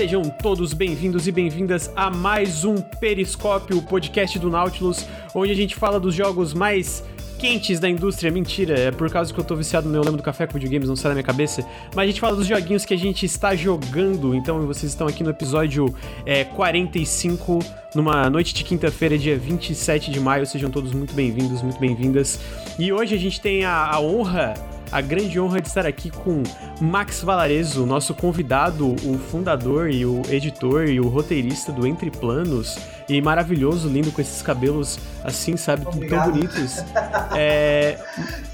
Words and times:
sejam 0.00 0.22
todos 0.22 0.72
bem-vindos 0.72 1.28
e 1.28 1.30
bem-vindas 1.30 1.92
a 1.94 2.08
mais 2.08 2.64
um 2.64 2.76
Periscópio, 2.76 3.76
o 3.76 3.82
podcast 3.82 4.38
do 4.38 4.48
Nautilus, 4.48 5.06
onde 5.34 5.52
a 5.52 5.54
gente 5.54 5.76
fala 5.76 6.00
dos 6.00 6.14
jogos 6.14 6.54
mais 6.54 7.04
quentes 7.38 7.78
da 7.78 7.86
indústria. 7.86 8.30
Mentira, 8.30 8.80
é 8.80 8.90
por 8.90 9.10
causa 9.10 9.30
que 9.30 9.38
eu 9.38 9.44
tô 9.44 9.54
viciado 9.54 9.86
no 9.88 9.92
meu 9.92 10.00
lembro 10.00 10.16
do 10.16 10.22
café 10.22 10.46
com 10.46 10.54
videogames, 10.54 10.88
não 10.88 10.96
sai 10.96 11.10
da 11.10 11.14
minha 11.16 11.22
cabeça. 11.22 11.62
Mas 11.94 12.04
a 12.04 12.06
gente 12.06 12.18
fala 12.18 12.34
dos 12.34 12.46
joguinhos 12.46 12.86
que 12.86 12.94
a 12.94 12.96
gente 12.96 13.26
está 13.26 13.54
jogando. 13.54 14.34
Então 14.34 14.66
vocês 14.66 14.90
estão 14.90 15.06
aqui 15.06 15.22
no 15.22 15.28
episódio 15.28 15.94
é, 16.24 16.44
45, 16.44 17.58
numa 17.94 18.30
noite 18.30 18.54
de 18.54 18.64
quinta-feira, 18.64 19.18
dia 19.18 19.36
27 19.36 20.10
de 20.10 20.18
maio. 20.18 20.46
Sejam 20.46 20.70
todos 20.70 20.94
muito 20.94 21.12
bem-vindos, 21.12 21.60
muito 21.60 21.78
bem-vindas. 21.78 22.40
E 22.78 22.90
hoje 22.90 23.14
a 23.14 23.18
gente 23.18 23.38
tem 23.38 23.66
a, 23.66 23.90
a 23.90 24.00
honra 24.00 24.54
a 24.92 25.00
grande 25.00 25.38
honra 25.38 25.60
de 25.60 25.68
estar 25.68 25.86
aqui 25.86 26.10
com 26.10 26.42
Max 26.80 27.22
Valarezo, 27.22 27.86
nosso 27.86 28.14
convidado, 28.14 28.94
o 29.04 29.18
fundador 29.18 29.90
e 29.90 30.04
o 30.04 30.22
editor 30.30 30.88
e 30.88 31.00
o 31.00 31.08
roteirista 31.08 31.70
do 31.72 31.86
Entre 31.86 32.10
Planos. 32.10 32.78
E 33.08 33.20
maravilhoso, 33.20 33.88
lindo, 33.88 34.10
com 34.12 34.20
esses 34.20 34.42
cabelos 34.42 34.98
assim, 35.24 35.56
sabe, 35.56 35.86
Obrigado. 35.86 36.24
tão 36.24 36.32
bonitos. 36.32 36.84
É, 37.32 37.96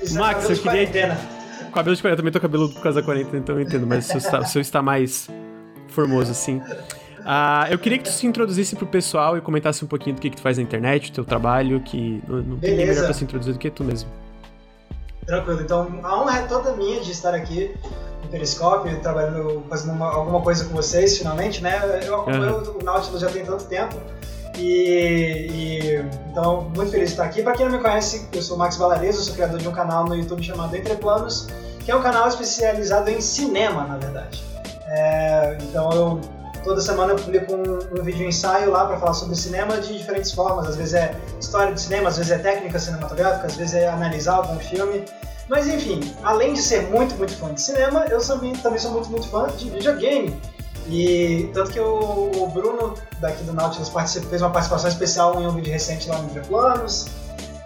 é 0.01 0.13
Max, 0.13 0.43
cabelo 0.43 0.43
eu 0.43 0.47
queria. 0.49 0.63
quarentena. 0.63 1.19
Cabelo 1.73 1.97
de 1.97 2.03
40, 2.03 2.17
também 2.17 2.33
tô 2.33 2.41
cabelo 2.41 2.69
por 2.71 2.83
causa 2.83 3.01
da 3.01 3.05
40, 3.05 3.37
então 3.37 3.55
eu 3.55 3.63
entendo, 3.63 3.87
mas 3.87 4.07
o 4.07 4.09
seu 4.09 4.19
está, 4.19 4.39
o 4.41 4.47
seu 4.47 4.61
está 4.63 4.83
mais 4.83 5.29
formoso 5.89 6.31
assim. 6.31 6.61
Ah, 7.25 7.67
eu 7.71 7.79
queria 7.79 7.99
que 7.99 8.05
tu 8.05 8.11
se 8.11 8.27
introduzisse 8.27 8.77
pro 8.77 8.87
pessoal 8.87 9.37
e 9.37 9.41
comentasse 9.41 9.85
um 9.85 9.89
pouquinho 9.89 10.15
do 10.17 10.23
que, 10.23 10.31
que 10.31 10.37
tu 10.37 10.43
faz 10.43 10.59
na 10.59 10.63
internet, 10.63 11.11
do 11.11 11.15
teu 11.17 11.25
trabalho, 11.25 11.81
que 11.81 12.23
não, 12.29 12.37
não 12.37 12.57
tem 12.59 12.71
ninguém 12.71 12.87
melhor 12.87 13.05
pra 13.05 13.15
se 13.15 13.25
introduzir 13.25 13.53
do 13.53 13.59
que 13.59 13.71
tu 13.71 13.83
mesmo. 13.83 14.09
Tranquilo. 15.27 15.61
Então, 15.61 16.01
a 16.03 16.21
honra 16.23 16.39
é 16.41 16.43
toda 16.43 16.73
minha 16.73 17.01
de 17.01 17.11
estar 17.11 17.35
aqui 17.35 17.75
no 18.23 18.29
Periscópio, 18.29 18.99
trabalhando, 19.01 19.65
fazendo 19.69 19.93
uma- 19.93 20.13
alguma 20.13 20.41
coisa 20.41 20.65
com 20.65 20.75
vocês, 20.75 21.19
finalmente, 21.19 21.63
né? 21.63 22.01
Eu 22.05 22.15
acompanho 22.21 22.79
o 22.81 22.85
Nautilus 22.85 23.21
já 23.21 23.29
tem 23.29 23.45
tanto 23.45 23.65
tempo. 23.65 23.97
E, 24.57 25.49
e- 25.51 26.05
então, 26.31 26.71
muito 26.75 26.91
feliz 26.91 27.09
de 27.09 27.15
estar 27.15 27.25
aqui. 27.25 27.43
Para 27.43 27.53
quem 27.53 27.67
não 27.67 27.73
me 27.77 27.83
conhece, 27.83 28.27
eu 28.33 28.41
sou 28.43 28.57
o 28.57 28.59
Max 28.59 28.77
Valarezo, 28.77 29.23
sou 29.23 29.35
criador 29.35 29.59
de 29.59 29.69
um 29.69 29.73
canal 29.73 30.05
no 30.07 30.15
YouTube 30.15 30.43
chamado 30.43 30.75
Entre 30.75 30.95
Planos, 30.97 31.49
que 31.85 31.91
é 31.91 31.97
um 31.97 32.03
canal 32.03 32.27
especializado 32.29 33.11
em 33.11 33.21
cinema, 33.21 33.85
na 33.85 33.97
verdade. 33.99 34.43
É, 34.89 35.59
então, 35.63 35.91
eu 35.93 36.21
toda 36.67 36.81
semana 36.81 37.13
eu 37.13 37.17
publico 37.17 37.55
um, 37.55 37.99
um 37.99 38.03
vídeo 38.03 38.27
ensaio 38.27 38.71
lá 38.71 38.85
para 38.87 38.99
falar 38.99 39.15
sobre 39.15 39.37
cinema 39.37 39.79
de 39.79 39.97
diferentes 39.97 40.33
formas. 40.33 40.67
Às 40.67 40.77
vezes 40.77 40.95
é 40.95 41.17
história 41.41 41.73
de 41.73 41.81
cinema, 41.81 42.09
às 42.09 42.17
vezes 42.17 42.33
é 42.33 42.39
técnica 42.39 42.79
cinematográfica, 42.79 43.47
às 43.47 43.55
vezes 43.55 43.75
é 43.75 43.89
analisar 43.89 44.35
algum 44.35 44.59
filme. 44.59 45.05
Mas 45.49 45.69
enfim, 45.69 46.01
além 46.25 46.53
de 46.53 46.61
ser 46.61 46.83
muito, 46.91 47.15
muito 47.15 47.35
fã 47.37 47.55
de 47.55 47.63
cinema, 47.63 48.05
eu 48.11 48.21
também, 48.21 48.53
também 48.57 48.81
sou 48.81 48.91
muito, 48.91 49.09
muito 49.09 49.29
fã 49.29 49.47
de 49.57 49.71
videogame. 49.71 50.39
E 50.89 51.49
tanto 51.55 51.71
que 51.71 51.81
o, 51.81 52.33
o 52.37 52.49
Bruno, 52.49 52.95
daqui 53.21 53.45
do 53.45 53.53
Nautilus, 53.53 53.91
fez 54.29 54.43
uma 54.43 54.51
participação 54.51 54.91
especial 54.91 55.41
em 55.41 55.47
um 55.47 55.53
vídeo 55.53 55.73
recente 55.73 56.09
lá 56.09 56.19
no 56.19 56.29
Entre 56.29 56.41
Planos. 56.41 57.07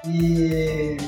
E 0.06 0.98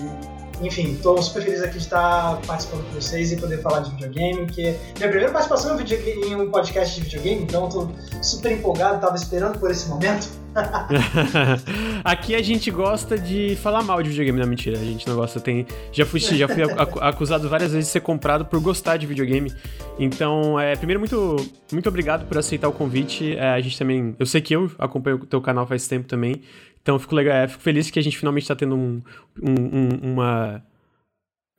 enfim, 0.63 0.93
estou 0.93 1.21
super 1.23 1.43
feliz 1.43 1.63
aqui 1.63 1.73
de 1.79 1.85
estar 1.85 2.41
participando 2.47 2.85
com 2.85 3.01
vocês 3.01 3.33
e 3.33 3.37
poder 3.37 3.61
falar 3.61 3.81
de 3.81 3.91
videogame, 3.91 4.47
que 4.47 4.63
minha 4.63 5.09
primeira 5.09 5.31
participação 5.31 5.75
em, 5.75 5.79
videogame- 5.79 6.27
em 6.29 6.37
um 6.37 6.51
podcast 6.51 6.95
de 6.95 7.03
videogame, 7.07 7.43
então 7.43 7.67
estou 7.69 7.91
super 8.23 8.53
empolgado, 8.53 8.97
estava 8.97 9.17
esperando 9.17 9.59
por 9.59 9.71
esse 9.71 9.89
momento. 9.89 10.29
Aqui 12.05 12.35
a 12.35 12.43
gente 12.43 12.71
gosta 12.71 13.17
de 13.19 13.57
falar 13.63 13.83
mal 13.83 14.03
de 14.03 14.11
videogame, 14.11 14.39
não 14.39 14.47
mentira. 14.47 14.79
A 14.79 14.85
gente 14.85 15.07
não 15.09 15.17
gosta. 15.17 15.41
Tem, 15.41 15.67
já 15.93 16.05
fui, 16.05 16.21
já 16.21 16.47
fui 16.49 16.63
acu- 16.77 17.01
acusado 17.01 17.49
várias 17.49 17.73
vezes 17.73 17.87
de 17.87 17.93
ser 17.93 18.01
comprado 18.01 18.45
por 18.45 18.61
gostar 18.61 18.97
de 18.97 19.07
videogame. 19.07 19.53
Então, 19.99 20.59
é, 20.59 20.77
primeiro, 20.77 21.01
muito, 21.01 21.37
muito 21.73 21.89
obrigado 21.89 22.27
por 22.27 22.37
aceitar 22.39 22.69
o 22.69 22.73
convite. 22.73 23.35
É, 23.37 23.49
a 23.51 23.61
gente 23.61 23.79
também. 23.79 24.15
Eu 24.19 24.27
sei 24.27 24.41
que 24.41 24.55
eu 24.55 24.71
acompanho 24.79 25.17
o 25.17 25.27
teu 25.27 25.41
canal 25.41 25.67
faz 25.67 25.87
tempo 25.87 26.07
também. 26.07 26.43
Então, 26.83 26.97
eu 26.97 26.99
fico, 26.99 27.15
legal, 27.15 27.35
é, 27.37 27.49
fico 27.49 27.63
feliz 27.63 27.91
que 27.91 27.99
a 27.99 28.03
gente 28.03 28.19
finalmente 28.19 28.47
tá 28.47 28.57
tendo 28.57 28.75
um, 28.75 29.01
um- 29.41 29.53
um- 29.79 30.13
uma. 30.13 30.63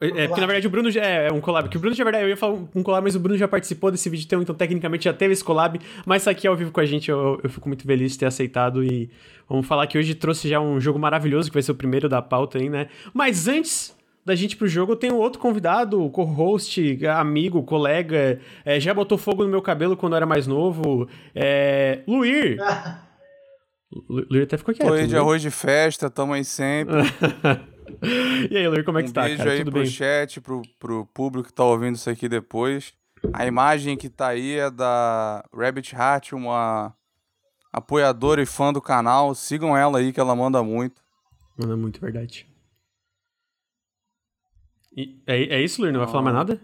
É, 0.01 0.27
porque 0.27 0.41
na 0.41 0.47
verdade 0.47 0.67
o 0.67 0.69
Bruno 0.69 0.91
já 0.91 1.01
é 1.01 1.31
um 1.31 1.39
collab. 1.39 1.69
Que 1.69 1.77
o 1.77 1.79
Bruno, 1.79 1.95
na 1.97 2.03
verdade, 2.03 2.25
eu 2.25 2.29
ia 2.29 2.35
falar 2.35 2.55
um 2.75 2.83
collab, 2.83 3.05
mas 3.05 3.15
o 3.15 3.19
Bruno 3.21 3.37
já 3.37 3.47
participou 3.47 3.89
desse 3.89 4.09
vídeo, 4.09 4.25
então, 4.25 4.41
então 4.41 4.53
tecnicamente 4.53 5.05
já 5.05 5.13
teve 5.13 5.31
esse 5.31 5.41
collab. 5.43 5.79
Mas 6.05 6.25
tá 6.25 6.31
aqui 6.31 6.45
ao 6.45 6.57
vivo 6.57 6.71
com 6.73 6.81
a 6.81 6.85
gente, 6.85 7.09
eu, 7.09 7.39
eu 7.41 7.49
fico 7.49 7.69
muito 7.69 7.85
feliz 7.87 8.11
de 8.11 8.19
ter 8.19 8.25
aceitado. 8.25 8.83
E 8.83 9.09
vamos 9.47 9.65
falar 9.65 9.87
que 9.87 9.97
hoje 9.97 10.13
trouxe 10.13 10.49
já 10.49 10.59
um 10.59 10.77
jogo 10.81 10.99
maravilhoso, 10.99 11.49
que 11.49 11.53
vai 11.53 11.63
ser 11.63 11.71
o 11.71 11.75
primeiro 11.75 12.09
da 12.09 12.21
pauta 12.21 12.57
aí, 12.57 12.69
né? 12.69 12.87
Mas 13.13 13.47
antes 13.47 13.95
da 14.25 14.35
gente 14.35 14.57
pro 14.57 14.67
jogo, 14.67 14.91
eu 14.91 14.97
tenho 14.97 15.15
outro 15.15 15.39
convidado, 15.39 16.09
co-host, 16.09 16.99
amigo, 17.07 17.63
colega, 17.63 18.41
é, 18.65 18.81
já 18.81 18.93
botou 18.93 19.17
fogo 19.17 19.43
no 19.43 19.49
meu 19.49 19.61
cabelo 19.61 19.95
quando 19.95 20.13
eu 20.13 20.17
era 20.17 20.25
mais 20.25 20.45
novo. 20.47 21.07
É, 21.33 22.01
Luir! 22.05 22.57
Lu- 24.09 24.25
Luir 24.29 24.43
até 24.43 24.57
ficou 24.57 24.73
quieto. 24.73 24.89
Oi, 24.89 25.07
de 25.07 25.15
arroz 25.15 25.41
de 25.41 25.51
festa, 25.51 26.09
tamo 26.09 26.33
aí 26.33 26.43
sempre. 26.43 26.95
e 28.49 28.57
aí, 28.57 28.67
Luir, 28.67 28.83
como 28.83 28.97
é 28.99 29.03
que 29.03 29.09
um 29.09 29.13
tá, 29.13 29.23
beijo 29.23 29.37
cara? 29.37 29.51
aí 29.51 29.57
Tudo 29.59 29.71
pro 29.71 29.81
bem? 29.81 29.89
chat, 29.89 30.41
pro, 30.41 30.61
pro 30.79 31.05
público 31.07 31.47
que 31.49 31.53
tá 31.53 31.63
ouvindo 31.63 31.95
isso 31.95 32.09
aqui 32.09 32.27
depois. 32.27 32.93
A 33.31 33.45
imagem 33.45 33.95
que 33.95 34.09
tá 34.09 34.29
aí 34.29 34.57
é 34.57 34.69
da 34.69 35.43
Rabbit 35.55 35.95
Hat, 35.95 36.35
uma 36.35 36.93
apoiadora 37.71 38.41
e 38.41 38.45
fã 38.45 38.73
do 38.73 38.81
canal. 38.81 39.33
Sigam 39.35 39.77
ela 39.77 39.99
aí 39.99 40.11
que 40.11 40.19
ela 40.19 40.35
manda 40.35 40.61
muito. 40.63 41.01
Mano, 41.57 41.73
é 41.73 41.75
muito 41.75 42.01
verdade. 42.01 42.47
E, 44.95 45.21
é, 45.25 45.55
é 45.55 45.61
isso, 45.61 45.81
Luir? 45.81 45.93
Não 45.93 45.99
vai 45.99 46.07
falar 46.09 46.21
mais 46.23 46.35
nada? 46.35 46.59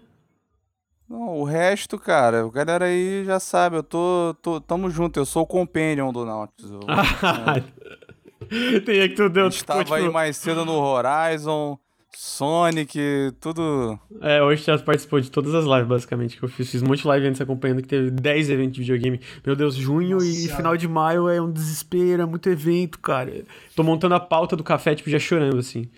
Não, 1.09 1.39
o 1.39 1.43
resto, 1.43 1.97
cara, 1.97 2.45
a 2.45 2.49
galera 2.49 2.85
aí 2.85 3.23
já 3.25 3.39
sabe, 3.39 3.77
eu 3.77 3.83
tô, 3.83 4.35
tô 4.41 4.61
tamo 4.61 4.89
junto, 4.91 5.19
eu 5.19 5.25
sou 5.25 5.41
o 5.43 5.47
companion 5.47 6.11
do 6.13 6.23
Nautilus. 6.25 6.71
Eu- 6.71 6.79
Tem 8.85 9.09
que 9.09 9.15
tu 9.15 9.23
a 9.23 9.27
deu. 9.27 9.49
gente 9.51 9.63
tava 9.65 9.83
tipo, 9.83 9.93
aí 9.95 10.09
mais 10.09 10.37
cedo 10.37 10.65
no 10.65 10.73
Horizon, 10.73 11.77
Sonic, 12.15 12.97
tudo. 13.39 13.99
É, 14.21 14.41
hoje 14.41 14.63
já 14.63 14.77
participou 14.79 15.19
de 15.21 15.29
todas 15.29 15.53
as 15.53 15.65
lives, 15.65 15.87
basicamente, 15.87 16.37
que 16.37 16.43
eu 16.43 16.49
fiz. 16.49 16.69
Fiz 16.69 16.81
um 16.81 16.87
monte 16.87 17.01
de 17.01 17.07
live 17.07 17.27
antes 17.27 17.41
acompanhando, 17.41 17.81
que 17.81 17.87
teve 17.87 18.09
10 18.11 18.49
eventos 18.49 18.73
de 18.73 18.79
videogame. 18.81 19.19
Meu 19.45 19.55
Deus, 19.55 19.75
junho 19.75 20.15
Nossa 20.15 20.25
e 20.25 20.33
Senhora. 20.33 20.57
final 20.57 20.77
de 20.77 20.87
maio 20.87 21.29
é 21.29 21.41
um 21.41 21.51
desespero, 21.51 22.23
é 22.23 22.25
muito 22.25 22.49
evento, 22.49 22.99
cara. 22.99 23.43
Tô 23.75 23.83
montando 23.83 24.15
a 24.15 24.19
pauta 24.19 24.55
do 24.55 24.63
café, 24.63 24.95
tipo, 24.95 25.09
já 25.09 25.19
chorando, 25.19 25.57
assim. 25.59 25.89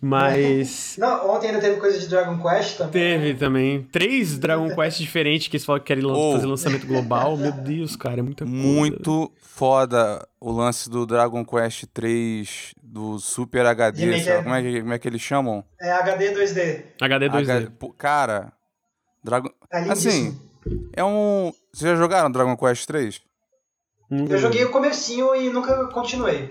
Mas. 0.00 0.96
Não, 1.00 1.30
ontem 1.30 1.48
ainda 1.48 1.60
teve 1.60 1.78
coisa 1.80 1.98
de 1.98 2.06
Dragon 2.08 2.38
Quest 2.40 2.76
também. 2.78 2.92
Teve 2.92 3.34
também 3.34 3.82
três 3.90 4.38
Dragon 4.38 4.74
Quest 4.74 4.98
diferentes 4.98 5.48
que 5.48 5.56
eles 5.56 5.64
falam 5.64 5.80
que 5.80 5.86
querem 5.86 6.04
Oh. 6.04 6.32
fazer 6.32 6.46
lançamento 6.46 6.86
global. 6.86 7.36
Meu 7.36 7.52
Deus, 7.52 7.96
cara, 7.96 8.20
é 8.20 8.22
muita 8.22 8.44
coisa. 8.44 8.56
Muito 8.58 9.32
foda 9.40 10.26
o 10.40 10.52
lance 10.52 10.88
do 10.88 11.04
Dragon 11.04 11.44
Quest 11.44 11.84
3 11.92 12.74
do 12.82 13.18
Super 13.18 13.66
HD, 13.66 14.10
lá, 14.10 14.16
é. 14.16 14.42
como, 14.42 14.54
é 14.54 14.62
que, 14.62 14.80
como 14.80 14.92
é 14.92 14.98
que 14.98 15.08
eles 15.08 15.20
chamam? 15.20 15.64
É 15.80 15.90
HD 15.92 16.32
2D. 16.32 16.82
HD 17.00 17.28
2D. 17.28 17.50
H- 17.50 17.72
Cara, 17.98 18.52
Dragon... 19.22 19.50
É 19.70 19.78
assim, 19.90 20.38
é 20.94 21.02
um... 21.04 21.52
Vocês 21.72 21.90
já 21.90 21.96
jogaram 21.96 22.30
Dragon 22.30 22.56
Quest 22.56 22.86
3? 22.86 23.20
Hum. 24.10 24.26
Eu 24.30 24.38
joguei 24.38 24.64
o 24.64 24.70
comecinho 24.70 25.34
e 25.34 25.50
nunca 25.50 25.86
continuei. 25.88 26.50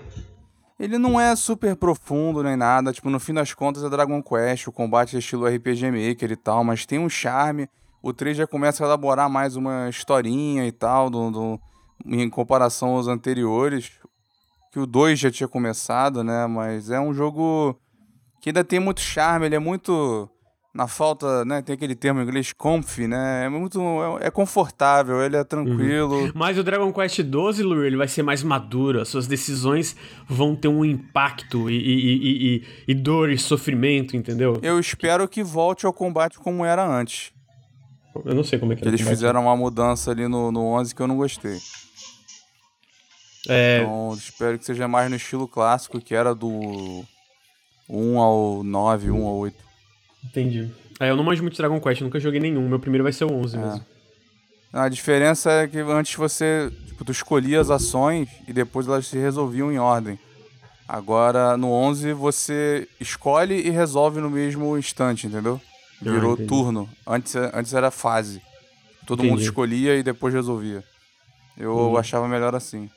Ele 0.78 0.96
não 0.96 1.18
é 1.20 1.34
super 1.34 1.74
profundo 1.74 2.42
nem 2.42 2.56
nada, 2.56 2.92
tipo, 2.92 3.10
no 3.10 3.18
fim 3.18 3.34
das 3.34 3.52
contas 3.52 3.82
é 3.82 3.88
Dragon 3.90 4.22
Quest, 4.22 4.68
o 4.68 4.72
combate 4.72 5.16
é 5.16 5.18
estilo 5.18 5.46
RPG 5.46 5.90
Maker 5.90 6.30
e 6.30 6.36
tal, 6.36 6.62
mas 6.62 6.86
tem 6.86 6.98
um 7.00 7.08
charme. 7.08 7.68
O 8.00 8.12
3 8.12 8.36
já 8.36 8.46
começa 8.46 8.84
a 8.84 8.86
elaborar 8.86 9.28
mais 9.28 9.56
uma 9.56 9.88
historinha 9.88 10.64
e 10.66 10.70
tal, 10.72 11.10
do, 11.10 11.30
do- 11.32 11.60
em 12.06 12.30
comparação 12.30 12.90
aos 12.90 13.08
anteriores, 13.08 13.90
que 14.72 14.78
o 14.78 14.86
2 14.86 15.18
já 15.18 15.32
tinha 15.32 15.48
começado, 15.48 16.22
né? 16.22 16.46
Mas 16.46 16.90
é 16.90 17.00
um 17.00 17.12
jogo 17.12 17.76
que 18.40 18.50
ainda 18.50 18.62
tem 18.62 18.78
muito 18.78 19.00
charme, 19.00 19.46
ele 19.46 19.56
é 19.56 19.58
muito. 19.58 20.30
Na 20.78 20.86
falta, 20.86 21.44
né? 21.44 21.60
Tem 21.60 21.74
aquele 21.74 21.96
termo 21.96 22.20
em 22.20 22.22
inglês, 22.22 22.52
comfy, 22.52 23.08
né? 23.08 23.46
É 23.46 23.48
muito. 23.48 23.80
É, 24.20 24.28
é 24.28 24.30
confortável, 24.30 25.20
ele 25.20 25.36
é 25.36 25.42
tranquilo. 25.42 26.30
Mas 26.36 26.56
o 26.56 26.62
Dragon 26.62 26.92
Quest 26.92 27.16
XII, 27.16 27.64
Luir, 27.64 27.86
ele 27.88 27.96
vai 27.96 28.06
ser 28.06 28.22
mais 28.22 28.44
maduro. 28.44 29.00
As 29.00 29.08
suas 29.08 29.26
decisões 29.26 29.96
vão 30.28 30.54
ter 30.54 30.68
um 30.68 30.84
impacto 30.84 31.68
e, 31.68 31.74
e, 31.74 32.56
e, 32.58 32.64
e- 32.86 32.94
dor 32.94 33.28
e 33.28 33.36
sofrimento, 33.36 34.16
entendeu? 34.16 34.56
Eu 34.62 34.78
espero 34.78 35.26
que 35.26 35.42
volte 35.42 35.84
ao 35.84 35.92
combate 35.92 36.38
como 36.38 36.64
era 36.64 36.86
antes. 36.86 37.32
Eu 38.24 38.36
não 38.36 38.44
sei 38.44 38.60
como 38.60 38.72
é 38.72 38.76
que, 38.76 38.84
é 38.84 38.86
eles 38.86 39.00
fizeram 39.00 39.42
uma 39.42 39.56
mudança 39.56 40.12
ali 40.12 40.28
no, 40.28 40.52
no 40.52 40.64
11 40.64 40.94
que 40.94 41.02
eu 41.02 41.08
não 41.08 41.16
gostei. 41.16 41.58
É, 43.48 43.80
Então, 43.82 44.14
espero 44.16 44.56
que 44.56 44.64
seja 44.64 44.86
mais 44.86 45.10
no 45.10 45.16
estilo 45.16 45.48
clássico, 45.48 46.00
que 46.00 46.14
era 46.14 46.36
do 46.36 47.04
1 47.88 48.18
ao 48.20 48.62
9, 48.62 49.10
1 49.10 49.26
ao 49.26 49.34
8. 49.38 49.67
Entendi. 50.24 50.70
É, 51.00 51.10
eu 51.10 51.16
não 51.16 51.24
manjo 51.24 51.42
muito 51.42 51.56
Dragon 51.56 51.80
Quest, 51.80 52.00
nunca 52.02 52.18
joguei 52.20 52.40
nenhum. 52.40 52.68
Meu 52.68 52.78
primeiro 52.80 53.04
vai 53.04 53.12
ser 53.12 53.24
o 53.24 53.32
11 53.32 53.56
É. 53.56 53.60
mesmo. 53.60 53.86
A 54.72 54.88
diferença 54.88 55.50
é 55.50 55.66
que 55.68 55.78
antes 55.78 56.14
você, 56.14 56.70
tipo, 56.86 57.04
tu 57.04 57.12
escolhia 57.12 57.60
as 57.60 57.70
ações 57.70 58.28
e 58.46 58.52
depois 58.52 58.86
elas 58.86 59.06
se 59.06 59.16
resolviam 59.16 59.72
em 59.72 59.78
ordem. 59.78 60.18
Agora, 60.86 61.56
no 61.56 61.70
11, 61.70 62.12
você 62.12 62.86
escolhe 63.00 63.54
e 63.66 63.70
resolve 63.70 64.20
no 64.20 64.28
mesmo 64.30 64.76
instante, 64.76 65.26
entendeu? 65.26 65.60
Ah, 66.00 66.04
Virou 66.12 66.32
entendi. 66.34 66.48
turno. 66.48 66.88
Antes, 67.06 67.34
antes 67.36 67.72
era 67.74 67.90
fase. 67.90 68.40
Todo 69.06 69.20
Entendi. 69.20 69.30
mundo 69.30 69.42
escolhia 69.42 69.96
e 69.96 70.02
depois 70.02 70.34
resolvia. 70.34 70.84
Eu 71.56 71.96
achava 71.96 72.28
melhor 72.28 72.54
assim. 72.54 72.90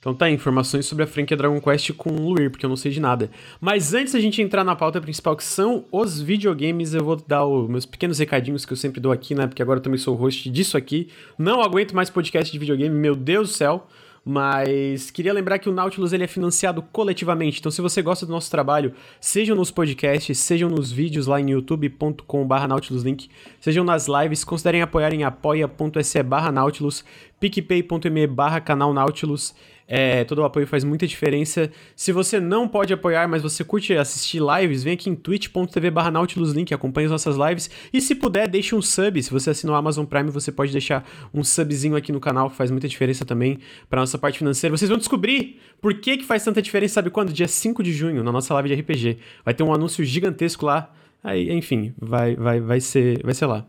Então 0.00 0.14
tá, 0.14 0.30
informações 0.30 0.86
sobre 0.86 1.02
a 1.02 1.06
franquia 1.08 1.36
Dragon 1.36 1.60
Quest 1.60 1.92
com 1.94 2.10
o 2.10 2.30
Luir, 2.30 2.50
porque 2.50 2.64
eu 2.64 2.68
não 2.68 2.76
sei 2.76 2.92
de 2.92 3.00
nada. 3.00 3.30
Mas 3.60 3.92
antes 3.92 4.12
da 4.12 4.20
gente 4.20 4.40
entrar 4.40 4.62
na 4.62 4.76
pauta 4.76 5.00
principal, 5.00 5.36
que 5.36 5.42
são 5.42 5.84
os 5.90 6.20
videogames, 6.20 6.94
eu 6.94 7.02
vou 7.02 7.16
dar 7.16 7.44
os 7.44 7.68
meus 7.68 7.84
pequenos 7.84 8.16
recadinhos 8.20 8.64
que 8.64 8.72
eu 8.72 8.76
sempre 8.76 9.00
dou 9.00 9.10
aqui, 9.10 9.34
né? 9.34 9.48
Porque 9.48 9.60
agora 9.60 9.80
eu 9.80 9.82
também 9.82 9.98
sou 9.98 10.14
host 10.14 10.48
disso 10.50 10.76
aqui. 10.76 11.08
Não 11.36 11.60
aguento 11.60 11.96
mais 11.96 12.10
podcast 12.10 12.52
de 12.52 12.58
videogame, 12.60 12.94
meu 12.94 13.16
Deus 13.16 13.48
do 13.48 13.54
céu. 13.54 13.88
Mas 14.24 15.10
queria 15.10 15.32
lembrar 15.32 15.58
que 15.58 15.70
o 15.70 15.72
Nautilus 15.72 16.12
ele 16.12 16.22
é 16.22 16.26
financiado 16.26 16.82
coletivamente. 16.92 17.58
Então, 17.58 17.72
se 17.72 17.80
você 17.80 18.02
gosta 18.02 18.26
do 18.26 18.30
nosso 18.30 18.50
trabalho, 18.50 18.92
sejam 19.20 19.56
nos 19.56 19.70
podcasts, 19.70 20.38
sejam 20.38 20.68
nos 20.68 20.92
vídeos 20.92 21.26
lá 21.26 21.40
em 21.40 21.52
youtube.com.br 21.52 22.66
nautiluslink, 22.68 23.30
sejam 23.58 23.84
nas 23.84 24.06
lives, 24.06 24.44
considerem 24.44 24.82
apoiar 24.82 25.14
em 25.14 25.24
apoia.se 25.24 26.22
barra 26.22 26.52
Nautilus, 26.52 27.04
picpay.me 27.40 28.26
barra 28.26 28.60
canal 28.60 28.92
Nautilus. 28.92 29.54
É, 29.90 30.22
todo 30.24 30.40
o 30.40 30.44
apoio 30.44 30.66
faz 30.66 30.84
muita 30.84 31.06
diferença. 31.06 31.70
Se 31.96 32.12
você 32.12 32.38
não 32.38 32.68
pode 32.68 32.92
apoiar, 32.92 33.26
mas 33.26 33.40
você 33.40 33.64
curte 33.64 33.94
assistir 33.94 34.38
lives, 34.38 34.82
vem 34.82 34.92
aqui 34.92 35.08
em 35.08 35.14
twitch.tv 35.14 35.90
barra 35.90 36.10
nautiluslink, 36.10 36.74
acompanhe 36.74 37.06
as 37.06 37.10
nossas 37.10 37.36
lives. 37.36 37.70
E 37.90 37.98
se 37.98 38.14
puder, 38.14 38.46
deixe 38.46 38.74
um 38.74 38.82
sub. 38.82 39.22
Se 39.22 39.30
você 39.30 39.48
assinou 39.48 39.74
o 39.74 39.78
Amazon 39.78 40.04
Prime, 40.04 40.30
você 40.30 40.52
pode 40.52 40.72
deixar 40.72 41.08
um 41.32 41.42
subzinho 41.42 41.96
aqui 41.96 42.12
no 42.12 42.20
canal, 42.20 42.50
que 42.50 42.56
faz 42.56 42.70
muita 42.70 42.86
diferença 42.86 43.24
também 43.24 43.60
para 43.88 44.00
nossa 44.00 44.18
parte 44.18 44.38
financeira. 44.38 44.76
Vocês 44.76 44.90
vão 44.90 44.98
descobrir 44.98 45.58
por 45.80 45.94
que, 45.94 46.18
que 46.18 46.24
faz 46.24 46.44
tanta 46.44 46.60
diferença, 46.60 46.94
sabe 46.94 47.08
quando? 47.08 47.32
Dia 47.32 47.48
5 47.48 47.82
de 47.82 47.92
junho, 47.92 48.22
na 48.22 48.30
nossa 48.30 48.52
live 48.52 48.68
de 48.68 48.74
RPG. 48.74 49.18
Vai 49.42 49.54
ter 49.54 49.62
um 49.62 49.72
anúncio 49.72 50.04
gigantesco 50.04 50.66
lá. 50.66 50.92
Aí, 51.24 51.50
enfim, 51.50 51.94
vai, 51.98 52.36
vai, 52.36 52.60
vai, 52.60 52.80
ser, 52.80 53.22
vai 53.24 53.32
ser 53.32 53.46
lá. 53.46 53.66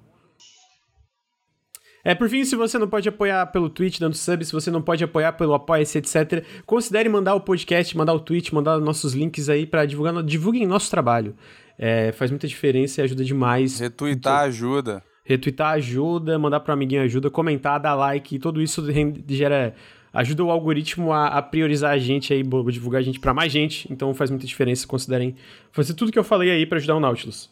É, 2.04 2.16
por 2.16 2.30
fim, 2.30 2.46
se 2.46 2.56
você 2.56 2.78
não 2.78 2.88
pode 2.88 3.10
apoiar 3.10 3.46
pelo 3.48 3.70
Twitch 3.70 4.00
dando 4.00 4.16
sub, 4.16 4.44
se 4.46 4.54
você 4.54 4.72
não 4.72 4.82
pode 4.82 5.04
apoiar 5.04 5.34
pelo 5.34 5.54
Apoia-se, 5.54 5.98
etc., 5.98 6.46
considere 6.66 7.10
mandar 7.10 7.36
o 7.36 7.42
podcast, 7.42 7.96
mandar 7.98 8.14
o 8.14 8.20
tweet, 8.20 8.54
mandar 8.54 8.80
nossos 8.80 9.14
links 9.14 9.50
aí 9.50 9.66
pra 9.66 9.86
divulgar, 9.86 10.24
divulguem 10.24 10.66
nosso 10.66 10.90
trabalho. 10.90 11.36
É, 11.78 12.12
faz 12.14 12.32
muita 12.32 12.48
diferença 12.48 13.02
e 13.02 13.04
ajuda 13.04 13.24
demais. 13.24 13.80
Retweetar 13.80 14.42
ajuda. 14.44 15.04
Retweetar 15.26 15.74
ajuda, 15.74 16.40
mandar 16.40 16.62
pro 16.62 16.74
amiguinho 16.74 17.02
ajuda, 17.04 17.30
comentar, 17.30 17.80
dar 17.80 17.96
like, 17.96 18.40
tudo 18.40 18.62
isso 18.62 18.84
gera 19.28 19.76
ajuda 20.12 20.44
o 20.44 20.50
algoritmo 20.50 21.12
a, 21.14 21.28
a 21.28 21.42
priorizar 21.42 21.92
a 21.92 21.98
gente 21.98 22.34
aí, 22.34 22.42
divulgar 22.44 23.00
a 23.00 23.04
gente 23.04 23.20
pra 23.20 23.34
mais 23.34 23.52
gente, 23.52 23.92
então 23.92 24.14
faz 24.14 24.30
muita 24.32 24.48
diferença, 24.48 24.88
considerem 24.88 25.36
fazer 25.72 25.94
tudo 25.94 26.12
que 26.12 26.18
eu 26.18 26.24
falei 26.24 26.50
aí 26.50 26.66
pra 26.66 26.78
ajudar 26.80 26.96
o 26.96 27.00
Nautilus. 27.00 27.50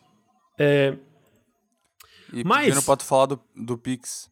É, 0.57 0.95
E 2.33 2.43
Mas- 2.43 2.83
pra 2.83 2.95
tu 2.97 3.05
falar 3.05 3.27
do, 3.27 3.39
do 3.55 3.77
Pix. 3.77 4.29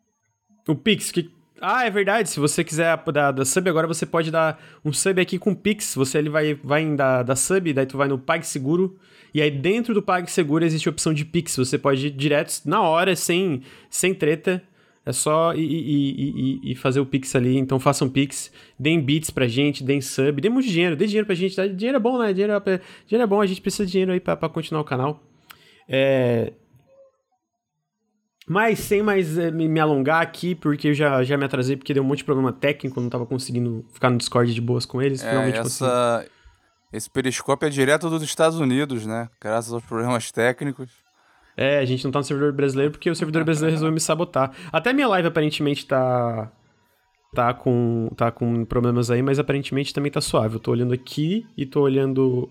O 0.67 0.75
Pix, 0.75 1.11
que. 1.11 1.29
Ah, 1.61 1.85
é 1.85 1.89
verdade. 1.89 2.29
Se 2.29 2.39
você 2.39 2.63
quiser 2.63 2.97
dar, 3.13 3.31
dar 3.31 3.45
sub 3.45 3.69
agora, 3.69 3.87
você 3.87 4.05
pode 4.05 4.29
dar 4.29 4.61
um 4.83 4.91
sub 4.91 5.19
aqui 5.21 5.39
com 5.39 5.55
Pix. 5.55 5.95
Você 5.95 6.17
ele 6.17 6.29
vai, 6.29 6.53
vai 6.55 6.81
em 6.81 6.95
da, 6.95 7.23
da 7.23 7.35
sub, 7.35 7.71
daí 7.71 7.85
tu 7.85 7.97
vai 7.97 8.07
no 8.07 8.17
PagSeguro. 8.17 8.97
E 9.33 9.41
aí 9.41 9.51
dentro 9.51 9.93
do 9.93 10.01
PagSeguro 10.01 10.63
existe 10.63 10.87
a 10.87 10.91
opção 10.91 11.13
de 11.13 11.25
Pix. 11.25 11.55
Você 11.55 11.77
pode 11.77 12.07
ir 12.07 12.11
direto, 12.11 12.61
na 12.65 12.81
hora, 12.81 13.15
sem, 13.15 13.61
sem 13.89 14.13
treta. 14.13 14.61
É 15.05 15.13
só 15.13 15.53
ir 15.55 16.75
fazer 16.75 16.99
o 16.99 17.05
Pix 17.05 17.35
ali. 17.35 17.57
Então 17.57 17.79
façam 17.79 18.09
Pix. 18.09 18.51
Deem 18.77 18.99
bits 18.99 19.29
pra 19.29 19.47
gente, 19.47 19.83
deem 19.83 20.01
sub. 20.01 20.41
Dê 20.41 20.49
muito 20.49 20.67
dinheiro, 20.67 20.95
dê 20.95 21.05
dinheiro 21.05 21.27
pra 21.27 21.35
gente. 21.35 21.55
Dinheiro 21.69 21.97
é 21.97 21.99
bom, 21.99 22.17
né? 22.17 22.33
Dinheiro 22.33 22.53
é, 22.53 22.81
dinheiro 23.07 23.23
é 23.23 23.27
bom, 23.27 23.39
a 23.39 23.45
gente 23.45 23.61
precisa 23.61 23.85
de 23.85 23.91
dinheiro 23.91 24.11
aí 24.11 24.19
pra, 24.19 24.35
pra 24.35 24.49
continuar 24.49 24.81
o 24.81 24.85
canal. 24.85 25.23
É, 25.87 26.53
mas 28.47 28.79
sem 28.79 29.01
mais 29.01 29.37
eh, 29.37 29.49
me, 29.51 29.67
me 29.67 29.79
alongar 29.79 30.21
aqui, 30.21 30.53
porque 30.53 30.89
eu 30.89 30.93
já, 30.93 31.23
já 31.23 31.37
me 31.37 31.45
atrasei, 31.45 31.75
porque 31.75 31.93
deu 31.93 32.03
um 32.03 32.05
monte 32.05 32.19
de 32.19 32.25
problema 32.25 32.53
técnico, 32.53 33.01
não 33.01 33.09
tava 33.09 33.25
conseguindo 33.25 33.85
ficar 33.91 34.09
no 34.09 34.17
Discord 34.17 34.53
de 34.53 34.61
boas 34.61 34.85
com 34.85 35.01
eles. 35.01 35.23
É, 35.23 35.29
finalmente 35.29 35.61
consegui. 35.61 35.89
essa, 35.89 36.25
esse 36.93 37.09
periscópio 37.09 37.67
é 37.67 37.69
direto 37.69 38.09
dos 38.09 38.21
Estados 38.21 38.59
Unidos, 38.59 39.05
né? 39.05 39.29
Graças 39.41 39.73
aos 39.73 39.83
problemas 39.83 40.31
técnicos. 40.31 40.91
É, 41.57 41.79
a 41.79 41.85
gente 41.85 42.03
não 42.03 42.11
tá 42.11 42.19
no 42.19 42.23
servidor 42.25 42.51
brasileiro 42.51 42.91
porque 42.91 43.09
o 43.09 43.15
servidor 43.15 43.43
brasileiro 43.43 43.73
resolveu 43.75 43.93
me 43.93 43.99
sabotar. 43.99 44.51
Até 44.71 44.93
minha 44.93 45.07
live 45.07 45.27
aparentemente 45.27 45.85
tá. 45.85 46.51
Tá 47.33 47.53
com, 47.53 48.09
tá 48.15 48.31
com 48.31 48.63
problemas 48.63 49.11
aí, 49.11 49.21
mas 49.21 49.39
aparentemente 49.39 49.93
também 49.93 50.09
tá 50.09 50.21
suave. 50.21 50.55
Eu 50.55 50.59
tô 50.59 50.71
olhando 50.71 50.93
aqui 50.93 51.45
e 51.57 51.65
tô 51.65 51.81
olhando. 51.81 52.49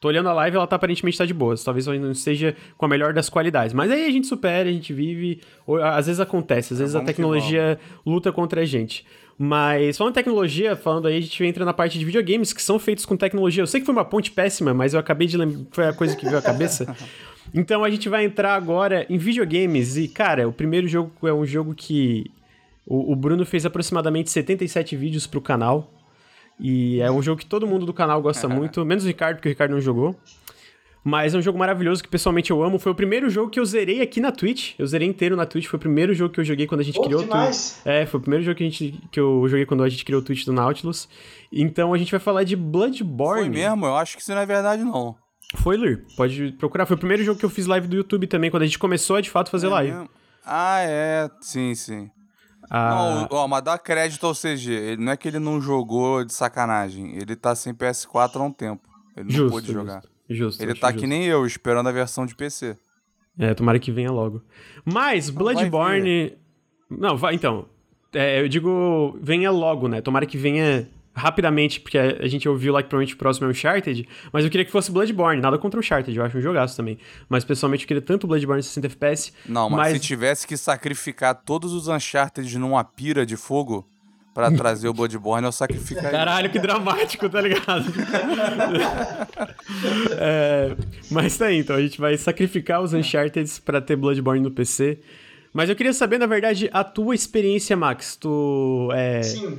Tô 0.00 0.08
olhando 0.08 0.28
a 0.28 0.32
live 0.32 0.56
ela 0.56 0.66
tá 0.66 0.76
aparentemente 0.76 1.18
tá 1.18 1.26
de 1.26 1.34
boas. 1.34 1.64
Talvez 1.64 1.86
não 1.86 2.10
esteja 2.12 2.54
com 2.76 2.86
a 2.86 2.88
melhor 2.88 3.12
das 3.12 3.28
qualidades. 3.28 3.72
Mas 3.72 3.90
aí 3.90 4.06
a 4.06 4.10
gente 4.10 4.26
supera, 4.28 4.68
a 4.68 4.72
gente 4.72 4.92
vive. 4.92 5.40
ou- 5.66 5.82
Às 5.82 6.06
vezes 6.06 6.20
acontece, 6.20 6.72
às 6.72 6.78
vezes 6.78 6.94
a 6.94 6.98
vamos 6.98 7.10
que 7.10 7.16
tecnologia 7.16 7.78
luta 8.06 8.30
contra 8.32 8.60
a 8.60 8.64
gente. 8.64 9.04
Mas 9.36 9.96
falando 9.96 10.12
em 10.12 10.14
tecnologia, 10.14 10.74
falando 10.76 11.06
aí, 11.06 11.16
a 11.18 11.20
gente 11.20 11.44
entra 11.44 11.64
na 11.64 11.72
parte 11.72 11.98
de 11.98 12.04
videogames 12.04 12.52
que 12.52 12.60
são 12.62 12.78
feitos 12.78 13.04
com 13.04 13.16
tecnologia. 13.16 13.62
Eu 13.62 13.66
sei 13.66 13.80
que 13.80 13.86
foi 13.86 13.92
uma 13.94 14.04
ponte 14.04 14.30
péssima, 14.32 14.72
mas 14.74 14.94
eu 14.94 15.00
acabei 15.00 15.26
de 15.28 15.36
lembrar. 15.36 15.64
Foi 15.70 15.86
a 15.86 15.92
coisa 15.92 16.16
que 16.16 16.24
veio 16.24 16.38
à 16.38 16.42
cabeça. 16.42 16.94
Então 17.54 17.82
a 17.82 17.88
gente 17.88 18.10
vai 18.10 18.26
entrar 18.26 18.54
agora 18.54 19.06
em 19.08 19.16
videogames. 19.16 19.96
E, 19.96 20.06
cara, 20.06 20.46
o 20.46 20.52
primeiro 20.52 20.86
jogo 20.86 21.10
é 21.26 21.32
um 21.32 21.46
jogo 21.46 21.74
que 21.74 22.30
o, 22.86 23.10
o 23.12 23.16
Bruno 23.16 23.46
fez 23.46 23.64
aproximadamente 23.64 24.30
77 24.30 24.94
vídeos 24.94 25.26
pro 25.26 25.40
canal. 25.40 25.90
E 26.60 27.00
é 27.00 27.10
um 27.10 27.22
jogo 27.22 27.38
que 27.40 27.46
todo 27.46 27.66
mundo 27.66 27.86
do 27.86 27.92
canal 27.92 28.20
gosta 28.20 28.48
muito, 28.48 28.84
menos 28.84 29.04
o 29.04 29.06
Ricardo, 29.06 29.36
porque 29.36 29.48
o 29.48 29.50
Ricardo 29.52 29.72
não 29.72 29.80
jogou. 29.80 30.16
Mas 31.04 31.34
é 31.34 31.38
um 31.38 31.40
jogo 31.42 31.58
maravilhoso 31.58 32.02
que 32.02 32.08
pessoalmente 32.08 32.50
eu 32.50 32.62
amo. 32.62 32.78
Foi 32.78 32.92
o 32.92 32.94
primeiro 32.94 33.30
jogo 33.30 33.48
que 33.50 33.58
eu 33.58 33.64
zerei 33.64 34.02
aqui 34.02 34.20
na 34.20 34.30
Twitch. 34.30 34.74
Eu 34.78 34.86
zerei 34.86 35.08
inteiro 35.08 35.36
na 35.36 35.46
Twitch. 35.46 35.66
Foi 35.66 35.76
o 35.78 35.80
primeiro 35.80 36.12
jogo 36.12 36.34
que 36.34 36.40
eu 36.40 36.44
joguei 36.44 36.66
quando 36.66 36.80
a 36.80 36.84
gente 36.84 36.96
Pô, 36.96 37.04
criou 37.04 37.22
o 37.22 37.26
Twitch. 37.26 37.76
É, 37.84 38.04
foi 38.04 38.18
o 38.18 38.20
primeiro 38.20 38.44
jogo 38.44 38.56
que, 38.58 38.64
a 38.64 38.66
gente, 38.68 39.00
que 39.10 39.18
eu 39.18 39.44
joguei 39.48 39.64
quando 39.64 39.84
a 39.84 39.88
gente 39.88 40.04
criou 40.04 40.20
o 40.20 40.24
Twitch 40.24 40.44
do 40.44 40.52
Nautilus. 40.52 41.08
Então 41.50 41.94
a 41.94 41.98
gente 41.98 42.10
vai 42.10 42.20
falar 42.20 42.44
de 42.44 42.56
Bloodborne. 42.56 43.42
Foi 43.44 43.48
mesmo? 43.48 43.86
Eu 43.86 43.96
acho 43.96 44.16
que 44.16 44.22
isso 44.22 44.32
não 44.34 44.40
é 44.40 44.44
verdade, 44.44 44.82
não. 44.82 45.16
Foi, 45.54 45.78
Lur. 45.78 46.02
Pode 46.14 46.52
procurar. 46.58 46.84
Foi 46.84 46.96
o 46.96 46.98
primeiro 46.98 47.22
jogo 47.24 47.38
que 47.38 47.44
eu 47.46 47.50
fiz 47.50 47.64
live 47.66 47.86
do 47.86 47.96
YouTube 47.96 48.26
também, 48.26 48.50
quando 48.50 48.64
a 48.64 48.66
gente 48.66 48.78
começou 48.78 49.16
a 49.16 49.20
de 49.22 49.30
fato 49.30 49.50
fazer 49.50 49.68
É 49.68 49.70
live. 49.70 49.92
mesmo? 49.92 50.10
Ah, 50.44 50.80
é. 50.82 51.30
Sim, 51.40 51.74
sim. 51.74 52.10
Ah, 52.70 53.26
Não, 53.30 53.38
ó, 53.38 53.48
mas 53.48 53.62
dá 53.62 53.78
crédito 53.78 54.26
ao 54.26 54.34
CG. 54.34 54.70
Ele, 54.72 55.02
não 55.04 55.12
é 55.12 55.16
que 55.16 55.28
ele 55.28 55.38
não 55.38 55.60
jogou 55.60 56.24
de 56.24 56.32
sacanagem. 56.32 57.16
Ele 57.16 57.34
tá 57.34 57.54
sem 57.54 57.72
PS4 57.74 58.36
há 58.36 58.42
um 58.42 58.52
tempo. 58.52 58.88
Ele 59.16 59.24
não 59.26 59.30
justo, 59.30 59.50
pôde 59.50 59.72
jogar. 59.72 60.02
Justo, 60.28 60.34
justo, 60.58 60.62
Ele 60.62 60.74
tá 60.74 60.88
justo. 60.88 61.00
que 61.00 61.06
nem 61.06 61.24
eu, 61.24 61.46
esperando 61.46 61.88
a 61.88 61.92
versão 61.92 62.26
de 62.26 62.34
PC. 62.34 62.76
É, 63.38 63.54
tomara 63.54 63.78
que 63.78 63.90
venha 63.90 64.10
logo. 64.10 64.42
Mas, 64.84 65.30
Bloodborne. 65.30 66.36
Não, 66.90 67.16
vai 67.16 67.34
então. 67.34 67.66
É, 68.12 68.40
eu 68.40 68.48
digo, 68.48 69.16
venha 69.20 69.50
logo, 69.50 69.86
né? 69.88 70.00
Tomara 70.00 70.26
que 70.26 70.36
venha 70.36 70.88
rapidamente, 71.18 71.80
porque 71.80 71.98
a 71.98 72.18
a 72.20 72.26
gente 72.26 72.48
ouviu 72.48 72.72
lá 72.72 72.82
que 72.82 72.88
provavelmente 72.88 73.14
o 73.14 73.18
próximo 73.18 73.46
é 73.46 73.50
Uncharted, 73.50 74.08
mas 74.32 74.44
eu 74.44 74.50
queria 74.50 74.64
que 74.64 74.70
fosse 74.70 74.90
Bloodborne, 74.90 75.40
nada 75.40 75.58
contra 75.58 75.78
o 75.78 75.80
Uncharted, 75.80 76.16
eu 76.16 76.24
acho 76.24 76.36
um 76.38 76.40
jogaço 76.40 76.76
também. 76.76 76.98
Mas 77.28 77.44
pessoalmente 77.44 77.84
eu 77.84 77.88
queria 77.88 78.02
tanto 78.02 78.26
Bloodborne 78.26 78.62
60 78.62 78.86
FPS. 78.86 79.32
Não, 79.46 79.68
mas, 79.68 79.78
mas 79.78 79.92
se 79.94 80.00
tivesse 80.00 80.46
que 80.46 80.56
sacrificar 80.56 81.34
todos 81.34 81.72
os 81.72 81.88
Uncharted 81.88 82.58
numa 82.58 82.84
pira 82.84 83.24
de 83.24 83.36
fogo 83.36 83.86
pra 84.34 84.50
trazer 84.52 84.88
o 84.88 84.94
Bloodborne, 84.94 85.44
eu 85.46 85.52
sacrificaria. 85.52 86.10
Caralho, 86.10 86.50
que 86.50 86.58
dramático, 86.58 87.28
tá 87.28 87.40
ligado? 87.40 87.84
É, 90.20 90.74
mas 91.10 91.36
tá 91.36 91.46
aí, 91.46 91.58
então 91.58 91.76
a 91.76 91.80
gente 91.80 92.00
vai 92.00 92.16
sacrificar 92.16 92.82
os 92.82 92.92
Uncharted 92.92 93.48
pra 93.64 93.80
ter 93.80 93.96
Bloodborne 93.96 94.42
no 94.42 94.50
PC. 94.50 94.98
Mas 95.52 95.68
eu 95.68 95.76
queria 95.76 95.92
saber, 95.92 96.18
na 96.18 96.26
verdade, 96.26 96.68
a 96.72 96.84
tua 96.84 97.14
experiência, 97.14 97.76
Max. 97.76 98.16
Tu. 98.16 98.90
É, 98.92 99.22
Sim. 99.22 99.58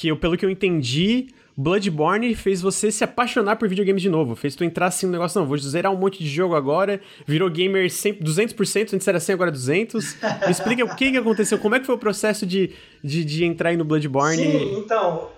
Que 0.00 0.08
eu, 0.08 0.16
pelo 0.16 0.34
que 0.34 0.46
eu 0.46 0.48
entendi, 0.48 1.28
Bloodborne 1.54 2.34
fez 2.34 2.62
você 2.62 2.90
se 2.90 3.04
apaixonar 3.04 3.56
por 3.56 3.68
videogames 3.68 4.00
de 4.00 4.08
novo. 4.08 4.34
Fez 4.34 4.56
tu 4.56 4.64
entrar 4.64 4.86
assim 4.86 5.04
no 5.04 5.12
negócio, 5.12 5.38
não, 5.38 5.46
vou 5.46 5.58
zerar 5.58 5.92
um 5.92 5.96
monte 5.96 6.20
de 6.20 6.26
jogo 6.26 6.54
agora, 6.54 7.02
virou 7.26 7.50
gamer 7.50 7.90
100, 7.90 8.14
200%, 8.14 8.94
antes 8.94 9.06
era 9.06 9.20
100, 9.20 9.34
agora 9.34 9.50
200. 9.50 10.16
Me 10.46 10.50
explica 10.50 10.82
o 10.86 10.96
que, 10.96 11.10
que 11.10 11.18
aconteceu, 11.18 11.58
como 11.58 11.74
é 11.74 11.80
que 11.80 11.84
foi 11.84 11.94
o 11.94 11.98
processo 11.98 12.46
de, 12.46 12.74
de, 13.04 13.22
de 13.26 13.44
entrar 13.44 13.68
aí 13.68 13.76
no 13.76 13.84
Bloodborne. 13.84 14.38
Sim, 14.38 14.78
então. 14.78 15.28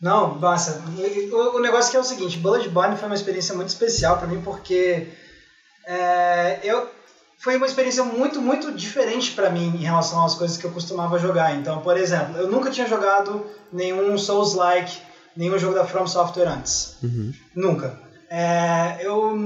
Não, 0.00 0.38
nossa. 0.38 0.84
O, 1.32 1.56
o 1.56 1.60
negócio 1.60 1.90
que 1.90 1.96
é 1.96 2.00
o 2.00 2.04
seguinte: 2.04 2.38
Bloodborne 2.38 2.96
foi 2.96 3.08
uma 3.08 3.16
experiência 3.16 3.52
muito 3.52 3.70
especial 3.70 4.16
pra 4.16 4.28
mim 4.28 4.40
porque 4.42 5.08
é, 5.88 6.60
eu 6.62 6.88
foi 7.38 7.56
uma 7.56 7.66
experiência 7.66 8.02
muito, 8.02 8.40
muito 8.40 8.72
diferente 8.72 9.32
pra 9.32 9.50
mim 9.50 9.66
em 9.66 9.84
relação 9.84 10.24
às 10.24 10.34
coisas 10.34 10.56
que 10.56 10.64
eu 10.64 10.70
costumava 10.70 11.18
jogar. 11.18 11.54
Então, 11.54 11.80
por 11.80 11.96
exemplo, 11.96 12.36
eu 12.38 12.48
nunca 12.48 12.70
tinha 12.70 12.88
jogado 12.88 13.44
nenhum 13.72 14.16
Souls-like, 14.16 14.98
nenhum 15.36 15.58
jogo 15.58 15.74
da 15.74 15.84
From 15.84 16.06
Software 16.06 16.48
antes. 16.48 16.96
Uhum. 17.02 17.32
Nunca. 17.54 18.00
É, 18.30 18.98
eu 19.00 19.36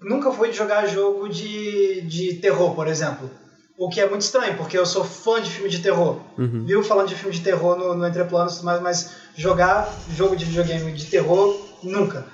nunca 0.00 0.30
fui 0.30 0.50
de 0.50 0.56
jogar 0.56 0.86
jogo 0.86 1.28
de, 1.28 2.02
de 2.02 2.34
terror, 2.34 2.74
por 2.74 2.86
exemplo. 2.86 3.30
O 3.76 3.88
que 3.88 4.00
é 4.00 4.08
muito 4.08 4.22
estranho, 4.22 4.56
porque 4.56 4.76
eu 4.76 4.86
sou 4.86 5.04
fã 5.04 5.40
de 5.40 5.50
filme 5.50 5.68
de 5.68 5.80
terror. 5.80 6.20
Uhum. 6.36 6.64
Viu 6.64 6.82
falando 6.82 7.08
de 7.08 7.14
filme 7.14 7.34
de 7.34 7.42
terror 7.42 7.76
no, 7.76 7.94
no 7.94 8.06
Entre 8.06 8.24
Planos 8.24 8.54
e 8.54 8.56
tudo 8.56 8.66
mais, 8.66 8.80
mas 8.80 9.10
jogar 9.36 9.92
jogo 10.16 10.34
de 10.34 10.44
videogame 10.44 10.92
de 10.92 11.06
terror, 11.06 11.56
nunca. 11.82 12.26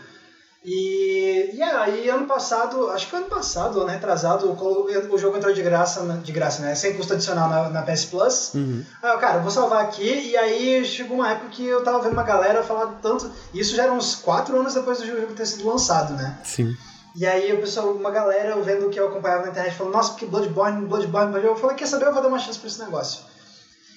E, 0.64 1.50
e 1.52 1.62
a, 1.62 1.82
aí 1.82 2.08
ano 2.08 2.26
passado, 2.26 2.88
acho 2.90 3.10
que 3.10 3.14
ano 3.14 3.26
passado, 3.26 3.82
ano 3.82 3.90
retrasado, 3.90 4.50
o, 4.50 5.18
jogo 5.18 5.36
entrou 5.36 5.52
de 5.52 5.60
graça, 5.60 6.00
de 6.22 6.32
graça, 6.32 6.62
né? 6.62 6.74
Sem 6.74 6.94
custo 6.94 7.12
adicional 7.12 7.50
na, 7.50 7.68
na 7.68 7.82
PS 7.82 8.06
Plus. 8.06 8.54
Uhum. 8.54 8.82
Aí 9.02 9.12
eu, 9.12 9.18
cara, 9.18 9.36
eu 9.36 9.42
vou 9.42 9.50
salvar 9.50 9.84
aqui, 9.84 10.30
e 10.30 10.36
aí 10.36 10.82
chegou 10.86 11.18
uma 11.18 11.30
época 11.30 11.50
que 11.50 11.66
eu 11.66 11.84
tava 11.84 12.00
vendo 12.00 12.14
uma 12.14 12.22
galera 12.22 12.62
falar 12.62 12.98
tanto. 13.02 13.30
Isso 13.52 13.76
já 13.76 13.82
era 13.82 13.92
uns 13.92 14.14
4 14.14 14.58
anos 14.58 14.72
depois 14.72 14.98
do 14.98 15.06
jogo 15.06 15.34
ter 15.34 15.44
sido 15.44 15.68
lançado, 15.68 16.14
né? 16.14 16.38
Sim. 16.42 16.74
E 17.14 17.26
aí 17.26 17.52
o 17.52 17.60
pessoal, 17.60 17.90
uma 17.92 18.10
galera 18.10 18.56
vendo 18.62 18.86
o 18.86 18.90
que 18.90 18.98
eu 18.98 19.08
acompanhava 19.08 19.42
na 19.42 19.50
internet 19.50 19.76
falou, 19.76 19.92
nossa, 19.92 20.12
porque 20.12 20.24
Bloodborne, 20.26 20.86
Bloodborne, 20.86 21.44
eu 21.44 21.54
falei, 21.56 21.76
quer 21.76 21.86
saber, 21.86 22.06
eu 22.06 22.12
vou 22.12 22.22
dar 22.22 22.28
uma 22.28 22.38
chance 22.38 22.58
pra 22.58 22.68
esse 22.68 22.82
negócio. 22.82 23.20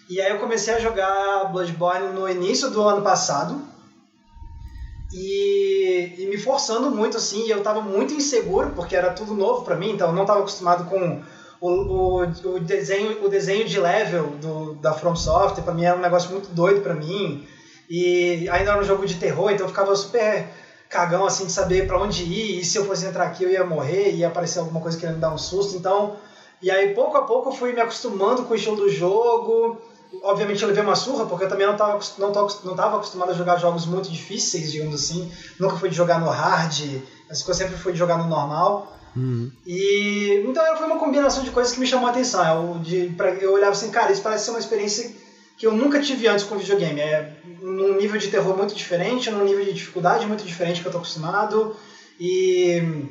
E 0.10 0.22
aí 0.22 0.32
eu 0.32 0.40
comecei 0.40 0.74
a 0.74 0.80
jogar 0.80 1.46
Bloodborne 1.46 2.10
no 2.10 2.30
início 2.30 2.70
do 2.70 2.82
ano 2.82 3.02
passado. 3.02 3.60
E, 5.12 6.16
e 6.18 6.26
me 6.26 6.38
forçando 6.38 6.92
muito, 6.92 7.18
assim, 7.18 7.46
e 7.46 7.50
eu 7.50 7.64
tava 7.64 7.82
muito 7.82 8.14
inseguro, 8.14 8.72
porque 8.72 8.96
era 8.96 9.12
tudo 9.12 9.34
novo 9.34 9.64
para 9.64 9.76
mim, 9.76 9.92
então 9.92 10.10
eu 10.10 10.16
não 10.16 10.26
tava 10.26 10.40
acostumado 10.40 10.86
com 10.90 11.22
o, 11.62 11.70
o, 11.70 12.22
o, 12.24 12.60
desenho, 12.60 13.26
o 13.26 13.30
desenho 13.30 13.66
de 13.66 13.80
level 13.80 14.32
do, 14.42 14.76
da 14.76 14.94
From 14.94 15.16
Software, 15.16 15.64
pra 15.64 15.74
mim 15.74 15.86
era 15.86 15.98
um 15.98 16.02
negócio 16.02 16.32
muito 16.32 16.50
doido 16.50 16.82
para 16.82 16.94
mim. 16.94 17.46
E 17.90 18.48
ainda 18.50 18.72
era 18.72 18.82
um 18.82 18.84
jogo 18.84 19.06
de 19.06 19.16
terror, 19.16 19.50
então 19.50 19.66
eu 19.66 19.70
ficava 19.70 19.96
super 19.96 20.50
cagão 20.90 21.26
assim 21.26 21.46
de 21.46 21.52
saber 21.52 21.88
para 21.88 22.00
onde 22.00 22.24
ir, 22.24 22.60
e 22.60 22.64
se 22.66 22.78
eu 22.78 22.86
fosse 22.86 23.06
entrar 23.06 23.26
aqui 23.26 23.44
eu 23.44 23.50
ia 23.50 23.64
morrer, 23.64 24.12
ia 24.12 24.28
aparecer 24.28 24.60
alguma 24.60 24.82
coisa 24.82 24.98
querendo 24.98 25.16
me 25.16 25.22
dar 25.22 25.34
um 25.34 25.38
susto. 25.38 25.76
Então, 25.78 26.18
e 26.62 26.70
aí 26.70 26.94
pouco 26.94 27.18
a 27.18 27.24
pouco 27.24 27.50
eu 27.50 27.54
fui 27.54 27.72
me 27.74 27.80
acostumando 27.80 28.44
com 28.44 28.54
o 28.54 28.56
estilo 28.56 28.76
do 28.76 28.90
jogo. 28.90 29.82
Obviamente 30.24 30.62
eu 30.62 30.68
levei 30.68 30.84
uma 30.84 30.96
surra, 30.96 31.26
porque 31.26 31.46
eu 31.46 31.50
também 31.50 31.66
não 31.66 31.74
estava 31.74 32.00
não 32.18 32.32
não 32.64 32.76
tava 32.76 32.96
acostumado 32.96 33.32
a 33.32 33.34
jogar 33.34 33.58
jogos 33.58 33.86
muito 33.86 34.10
difíceis, 34.10 34.72
digamos 34.72 34.96
assim. 34.96 35.32
Nunca 35.60 35.76
fui 35.76 35.90
de 35.90 35.96
jogar 35.96 36.20
no 36.20 36.30
hard, 36.30 37.02
as 37.30 37.42
coisas 37.42 37.58
sempre 37.58 37.78
fui 37.78 37.94
de 37.94 38.00
jogar 38.00 38.18
no 38.18 38.28
normal. 38.28 38.98
Uhum. 39.16 39.52
E 39.66 40.44
então 40.48 40.78
foi 40.78 40.86
uma 40.86 41.00
combinação 41.00 41.44
de 41.44 41.52
coisas 41.52 41.74
que 41.74 41.80
me 41.80 41.88
chamou 41.88 42.08
a 42.08 42.12
atenção. 42.12 42.74
Eu, 42.74 42.80
de, 42.80 43.10
pra, 43.18 43.32
eu 43.32 43.52
olhava 43.52 43.72
assim, 43.72 43.90
cara, 43.90 44.12
isso 44.12 44.22
parece 44.22 44.46
ser 44.46 44.52
uma 44.52 44.60
experiência 44.60 45.12
que 45.58 45.66
eu 45.66 45.74
nunca 45.74 46.00
tive 46.00 46.28
antes 46.28 46.46
com 46.46 46.58
videogame. 46.58 47.00
É 47.02 47.34
num 47.62 47.98
nível 47.98 48.18
de 48.18 48.28
terror 48.28 48.56
muito 48.56 48.76
diferente, 48.76 49.30
num 49.32 49.44
nível 49.44 49.66
de 49.66 49.74
dificuldade 49.74 50.26
muito 50.26 50.44
diferente 50.44 50.82
que 50.82 50.88
eu 50.88 50.92
tô 50.92 51.00
acostumado. 51.00 51.76
E 52.20 53.08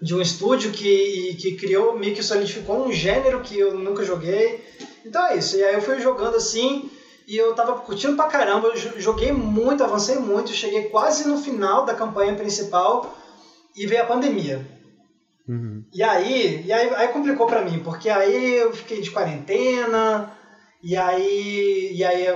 de 0.00 0.14
um 0.14 0.20
estúdio 0.20 0.70
que, 0.70 1.34
que 1.40 1.52
criou, 1.56 1.98
meio 1.98 2.14
que 2.14 2.22
solidificou 2.22 2.86
um 2.86 2.92
gênero 2.92 3.40
que 3.40 3.58
eu 3.58 3.74
nunca 3.74 4.04
joguei. 4.04 4.64
Então 5.04 5.26
é 5.26 5.36
isso. 5.36 5.56
E 5.56 5.64
aí 5.64 5.74
eu 5.74 5.80
fui 5.80 6.00
jogando 6.00 6.36
assim, 6.36 6.90
e 7.26 7.36
eu 7.36 7.54
tava 7.54 7.74
curtindo 7.74 8.16
pra 8.16 8.26
caramba. 8.26 8.68
Eu 8.68 8.76
joguei 9.00 9.32
muito, 9.32 9.84
avancei 9.84 10.16
muito, 10.16 10.52
cheguei 10.52 10.88
quase 10.88 11.24
no 11.24 11.36
final 11.36 11.84
da 11.84 11.94
campanha 11.94 12.34
principal 12.34 13.14
e 13.76 13.86
veio 13.86 14.02
a 14.02 14.06
pandemia. 14.06 14.66
Uhum. 15.48 15.82
E 15.92 16.02
aí, 16.02 16.64
e 16.66 16.72
aí, 16.72 16.94
aí 16.94 17.08
complicou 17.08 17.46
pra 17.46 17.62
mim, 17.62 17.80
porque 17.82 18.10
aí 18.10 18.58
eu 18.58 18.72
fiquei 18.72 19.00
de 19.00 19.10
quarentena, 19.10 20.30
e 20.82 20.94
aí, 20.94 21.92
e 21.94 22.04
aí 22.04 22.26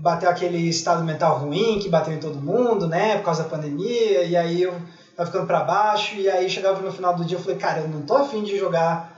bateu 0.00 0.28
aquele 0.28 0.68
estado 0.68 1.04
mental 1.04 1.38
ruim 1.38 1.78
que 1.78 1.88
bateu 1.88 2.14
em 2.14 2.18
todo 2.18 2.40
mundo, 2.40 2.86
né, 2.86 3.16
por 3.16 3.24
causa 3.24 3.42
da 3.42 3.48
pandemia, 3.50 4.22
e 4.22 4.36
aí 4.36 4.62
eu 4.62 4.74
tava 5.14 5.26
ficando 5.26 5.46
para 5.46 5.60
baixo, 5.60 6.14
e 6.16 6.28
aí 6.28 6.48
chegava 6.48 6.80
no 6.80 6.90
final 6.90 7.14
do 7.14 7.24
dia 7.24 7.36
eu 7.36 7.40
falei, 7.40 7.56
cara, 7.56 7.80
eu 7.80 7.88
não 7.88 8.02
tô 8.02 8.14
afim 8.16 8.42
de 8.42 8.56
jogar 8.56 9.12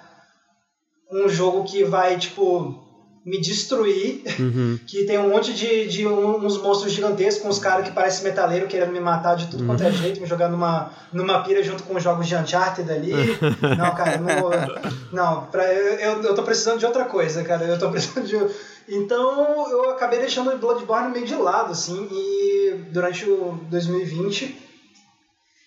um 1.10 1.28
jogo 1.28 1.62
que 1.62 1.84
vai, 1.84 2.16
tipo, 2.16 2.85
me 3.26 3.40
destruir, 3.40 4.22
uhum. 4.38 4.78
que 4.86 5.04
tem 5.04 5.18
um 5.18 5.30
monte 5.30 5.52
de, 5.52 5.88
de 5.88 6.06
uns 6.06 6.62
monstros 6.62 6.92
gigantescos, 6.92 7.44
uns 7.44 7.58
caras 7.58 7.88
que 7.88 7.92
parecem 7.92 8.22
metaleiro 8.22 8.68
querendo 8.68 8.92
me 8.92 9.00
matar 9.00 9.34
de 9.34 9.48
tudo 9.48 9.66
quanto 9.66 9.82
é 9.82 9.86
uhum. 9.86 9.92
jeito, 9.92 10.20
me 10.20 10.26
jogar 10.28 10.48
numa, 10.48 10.92
numa 11.12 11.42
pira 11.42 11.60
junto 11.60 11.82
com 11.82 11.96
os 11.96 12.02
jogos 12.02 12.28
de 12.28 12.36
Uncharted 12.36 12.88
ali. 12.88 13.12
não, 13.76 13.94
cara, 13.96 14.18
não, 14.18 14.50
não 15.12 15.46
pra, 15.46 15.64
eu, 15.74 16.22
eu 16.22 16.34
tô 16.36 16.44
precisando 16.44 16.78
de 16.78 16.86
outra 16.86 17.04
coisa, 17.04 17.42
cara, 17.42 17.64
eu 17.64 17.76
tô 17.76 17.90
precisando 17.90 18.28
de... 18.28 18.36
Então 18.88 19.68
eu 19.68 19.90
acabei 19.90 20.20
deixando 20.20 20.52
o 20.52 20.58
Bloodborne 20.58 21.10
meio 21.10 21.26
de 21.26 21.34
lado, 21.34 21.72
assim, 21.72 22.06
e 22.08 22.74
durante 22.92 23.28
o 23.28 23.58
2020 23.68 24.66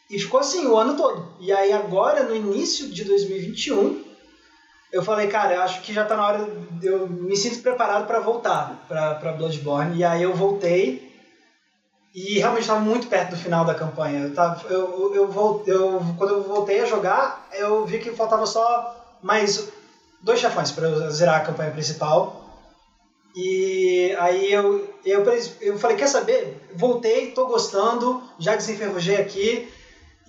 e 0.10 0.18
ficou 0.18 0.40
assim 0.40 0.66
o 0.66 0.78
ano 0.78 0.96
todo. 0.96 1.36
E 1.42 1.52
aí 1.52 1.74
agora, 1.74 2.24
no 2.24 2.34
início 2.34 2.90
de 2.90 3.04
2021, 3.04 4.10
eu 4.92 5.04
falei, 5.04 5.28
cara, 5.28 5.54
eu 5.54 5.62
acho 5.62 5.82
que 5.82 5.94
já 5.94 6.04
tá 6.04 6.18
na 6.18 6.28
hora, 6.28 6.50
eu 6.82 7.08
me 7.08 7.36
sinto 7.36 7.60
preparado 7.62 8.06
para 8.06 8.20
voltar 8.20 8.86
para 8.88 9.32
Bloodborne. 9.32 9.98
E 9.98 10.04
aí 10.04 10.24
eu 10.24 10.34
voltei 10.34 11.10
e 12.14 12.40
realmente 12.40 12.62
estava 12.62 12.80
muito 12.80 13.08
perto 13.08 13.32
do 13.32 13.36
final 13.38 13.66
da 13.66 13.74
campanha. 13.74 14.22
Eu, 14.22 14.34
tava, 14.34 14.68
eu, 14.68 15.14
eu, 15.14 15.34
eu, 15.34 15.64
eu, 15.66 16.02
quando 16.18 16.30
eu 16.30 16.44
voltei 16.44 16.82
a 16.82 16.86
jogar, 16.86 17.48
eu 17.54 17.86
vi 17.86 18.00
que 18.00 18.12
faltava 18.12 18.46
só 18.46 19.18
mais 19.22 19.68
dois 20.22 20.40
chefões 20.40 20.72
para 20.72 20.88
eu 20.88 21.12
zerar 21.12 21.38
a 21.38 21.44
campanha 21.44 21.72
principal. 21.72 22.46
E 23.36 24.14
aí 24.18 24.52
eu, 24.52 24.90
eu, 25.06 25.24
eu 25.62 25.78
falei, 25.78 25.96
quer 25.96 26.08
saber? 26.08 26.68
Voltei, 26.74 27.32
tô 27.32 27.46
gostando, 27.46 28.22
já 28.40 28.56
desenferrujei 28.56 29.18
aqui. 29.18 29.68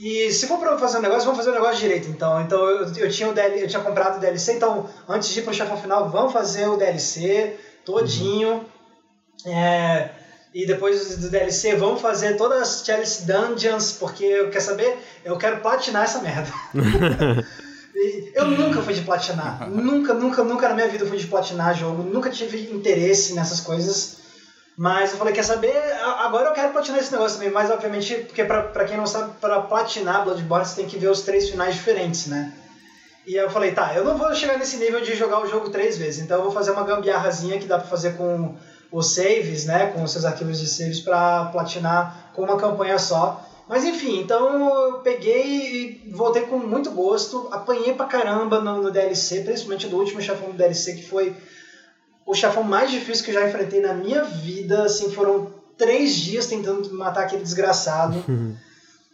E 0.01 0.33
se 0.33 0.47
for 0.47 0.59
pra 0.59 0.79
fazer 0.79 0.97
um 0.97 1.03
negócio, 1.03 1.25
vamos 1.25 1.37
fazer 1.37 1.51
o 1.51 1.53
um 1.53 1.57
negócio 1.57 1.79
direito, 1.79 2.09
então. 2.09 2.41
Então 2.41 2.59
eu, 2.59 2.95
eu, 2.95 3.11
tinha 3.11 3.29
o 3.29 3.35
DL, 3.35 3.61
eu 3.61 3.69
tinha 3.69 3.83
comprado 3.83 4.17
o 4.17 4.21
DLC, 4.21 4.55
então 4.55 4.89
antes 5.07 5.29
de 5.29 5.41
ir 5.41 5.43
pro 5.43 5.53
chefão 5.53 5.77
final, 5.77 6.09
vamos 6.09 6.33
fazer 6.33 6.67
o 6.67 6.79
DLC 6.79 7.59
todinho. 7.85 8.65
Uhum. 9.45 9.53
É, 9.53 10.09
e 10.55 10.65
depois 10.67 11.19
do 11.19 11.29
DLC, 11.29 11.77
vamos 11.77 12.01
fazer 12.01 12.39
todas 12.39 12.63
as 12.63 12.87
Chalice 12.87 13.27
Dungeons, 13.27 13.93
porque 13.93 14.25
eu 14.25 14.49
quero 14.49 14.65
saber, 14.65 14.99
eu 15.23 15.37
quero 15.37 15.61
platinar 15.61 16.05
essa 16.05 16.21
merda. 16.23 16.51
eu 18.35 18.47
nunca 18.47 18.81
fui 18.81 18.95
de 18.95 19.03
platinar. 19.03 19.69
nunca, 19.71 20.15
nunca, 20.15 20.43
nunca 20.43 20.69
na 20.71 20.75
minha 20.77 20.89
vida 20.89 21.05
fui 21.05 21.19
de 21.19 21.27
platinar 21.27 21.77
jogo. 21.77 22.03
Nunca 22.03 22.31
tive 22.31 22.73
interesse 22.73 23.35
nessas 23.35 23.61
coisas. 23.61 24.17
Mas 24.81 25.13
eu 25.13 25.19
falei, 25.19 25.35
quer 25.35 25.45
saber? 25.45 25.77
Agora 26.21 26.49
eu 26.49 26.55
quero 26.55 26.73
platinar 26.73 27.01
esse 27.01 27.13
negócio 27.13 27.37
também, 27.37 27.53
mas 27.53 27.69
obviamente, 27.69 28.17
porque 28.17 28.43
pra, 28.43 28.63
pra 28.63 28.83
quem 28.83 28.97
não 28.97 29.05
sabe, 29.05 29.31
pra 29.39 29.61
platinar 29.61 30.25
Bloodborne 30.25 30.65
você 30.65 30.77
tem 30.77 30.87
que 30.87 30.97
ver 30.97 31.09
os 31.09 31.21
três 31.21 31.51
finais 31.51 31.75
diferentes, 31.75 32.25
né? 32.25 32.51
E 33.27 33.35
eu 33.35 33.51
falei, 33.51 33.73
tá, 33.73 33.93
eu 33.95 34.03
não 34.03 34.17
vou 34.17 34.35
chegar 34.35 34.57
nesse 34.57 34.79
nível 34.79 35.03
de 35.03 35.15
jogar 35.15 35.39
o 35.39 35.45
jogo 35.45 35.69
três 35.69 35.99
vezes, 35.99 36.21
então 36.21 36.39
eu 36.39 36.43
vou 36.45 36.51
fazer 36.51 36.71
uma 36.71 36.83
gambiarrazinha 36.83 37.59
que 37.59 37.67
dá 37.67 37.77
pra 37.77 37.87
fazer 37.87 38.13
com 38.17 38.55
os 38.91 39.13
saves, 39.13 39.67
né? 39.67 39.85
Com 39.85 40.03
os 40.03 40.13
seus 40.13 40.25
arquivos 40.25 40.59
de 40.59 40.67
saves 40.67 40.99
pra 40.99 41.45
platinar 41.53 42.31
com 42.33 42.41
uma 42.41 42.57
campanha 42.57 42.99
só. 42.99 43.39
Mas 43.69 43.85
enfim, 43.85 44.19
então 44.19 44.87
eu 44.87 44.95
peguei 45.01 46.01
e 46.07 46.11
voltei 46.11 46.41
com 46.41 46.57
muito 46.57 46.91
gosto, 46.91 47.49
apanhei 47.53 47.93
pra 47.93 48.07
caramba 48.07 48.59
no, 48.59 48.79
no 48.79 48.91
DLC, 48.91 49.41
principalmente 49.41 49.87
do 49.87 49.99
último 49.99 50.23
chefão 50.23 50.49
do 50.49 50.57
DLC, 50.57 50.95
que 50.95 51.07
foi 51.07 51.35
o 52.27 52.35
chefão 52.35 52.63
mais 52.63 52.91
difícil 52.91 53.25
que 53.25 53.31
eu 53.31 53.35
já 53.35 53.49
enfrentei 53.49 53.81
na 53.81 53.95
minha 53.95 54.25
vida, 54.25 54.85
assim, 54.85 55.11
foram 55.11 55.53
três 55.77 56.15
dias 56.15 56.47
tentando 56.47 56.93
matar 56.95 57.25
aquele 57.25 57.43
desgraçado. 57.43 58.25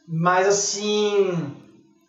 Mas 0.09 0.47
assim, 0.47 1.53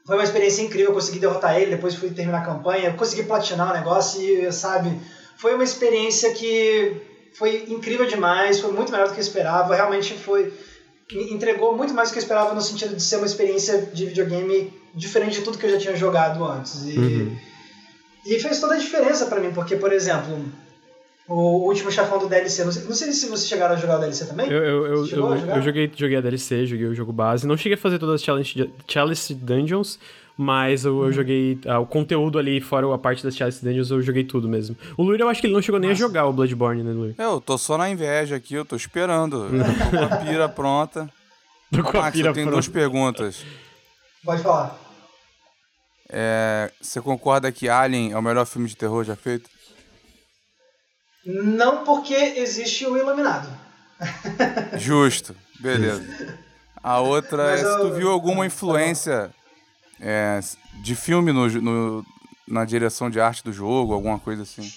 foi 0.05 0.15
uma 0.15 0.23
experiência 0.23 0.61
incrível, 0.61 0.89
eu 0.89 0.93
consegui 0.93 1.19
derrotar 1.19 1.59
ele, 1.59 1.71
depois 1.71 1.95
fui 1.95 2.11
terminar 2.11 2.39
a 2.39 2.45
campanha, 2.45 2.93
consegui 2.93 3.23
platinar 3.23 3.71
o 3.71 3.73
negócio 3.73 4.21
e, 4.21 4.51
sabe, 4.51 4.99
foi 5.35 5.53
uma 5.55 5.63
experiência 5.63 6.31
que 6.33 7.01
foi 7.33 7.65
incrível 7.69 8.05
demais, 8.05 8.59
foi 8.59 8.71
muito 8.71 8.91
melhor 8.91 9.07
do 9.07 9.13
que 9.13 9.19
eu 9.19 9.23
esperava, 9.23 9.75
realmente 9.75 10.13
foi 10.13 10.53
entregou 11.09 11.75
muito 11.75 11.93
mais 11.93 12.09
do 12.09 12.13
que 12.13 12.19
eu 12.19 12.23
esperava 12.23 12.53
no 12.53 12.61
sentido 12.61 12.95
de 12.95 13.01
ser 13.01 13.17
uma 13.17 13.25
experiência 13.25 13.89
de 13.93 14.05
videogame 14.07 14.73
diferente 14.93 15.39
de 15.39 15.41
tudo 15.45 15.57
que 15.57 15.65
eu 15.65 15.71
já 15.71 15.77
tinha 15.77 15.95
jogado 15.95 16.43
antes. 16.43 16.83
E, 16.85 16.97
uhum. 16.97 17.37
e 18.25 18.39
fez 18.39 18.59
toda 18.59 18.75
a 18.75 18.77
diferença 18.77 19.25
para 19.27 19.39
mim, 19.39 19.53
porque, 19.53 19.77
por 19.77 19.93
exemplo, 19.93 20.43
o 21.27 21.67
último 21.67 21.91
chefão 21.91 22.17
do 22.19 22.27
DLC. 22.27 22.63
Não 22.63 22.71
sei, 22.71 22.83
não 22.83 22.93
sei, 22.93 23.11
se 23.11 23.27
você 23.27 23.45
chegaram 23.47 23.75
a 23.75 23.77
jogar 23.77 23.97
o 23.97 23.99
DLC 23.99 24.25
também. 24.25 24.49
Eu, 24.49 24.63
eu, 24.63 24.85
eu, 24.85 25.07
eu, 25.07 25.35
eu, 25.35 25.61
joguei, 25.61 25.91
joguei 25.95 26.17
a 26.17 26.21
DLC, 26.21 26.65
joguei 26.65 26.85
o 26.85 26.95
jogo 26.95 27.11
base. 27.11 27.45
Não 27.45 27.57
cheguei 27.57 27.75
a 27.75 27.77
fazer 27.77 27.99
todas 27.99 28.15
as 28.15 28.23
challenge, 28.23 28.73
chalice 28.87 29.33
dungeons, 29.33 29.99
mas 30.37 30.85
eu, 30.85 30.93
eu 30.93 31.07
uhum. 31.07 31.11
joguei 31.11 31.59
ah, 31.65 31.79
o 31.79 31.85
conteúdo 31.85 32.39
ali, 32.39 32.61
fora 32.61 32.93
a 32.93 32.97
parte 32.97 33.23
das 33.23 33.35
chalice 33.35 33.63
dungeons, 33.63 33.91
eu 33.91 34.01
joguei 34.01 34.23
tudo 34.23 34.47
mesmo. 34.47 34.75
O 34.95 35.03
Luir, 35.03 35.19
eu 35.19 35.27
acho 35.27 35.41
que 35.41 35.47
ele 35.47 35.53
não 35.53 35.61
chegou 35.61 35.79
nem 35.79 35.89
Nossa. 35.89 36.03
a 36.03 36.07
jogar 36.07 36.25
o 36.27 36.33
Bloodborne, 36.33 36.81
né, 36.81 36.91
Luir? 36.91 37.15
Eu 37.17 37.41
tô 37.41 37.57
só 37.57 37.77
na 37.77 37.89
inveja 37.89 38.37
aqui, 38.37 38.53
eu 38.53 38.63
tô 38.63 38.75
esperando. 38.75 39.45
Eu 39.45 39.63
tô 39.91 39.97
com 39.97 40.13
a 40.13 40.17
pira 40.17 40.47
pronta. 40.47 41.09
Tô 41.71 41.83
com 41.83 41.99
a 41.99 42.09
pira 42.09 42.29
eu 42.29 42.33
tenho 42.33 42.49
duas 42.49 42.69
perguntas. 42.69 43.43
Pode 44.23 44.41
falar. 44.41 44.79
É, 46.09 46.71
você 46.81 47.01
concorda 47.01 47.51
que 47.51 47.67
Alien 47.67 48.13
é 48.13 48.17
o 48.17 48.21
melhor 48.21 48.45
filme 48.45 48.69
de 48.69 48.77
terror 48.77 49.03
já 49.03 49.15
feito? 49.15 49.56
Não 51.27 51.83
porque 51.83 52.13
existe 52.13 52.85
o 52.85 52.97
Iluminado. 52.97 53.49
Justo, 54.77 55.35
beleza. 55.59 56.05
A 56.81 57.01
outra 57.01 57.51
Mas 57.51 57.63
é 57.63 57.69
se 57.69 57.77
tu 57.79 57.93
viu 57.93 58.09
alguma 58.09 58.45
influência 58.45 59.29
é, 59.99 60.39
de 60.81 60.95
filme 60.95 61.33
no, 61.33 61.47
no, 61.49 62.05
na 62.47 62.63
direção 62.63 63.09
de 63.09 63.19
arte 63.19 63.43
do 63.43 63.51
jogo, 63.51 63.93
alguma 63.93 64.17
coisa 64.17 64.43
assim. 64.43 64.71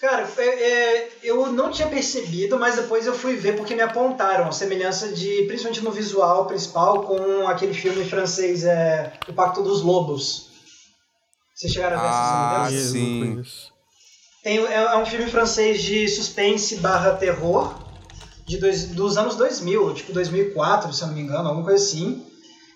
Cara, 0.00 0.26
é, 0.38 0.42
é, 0.42 1.10
eu 1.22 1.52
não 1.52 1.70
tinha 1.70 1.88
percebido, 1.88 2.58
mas 2.58 2.76
depois 2.76 3.06
eu 3.06 3.12
fui 3.14 3.36
ver 3.36 3.56
porque 3.56 3.74
me 3.74 3.82
apontaram 3.82 4.46
a 4.46 4.52
semelhança 4.52 5.08
de, 5.08 5.44
principalmente 5.48 5.84
no 5.84 5.90
visual 5.90 6.46
principal, 6.46 7.02
com 7.02 7.46
aquele 7.46 7.74
filme 7.74 8.04
francês, 8.04 8.64
é, 8.64 9.12
O 9.28 9.34
Pacto 9.34 9.62
dos 9.62 9.82
Lobos. 9.82 10.48
Vocês 11.54 11.72
chegaram 11.72 11.98
a 11.98 12.00
ver 12.00 12.08
Ah, 12.08 12.68
essa 12.68 12.88
semelhança? 12.88 13.50
sim. 13.50 13.77
Tem, 14.42 14.58
é, 14.58 14.74
é 14.74 14.96
um 14.96 15.06
filme 15.06 15.30
francês 15.30 15.82
de 15.82 16.08
suspense 16.08 16.76
barra 16.76 17.14
terror 17.14 17.74
de 18.46 18.56
dois, 18.56 18.86
dos 18.88 19.18
anos 19.18 19.36
2000, 19.36 19.94
tipo 19.94 20.12
2004, 20.12 20.92
se 20.92 21.02
eu 21.02 21.08
não 21.08 21.14
me 21.14 21.20
engano, 21.20 21.48
alguma 21.48 21.64
coisa 21.64 21.84
assim. 21.84 22.24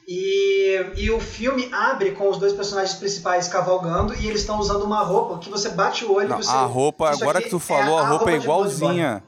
E, 0.07 0.85
e 0.97 1.11
o 1.11 1.21
filme 1.21 1.69
abre 1.73 2.11
com 2.13 2.29
os 2.29 2.37
dois 2.37 2.53
personagens 2.53 2.99
principais 2.99 3.47
cavalgando 3.49 4.15
e 4.15 4.27
eles 4.27 4.41
estão 4.41 4.59
usando 4.59 4.83
uma 4.83 5.03
roupa 5.03 5.39
que 5.39 5.49
você 5.49 5.71
bate 5.71 6.05
o 6.05 6.13
olho 6.15 6.29
Não, 6.29 6.41
e 6.41 6.45
você... 6.45 6.51
a 6.51 6.65
roupa, 6.65 7.11
agora 7.11 7.41
que 7.41 7.49
tu 7.49 7.59
falou, 7.59 7.99
é 7.99 8.03
a 8.03 8.09
roupa 8.09 8.31
é 8.31 8.39
de 8.39 8.45
Bloodborne. 8.45 8.99
igualzinha. 8.99 9.23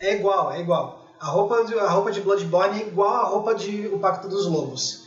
É 0.00 0.14
igual, 0.14 0.52
é 0.52 0.60
igual. 0.60 1.06
A 1.18 1.28
roupa, 1.28 1.64
de, 1.64 1.78
a 1.78 1.88
roupa 1.88 2.12
de 2.12 2.20
Bloodborne 2.20 2.82
é 2.82 2.86
igual 2.86 3.14
à 3.14 3.24
roupa 3.24 3.54
de 3.54 3.86
O 3.86 3.98
Pacto 3.98 4.28
dos 4.28 4.46
Lobos. 4.46 5.04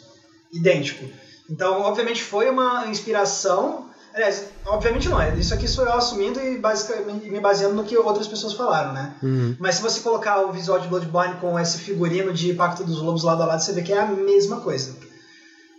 Idêntico. 0.52 1.06
Então, 1.50 1.82
obviamente, 1.82 2.24
foi 2.24 2.50
uma 2.50 2.88
inspiração. 2.88 3.90
Aliás, 4.14 4.49
obviamente 4.66 5.10
não, 5.10 5.20
é. 5.20 5.36
Isso 5.38 5.54
aqui 5.54 5.68
sou 5.68 5.84
eu 5.86 5.94
assumindo 5.94 6.40
e 6.40 6.58
basicamente 6.58 7.30
me 7.30 7.40
baseando 7.40 7.76
no 7.76 7.84
que 7.84 7.98
outras 7.98 8.28
pessoas 8.28 8.54
falaram, 8.54 8.94
né? 8.94 9.16
Uhum. 9.24 9.56
Mas 9.60 9.76
se 9.76 9.82
você 9.82 10.00
colocar 10.02 10.42
o 10.42 10.52
visual 10.52 10.80
de 10.80 10.88
Bloodborne 10.88 11.36
com 11.40 11.60
esse 11.60 11.78
figurino 11.78 12.32
de 12.34 12.54
Pacto 12.54 12.84
dos 12.84 13.02
Lobos 13.02 13.24
lado 13.24 13.44
a 13.44 13.46
lado, 13.46 13.62
você 13.64 13.72
vê 13.74 13.82
que 13.82 13.92
é 13.94 13.98
a 14.00 14.06
mesma 14.06 14.62
coisa. 14.62 14.96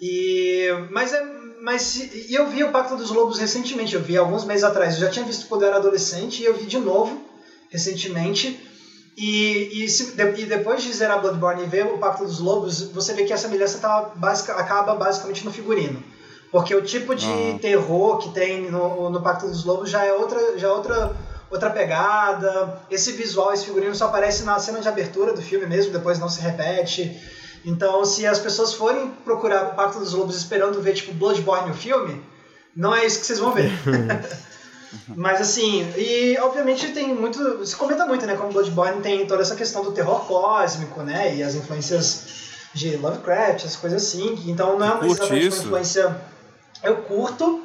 E 0.01 0.67
mas 0.91 1.13
é 1.13 1.21
mas 1.63 1.95
e 1.97 2.33
eu 2.35 2.47
vi 2.49 2.65
o 2.65 2.71
Pacto 2.73 2.97
dos 2.97 3.11
Lobos 3.11 3.39
recentemente, 3.39 3.95
eu 3.95 4.01
vi 4.01 4.17
alguns 4.17 4.45
meses 4.45 4.65
atrás. 4.65 4.95
Eu 4.95 5.01
já 5.01 5.09
tinha 5.11 5.25
visto 5.27 5.47
quando 5.47 5.63
eu 5.63 5.69
era 5.69 5.77
adolescente 5.77 6.41
e 6.43 6.47
eu 6.47 6.55
vi 6.55 6.67
de 6.67 6.79
novo 6.79 7.21
recentemente. 7.71 8.59
E, 9.17 9.85
e, 9.85 9.89
se- 9.89 10.13
de- 10.13 10.41
e 10.41 10.47
depois 10.47 10.83
de 10.83 10.91
zerar 10.93 11.21
Bloodborne 11.21 11.63
e 11.65 11.67
ver 11.67 11.85
o 11.85 11.99
Pacto 11.99 12.25
dos 12.25 12.39
Lobos, 12.39 12.81
você 12.93 13.13
vê 13.13 13.25
que 13.25 13.33
a 13.33 13.37
semelhança 13.37 13.77
tá 13.79 14.01
basica, 14.17 14.55
acaba 14.55 14.95
basicamente 14.95 15.45
no 15.45 15.51
figurino. 15.51 16.03
Porque 16.51 16.75
o 16.75 16.83
tipo 16.83 17.15
de 17.15 17.59
terror 17.61 18.19
que 18.19 18.31
tem 18.31 18.71
no, 18.71 19.09
no 19.09 19.23
Pacto 19.23 19.47
dos 19.47 19.65
Lobos 19.65 19.89
já 19.89 20.05
é 20.05 20.13
outra, 20.13 20.59
já 20.59 20.69
é 20.69 20.71
outra, 20.71 21.17
outra 21.49 21.71
pegada. 21.71 22.81
Esse 22.91 23.13
visual, 23.13 23.53
esse 23.53 23.67
figurino 23.67 23.95
só 23.95 24.07
aparece 24.07 24.43
na 24.43 24.59
cena 24.59 24.81
de 24.81 24.89
abertura 24.89 25.33
do 25.33 25.41
filme 25.41 25.67
mesmo, 25.67 25.93
depois 25.93 26.19
não 26.19 26.29
se 26.29 26.41
repete. 26.41 27.21
Então, 27.65 28.05
se 28.05 28.27
as 28.27 28.39
pessoas 28.39 28.73
forem 28.73 29.11
procurar 29.25 29.65
o 29.65 29.75
Pacto 29.75 30.01
dos 30.01 30.13
Lobos 30.13 30.37
esperando 30.37 30.81
ver, 30.81 30.95
tipo, 30.95 31.13
Bloodborne 31.13 31.71
o 31.71 31.75
filme, 31.75 32.21
não 32.75 32.95
é 32.95 33.07
isso 33.07 33.21
que 33.21 33.27
vocês 33.27 33.39
vão 33.39 33.53
ver. 33.53 33.71
Mas 35.17 35.41
assim, 35.41 35.87
e 35.97 36.37
obviamente 36.41 36.89
tem 36.93 37.15
muito. 37.15 37.65
Se 37.65 37.77
comenta 37.77 38.07
muito, 38.07 38.27
né? 38.27 38.37
Como 38.37 38.53
Bloodborne 38.53 39.01
tem 39.01 39.27
toda 39.27 39.43
essa 39.43 39.55
questão 39.55 39.83
do 39.85 39.93
terror 39.93 40.25
cósmico, 40.27 41.03
né? 41.03 41.37
E 41.37 41.43
as 41.43 41.55
influências 41.55 42.25
de 42.75 42.97
Lovecraft, 42.97 43.65
as 43.65 43.77
coisas 43.77 44.03
assim. 44.03 44.43
Então 44.47 44.79
não 44.79 44.87
é 44.87 44.91
uma, 44.91 44.99
Curte 44.99 45.15
exatamente 45.15 45.47
isso? 45.47 45.57
uma 45.57 45.65
influência. 45.67 46.17
Eu 46.83 46.97
curto, 47.03 47.63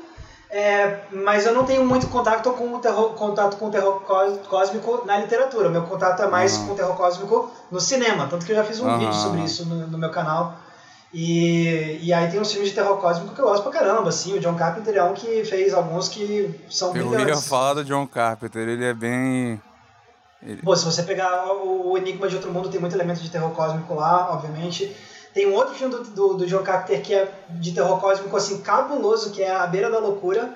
é, 0.50 1.02
mas 1.12 1.46
eu 1.46 1.54
não 1.54 1.64
tenho 1.66 1.86
muito 1.86 2.08
contato 2.08 2.52
com 2.54 2.74
o 2.76 2.80
terror, 2.80 3.10
contato 3.14 3.58
com 3.58 3.68
o 3.68 3.72
terror 3.72 4.02
cós- 4.02 4.40
cósmico 4.48 5.04
na 5.06 5.18
literatura. 5.18 5.68
O 5.70 5.72
meu 5.72 5.84
contato 5.84 6.22
é 6.22 6.28
mais 6.28 6.56
Aham. 6.58 6.68
com 6.68 6.74
o 6.74 6.76
terror 6.76 6.96
cósmico 6.96 7.52
no 7.72 7.80
cinema. 7.80 8.28
Tanto 8.28 8.46
que 8.46 8.52
eu 8.52 8.56
já 8.56 8.64
fiz 8.64 8.80
um 8.80 8.88
Aham. 8.88 9.00
vídeo 9.00 9.14
sobre 9.16 9.42
isso 9.42 9.66
no, 9.66 9.88
no 9.88 9.98
meu 9.98 10.10
canal. 10.12 10.56
E, 11.14 12.00
e 12.02 12.12
aí 12.14 12.30
tem 12.30 12.42
uns 12.42 12.52
filmes 12.52 12.70
de 12.70 12.76
terror 12.76 12.98
cósmico 12.98 13.34
que 13.34 13.40
eu 13.40 13.46
gosto 13.46 13.64
pra 13.64 13.72
caramba, 13.72 14.10
assim. 14.10 14.36
O 14.36 14.40
John 14.40 14.56
Carpenter 14.56 14.96
é 14.98 15.04
um 15.04 15.14
que 15.14 15.46
fez 15.46 15.74
alguns 15.74 16.10
que 16.10 16.54
são 16.70 16.90
Eu 16.96 17.04
ia 17.04 17.18
brilhantes. 17.18 17.48
falar 17.48 17.74
do 17.76 17.86
John 17.86 18.06
Carpenter, 18.06 18.68
ele 18.68 18.84
é 18.86 18.94
bem. 18.94 19.62
Pô, 20.64 20.76
se 20.76 20.84
você 20.86 21.02
pegar 21.04 21.48
o 21.54 21.98
Enigma 21.98 22.28
de 22.28 22.36
Outro 22.36 22.52
Mundo, 22.52 22.70
tem 22.70 22.80
muito 22.80 22.96
elemento 22.96 23.22
de 23.22 23.30
terror 23.32 23.50
cósmico 23.52 23.96
lá, 23.96 24.32
obviamente. 24.34 24.96
Tem 25.36 25.46
um 25.48 25.54
outro 25.54 25.76
filme 25.76 25.94
do, 25.94 26.04
do, 26.06 26.34
do 26.36 26.48
John 26.48 26.64
Carpenter 26.64 27.02
que 27.04 27.14
é 27.14 27.32
de 27.50 27.74
terror 27.74 28.00
cósmico, 28.00 28.36
assim, 28.36 28.62
cabuloso, 28.62 29.30
que 29.32 29.44
é 29.44 29.54
A 29.54 29.68
Beira 29.68 29.92
da 29.92 30.00
Loucura, 30.00 30.50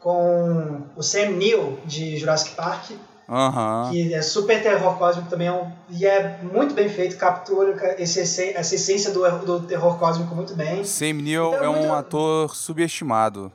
com 0.00 0.82
o 0.96 1.02
Sam 1.02 1.28
Neill, 1.32 1.78
de 1.84 2.16
Jurassic 2.16 2.56
Park, 2.56 2.90
Aham. 3.28 3.90
que 3.90 4.12
é 4.12 4.20
super 4.22 4.60
terror 4.62 4.96
cósmico 4.98 5.28
também, 5.30 5.46
é 5.48 5.52
um- 5.52 5.70
e 5.90 6.04
é 6.06 6.38
muito 6.42 6.74
bem 6.74 6.88
feito, 6.88 7.16
captura 7.16 7.94
esse, 8.02 8.20
essa 8.20 8.74
essência 8.74 9.10
do, 9.12 9.20
do 9.44 9.60
terror 9.66 9.98
cósmico 9.98 10.34
muito 10.34 10.54
bem. 10.56 10.82
Sam 10.82 11.12
Neill 11.12 11.52
Então, 11.54 11.64
é 11.64 11.68
um 11.68 11.76
muito- 11.80 11.92
ator 11.92 12.56
subestimado. 12.56 13.52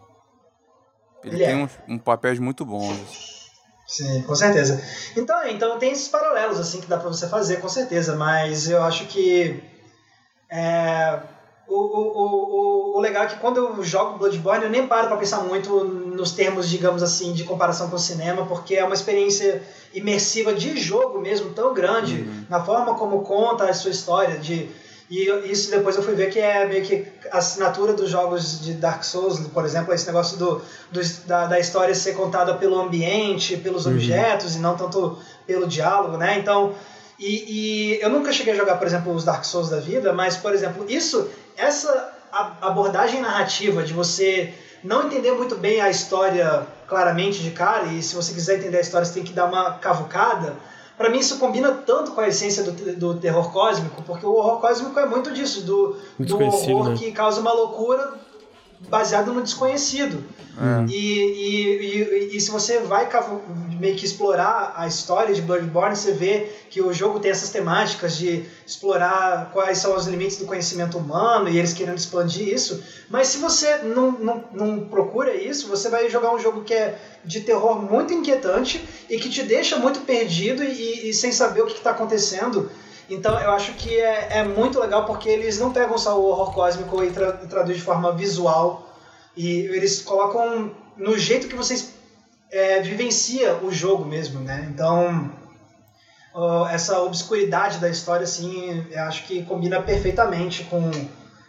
Ele, 1.23 1.35
Ele 1.35 1.43
é. 1.43 1.47
tem 1.47 1.55
um, 1.63 1.67
um 1.95 1.97
papéis 1.97 2.39
muito 2.39 2.63
bons. 2.63 3.49
Sim, 3.87 4.21
com 4.23 4.35
certeza. 4.35 4.81
Então, 5.15 5.39
é, 5.41 5.51
então 5.51 5.79
tem 5.79 5.91
esses 5.91 6.07
paralelos 6.07 6.59
assim 6.59 6.79
que 6.81 6.87
dá 6.87 6.97
pra 6.97 7.07
você 7.09 7.27
fazer, 7.27 7.57
com 7.57 7.67
certeza, 7.69 8.15
mas 8.15 8.69
eu 8.69 8.83
acho 8.83 9.05
que 9.05 9.61
é, 10.49 11.19
o, 11.67 11.75
o, 11.75 12.93
o, 12.93 12.97
o- 12.97 12.99
legal 13.01 13.23
é 13.23 13.27
que 13.27 13.35
quando 13.37 13.57
eu 13.57 13.83
jogo 13.83 14.17
Bloodborne 14.17 14.63
eu 14.65 14.69
nem 14.69 14.87
paro 14.87 15.07
pra 15.07 15.17
pensar 15.17 15.39
muito 15.41 15.83
nos 15.83 16.31
termos, 16.31 16.69
digamos 16.69 17.03
assim, 17.03 17.33
de 17.33 17.43
comparação 17.43 17.89
com 17.89 17.95
o 17.95 17.99
cinema, 17.99 18.45
porque 18.45 18.75
é 18.75 18.83
uma 18.85 18.93
experiência 18.95 19.61
imersiva 19.93 20.53
de 20.53 20.77
jogo 20.79 21.19
mesmo 21.19 21.51
tão 21.51 21.73
grande, 21.73 22.23
na 22.49 22.63
forma 22.63 22.95
como 22.95 23.21
conta 23.21 23.65
a 23.69 23.73
sua 23.73 23.91
história, 23.91 24.37
de 24.39 24.69
e 25.09 25.23
isso 25.49 25.71
depois 25.71 25.95
eu 25.95 26.03
fui 26.03 26.13
ver 26.15 26.29
que 26.29 26.37
é 26.37 26.65
meio 26.67 26.83
que 26.83 27.07
a 27.31 27.37
assinatura 27.37 27.93
dos 27.93 28.09
jogos 28.09 28.59
de 28.59 28.73
Dark 28.73 29.03
Souls, 29.05 29.39
por 29.53 29.63
exemplo, 29.63 29.93
esse 29.93 30.05
negócio 30.05 30.37
do, 30.37 30.61
do- 30.91 31.01
da, 31.25 31.45
da 31.45 31.57
história 31.57 31.95
ser 31.95 32.13
contada 32.13 32.55
pelo 32.55 32.77
ambiente, 32.77 33.55
pelos 33.55 33.85
objetos 33.87 34.55
e 34.57 34.59
não 34.59 34.75
tanto 34.75 35.17
pelo 35.45 35.65
diálogo, 35.65 36.17
né? 36.17 36.37
Então, 36.39 36.73
e, 37.19 37.95
e 37.97 38.01
eu 38.01 38.09
nunca 38.09 38.31
cheguei 38.31 38.53
a 38.53 38.55
jogar, 38.55 38.77
por 38.77 38.85
exemplo, 38.85 39.13
os 39.13 39.23
Dark 39.23 39.43
Souls 39.43 39.69
da 39.69 39.79
vida, 39.79 40.13
mas, 40.13 40.37
por 40.37 40.53
exemplo, 40.53 40.85
isso, 40.87 41.29
essa 41.55 42.13
abordagem 42.61 43.21
narrativa 43.21 43.81
de 43.83 43.93
você 43.93 44.53
não 44.83 45.07
entender 45.07 45.31
muito 45.31 45.55
bem 45.55 45.81
a 45.81 45.89
história 45.89 46.67
claramente 46.87 47.41
de 47.41 47.51
cara, 47.51 47.87
e 47.87 48.01
se 48.01 48.15
você 48.15 48.33
quiser 48.33 48.59
entender 48.59 48.77
a 48.77 48.81
história, 48.81 49.05
você 49.05 49.13
tem 49.13 49.23
que 49.23 49.33
dar 49.33 49.45
uma 49.45 49.73
cavucada. 49.73 50.55
Pra 50.95 51.09
mim 51.09 51.19
isso 51.19 51.37
combina 51.37 51.71
tanto 51.71 52.11
com 52.11 52.21
a 52.21 52.27
essência 52.27 52.63
do, 52.63 52.95
do 52.95 53.15
terror 53.15 53.51
cósmico, 53.51 54.01
porque 54.03 54.25
o 54.25 54.33
horror 54.33 54.59
cósmico 54.59 54.99
é 54.99 55.05
muito 55.05 55.31
disso, 55.31 55.61
do, 55.61 55.97
do 56.17 56.25
Desconhecido, 56.25 56.71
horror 56.71 56.89
né? 56.89 56.95
que 56.97 57.11
causa 57.11 57.41
uma 57.41 57.53
loucura 57.53 58.13
baseado 58.89 59.33
no 59.33 59.41
desconhecido. 59.41 60.23
É. 60.59 60.91
E, 60.91 60.95
e, 60.95 62.31
e, 62.33 62.37
e 62.37 62.41
se 62.41 62.49
você 62.49 62.79
vai 62.79 63.07
meio 63.79 63.95
que 63.95 64.05
explorar 64.05 64.73
a 64.75 64.87
história 64.87 65.33
de 65.33 65.41
Bloodborne, 65.41 65.95
você 65.95 66.11
vê 66.11 66.49
que 66.69 66.81
o 66.81 66.91
jogo 66.91 67.19
tem 67.19 67.29
essas 67.29 67.51
temáticas 67.51 68.17
de 68.17 68.43
explorar 68.65 69.51
quais 69.53 69.77
são 69.77 69.95
os 69.95 70.07
limites 70.07 70.37
do 70.37 70.45
conhecimento 70.45 70.97
humano 70.97 71.47
e 71.47 71.59
eles 71.59 71.73
querendo 71.73 71.97
expandir 71.97 72.47
isso. 72.47 72.83
Mas 73.07 73.27
se 73.27 73.37
você 73.37 73.77
não, 73.77 74.11
não, 74.11 74.43
não 74.51 74.79
procura 74.85 75.35
isso, 75.35 75.67
você 75.67 75.89
vai 75.89 76.09
jogar 76.09 76.33
um 76.33 76.39
jogo 76.39 76.63
que 76.63 76.73
é 76.73 76.97
de 77.23 77.41
terror 77.41 77.79
muito 77.79 78.11
inquietante 78.11 78.83
e 79.07 79.19
que 79.19 79.29
te 79.29 79.43
deixa 79.43 79.77
muito 79.77 80.01
perdido 80.01 80.63
e 80.63 81.13
sem 81.13 81.31
saber 81.31 81.61
o 81.61 81.67
que 81.67 81.73
está 81.73 81.91
acontecendo. 81.91 82.71
Então 83.09 83.39
eu 83.39 83.51
acho 83.51 83.73
que 83.73 83.99
é, 83.99 84.39
é 84.39 84.43
muito 84.43 84.79
legal 84.79 85.05
porque 85.05 85.29
eles 85.29 85.57
não 85.57 85.71
pegam 85.71 85.97
só 85.97 86.19
o 86.19 86.25
horror 86.25 86.53
cósmico 86.53 87.03
e, 87.03 87.11
tra 87.11 87.31
traduzem 87.31 87.77
de 87.77 87.81
forma 87.81 88.11
visual 88.11 88.87
e 89.35 89.61
eles 89.61 90.01
colocam 90.01 90.71
no 90.97 91.17
jeito 91.17 91.47
que 91.47 91.55
vocês 91.55 91.93
é, 92.51 92.79
vivencia 92.81 93.55
o 93.63 93.71
jogo 93.71 94.05
mesmo, 94.05 94.39
né? 94.39 94.67
Então 94.69 95.31
essa 96.69 97.01
obscuridade 97.01 97.79
da 97.79 97.89
história, 97.89 98.23
assim, 98.23 98.85
eu 98.91 99.03
acho 99.03 99.23
que 99.23 99.43
combina 99.43 99.81
perfeitamente 99.81 100.63
com. 100.65 100.91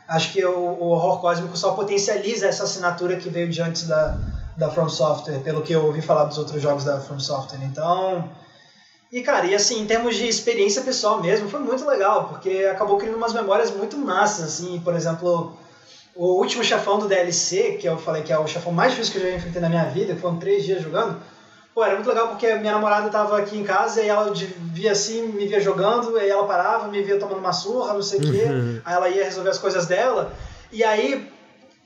Acho 0.07 0.33
que 0.33 0.42
o, 0.42 0.51
o 0.51 0.88
horror 0.88 1.21
cósmico 1.21 1.55
só 1.57 1.73
potencializa 1.73 2.47
essa 2.47 2.64
assinatura 2.64 3.16
que 3.16 3.29
veio 3.29 3.51
de 3.51 3.61
antes 3.61 3.87
da, 3.87 4.16
da 4.57 4.71
From 4.71 4.88
Software, 4.88 5.40
pelo 5.40 5.61
que 5.61 5.75
eu 5.75 5.85
ouvi 5.85 6.01
falar 6.01 6.25
dos 6.25 6.38
outros 6.38 6.62
jogos 6.62 6.85
da 6.85 6.99
From 7.01 7.21
Software. 7.21 7.62
Então. 7.62 8.31
E, 9.11 9.23
cara, 9.23 9.47
e 9.47 9.55
assim, 9.55 9.81
em 9.81 9.87
termos 9.87 10.16
de 10.16 10.29
experiência 10.29 10.83
pessoal 10.83 11.21
mesmo, 11.21 11.49
foi 11.49 11.61
muito 11.61 11.87
legal, 11.87 12.27
porque 12.29 12.68
acabou 12.71 12.99
criando 12.99 13.16
umas 13.16 13.33
memórias 13.33 13.71
muito 13.71 13.97
massas, 13.97 14.44
assim, 14.44 14.81
por 14.85 14.94
exemplo, 14.94 15.57
o 16.14 16.35
último 16.35 16.62
chefão 16.62 16.99
do 16.99 17.07
DLC, 17.07 17.79
que 17.81 17.88
eu 17.88 17.97
falei 17.99 18.23
que 18.23 18.33
é 18.33 18.38
o 18.38 18.47
chefão 18.47 18.71
mais 18.71 18.92
difícil 18.92 19.12
que 19.12 19.18
eu 19.18 19.31
já 19.31 19.37
enfrentei 19.37 19.62
na 19.62 19.68
minha 19.68 19.85
vida, 19.87 20.14
que 20.14 20.21
foram 20.21 20.37
três 20.37 20.62
dias 20.62 20.83
jogando, 20.83 21.16
pô, 21.75 21.83
era 21.83 21.94
muito 21.94 22.09
legal 22.09 22.29
porque 22.29 22.55
minha 22.57 22.73
namorada 22.73 23.09
tava 23.09 23.38
aqui 23.38 23.57
em 23.57 23.62
casa 23.62 24.03
e 24.03 24.09
ela 24.09 24.31
via 24.73 24.92
assim, 24.92 25.23
me 25.23 25.47
via 25.47 25.61
jogando, 25.61 26.16
aí 26.16 26.29
ela 26.29 26.44
parava, 26.44 26.87
me 26.88 27.01
via 27.03 27.18
tomando 27.18 27.38
uma 27.38 27.53
surra, 27.53 27.94
não 27.94 28.03
sei 28.03 28.18
o 28.18 28.23
quê, 28.23 28.44
aí 28.85 28.94
ela 28.94 29.09
ia 29.09 29.25
resolver 29.25 29.49
as 29.49 29.59
coisas 29.59 29.87
dela, 29.87 30.35
e 30.71 30.85
aí, 30.85 31.27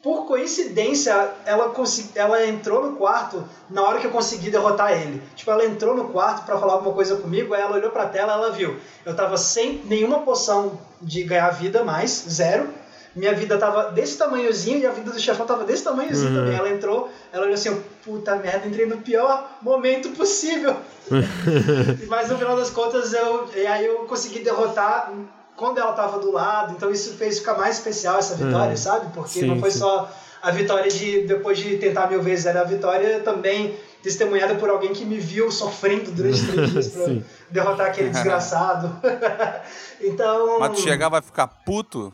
por 0.02 0.26
coincidência, 0.26 1.30
ela, 1.46 1.68
consegui, 1.68 2.10
ela 2.16 2.44
entrou 2.44 2.84
no 2.84 2.96
quarto 2.96 3.44
na 3.70 3.82
hora 3.82 4.00
que 4.00 4.06
eu 4.06 4.10
consegui 4.10 4.50
derrotar 4.50 5.00
ele. 5.00 5.22
Tipo, 5.36 5.52
ela 5.52 5.64
entrou 5.64 5.94
no 5.94 6.08
quarto 6.08 6.44
pra 6.44 6.58
falar 6.58 6.72
alguma 6.72 6.92
coisa 6.92 7.14
comigo, 7.16 7.54
aí 7.54 7.62
ela 7.62 7.76
olhou 7.76 7.90
pra 7.90 8.06
tela 8.06 8.32
ela 8.32 8.50
viu. 8.50 8.76
Eu 9.06 9.14
tava 9.14 9.36
sem 9.36 9.80
nenhuma 9.84 10.22
poção 10.22 10.76
de 11.00 11.22
ganhar 11.22 11.48
vida 11.50 11.84
mais, 11.84 12.26
zero. 12.28 12.68
minha 13.14 13.32
vida 13.32 13.56
tava 13.56 13.92
desse 13.92 14.18
tamanhozinho 14.18 14.80
e 14.80 14.86
a 14.86 14.90
vida 14.90 15.12
do 15.12 15.20
chefão 15.20 15.46
tava 15.46 15.62
desse 15.62 15.84
tamanhozinho 15.84 16.30
uhum. 16.30 16.36
também. 16.36 16.58
Ela 16.58 16.70
entrou, 16.70 17.08
ela 17.32 17.44
olhou 17.44 17.54
assim, 17.54 17.80
puta 18.04 18.34
merda, 18.34 18.66
entrei 18.66 18.86
no 18.86 18.96
pior 18.96 19.56
momento 19.62 20.08
possível. 20.10 20.74
Mas 22.08 22.28
no 22.28 22.38
final 22.38 22.56
das 22.56 22.70
contas, 22.70 23.12
eu, 23.12 23.48
e 23.54 23.64
aí 23.68 23.86
eu 23.86 23.98
consegui 23.98 24.40
derrotar 24.40 25.12
quando 25.56 25.78
ela 25.78 25.92
tava 25.92 26.18
do 26.18 26.32
lado, 26.32 26.72
então 26.72 26.90
isso 26.90 27.14
fez 27.14 27.38
ficar 27.38 27.56
mais 27.56 27.76
especial 27.76 28.18
essa 28.18 28.34
vitória, 28.34 28.70
uhum. 28.70 28.76
sabe? 28.76 29.12
Porque 29.12 29.40
sim, 29.40 29.46
não 29.46 29.60
foi 29.60 29.70
sim. 29.70 29.78
só 29.78 30.10
a 30.42 30.50
vitória 30.50 30.90
de, 30.90 31.26
depois 31.26 31.58
de 31.58 31.78
tentar 31.78 32.08
mil 32.08 32.20
vezes, 32.20 32.46
era 32.46 32.62
a 32.62 32.64
vitória 32.64 33.20
também 33.20 33.78
testemunhada 34.02 34.56
por 34.56 34.68
alguém 34.68 34.92
que 34.92 35.04
me 35.04 35.18
viu 35.18 35.50
sofrendo 35.50 36.10
durante 36.10 36.44
três 36.50 36.70
dias 36.72 36.88
pra 36.88 37.06
derrotar 37.50 37.86
aquele 37.86 38.10
desgraçado. 38.10 39.00
então. 40.02 40.58
Mas 40.58 40.72
tu 40.72 40.80
chegar 40.80 41.08
vai 41.08 41.22
ficar 41.22 41.46
puto? 41.46 42.12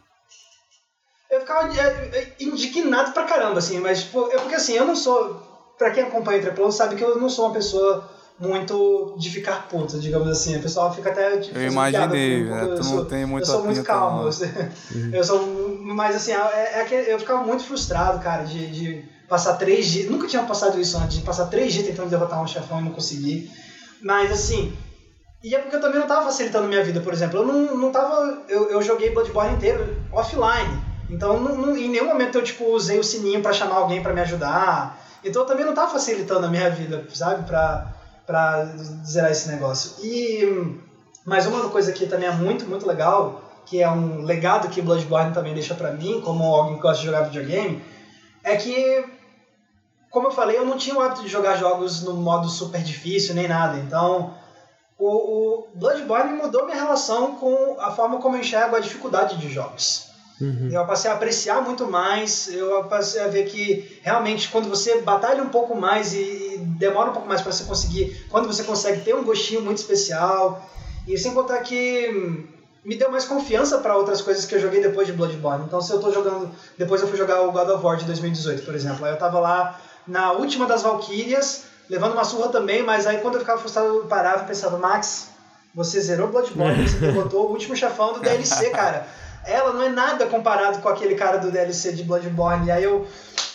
Eu 1.30 1.40
ficava 1.40 1.68
é, 1.78 1.82
é, 1.82 2.32
indignado 2.40 3.12
pra 3.12 3.24
caramba, 3.24 3.58
assim, 3.58 3.80
mas 3.80 4.02
tipo, 4.04 4.28
é 4.30 4.38
porque 4.38 4.54
assim, 4.54 4.74
eu 4.74 4.86
não 4.86 4.96
sou. 4.96 5.46
Pra 5.78 5.90
quem 5.92 6.02
acompanha 6.02 6.40
o 6.40 6.42
Treplano 6.42 6.72
sabe 6.72 6.96
que 6.96 7.04
eu 7.04 7.18
não 7.18 7.28
sou 7.28 7.46
uma 7.46 7.54
pessoa 7.54 8.08
muito 8.38 9.16
de 9.18 9.30
ficar 9.30 9.66
puta, 9.68 9.98
digamos 9.98 10.28
assim. 10.28 10.56
A 10.56 10.60
pessoa 10.60 10.92
fica 10.92 11.10
até. 11.10 11.38
Tipo, 11.38 11.58
eu 11.58 11.70
imaginei, 11.70 12.44
né? 12.44 12.60
tu 12.60 12.76
não 12.76 12.82
sou, 12.82 13.04
tem 13.04 13.26
muito 13.26 13.42
Eu 13.42 13.46
sou 13.46 13.64
muito 13.64 13.82
calmo. 13.82 14.28
Eu 15.12 15.24
sou. 15.24 15.46
Mas 15.80 16.16
assim, 16.16 16.32
é, 16.32 16.80
é 16.80 16.84
que 16.84 16.94
eu 16.94 17.18
ficava 17.18 17.42
muito 17.44 17.64
frustrado, 17.64 18.20
cara, 18.20 18.44
de, 18.44 18.66
de 18.68 19.04
passar 19.28 19.54
três 19.54 19.86
dias. 19.86 20.10
Nunca 20.10 20.26
tinha 20.26 20.42
passado 20.42 20.80
isso 20.80 20.96
antes, 20.98 21.16
de 21.16 21.24
passar 21.24 21.46
três 21.46 21.72
dias 21.72 21.86
tentando 21.86 22.10
derrotar 22.10 22.42
um 22.42 22.46
chefão 22.46 22.80
e 22.80 22.84
não 22.84 22.92
conseguir. 22.92 23.50
Mas 24.00 24.30
assim. 24.30 24.72
E 25.42 25.54
é 25.54 25.58
porque 25.58 25.76
eu 25.76 25.80
também 25.80 26.00
não 26.00 26.06
tava 26.06 26.26
facilitando 26.26 26.66
a 26.66 26.68
minha 26.68 26.84
vida, 26.84 27.00
por 27.00 27.12
exemplo. 27.12 27.40
Eu 27.40 27.46
não, 27.46 27.76
não 27.76 27.92
tava. 27.92 28.44
Eu, 28.48 28.70
eu 28.70 28.82
joguei 28.82 29.10
Bloodborne 29.10 29.54
inteiro 29.56 29.96
offline. 30.12 30.88
Então, 31.10 31.40
não, 31.40 31.56
não, 31.56 31.76
em 31.76 31.88
nenhum 31.88 32.06
momento 32.06 32.36
eu 32.36 32.42
tipo, 32.42 32.64
usei 32.66 32.98
o 32.98 33.04
sininho 33.04 33.40
para 33.40 33.52
chamar 33.52 33.76
alguém 33.76 34.02
para 34.02 34.12
me 34.12 34.20
ajudar. 34.20 35.02
Então, 35.24 35.42
eu 35.42 35.46
também 35.46 35.64
não 35.64 35.74
tava 35.74 35.90
facilitando 35.90 36.46
a 36.46 36.50
minha 36.50 36.68
vida, 36.70 37.04
sabe? 37.14 37.46
Pra, 37.46 37.97
pra 38.28 38.62
zerar 39.06 39.30
esse 39.30 39.48
negócio. 39.48 40.04
E. 40.04 40.76
Mas 41.24 41.46
uma 41.46 41.70
coisa 41.70 41.92
que 41.92 42.06
também 42.06 42.28
é 42.28 42.32
muito, 42.32 42.66
muito 42.66 42.86
legal, 42.86 43.42
que 43.64 43.80
é 43.82 43.90
um 43.90 44.22
legado 44.22 44.68
que 44.68 44.82
Bloodborne 44.82 45.32
também 45.32 45.54
deixa 45.54 45.74
para 45.74 45.92
mim, 45.92 46.20
como 46.20 46.44
alguém 46.44 46.76
que 46.76 46.82
gosta 46.82 47.00
de 47.00 47.06
jogar 47.06 47.22
videogame, 47.22 47.82
é 48.44 48.56
que 48.56 49.04
como 50.10 50.28
eu 50.28 50.32
falei, 50.32 50.56
eu 50.56 50.64
não 50.64 50.78
tinha 50.78 50.96
o 50.96 51.00
hábito 51.00 51.22
de 51.22 51.28
jogar 51.28 51.56
jogos 51.56 52.02
no 52.02 52.14
modo 52.14 52.48
super 52.48 52.82
difícil 52.82 53.34
nem 53.34 53.46
nada. 53.46 53.78
Então, 53.78 54.34
o, 54.98 55.06
o 55.06 55.68
Bloodborne 55.74 56.32
mudou 56.32 56.64
minha 56.64 56.76
relação 56.76 57.36
com 57.36 57.76
a 57.78 57.90
forma 57.90 58.18
como 58.18 58.36
eu 58.36 58.40
enxergo 58.40 58.74
a 58.74 58.80
dificuldade 58.80 59.36
de 59.36 59.48
jogos. 59.50 60.07
Uhum. 60.40 60.68
Eu 60.70 60.84
passei 60.86 61.10
a 61.10 61.14
apreciar 61.14 61.62
muito 61.62 61.86
mais, 61.86 62.48
eu 62.52 62.84
passei 62.84 63.20
a 63.20 63.28
ver 63.28 63.46
que 63.46 63.98
realmente 64.02 64.48
quando 64.48 64.68
você 64.68 65.00
batalha 65.00 65.42
um 65.42 65.48
pouco 65.48 65.74
mais 65.74 66.14
e, 66.14 66.18
e 66.18 66.58
demora 66.78 67.10
um 67.10 67.12
pouco 67.12 67.28
mais 67.28 67.40
para 67.40 67.50
você 67.50 67.64
conseguir, 67.64 68.24
quando 68.30 68.46
você 68.46 68.62
consegue 68.62 69.00
ter 69.00 69.14
um 69.14 69.24
gostinho 69.24 69.62
muito 69.62 69.78
especial, 69.78 70.64
e 71.06 71.18
sem 71.18 71.34
contar 71.34 71.58
que 71.60 72.46
me 72.84 72.96
deu 72.96 73.10
mais 73.10 73.24
confiança 73.24 73.78
para 73.78 73.96
outras 73.96 74.20
coisas 74.20 74.44
que 74.44 74.54
eu 74.54 74.60
joguei 74.60 74.80
depois 74.80 75.06
de 75.06 75.12
Bloodborne. 75.12 75.64
Então 75.66 75.80
se 75.80 75.92
eu 75.92 75.98
tô 75.98 76.12
jogando, 76.12 76.50
depois 76.76 77.00
eu 77.00 77.08
fui 77.08 77.16
jogar 77.16 77.42
o 77.42 77.50
God 77.50 77.68
of 77.68 77.84
War 77.84 77.96
de 77.96 78.04
2018, 78.04 78.64
por 78.64 78.74
exemplo, 78.74 79.04
aí 79.04 79.12
eu 79.12 79.18
tava 79.18 79.40
lá 79.40 79.80
na 80.06 80.30
última 80.32 80.66
das 80.66 80.82
Valkyrias, 80.82 81.64
levando 81.90 82.12
uma 82.12 82.24
surra 82.24 82.48
também, 82.48 82.82
mas 82.82 83.06
aí 83.06 83.18
quando 83.18 83.34
eu 83.34 83.40
ficava 83.40 83.58
frustrado, 83.58 83.88
eu 83.88 84.04
parava 84.04 84.44
e 84.44 84.46
pensava, 84.46 84.78
Max, 84.78 85.28
você 85.74 86.00
zerou 86.00 86.28
Bloodborne, 86.28 86.88
você 86.88 86.98
derrotou 86.98 87.48
o 87.48 87.50
último 87.50 87.74
chefão 87.74 88.12
do 88.12 88.20
DLC, 88.20 88.70
cara. 88.70 89.06
Ela 89.50 89.72
não 89.72 89.82
é 89.82 89.88
nada 89.88 90.26
comparado 90.26 90.80
com 90.80 90.88
aquele 90.88 91.14
cara 91.14 91.38
do 91.38 91.50
DLC 91.50 91.92
de 91.92 92.04
Bloodborne. 92.04 92.66
E 92.66 92.70
aí 92.70 92.84
eu. 92.84 93.06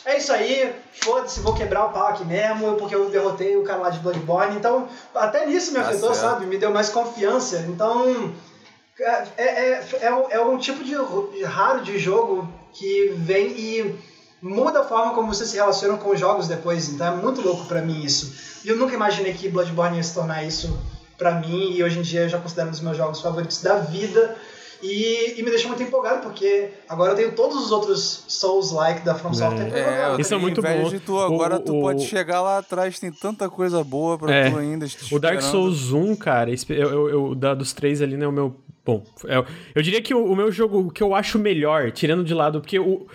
É 0.05 0.17
isso 0.17 0.33
aí, 0.33 0.75
foda-se, 1.01 1.39
vou 1.39 1.53
quebrar 1.53 1.85
o 1.85 1.89
pau 1.91 2.07
aqui 2.07 2.25
mesmo, 2.25 2.75
porque 2.75 2.93
eu 2.93 3.09
derrotei 3.09 3.55
o 3.55 3.63
cara 3.63 3.83
lá 3.83 3.89
de 3.89 3.99
Bloodborne. 3.99 4.57
Então, 4.57 4.89
até 5.15 5.45
nisso 5.45 5.71
me 5.71 5.79
tá 5.79 5.87
afetou, 5.87 6.13
sabe? 6.13 6.45
Me 6.45 6.57
deu 6.57 6.71
mais 6.71 6.89
confiança. 6.89 7.59
Então, 7.69 8.33
é, 8.99 9.23
é, 9.37 9.83
é, 10.01 10.27
é, 10.31 10.41
um 10.41 10.57
tipo 10.57 10.83
de 10.83 10.93
raro 11.43 11.81
de 11.81 11.97
jogo 11.97 12.47
que 12.73 13.13
vem 13.17 13.47
e 13.57 13.95
muda 14.41 14.81
a 14.81 14.83
forma 14.83 15.13
como 15.13 15.33
você 15.33 15.45
se 15.45 15.55
relaciona 15.55 15.97
com 15.97 16.11
os 16.11 16.19
jogos 16.19 16.47
depois. 16.47 16.89
Então 16.89 17.07
é 17.07 17.15
muito 17.15 17.41
louco 17.41 17.65
para 17.65 17.81
mim 17.81 18.03
isso. 18.03 18.61
E 18.63 18.69
eu 18.69 18.77
nunca 18.77 18.93
imaginei 18.93 19.33
que 19.33 19.49
Bloodborne 19.49 19.97
ia 19.97 20.03
se 20.03 20.13
tornar 20.13 20.43
isso 20.43 20.77
para 21.17 21.31
mim 21.39 21.71
e 21.71 21.83
hoje 21.83 21.99
em 21.99 22.01
dia 22.01 22.21
eu 22.21 22.29
já 22.29 22.37
considero 22.37 22.67
um 22.67 22.71
dos 22.71 22.81
meus 22.81 22.97
jogos 22.97 23.21
favoritos 23.21 23.61
da 23.61 23.75
vida. 23.79 24.35
E, 24.83 25.39
e, 25.39 25.43
me 25.43 25.49
deixou 25.49 25.69
muito 25.69 25.81
empolgado, 25.81 26.21
porque 26.21 26.69
agora 26.89 27.13
eu 27.13 27.15
tenho 27.15 27.31
todos 27.31 27.55
os 27.55 27.71
outros 27.71 28.25
Souls-like 28.27 29.05
da 29.05 29.15
From 29.15 29.33
Software. 29.33 29.71
É, 29.73 30.19
isso 30.19 30.33
é 30.33 30.37
muito 30.37 30.61
bom. 30.61 30.89
De 30.89 30.99
tu, 30.99 31.17
agora 31.17 31.55
o, 31.55 31.59
tu 31.61 31.77
o, 31.77 31.81
pode 31.81 32.05
chegar 32.05 32.41
lá 32.41 32.57
atrás, 32.57 32.99
tem 32.99 33.09
tanta 33.09 33.49
coisa 33.49 33.81
boa 33.81 34.17
pra 34.17 34.33
é, 34.33 34.51
tu 34.51 34.57
ainda. 34.57 34.85
O 35.09 35.19
Dark 35.19 35.41
Souls 35.41 35.93
1, 35.93 36.17
cara, 36.17 36.51
eu, 36.51 36.75
eu, 36.75 37.09
eu, 37.09 37.35
da, 37.35 37.53
dos 37.53 37.71
três 37.71 38.01
ali, 38.01 38.17
né, 38.17 38.27
o 38.27 38.31
meu. 38.31 38.55
Bom, 38.85 39.01
eu, 39.23 39.41
é, 39.41 39.45
eu 39.75 39.81
diria 39.81 40.01
que 40.01 40.13
o, 40.13 40.25
o 40.25 40.35
meu 40.35 40.51
jogo, 40.51 40.87
o 40.87 40.91
que 40.91 41.01
eu 41.01 41.15
acho 41.15 41.39
melhor, 41.39 41.89
tirando 41.91 42.21
de 42.21 42.33
lado, 42.33 42.59
porque 42.59 42.77
o, 42.77 43.07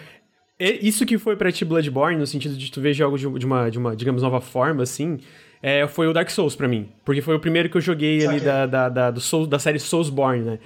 isso 0.58 1.04
que 1.04 1.18
foi 1.18 1.36
pra 1.36 1.52
ti 1.52 1.66
Bloodborne, 1.66 2.18
no 2.18 2.26
sentido 2.26 2.56
de 2.56 2.72
tu 2.72 2.80
ver 2.80 2.94
jogos 2.94 3.20
de, 3.20 3.30
de, 3.38 3.44
uma, 3.46 3.70
de 3.70 3.78
uma, 3.78 3.94
digamos, 3.94 4.22
nova 4.22 4.40
forma, 4.40 4.82
assim, 4.82 5.20
é, 5.62 5.86
foi 5.86 6.08
o 6.08 6.12
Dark 6.12 6.30
Souls 6.30 6.56
para 6.56 6.66
mim. 6.66 6.88
Porque 7.04 7.20
foi 7.20 7.36
o 7.36 7.40
primeiro 7.40 7.68
que 7.68 7.76
eu 7.76 7.80
joguei 7.80 8.26
ali 8.26 8.40
da, 8.40 8.66
da, 8.66 8.88
da, 8.88 9.10
do 9.10 9.20
Soul, 9.20 9.46
da 9.46 9.58
série 9.58 9.78
Soulsborne, 9.78 10.42
né? 10.42 10.58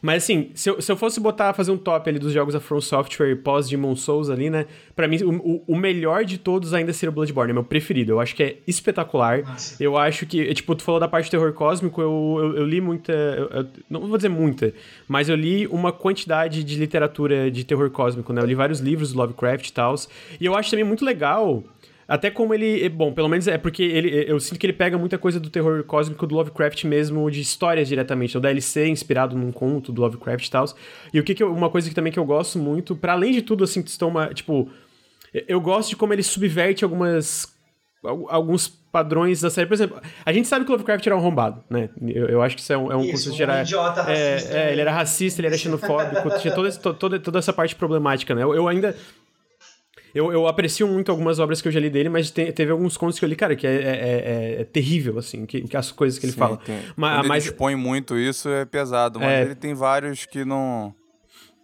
Mas 0.00 0.24
assim, 0.24 0.50
se 0.54 0.70
eu, 0.70 0.80
se 0.80 0.90
eu 0.90 0.96
fosse 0.96 1.20
botar, 1.20 1.52
fazer 1.52 1.70
um 1.70 1.76
top 1.76 2.08
ali 2.08 2.18
dos 2.18 2.32
jogos 2.32 2.54
da 2.54 2.60
From 2.60 2.80
Software 2.80 3.36
pós 3.36 3.68
Demon 3.68 3.96
Souls 3.96 4.30
ali, 4.30 4.50
né? 4.50 4.66
Pra 4.94 5.08
mim, 5.08 5.18
o, 5.22 5.62
o 5.66 5.76
melhor 5.76 6.24
de 6.24 6.38
todos 6.38 6.74
ainda 6.74 6.92
seria 6.92 7.10
o 7.10 7.14
Bloodborne, 7.14 7.50
é 7.50 7.54
meu 7.54 7.64
preferido. 7.64 8.12
Eu 8.12 8.20
acho 8.20 8.34
que 8.34 8.42
é 8.42 8.56
espetacular. 8.66 9.42
Nossa. 9.42 9.82
Eu 9.82 9.96
acho 9.96 10.26
que, 10.26 10.52
tipo, 10.54 10.74
tu 10.74 10.82
falou 10.82 11.00
da 11.00 11.08
parte 11.08 11.26
de 11.26 11.30
terror 11.32 11.52
cósmico, 11.52 12.00
eu, 12.00 12.36
eu, 12.38 12.56
eu 12.58 12.66
li 12.66 12.80
muita. 12.80 13.12
Eu, 13.12 13.66
não 13.88 14.06
vou 14.06 14.16
dizer 14.16 14.28
muita, 14.28 14.72
mas 15.06 15.28
eu 15.28 15.36
li 15.36 15.66
uma 15.66 15.92
quantidade 15.92 16.62
de 16.62 16.76
literatura 16.76 17.50
de 17.50 17.64
terror 17.64 17.90
cósmico, 17.90 18.32
né? 18.32 18.40
Eu 18.40 18.46
li 18.46 18.54
vários 18.54 18.80
livros 18.80 19.12
do 19.12 19.18
Lovecraft 19.18 19.68
e 19.68 19.72
tal. 19.72 19.94
E 20.40 20.44
eu 20.44 20.54
acho 20.54 20.70
também 20.70 20.84
muito 20.84 21.04
legal 21.04 21.64
até 22.08 22.30
como 22.30 22.54
ele. 22.54 22.82
É, 22.82 22.88
bom, 22.88 23.12
pelo 23.12 23.28
menos 23.28 23.46
é 23.46 23.58
porque 23.58 23.82
ele, 23.82 24.24
eu 24.26 24.40
sinto 24.40 24.58
que 24.58 24.64
ele 24.64 24.72
pega 24.72 24.96
muita 24.96 25.18
coisa 25.18 25.38
do 25.38 25.50
terror 25.50 25.84
cósmico 25.84 26.26
do 26.26 26.34
Lovecraft 26.34 26.84
mesmo, 26.84 27.30
de 27.30 27.42
histórias 27.42 27.86
diretamente. 27.86 28.38
O 28.38 28.40
DLC 28.40 28.88
inspirado 28.88 29.36
num 29.36 29.52
conto 29.52 29.92
do 29.92 30.00
Lovecraft 30.00 30.46
e 30.46 30.50
tal. 30.50 30.64
E 31.12 31.20
o 31.20 31.22
que, 31.22 31.34
que 31.34 31.42
eu, 31.42 31.52
uma 31.52 31.68
coisa 31.68 31.86
que 31.86 31.94
também 31.94 32.10
que 32.10 32.18
eu 32.18 32.24
gosto 32.24 32.58
muito, 32.58 32.96
para 32.96 33.12
além 33.12 33.32
de 33.32 33.42
tudo, 33.42 33.62
assim, 33.62 33.82
que 33.82 33.90
estão 33.90 34.08
uma. 34.08 34.32
Tipo. 34.32 34.70
Eu 35.46 35.60
gosto 35.60 35.90
de 35.90 35.96
como 35.96 36.14
ele 36.14 36.22
subverte 36.22 36.82
algumas. 36.82 37.54
Alguns 38.02 38.68
padrões 38.68 39.42
da 39.42 39.50
série. 39.50 39.66
Por 39.66 39.74
exemplo, 39.74 40.00
a 40.24 40.32
gente 40.32 40.48
sabe 40.48 40.64
que 40.64 40.70
o 40.70 40.72
Lovecraft 40.72 41.06
era 41.06 41.14
um 41.14 41.18
arrombado, 41.18 41.62
né? 41.68 41.90
Eu, 42.00 42.26
eu 42.26 42.42
acho 42.42 42.56
que 42.56 42.62
isso 42.62 42.72
é 42.72 42.78
um, 42.78 42.90
é 42.90 42.96
um 42.96 43.02
isso, 43.02 43.12
conceito 43.12 43.36
geral. 43.36 43.58
Um 43.58 43.60
idiota 43.60 44.00
é, 44.00 44.34
racista. 44.34 44.56
É, 44.56 44.68
é, 44.68 44.72
ele 44.72 44.80
era 44.80 44.92
racista, 44.92 45.40
ele 45.40 45.48
era 45.48 45.58
xenofóbico, 45.58 46.38
tinha 46.40 46.54
toda, 46.54 46.70
toda, 46.94 47.18
toda 47.18 47.38
essa 47.38 47.52
parte 47.52 47.74
problemática, 47.76 48.34
né? 48.34 48.44
Eu, 48.44 48.54
eu 48.54 48.66
ainda 48.66 48.96
eu, 50.14 50.32
eu 50.32 50.46
aprecio 50.46 50.86
muito 50.86 51.10
algumas 51.10 51.38
obras 51.38 51.60
que 51.60 51.68
eu 51.68 51.72
já 51.72 51.80
li 51.80 51.90
dele, 51.90 52.08
mas 52.08 52.30
tem, 52.30 52.50
teve 52.52 52.70
alguns 52.72 52.96
contos 52.96 53.18
que 53.18 53.24
eu 53.24 53.28
li, 53.28 53.36
cara, 53.36 53.54
que 53.54 53.66
é, 53.66 53.74
é, 53.74 53.76
é, 53.76 54.60
é 54.60 54.64
terrível, 54.64 55.18
assim, 55.18 55.46
que, 55.46 55.62
que, 55.62 55.76
as 55.76 55.92
coisas 55.92 56.18
que 56.18 56.26
ele 56.26 56.32
Sim, 56.32 56.38
fala. 56.38 56.56
Tem. 56.58 56.80
Mas, 56.96 57.16
Quando 57.18 57.28
mas... 57.28 57.44
ele 57.44 57.52
expõe 57.52 57.76
muito 57.76 58.16
isso, 58.16 58.48
é 58.48 58.64
pesado, 58.64 59.20
mas 59.20 59.30
é. 59.30 59.42
ele 59.42 59.54
tem 59.54 59.74
vários 59.74 60.24
que 60.26 60.44
não... 60.44 60.94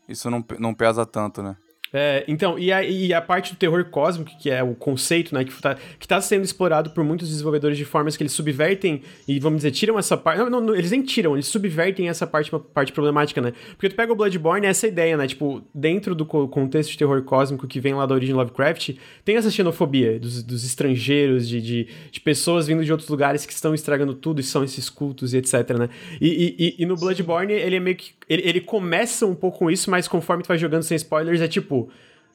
Isso 0.09 0.29
não, 0.31 0.45
não 0.59 0.75
pesa 0.75 1.07
tanto, 1.07 1.43
né? 1.43 1.57
É, 1.97 2.25
então, 2.27 2.59
e 2.59 2.73
a, 2.73 2.83
e 2.83 3.15
a 3.15 3.23
parte 3.23 3.53
do 3.53 3.57
terror 3.57 3.85
cósmico, 3.85 4.33
que 4.37 4.51
é 4.51 4.61
o 4.65 4.75
conceito, 4.75 5.33
né, 5.33 5.45
que 5.45 5.53
está 5.53 5.77
tá 6.09 6.21
sendo 6.21 6.43
explorado 6.43 6.91
por 6.91 7.05
muitos 7.05 7.29
desenvolvedores 7.29 7.79
de 7.79 7.85
formas 7.85 8.17
que 8.17 8.25
eles 8.25 8.33
subvertem 8.33 9.01
e, 9.29 9.39
vamos 9.39 9.59
dizer, 9.59 9.71
tiram 9.71 9.97
essa 9.97 10.17
parte. 10.17 10.41
Não, 10.51 10.61
não, 10.61 10.75
eles 10.75 10.91
nem 10.91 11.03
tiram, 11.03 11.35
eles 11.35 11.47
subvertem 11.47 12.09
essa 12.09 12.27
parte, 12.27 12.51
parte 12.75 12.91
problemática, 12.91 13.41
né? 13.41 13.53
Porque 13.77 13.89
tu 13.89 13.95
pega 13.95 14.13
o 14.13 14.17
Bloodborne, 14.17 14.67
é 14.67 14.71
essa 14.71 14.89
ideia, 14.89 15.17
né? 15.17 15.29
Tipo, 15.29 15.63
dentro 15.73 16.17
do 16.17 16.27
contexto 16.27 16.91
de 16.91 16.99
terror 16.99 17.23
cósmico 17.23 17.69
que 17.69 17.79
vem 17.79 17.95
lá 17.95 18.05
da 18.07 18.15
origem 18.17 18.35
Lovecraft, 18.35 18.97
tem 19.25 19.37
essa 19.37 19.49
xenofobia 19.49 20.19
dos, 20.19 20.43
dos 20.43 20.65
estrangeiros, 20.65 21.49
de, 21.49 21.63
de, 21.63 21.89
de, 22.11 22.21
pessoas 22.21 22.67
vindo 22.67 22.85
de 22.85 22.91
outros 22.91 23.09
lugares 23.09 23.47
que 23.47 23.53
estão 23.53 23.73
estragando 23.73 24.15
tudo 24.15 24.41
e 24.41 24.43
são 24.43 24.65
esses 24.65 24.91
cultos 24.91 25.33
e 25.33 25.37
etc, 25.37 25.79
né? 25.79 25.89
E, 26.21 26.75
e, 26.77 26.83
e 26.83 26.87
no 26.87 26.97
Bloodborne, 26.97 27.53
ele 27.53 27.77
é 27.77 27.81
meio 27.81 27.97
que. 27.97 28.15
Ele, 28.29 28.43
ele 28.45 28.61
começa 28.61 29.25
um 29.27 29.35
pouco 29.35 29.61
com 29.61 29.71
isso, 29.71 29.89
mas 29.89 30.09
conforme 30.09 30.43
tu 30.43 30.49
vai 30.49 30.59
jogando 30.59 30.83
sem 30.83 30.97
spoilers, 30.97 31.41
é 31.41 31.47
tipo 31.47 31.84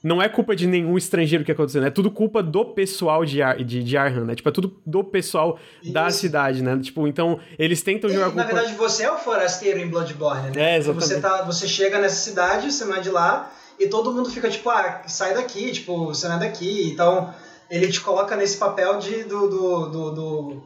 não 0.04 0.22
é 0.22 0.30
culpa 0.30 0.56
de 0.56 0.66
nenhum 0.66 0.98
estrangeiro 0.98 1.44
que 1.44 1.52
aconteceu, 1.52 1.84
é 1.84 1.90
tudo 1.90 2.10
culpa 2.10 2.42
do 2.42 2.64
pessoal 2.66 3.26
de, 3.26 3.42
Ar, 3.42 3.58
de, 3.58 3.84
de 3.84 3.98
Arhan, 3.98 4.26
né? 4.26 4.36
Tipo, 4.36 4.50
é 4.50 4.52
tudo 4.52 4.78
do 4.86 5.04
pessoal 5.04 5.60
Isso. 5.84 5.92
da 5.92 6.10
cidade, 6.10 6.64
né? 6.64 6.80
Tipo, 6.82 7.08
então, 7.08 7.40
eles 7.58 7.82
tentam 7.82 8.10
e, 8.10 8.14
jogar 8.14 8.28
culpa... 8.28 8.42
Na 8.42 8.48
verdade, 8.48 8.74
você 8.76 9.04
é 9.04 9.12
o 9.12 9.18
forasteiro 9.18 9.80
em 9.80 9.88
Bloodborne, 9.88 10.56
né? 10.56 10.76
É, 10.76 10.78
exatamente. 10.78 11.08
Você, 11.08 11.20
tá, 11.20 11.42
você 11.44 11.68
chega 11.68 12.00
nessa 12.00 12.16
cidade, 12.16 12.72
você 12.72 12.86
vai 12.86 13.02
de 13.02 13.10
lá, 13.10 13.52
e 13.78 13.88
todo 13.88 14.14
mundo 14.14 14.30
fica 14.30 14.50
tipo, 14.50 14.70
ah, 14.70 15.02
sai 15.08 15.34
daqui, 15.34 15.72
tipo, 15.72 16.06
você 16.06 16.28
não 16.28 16.38
é 16.38 16.40
daqui. 16.40 16.90
Então, 16.90 17.34
ele 17.70 17.88
te 17.90 18.00
coloca 18.00 18.36
nesse 18.38 18.58
papel 18.58 19.00
de, 19.00 19.24
do, 19.24 19.48
do, 19.50 19.86
do, 19.88 20.12
do 20.12 20.64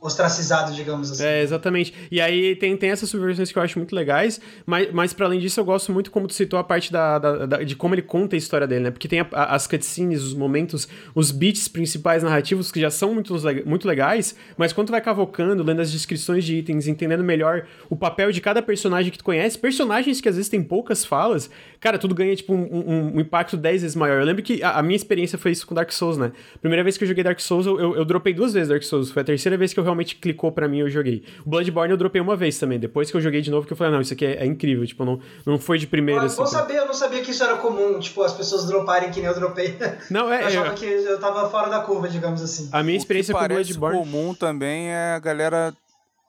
ostracizado, 0.00 0.72
digamos 0.72 1.10
assim. 1.10 1.24
É, 1.24 1.42
exatamente. 1.42 1.92
E 2.10 2.20
aí 2.20 2.54
tem, 2.54 2.76
tem 2.76 2.90
essas 2.90 3.08
subversões 3.08 3.50
que 3.50 3.58
eu 3.58 3.62
acho 3.62 3.78
muito 3.78 3.94
legais, 3.94 4.40
mas, 4.64 4.92
mas 4.92 5.12
para 5.12 5.26
além 5.26 5.40
disso 5.40 5.58
eu 5.58 5.64
gosto 5.64 5.92
muito 5.92 6.10
como 6.10 6.28
tu 6.28 6.34
citou 6.34 6.58
a 6.58 6.64
parte 6.64 6.92
da, 6.92 7.18
da, 7.18 7.46
da 7.46 7.56
de 7.64 7.74
como 7.74 7.94
ele 7.94 8.02
conta 8.02 8.36
a 8.36 8.38
história 8.38 8.66
dele, 8.66 8.84
né? 8.84 8.90
Porque 8.90 9.08
tem 9.08 9.20
a, 9.20 9.26
a, 9.32 9.56
as 9.56 9.66
cutscenes, 9.66 10.22
os 10.22 10.34
momentos, 10.34 10.86
os 11.14 11.32
beats 11.32 11.66
principais 11.66 12.22
narrativos 12.22 12.70
que 12.70 12.80
já 12.80 12.90
são 12.90 13.12
muito, 13.12 13.34
muito 13.66 13.88
legais, 13.88 14.36
mas 14.56 14.72
quando 14.72 14.88
tu 14.88 14.90
vai 14.92 15.00
cavocando, 15.00 15.64
lendo 15.64 15.80
as 15.80 15.90
descrições 15.90 16.44
de 16.44 16.56
itens, 16.56 16.86
entendendo 16.86 17.24
melhor 17.24 17.66
o 17.90 17.96
papel 17.96 18.30
de 18.30 18.40
cada 18.40 18.62
personagem 18.62 19.10
que 19.10 19.18
tu 19.18 19.24
conhece, 19.24 19.58
personagens 19.58 20.20
que 20.20 20.28
às 20.28 20.36
vezes 20.36 20.48
têm 20.48 20.62
poucas 20.62 21.04
falas, 21.04 21.50
cara, 21.80 21.98
tudo 21.98 22.14
ganha 22.14 22.36
tipo 22.36 22.54
um, 22.54 22.62
um, 22.62 23.16
um 23.16 23.20
impacto 23.20 23.56
10 23.56 23.82
vezes 23.82 23.96
maior. 23.96 24.20
Eu 24.20 24.26
lembro 24.26 24.44
que 24.44 24.62
a, 24.62 24.78
a, 24.78 24.82
minha 24.82 24.96
experiência 24.96 25.36
foi 25.36 25.50
isso 25.50 25.66
com 25.66 25.74
Dark 25.74 25.90
Souls, 25.90 26.16
né? 26.16 26.30
Primeira 26.60 26.84
vez 26.84 26.96
que 26.96 27.02
eu 27.02 27.08
joguei 27.08 27.24
Dark 27.24 27.40
Souls, 27.40 27.66
eu, 27.66 27.80
eu, 27.80 27.96
eu 27.96 28.04
dropei 28.04 28.32
duas 28.32 28.52
vezes 28.52 28.68
Dark 28.68 28.82
Souls, 28.82 29.10
foi 29.10 29.22
a 29.22 29.24
terceira 29.24 29.56
vez 29.56 29.72
que 29.72 29.80
eu 29.80 29.87
realmente 29.88 30.16
clicou 30.16 30.52
para 30.52 30.68
mim 30.68 30.78
eu 30.78 30.88
joguei. 30.88 31.24
O 31.44 31.50
Bloodborne 31.50 31.90
eu 31.90 31.96
dropei 31.96 32.20
uma 32.20 32.36
vez 32.36 32.58
também, 32.58 32.78
depois 32.78 33.10
que 33.10 33.16
eu 33.16 33.20
joguei 33.20 33.40
de 33.40 33.50
novo 33.50 33.66
que 33.66 33.72
eu 33.72 33.76
falei, 33.76 33.92
não, 33.92 34.00
isso 34.00 34.12
aqui 34.12 34.24
é, 34.24 34.42
é 34.42 34.46
incrível, 34.46 34.86
tipo, 34.86 35.04
não, 35.04 35.20
não 35.44 35.58
foi 35.58 35.78
de 35.78 35.86
primeira. 35.86 36.22
Mas, 36.22 36.38
assim, 36.38 36.52
saber, 36.52 36.76
eu 36.76 36.86
não 36.86 36.94
sabia 36.94 37.22
que 37.22 37.30
isso 37.30 37.42
era 37.42 37.56
comum, 37.56 37.98
tipo, 37.98 38.22
as 38.22 38.32
pessoas 38.32 38.66
droparem 38.66 39.10
que 39.10 39.20
nem 39.20 39.28
eu 39.28 39.34
dropei. 39.34 39.76
Não, 40.10 40.32
é. 40.32 40.42
Eu 40.42 40.46
achava 40.46 40.68
é, 40.68 40.74
que 40.74 40.84
eu 40.84 41.18
tava 41.20 41.48
fora 41.50 41.68
da 41.68 41.80
curva, 41.80 42.08
digamos 42.08 42.42
assim. 42.42 42.68
A 42.72 42.82
minha 42.82 42.96
experiência 42.96 43.34
o 43.34 43.38
que 43.38 43.46
com 43.46 43.54
Bloodborne. 43.54 43.98
comum 43.98 44.34
também 44.34 44.88
é 44.88 45.14
a 45.14 45.18
galera 45.18 45.74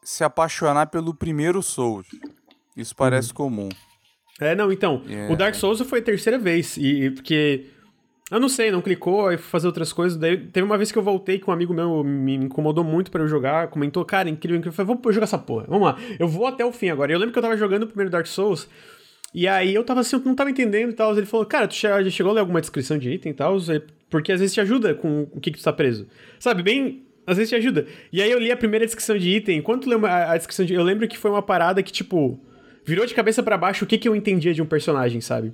se 0.04 0.24
apaixonar 0.24 0.88
pelo 0.88 1.14
primeiro 1.14 1.62
Souls. 1.62 2.08
Isso 2.76 2.96
parece 2.96 3.30
uhum. 3.30 3.36
comum. 3.36 3.70
É, 4.40 4.56
não, 4.56 4.72
então, 4.72 5.04
yeah. 5.06 5.34
o 5.34 5.36
Dark 5.36 5.54
Souls 5.56 5.82
foi 5.82 6.00
a 6.00 6.02
terceira 6.02 6.40
vez, 6.40 6.78
e 6.78 7.10
porque 7.12 7.66
eu 8.32 8.40
não 8.40 8.50
sei, 8.50 8.72
não 8.72 8.82
clicou, 8.82 9.28
aí 9.28 9.38
fui 9.38 9.50
fazer 9.50 9.68
outras 9.68 9.92
coisas. 9.92 10.18
Daí 10.18 10.38
teve 10.38 10.66
uma 10.66 10.78
vez 10.78 10.92
que 10.92 10.98
eu 10.98 11.04
voltei 11.04 11.40
com 11.40 11.52
um 11.52 11.54
amigo 11.54 11.74
meu, 11.74 12.04
me 12.04 12.36
incomodou 12.36 12.84
muito 12.84 13.10
para 13.10 13.24
eu 13.24 13.28
jogar, 13.28 13.68
comentou, 13.70 14.06
cara, 14.06 14.30
incrível, 14.30 14.58
incrível. 14.58 14.72
Eu 14.72 14.86
falei, 14.86 14.96
vamos 14.96 15.16
jogar 15.16 15.26
essa 15.26 15.38
porra, 15.38 15.66
vamos 15.68 15.88
lá. 15.88 15.98
Eu 16.20 16.28
vou 16.28 16.46
até 16.46 16.64
o 16.64 16.72
fim 16.72 16.90
agora. 16.90 17.12
Eu 17.12 17.18
lembro 17.18 17.34
que 17.34 17.40
eu 17.40 17.44
tava 17.44 17.58
jogando 17.58 17.84
o 17.84 17.88
primeiro 17.88 18.12
Dark 18.12 18.28
Souls, 18.28 18.68
e 19.34 19.48
aí 19.48 19.74
eu 19.74 19.84
tava 19.84 20.02
assim, 20.02 20.16
eu 20.16 20.22
não 20.26 20.36
tava 20.36 20.50
entendendo 20.50 20.92
e 20.92 20.94
tal. 20.94 21.16
Ele 21.16 21.26
falou, 21.26 21.46
cara, 21.46 21.68
tu 21.68 21.76
já 21.76 22.04
chegou 22.10 22.32
a 22.32 22.34
ler 22.34 22.42
alguma 22.42 22.62
descrição 22.62 22.98
de 22.98 23.12
item 23.12 23.32
e 23.32 23.36
tal? 23.36 23.58
Porque 24.10 24.32
às 24.32 24.40
vezes 24.40 24.54
te 24.54 24.62
ajuda 24.62 24.94
com 24.96 25.28
o 25.32 25.40
que, 25.40 25.52
que 25.52 25.60
tu 25.60 25.64
tá 25.64 25.72
preso. 25.72 26.08
Sabe, 26.40 26.64
bem. 26.64 27.04
Às 27.28 27.38
vezes 27.38 27.50
te 27.50 27.56
ajuda. 27.56 27.86
E 28.12 28.24
aí 28.24 28.32
eu 28.32 28.40
li 28.40 28.52
a 28.52 28.58
primeira 28.58 28.86
descrição 28.86 29.16
de 29.16 29.30
item. 29.30 29.60
Enquanto 29.60 29.92
eu 29.92 30.04
a, 30.06 30.32
a 30.32 30.38
descrição 30.38 30.66
de. 30.66 30.74
Eu 30.74 30.84
lembro 30.84 31.08
que 31.08 31.18
foi 31.18 31.30
uma 31.30 31.44
parada 31.44 31.84
que, 31.84 31.92
tipo, 31.92 32.40
virou 32.84 33.06
de 33.06 33.14
cabeça 33.14 33.44
para 33.44 33.56
baixo 33.56 33.86
o 33.86 33.88
que, 33.88 34.00
que 34.00 34.08
eu 34.10 34.16
entendia 34.16 34.52
de 34.52 34.64
um 34.64 34.66
personagem, 34.66 35.22
sabe? 35.22 35.54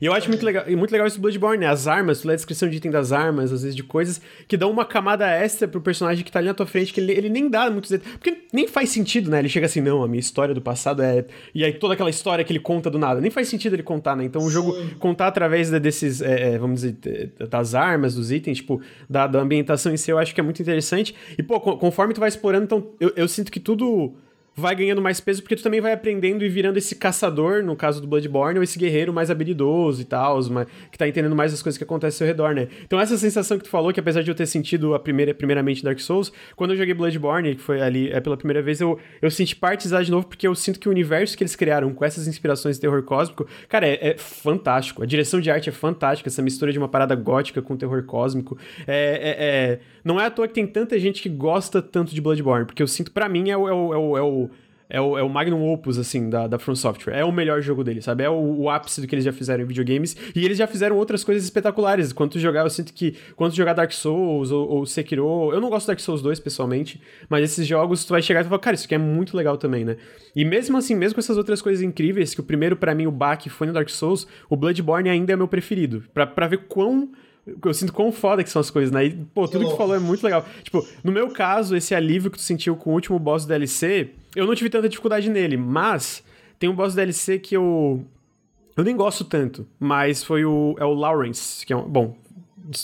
E 0.00 0.06
eu 0.06 0.12
acho 0.12 0.28
muito 0.28 0.44
legal, 0.44 0.64
muito 0.70 0.90
legal 0.90 1.06
esse 1.06 1.18
Bloodborne, 1.18 1.58
né? 1.58 1.66
As 1.66 1.86
armas, 1.86 2.20
tu 2.20 2.28
lê 2.28 2.34
a 2.34 2.36
descrição 2.36 2.68
de 2.68 2.76
item 2.76 2.90
das 2.90 3.12
armas, 3.12 3.52
às 3.52 3.62
vezes 3.62 3.76
de 3.76 3.82
coisas, 3.82 4.20
que 4.46 4.56
dão 4.56 4.70
uma 4.70 4.84
camada 4.84 5.28
extra 5.28 5.66
pro 5.66 5.80
personagem 5.80 6.24
que 6.24 6.30
tá 6.30 6.38
ali 6.38 6.48
na 6.48 6.54
tua 6.54 6.66
frente, 6.66 6.92
que 6.92 7.00
ele, 7.00 7.12
ele 7.12 7.28
nem 7.28 7.48
dá 7.48 7.70
muitos 7.70 7.90
detalhes. 7.90 8.16
Porque 8.18 8.44
nem 8.52 8.66
faz 8.66 8.90
sentido, 8.90 9.30
né? 9.30 9.38
Ele 9.38 9.48
chega 9.48 9.66
assim, 9.66 9.80
não, 9.80 10.02
a 10.02 10.08
minha 10.08 10.20
história 10.20 10.54
do 10.54 10.60
passado 10.60 11.02
é. 11.02 11.24
E 11.54 11.64
aí 11.64 11.72
toda 11.72 11.94
aquela 11.94 12.10
história 12.10 12.44
que 12.44 12.52
ele 12.52 12.60
conta 12.60 12.90
do 12.90 12.98
nada. 12.98 13.20
Nem 13.20 13.30
faz 13.30 13.48
sentido 13.48 13.74
ele 13.74 13.82
contar, 13.82 14.16
né? 14.16 14.24
Então 14.24 14.42
o 14.42 14.50
jogo 14.50 14.74
contar 14.98 15.28
através 15.28 15.70
de, 15.70 15.78
desses, 15.78 16.20
é, 16.20 16.54
é, 16.54 16.58
vamos 16.58 16.82
dizer, 16.82 17.32
das 17.48 17.74
armas, 17.74 18.14
dos 18.14 18.30
itens, 18.30 18.58
tipo, 18.58 18.80
da, 19.08 19.26
da 19.26 19.40
ambientação 19.40 19.92
em 19.92 19.96
si, 19.96 20.10
eu 20.10 20.18
acho 20.18 20.34
que 20.34 20.40
é 20.40 20.44
muito 20.44 20.60
interessante. 20.60 21.14
E, 21.38 21.42
pô, 21.42 21.60
conforme 21.60 22.14
tu 22.14 22.20
vai 22.20 22.28
explorando, 22.28 22.64
então 22.64 22.86
eu, 23.00 23.12
eu 23.16 23.28
sinto 23.28 23.50
que 23.50 23.60
tudo 23.60 24.14
vai 24.56 24.74
ganhando 24.74 25.02
mais 25.02 25.20
peso 25.20 25.42
porque 25.42 25.54
tu 25.54 25.62
também 25.62 25.80
vai 25.80 25.92
aprendendo 25.92 26.44
e 26.44 26.48
virando 26.48 26.78
esse 26.78 26.96
caçador, 26.96 27.62
no 27.62 27.76
caso 27.76 28.00
do 28.00 28.06
Bloodborne, 28.06 28.58
ou 28.58 28.62
esse 28.62 28.78
guerreiro 28.78 29.12
mais 29.12 29.30
habilidoso 29.30 30.00
e 30.00 30.04
tal, 30.04 30.38
que 30.90 30.96
tá 30.96 31.06
entendendo 31.06 31.36
mais 31.36 31.52
as 31.52 31.62
coisas 31.62 31.76
que 31.76 31.84
acontecem 31.84 32.24
ao 32.24 32.28
redor, 32.28 32.54
né? 32.54 32.68
Então 32.84 32.98
essa 32.98 33.18
sensação 33.18 33.58
que 33.58 33.64
tu 33.64 33.70
falou, 33.70 33.92
que 33.92 34.00
apesar 34.00 34.22
de 34.22 34.30
eu 34.30 34.34
ter 34.34 34.46
sentido 34.46 34.94
a 34.94 34.98
primeira, 34.98 35.34
primeiramente 35.34 35.84
Dark 35.84 35.98
Souls, 36.00 36.32
quando 36.54 36.70
eu 36.70 36.76
joguei 36.76 36.94
Bloodborne, 36.94 37.54
que 37.54 37.60
foi 37.60 37.80
ali 37.80 38.10
é 38.10 38.20
pela 38.20 38.36
primeira 38.36 38.62
vez, 38.62 38.80
eu, 38.80 38.98
eu 39.20 39.30
senti 39.30 39.54
parte 39.54 39.86
de 39.86 40.10
novo 40.10 40.26
porque 40.26 40.46
eu 40.46 40.54
sinto 40.54 40.80
que 40.80 40.88
o 40.88 40.90
universo 40.90 41.36
que 41.36 41.42
eles 41.42 41.54
criaram 41.54 41.92
com 41.92 42.04
essas 42.04 42.26
inspirações 42.26 42.76
de 42.76 42.80
terror 42.80 43.02
cósmico, 43.02 43.46
cara, 43.68 43.86
é, 43.86 44.10
é 44.10 44.18
fantástico. 44.18 45.02
A 45.02 45.06
direção 45.06 45.40
de 45.40 45.50
arte 45.50 45.68
é 45.68 45.72
fantástica, 45.72 46.28
essa 46.28 46.42
mistura 46.42 46.72
de 46.72 46.78
uma 46.78 46.88
parada 46.88 47.14
gótica 47.14 47.60
com 47.60 47.76
terror 47.76 48.02
cósmico. 48.04 48.56
É, 48.86 48.94
é, 48.96 49.36
é, 49.38 49.80
não 50.04 50.20
é 50.20 50.26
à 50.26 50.30
toa 50.30 50.48
que 50.48 50.54
tem 50.54 50.66
tanta 50.66 50.98
gente 50.98 51.22
que 51.22 51.28
gosta 51.28 51.82
tanto 51.82 52.14
de 52.14 52.20
Bloodborne, 52.20 52.64
porque 52.64 52.82
eu 52.82 52.86
sinto, 52.86 53.10
para 53.10 53.28
mim, 53.28 53.50
é 53.50 53.56
o, 53.56 53.68
é 53.68 53.72
o, 53.72 54.16
é 54.16 54.22
o, 54.22 54.45
é 54.88 55.00
o 55.00 55.18
é 55.18 55.22
o, 55.22 55.28
magnum 55.28 55.68
opus, 55.72 55.98
assim, 55.98 56.30
da, 56.30 56.46
da 56.46 56.58
From 56.58 56.76
Software. 56.76 57.14
É 57.14 57.24
o 57.24 57.32
melhor 57.32 57.60
jogo 57.60 57.82
dele, 57.82 58.00
sabe? 58.00 58.22
É 58.22 58.30
o, 58.30 58.34
o, 58.34 58.70
ápice 58.70 59.00
do 59.00 59.06
que 59.06 59.14
eles 59.14 59.24
já 59.24 59.32
fizeram 59.32 59.64
em 59.64 59.66
videogames. 59.66 60.16
E 60.34 60.44
eles 60.44 60.56
já 60.56 60.66
fizeram 60.66 60.96
outras 60.96 61.24
coisas 61.24 61.42
espetaculares. 61.42 62.12
Quando 62.12 62.32
tu 62.32 62.38
jogar, 62.38 62.62
eu 62.62 62.70
sinto 62.70 62.92
que... 62.92 63.16
Quando 63.34 63.52
tu 63.52 63.56
jogar 63.56 63.72
Dark 63.72 63.90
Souls 63.92 64.50
ou, 64.50 64.68
ou 64.68 64.86
Sekiro... 64.86 65.52
Eu 65.52 65.60
não 65.60 65.68
gosto 65.68 65.86
do 65.86 65.88
Dark 65.88 66.00
Souls 66.00 66.22
2, 66.22 66.38
pessoalmente. 66.38 67.00
Mas 67.28 67.44
esses 67.44 67.66
jogos, 67.66 68.04
tu 68.04 68.10
vai 68.10 68.22
chegar 68.22 68.44
e 68.44 68.48
tu 68.48 68.58
cara, 68.58 68.74
isso 68.74 68.84
aqui 68.84 68.94
é 68.94 68.98
muito 68.98 69.36
legal 69.36 69.56
também, 69.56 69.84
né? 69.84 69.96
E 70.34 70.44
mesmo 70.44 70.76
assim, 70.76 70.94
mesmo 70.94 71.14
com 71.14 71.20
essas 71.20 71.36
outras 71.36 71.60
coisas 71.60 71.82
incríveis, 71.82 72.34
que 72.34 72.40
o 72.40 72.44
primeiro, 72.44 72.76
para 72.76 72.94
mim, 72.94 73.06
o 73.06 73.12
baque 73.12 73.50
foi 73.50 73.66
no 73.66 73.72
Dark 73.72 73.88
Souls, 73.88 74.26
o 74.48 74.56
Bloodborne 74.56 75.08
ainda 75.08 75.32
é 75.32 75.36
meu 75.36 75.48
preferido. 75.48 76.04
Pra, 76.14 76.26
pra 76.26 76.46
ver 76.46 76.58
quão 76.68 77.10
eu 77.64 77.72
sinto 77.72 77.92
quão 77.92 78.10
foda 78.10 78.42
que 78.42 78.50
são 78.50 78.58
as 78.58 78.70
coisas, 78.70 78.90
né? 78.90 79.06
E, 79.06 79.10
pô, 79.10 79.46
tudo 79.46 79.64
que 79.64 79.70
tu 79.70 79.76
falou 79.76 79.94
é 79.94 80.00
muito 80.00 80.24
legal. 80.24 80.44
Tipo, 80.64 80.86
no 81.04 81.12
meu 81.12 81.28
caso, 81.30 81.76
esse 81.76 81.94
alívio 81.94 82.30
que 82.30 82.38
tu 82.38 82.42
sentiu 82.42 82.74
com 82.76 82.90
o 82.90 82.94
último 82.94 83.18
boss 83.18 83.44
do 83.44 83.48
DLC, 83.48 84.10
eu 84.36 84.46
não 84.46 84.54
tive 84.54 84.70
tanta 84.70 84.88
dificuldade 84.88 85.30
nele, 85.30 85.56
mas 85.56 86.22
tem 86.58 86.68
um 86.68 86.74
boss 86.74 86.94
DLC 86.94 87.38
que 87.38 87.56
eu. 87.56 88.04
Eu 88.76 88.84
nem 88.84 88.94
gosto 88.94 89.24
tanto, 89.24 89.66
mas 89.80 90.22
foi 90.22 90.44
o. 90.44 90.76
É 90.78 90.84
o 90.84 90.92
Lawrence, 90.92 91.64
que 91.64 91.72
é 91.72 91.76
um. 91.76 91.88
Bom, 91.88 92.14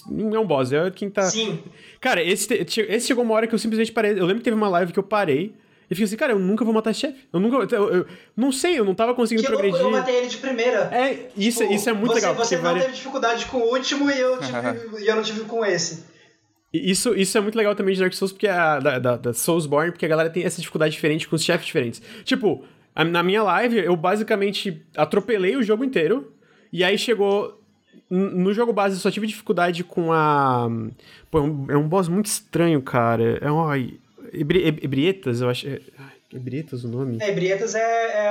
não 0.09 0.35
é 0.37 0.41
um 0.41 0.47
boss, 0.47 0.73
é 0.73 0.91
quem 0.91 1.11
tá. 1.11 1.23
Sim. 1.23 1.63
Cara, 2.01 2.23
esse, 2.23 2.53
esse 2.55 3.07
chegou 3.07 3.23
uma 3.23 3.35
hora 3.35 3.47
que 3.47 3.55
eu 3.55 3.59
simplesmente 3.59 3.93
parei. 3.93 4.13
Eu 4.13 4.25
lembro 4.25 4.39
que 4.39 4.45
teve 4.45 4.57
uma 4.57 4.69
live 4.69 4.93
que 4.93 4.99
eu 4.99 5.03
parei. 5.03 5.55
E 5.91 5.95
fiquei 5.95 6.05
assim, 6.05 6.17
cara, 6.17 6.33
eu 6.33 6.39
nunca 6.39 6.65
vou 6.65 6.73
matar 6.73 6.91
esse 6.91 7.01
chefe. 7.01 7.19
Eu 7.31 7.39
nunca. 7.39 7.75
Eu, 7.75 7.91
eu, 7.91 8.07
não 8.35 8.51
sei, 8.51 8.79
eu 8.79 8.85
não 8.85 8.95
tava 8.95 9.15
conseguindo 9.15 9.47
que 9.47 9.53
progredir. 9.53 9.79
Louco, 9.79 9.95
eu 9.95 10.01
matei 10.01 10.17
ele 10.17 10.29
de 10.29 10.39
primeira. 10.39 10.89
É, 10.91 11.29
isso, 11.37 11.59
tipo, 11.61 11.75
isso 11.75 11.91
é 11.91 11.93
muito 11.93 12.15
você, 12.15 12.21
legal. 12.21 12.35
Você 12.35 12.57
não 12.57 12.75
teve 12.75 12.93
dificuldade 12.93 13.45
com 13.45 13.59
o 13.59 13.71
último 13.75 14.11
e 14.11 14.19
eu, 14.19 14.39
tive, 14.39 15.03
e 15.05 15.07
eu 15.07 15.17
não 15.17 15.23
tive 15.23 15.41
com 15.43 15.63
esse. 15.63 16.05
Isso, 16.73 17.15
isso 17.15 17.37
é 17.37 17.41
muito 17.41 17.57
legal 17.57 17.75
também 17.75 17.95
de 17.95 18.01
Dark 18.01 18.15
Souls, 18.15 18.33
porque 18.33 18.49
a, 18.49 18.79
da, 18.79 18.99
da, 18.99 19.17
da 19.17 19.33
Soulsborne, 19.35 19.93
porque 19.93 20.07
a 20.07 20.09
galera 20.09 20.31
tem 20.31 20.45
essa 20.45 20.59
dificuldade 20.59 20.95
diferente 20.95 21.29
com 21.29 21.37
os 21.37 21.45
chefes 21.45 21.67
diferentes. 21.67 22.01
Tipo, 22.25 22.65
a, 22.95 23.05
na 23.05 23.23
minha 23.23 23.43
live, 23.43 23.79
eu 23.79 23.95
basicamente 23.95 24.83
atropelei 24.97 25.55
o 25.55 25.63
jogo 25.63 25.85
inteiro, 25.85 26.33
e 26.73 26.83
aí 26.83 26.97
chegou. 26.97 27.61
No 28.09 28.53
jogo 28.53 28.75
base, 28.75 28.97
eu 28.97 29.01
só 29.01 29.11
tive 29.11 29.27
dificuldade 29.27 29.85
com 29.85 30.13
a. 30.13 30.69
Pô, 31.31 31.39
é 31.39 31.43
um, 31.43 31.67
é 31.71 31.77
um 31.77 31.89
boss 31.89 32.09
muito 32.09 32.27
estranho, 32.27 32.81
cara. 32.83 33.39
É 33.41 33.51
um. 33.51 33.65
Ai, 33.65 33.95
Ebrietas, 34.33 35.41
eu 35.41 35.49
acho. 35.49 35.67
É, 35.67 35.81
Ebrietas 36.33 36.85
o 36.85 36.89
nome? 36.89 37.19
É, 37.21 37.31
Ebrietas 37.31 37.75
é, 37.75 37.81
é, 37.81 38.27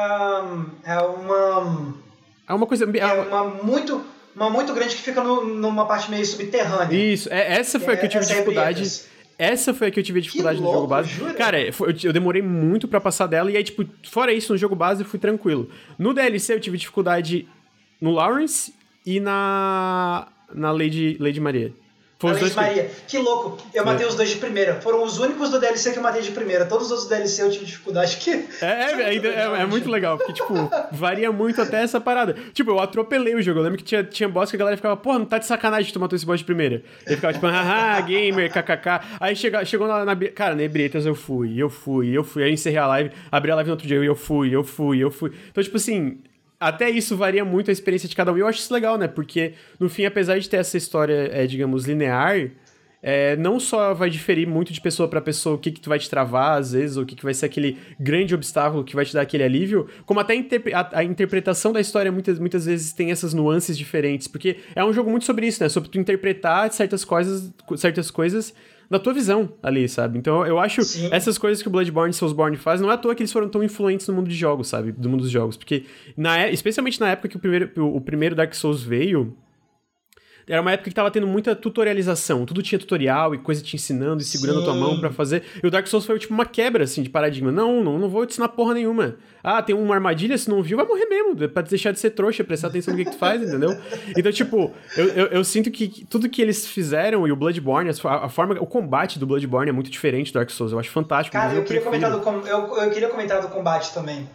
é 0.85 0.99
uma. 0.99 1.95
É 2.47 2.53
uma 2.53 2.67
coisa. 2.67 2.85
É 2.85 3.13
uma 3.23 3.43
muito 3.63 4.03
uma 4.35 4.49
muito 4.49 4.73
grande 4.73 4.95
que 4.95 5.01
fica 5.01 5.23
no, 5.23 5.45
numa 5.45 5.85
parte 5.85 6.09
meio 6.09 6.25
subterrânea. 6.25 6.95
Isso, 6.95 7.31
é, 7.31 7.53
essa 7.53 7.79
foi 7.79 7.93
a 7.93 7.97
que 7.97 8.05
eu 8.05 8.09
tive 8.09 8.23
é 8.23 8.27
dificuldade. 8.27 9.01
Essa 9.37 9.73
foi 9.73 9.87
a 9.87 9.91
que 9.91 9.99
eu 9.99 10.03
tive 10.03 10.21
dificuldade 10.21 10.57
que 10.57 10.63
no 10.63 10.67
louco, 10.67 10.81
jogo 10.81 10.89
base. 10.89 11.09
Jura? 11.09 11.33
Cara, 11.33 11.73
foi, 11.73 11.95
eu 12.03 12.13
demorei 12.13 12.41
muito 12.41 12.87
para 12.87 13.01
passar 13.01 13.25
dela, 13.25 13.49
e 13.49 13.57
aí, 13.57 13.63
tipo, 13.63 13.83
fora 14.03 14.31
isso, 14.31 14.53
no 14.53 14.57
jogo 14.57 14.75
base 14.75 15.01
eu 15.01 15.07
fui 15.07 15.17
tranquilo. 15.17 15.69
No 15.97 16.13
DLC 16.13 16.53
eu 16.53 16.59
tive 16.59 16.77
dificuldade 16.77 17.47
no 17.99 18.11
Lawrence 18.11 18.73
e 19.05 19.19
na. 19.19 20.27
na 20.53 20.71
Lady, 20.71 21.17
Lady 21.19 21.39
Maria. 21.39 21.73
Foi 22.21 22.29
Além 22.29 22.49
de 22.49 22.55
Maria. 22.55 22.83
Que... 22.83 23.05
que 23.07 23.17
louco. 23.17 23.57
Eu 23.73 23.83
matei 23.83 24.05
é. 24.05 24.07
os 24.07 24.13
dois 24.13 24.29
de 24.29 24.35
primeira. 24.35 24.79
Foram 24.79 25.03
os 25.03 25.17
únicos 25.17 25.49
do 25.49 25.59
DLC 25.59 25.91
que 25.91 25.97
eu 25.97 26.03
matei 26.03 26.21
de 26.21 26.29
primeira. 26.29 26.67
Todos 26.67 26.85
os 26.85 26.91
outros 26.91 27.09
DLC 27.09 27.41
eu 27.41 27.49
tive 27.49 27.65
dificuldade 27.65 28.15
que. 28.17 28.29
É, 28.29 28.45
é, 28.61 29.15
é, 29.15 29.61
é, 29.61 29.65
muito 29.65 29.89
legal, 29.89 30.19
porque, 30.19 30.33
tipo, 30.33 30.53
varia 30.91 31.31
muito 31.31 31.59
até 31.59 31.81
essa 31.81 31.99
parada. 31.99 32.35
Tipo, 32.53 32.69
eu 32.69 32.79
atropelei 32.79 33.33
o 33.33 33.41
jogo. 33.41 33.57
Eu 33.57 33.63
lembro 33.63 33.79
que 33.79 33.83
tinha, 33.83 34.03
tinha 34.03 34.29
boss 34.29 34.51
que 34.51 34.55
a 34.55 34.59
galera 34.59 34.77
ficava, 34.77 34.95
porra, 34.95 35.17
não 35.17 35.25
tá 35.25 35.39
de 35.39 35.47
sacanagem 35.47 35.87
que 35.87 35.93
tu 35.93 35.99
matou 35.99 36.15
esse 36.15 36.25
boss 36.27 36.37
de 36.37 36.45
primeira. 36.45 36.83
Ele 37.07 37.15
ficava 37.15 37.33
tipo, 37.33 37.47
haha, 37.47 37.99
gamer, 38.01 38.51
kkk. 38.51 39.17
Aí 39.19 39.35
chega, 39.35 39.65
chegou 39.65 39.87
na, 39.87 40.05
na. 40.05 40.15
Cara, 40.15 40.53
na 40.53 40.61
Ebretas 40.61 41.07
eu 41.07 41.15
fui, 41.15 41.57
eu 41.57 41.71
fui, 41.71 42.15
eu 42.15 42.23
fui. 42.23 42.43
Aí 42.43 42.49
eu 42.49 42.53
encerrei 42.53 42.77
a 42.77 42.85
live, 42.85 43.11
abri 43.31 43.49
a 43.49 43.55
live 43.55 43.67
no 43.69 43.73
outro 43.73 43.87
dia, 43.87 43.97
eu 43.97 44.15
fui, 44.15 44.55
eu 44.55 44.63
fui, 44.63 44.99
eu 44.99 45.09
fui. 45.09 45.31
Então, 45.49 45.63
tipo 45.63 45.77
assim, 45.77 46.19
até 46.61 46.87
isso 46.91 47.17
varia 47.17 47.43
muito 47.43 47.71
a 47.71 47.73
experiência 47.73 48.07
de 48.07 48.15
cada 48.15 48.31
um. 48.31 48.37
E 48.37 48.41
eu 48.41 48.47
acho 48.47 48.59
isso 48.59 48.71
legal, 48.71 48.95
né? 48.95 49.07
Porque, 49.07 49.53
no 49.79 49.89
fim, 49.89 50.05
apesar 50.05 50.37
de 50.37 50.47
ter 50.47 50.57
essa 50.57 50.77
história, 50.77 51.27
é, 51.33 51.47
digamos, 51.47 51.85
linear, 51.85 52.51
é, 53.01 53.35
não 53.35 53.59
só 53.59 53.95
vai 53.95 54.11
diferir 54.11 54.47
muito 54.47 54.71
de 54.71 54.79
pessoa 54.79 55.09
para 55.09 55.19
pessoa 55.19 55.55
o 55.55 55.57
que, 55.57 55.71
que 55.71 55.81
tu 55.81 55.89
vai 55.89 55.97
te 55.97 56.07
travar, 56.07 56.59
às 56.59 56.73
vezes, 56.73 56.97
ou 56.97 57.03
o 57.03 57.05
que, 57.05 57.15
que 57.15 57.23
vai 57.23 57.33
ser 57.33 57.47
aquele 57.47 57.79
grande 57.99 58.35
obstáculo 58.35 58.83
que 58.83 58.95
vai 58.95 59.03
te 59.03 59.11
dar 59.11 59.21
aquele 59.21 59.43
alívio, 59.43 59.87
como 60.05 60.19
até 60.19 60.35
a, 60.35 60.79
a, 60.79 60.99
a, 60.99 61.03
interpretação 61.03 61.73
da 61.73 61.81
história 61.81 62.11
muitas, 62.11 62.37
muitas 62.37 62.67
vezes 62.67 62.93
tem 62.93 63.09
essas 63.09 63.33
nuances 63.33 63.75
diferentes, 63.75 64.27
porque 64.27 64.57
é 64.75 64.85
um 64.85 64.93
jogo 64.93 65.09
muito 65.09 65.25
sobre 65.25 65.47
isso, 65.47 65.63
né? 65.63 65.67
Sobre 65.67 65.89
tu 65.89 65.97
interpretar 65.97 66.71
certas 66.71 67.03
coisas, 67.03 67.51
certas 67.75 68.11
coisas 68.11 68.53
da 68.91 68.99
tua 68.99 69.13
visão 69.13 69.53
ali, 69.63 69.87
sabe? 69.87 70.19
Então 70.19 70.45
eu 70.45 70.59
acho 70.59 70.83
Sim. 70.83 71.07
essas 71.13 71.37
coisas 71.37 71.63
que 71.63 71.69
o 71.69 71.71
Bloodborne 71.71 72.11
e 72.11 72.13
Soulsborne 72.13 72.57
faz, 72.57 72.81
não 72.81 72.91
é 72.91 72.93
à 72.93 72.97
toa 72.97 73.15
que 73.15 73.23
eles 73.23 73.31
foram 73.31 73.47
tão 73.47 73.63
influentes 73.63 74.05
no 74.09 74.13
mundo 74.13 74.27
de 74.27 74.35
jogos, 74.35 74.67
sabe? 74.67 74.91
Do 74.91 75.07
mundo 75.07 75.21
dos 75.21 75.31
jogos. 75.31 75.55
Porque, 75.55 75.85
na, 76.17 76.49
especialmente 76.49 76.99
na 76.99 77.11
época 77.11 77.29
que 77.29 77.37
o 77.37 77.39
primeiro, 77.39 77.71
o, 77.77 77.95
o 77.95 78.01
primeiro 78.01 78.35
Dark 78.35 78.53
Souls 78.53 78.83
veio, 78.83 79.33
era 80.47 80.61
uma 80.61 80.71
época 80.71 80.89
que 80.89 80.95
tava 80.95 81.11
tendo 81.11 81.27
muita 81.27 81.55
tutorialização. 81.55 82.45
Tudo 82.45 82.61
tinha 82.61 82.79
tutorial 82.79 83.33
e 83.35 83.37
coisa 83.37 83.61
te 83.61 83.75
ensinando 83.75 84.21
e 84.21 84.25
segurando 84.25 84.57
Sim. 84.57 84.61
a 84.61 84.65
tua 84.65 84.75
mão 84.75 84.99
para 84.99 85.11
fazer. 85.11 85.43
E 85.63 85.67
o 85.67 85.71
Dark 85.71 85.87
Souls 85.87 86.05
foi 86.05 86.17
tipo 86.19 86.33
uma 86.33 86.45
quebra, 86.45 86.83
assim, 86.83 87.01
de 87.01 87.09
paradigma. 87.09 87.51
Não, 87.51 87.83
não, 87.83 87.99
não 87.99 88.09
vou 88.09 88.25
te 88.25 88.31
ensinar 88.31 88.49
porra 88.49 88.73
nenhuma. 88.73 89.15
Ah, 89.43 89.61
tem 89.61 89.75
uma 89.75 89.95
armadilha, 89.95 90.37
se 90.37 90.49
não 90.49 90.61
viu, 90.61 90.77
vai 90.77 90.85
morrer 90.85 91.05
mesmo. 91.05 91.43
É 91.43 91.47
pra 91.47 91.63
deixar 91.63 91.91
de 91.91 91.99
ser 91.99 92.11
trouxa, 92.11 92.43
prestar 92.43 92.67
atenção 92.67 92.93
no 92.93 92.97
que, 92.97 93.05
que 93.05 93.11
tu 93.11 93.17
faz, 93.17 93.41
entendeu? 93.41 93.75
Então, 94.15 94.31
tipo, 94.31 94.71
eu, 94.95 95.07
eu, 95.07 95.25
eu, 95.27 95.43
sinto 95.43 95.71
que 95.71 96.05
tudo 96.05 96.29
que 96.29 96.41
eles 96.41 96.67
fizeram 96.67 97.27
e 97.27 97.31
o 97.31 97.35
Bloodborne, 97.35 97.89
a, 97.89 98.25
a, 98.25 98.29
forma, 98.29 98.55
o 98.59 98.67
combate 98.67 99.17
do 99.17 99.25
Bloodborne 99.25 99.69
é 99.69 99.73
muito 99.73 99.89
diferente 99.89 100.31
do 100.31 100.35
Dark 100.35 100.49
Souls. 100.51 100.71
Eu 100.71 100.79
acho 100.79 100.89
fantástico. 100.91 101.35
Cara, 101.35 101.53
eu, 101.53 101.59
eu 101.59 101.65
queria, 101.65 101.81
comentar 101.81 102.11
do, 102.11 102.47
eu, 102.47 102.77
eu 102.77 102.91
queria 102.91 103.09
comentar 103.09 103.41
do 103.41 103.47
combate 103.47 103.93
também. 103.93 104.27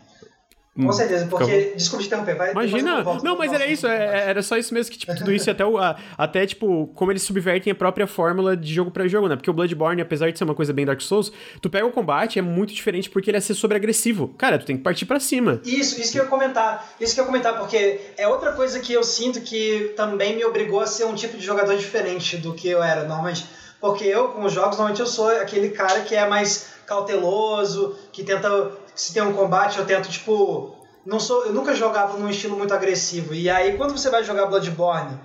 Com 0.76 0.88
hum, 0.88 0.92
certeza, 0.92 1.26
porque. 1.26 1.72
Desculpa 1.74 2.02
te 2.02 2.06
interromper, 2.08 2.36
vai. 2.36 2.52
Imagina. 2.52 3.02
não, 3.22 3.36
mas 3.36 3.50
era 3.50 3.66
isso, 3.66 3.86
é, 3.86 4.28
era 4.28 4.42
só 4.42 4.58
isso 4.58 4.74
mesmo 4.74 4.92
que, 4.92 4.98
tipo, 4.98 5.14
tudo 5.16 5.32
isso 5.32 5.48
e 5.48 5.50
até, 5.50 5.64
o, 5.64 5.78
a, 5.78 5.96
até, 6.18 6.46
tipo, 6.46 6.88
como 6.94 7.10
eles 7.10 7.22
subvertem 7.22 7.70
a 7.70 7.74
própria 7.74 8.06
fórmula 8.06 8.54
de 8.54 8.74
jogo 8.74 8.90
para 8.90 9.08
jogo, 9.08 9.26
né? 9.26 9.36
Porque 9.36 9.50
o 9.50 9.54
Bloodborne, 9.54 10.02
apesar 10.02 10.30
de 10.30 10.36
ser 10.36 10.44
uma 10.44 10.54
coisa 10.54 10.74
bem 10.74 10.84
Dark 10.84 11.00
Souls, 11.00 11.32
tu 11.62 11.70
pega 11.70 11.86
o 11.86 11.90
combate, 11.90 12.38
é 12.38 12.42
muito 12.42 12.74
diferente 12.74 13.08
porque 13.08 13.30
ele 13.30 13.38
é 13.38 13.40
ser 13.40 13.54
sobre-agressivo. 13.54 14.28
Cara, 14.36 14.58
tu 14.58 14.66
tem 14.66 14.76
que 14.76 14.82
partir 14.82 15.06
para 15.06 15.18
cima. 15.18 15.62
Isso, 15.64 15.98
isso 15.98 16.12
que 16.12 16.18
eu 16.18 16.24
ia 16.24 16.28
comentar. 16.28 16.86
Isso 17.00 17.14
que 17.14 17.20
eu 17.20 17.24
ia 17.24 17.26
comentar, 17.26 17.58
porque 17.58 18.00
é 18.18 18.28
outra 18.28 18.52
coisa 18.52 18.78
que 18.78 18.92
eu 18.92 19.02
sinto 19.02 19.40
que 19.40 19.94
também 19.96 20.36
me 20.36 20.44
obrigou 20.44 20.80
a 20.80 20.86
ser 20.86 21.06
um 21.06 21.14
tipo 21.14 21.38
de 21.38 21.44
jogador 21.44 21.74
diferente 21.76 22.36
do 22.36 22.52
que 22.52 22.68
eu 22.68 22.82
era 22.82 23.04
normalmente. 23.04 23.46
Porque 23.80 24.04
eu, 24.04 24.28
com 24.28 24.44
os 24.44 24.52
jogos, 24.52 24.76
normalmente 24.76 25.00
eu 25.00 25.06
sou 25.06 25.28
aquele 25.28 25.70
cara 25.70 26.00
que 26.00 26.14
é 26.14 26.28
mais 26.28 26.76
cauteloso, 26.86 27.96
que 28.12 28.22
tenta 28.22 28.70
se 28.96 29.12
tem 29.12 29.22
um 29.22 29.32
combate, 29.32 29.78
eu 29.78 29.86
tento, 29.86 30.08
tipo. 30.08 30.74
Não 31.04 31.20
sou, 31.20 31.46
eu 31.46 31.52
nunca 31.52 31.72
jogava 31.72 32.18
num 32.18 32.28
estilo 32.28 32.56
muito 32.56 32.74
agressivo. 32.74 33.32
E 33.32 33.48
aí, 33.48 33.76
quando 33.76 33.96
você 33.96 34.10
vai 34.10 34.24
jogar 34.24 34.46
Bloodborne, 34.46 35.16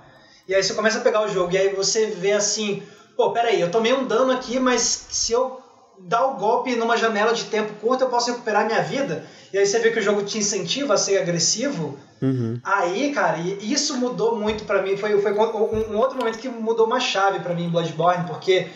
e 0.46 0.54
aí 0.54 0.62
você 0.62 0.74
começa 0.74 0.98
a 0.98 1.00
pegar 1.00 1.24
o 1.24 1.28
jogo, 1.28 1.52
e 1.52 1.58
aí 1.58 1.74
você 1.74 2.06
vê 2.06 2.32
assim: 2.32 2.82
pô, 3.16 3.32
peraí, 3.32 3.60
eu 3.60 3.70
tomei 3.70 3.92
um 3.92 4.06
dano 4.06 4.30
aqui, 4.30 4.60
mas 4.60 5.06
se 5.10 5.32
eu 5.32 5.60
dar 5.98 6.24
o 6.26 6.34
golpe 6.36 6.74
numa 6.76 6.96
janela 6.96 7.32
de 7.32 7.44
tempo 7.44 7.74
curto, 7.80 8.04
eu 8.04 8.08
posso 8.08 8.30
recuperar 8.30 8.66
minha 8.66 8.82
vida. 8.82 9.24
E 9.52 9.58
aí 9.58 9.66
você 9.66 9.78
vê 9.78 9.90
que 9.90 9.98
o 9.98 10.02
jogo 10.02 10.22
te 10.22 10.38
incentiva 10.38 10.94
a 10.94 10.96
ser 10.96 11.18
agressivo. 11.18 11.98
Uhum. 12.20 12.60
Aí, 12.62 13.12
cara, 13.12 13.38
isso 13.38 13.96
mudou 13.96 14.36
muito 14.36 14.64
para 14.64 14.82
mim. 14.82 14.96
Foi, 14.96 15.20
foi 15.20 15.32
um, 15.32 15.92
um, 15.92 15.98
outro 15.98 16.16
momento 16.16 16.38
que 16.38 16.48
mudou 16.48 16.86
uma 16.86 17.00
chave 17.00 17.40
para 17.40 17.54
mim 17.54 17.66
em 17.66 17.70
Bloodborne, 17.70 18.24
porque 18.26 18.68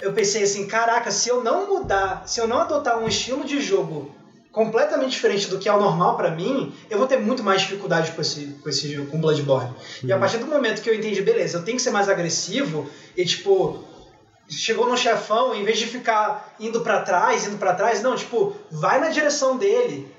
eu 0.00 0.12
pensei 0.12 0.42
assim: 0.42 0.66
caraca, 0.66 1.10
se 1.10 1.28
eu 1.28 1.42
não 1.42 1.68
mudar, 1.68 2.24
se 2.26 2.40
eu 2.40 2.48
não 2.48 2.58
adotar 2.60 2.98
um 2.98 3.08
estilo 3.08 3.44
de 3.44 3.60
jogo 3.60 4.10
completamente 4.52 5.12
diferente 5.12 5.48
do 5.48 5.58
que 5.58 5.68
é 5.68 5.72
o 5.72 5.78
normal 5.78 6.16
para 6.16 6.30
mim, 6.30 6.74
eu 6.88 6.98
vou 6.98 7.06
ter 7.06 7.18
muito 7.18 7.42
mais 7.42 7.62
dificuldade 7.62 8.12
com 8.12 8.20
esse, 8.20 8.46
com 8.62 8.68
esse 8.68 8.92
jogo, 8.92 9.10
com 9.10 9.20
Bloodborne. 9.20 9.68
Uhum. 9.68 10.08
E 10.08 10.12
a 10.12 10.16
uhum. 10.16 10.20
partir 10.20 10.38
do 10.38 10.46
momento 10.46 10.82
que 10.82 10.90
eu 10.90 10.94
entendi, 10.94 11.22
beleza, 11.22 11.58
eu 11.58 11.64
tenho 11.64 11.76
que 11.76 11.82
ser 11.82 11.90
mais 11.90 12.08
agressivo 12.08 12.88
e 13.16 13.24
tipo, 13.24 13.84
chegou 14.48 14.88
no 14.88 14.96
chefão, 14.96 15.54
em 15.54 15.64
vez 15.64 15.78
de 15.78 15.86
ficar 15.86 16.54
indo 16.58 16.80
para 16.80 17.00
trás, 17.02 17.46
indo 17.46 17.56
para 17.56 17.74
trás, 17.74 18.02
não, 18.02 18.16
tipo, 18.16 18.54
vai 18.70 18.98
na 18.98 19.08
direção 19.08 19.56
dele, 19.56 20.12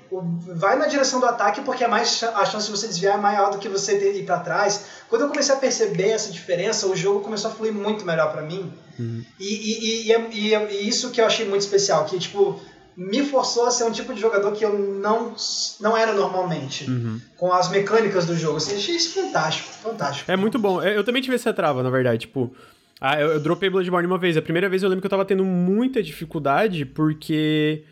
vai 0.56 0.76
na 0.78 0.86
direção 0.86 1.20
do 1.20 1.26
ataque 1.26 1.60
porque 1.60 1.84
é 1.84 1.88
mais 1.88 2.22
a 2.22 2.44
chance 2.46 2.66
de 2.66 2.72
você 2.72 2.86
desviar 2.86 3.18
é 3.18 3.20
maior 3.20 3.50
do 3.50 3.58
que 3.58 3.68
você 3.68 3.98
ter, 3.98 4.14
ir 4.16 4.24
para 4.24 4.38
trás. 4.38 4.86
Quando 5.08 5.22
eu 5.22 5.28
comecei 5.28 5.54
a 5.54 5.58
perceber 5.58 6.08
essa 6.08 6.30
diferença, 6.30 6.86
o 6.86 6.96
jogo 6.96 7.20
começou 7.20 7.50
a 7.50 7.54
fluir 7.54 7.72
muito 7.72 8.04
melhor 8.06 8.32
para 8.32 8.42
mim. 8.42 8.72
Uhum. 8.98 9.24
E, 9.38 9.44
e, 9.44 10.10
e, 10.10 10.16
e, 10.32 10.54
e, 10.54 10.88
isso 10.88 11.10
que 11.10 11.20
eu 11.20 11.26
achei 11.26 11.46
muito 11.46 11.62
especial, 11.62 12.04
que 12.06 12.18
tipo 12.18 12.60
me 12.96 13.24
forçou 13.24 13.66
a 13.66 13.70
ser 13.70 13.84
um 13.84 13.90
tipo 13.90 14.12
de 14.12 14.20
jogador 14.20 14.52
que 14.52 14.64
eu 14.64 14.78
não, 14.78 15.34
não 15.80 15.96
era 15.96 16.12
normalmente. 16.12 16.88
Uhum. 16.90 17.20
Com 17.36 17.52
as 17.52 17.70
mecânicas 17.70 18.26
do 18.26 18.36
jogo. 18.36 18.58
Assim, 18.58 18.76
achei 18.76 18.96
isso 18.96 19.14
fantástico, 19.14 19.68
fantástico. 19.70 20.30
É 20.30 20.36
muito 20.36 20.58
bom. 20.58 20.82
Eu 20.82 21.02
também 21.04 21.22
tive 21.22 21.36
essa 21.36 21.52
trava, 21.52 21.82
na 21.82 21.90
verdade. 21.90 22.20
Tipo, 22.20 22.54
ah, 23.00 23.20
eu, 23.20 23.32
eu 23.32 23.40
dropei 23.40 23.70
Bloodborne 23.70 24.06
uma 24.06 24.18
vez. 24.18 24.36
A 24.36 24.42
primeira 24.42 24.68
vez 24.68 24.82
eu 24.82 24.88
lembro 24.88 25.00
que 25.00 25.06
eu 25.06 25.10
tava 25.10 25.24
tendo 25.24 25.44
muita 25.44 26.02
dificuldade 26.02 26.84
porque 26.84 27.84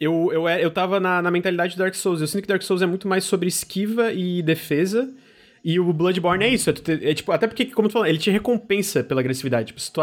eu, 0.00 0.30
eu, 0.32 0.48
eu 0.48 0.70
tava 0.70 0.98
na, 0.98 1.20
na 1.20 1.30
mentalidade 1.30 1.76
do 1.76 1.78
Dark 1.78 1.94
Souls. 1.94 2.20
Eu 2.20 2.26
sinto 2.26 2.42
que 2.42 2.48
Dark 2.48 2.62
Souls 2.62 2.82
é 2.82 2.86
muito 2.86 3.06
mais 3.06 3.24
sobre 3.24 3.48
esquiva 3.48 4.12
e 4.12 4.42
defesa. 4.42 5.08
E 5.62 5.78
o 5.78 5.92
Bloodborne 5.92 6.44
é 6.44 6.48
isso. 6.48 6.70
É, 6.70 6.74
é, 7.10 7.14
tipo, 7.14 7.30
até 7.30 7.46
porque, 7.46 7.66
como 7.66 7.88
tu 7.88 7.92
falou, 7.92 8.08
ele 8.08 8.18
te 8.18 8.30
recompensa 8.30 9.04
pela 9.04 9.20
agressividade. 9.20 9.68
Tipo, 9.68 9.80
se 9.80 9.92
tu 9.92 10.00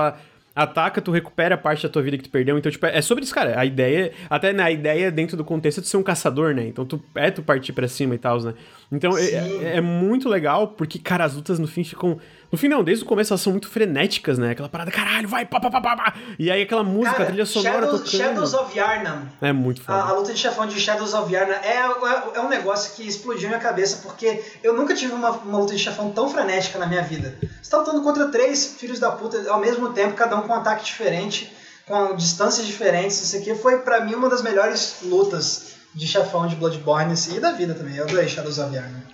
ataca, 0.57 0.99
tu 0.99 1.11
recupera 1.11 1.55
parte 1.55 1.83
da 1.83 1.89
tua 1.89 2.01
vida 2.01 2.17
que 2.17 2.23
tu 2.23 2.31
perdeu. 2.31 2.57
Então, 2.57 2.71
tipo, 2.71 2.85
é 2.87 2.99
sobre 2.99 3.23
isso, 3.23 3.33
cara. 3.33 3.59
A 3.59 3.63
ideia, 3.63 4.11
até 4.27 4.51
na 4.51 4.71
ideia 4.71 5.11
dentro 5.11 5.37
do 5.37 5.45
contexto 5.45 5.77
é 5.77 5.81
de 5.81 5.87
ser 5.87 5.97
um 5.97 6.03
caçador, 6.03 6.55
né? 6.55 6.67
Então, 6.67 6.83
tu 6.83 6.99
é 7.13 7.29
tu 7.29 7.43
partir 7.43 7.73
para 7.73 7.87
cima 7.87 8.15
e 8.15 8.17
tal, 8.17 8.41
né? 8.41 8.55
Então, 8.91 9.15
é, 9.15 9.23
é, 9.25 9.77
é, 9.77 9.81
muito 9.81 10.27
legal 10.27 10.69
porque, 10.69 10.97
cara, 10.97 11.23
as 11.25 11.35
lutas 11.35 11.59
no 11.59 11.67
fim 11.67 11.83
ficam 11.83 12.17
no 12.51 12.57
fim, 12.57 12.67
não, 12.67 12.83
desde 12.83 13.03
o 13.03 13.07
começo 13.07 13.33
elas 13.33 13.41
são 13.41 13.51
muito 13.51 13.67
frenéticas, 13.67 14.37
né? 14.37 14.51
Aquela 14.51 14.69
parada, 14.69 14.89
caralho, 14.89 15.27
vai, 15.27 15.45
pá, 15.45 15.59
pá, 15.59 15.69
pá, 15.69 15.81
pá. 15.81 16.13
E 16.39 16.49
aí 16.49 16.61
aquela 16.61 16.83
música, 16.83 17.17
Cara, 17.17 17.25
trilha 17.25 17.45
sonora 17.45 17.81
Shadows, 17.81 18.01
tocando. 18.01 18.17
Shadows 18.17 18.53
of 18.53 18.77
Yarnam. 18.77 19.21
É 19.41 19.51
muito 19.51 19.81
foda. 19.81 19.97
A, 19.97 20.09
a, 20.09 20.13
luta 20.13 20.33
de 20.33 20.39
chefão 20.39 20.65
de 20.65 20.79
Shadows 20.79 21.13
of 21.13 21.33
Yarnam 21.33 21.55
é, 21.55 21.77
é, 21.77 22.37
é, 22.37 22.41
um 22.41 22.47
negócio 22.47 22.95
que 22.95 23.05
explodiu 23.07 23.49
minha 23.49 23.59
cabeça, 23.59 23.99
porque 24.01 24.43
eu 24.63 24.73
nunca 24.73 24.95
tive 24.95 25.13
uma, 25.13 25.31
uma 25.31 25.59
luta 25.59 25.73
de 25.73 25.79
chefão 25.79 26.11
tão 26.11 26.29
frenética 26.29 26.79
na 26.79 26.87
minha 26.87 27.01
vida. 27.01 27.37
Você 27.61 27.69
tá 27.69 27.79
lutando 27.79 28.01
contra 28.01 28.27
três 28.27 28.75
filhos 28.79 28.99
da 28.99 29.11
puta 29.11 29.51
ao 29.51 29.59
mesmo 29.59 29.89
tempo, 29.89 30.13
cada 30.13 30.37
um 30.37 30.41
com 30.43 30.53
um 30.53 30.55
ataque 30.55 30.85
diferente, 30.85 31.53
com 31.85 32.15
distâncias 32.15 32.65
diferentes. 32.65 33.21
Isso 33.21 33.35
aqui 33.35 33.55
foi, 33.55 33.79
para 33.79 33.99
mim, 33.99 34.15
uma 34.15 34.29
das 34.29 34.41
melhores 34.41 34.99
lutas 35.03 35.75
de 35.93 36.07
chefão 36.07 36.47
de 36.47 36.55
Bloodborne 36.55 37.11
assim, 37.11 37.37
e 37.37 37.39
da 37.39 37.51
vida 37.51 37.73
também. 37.73 37.97
Eu 37.97 38.05
adorei 38.05 38.27
Shadows 38.29 38.57
of 38.59 38.73
Yarnam. 38.73 39.06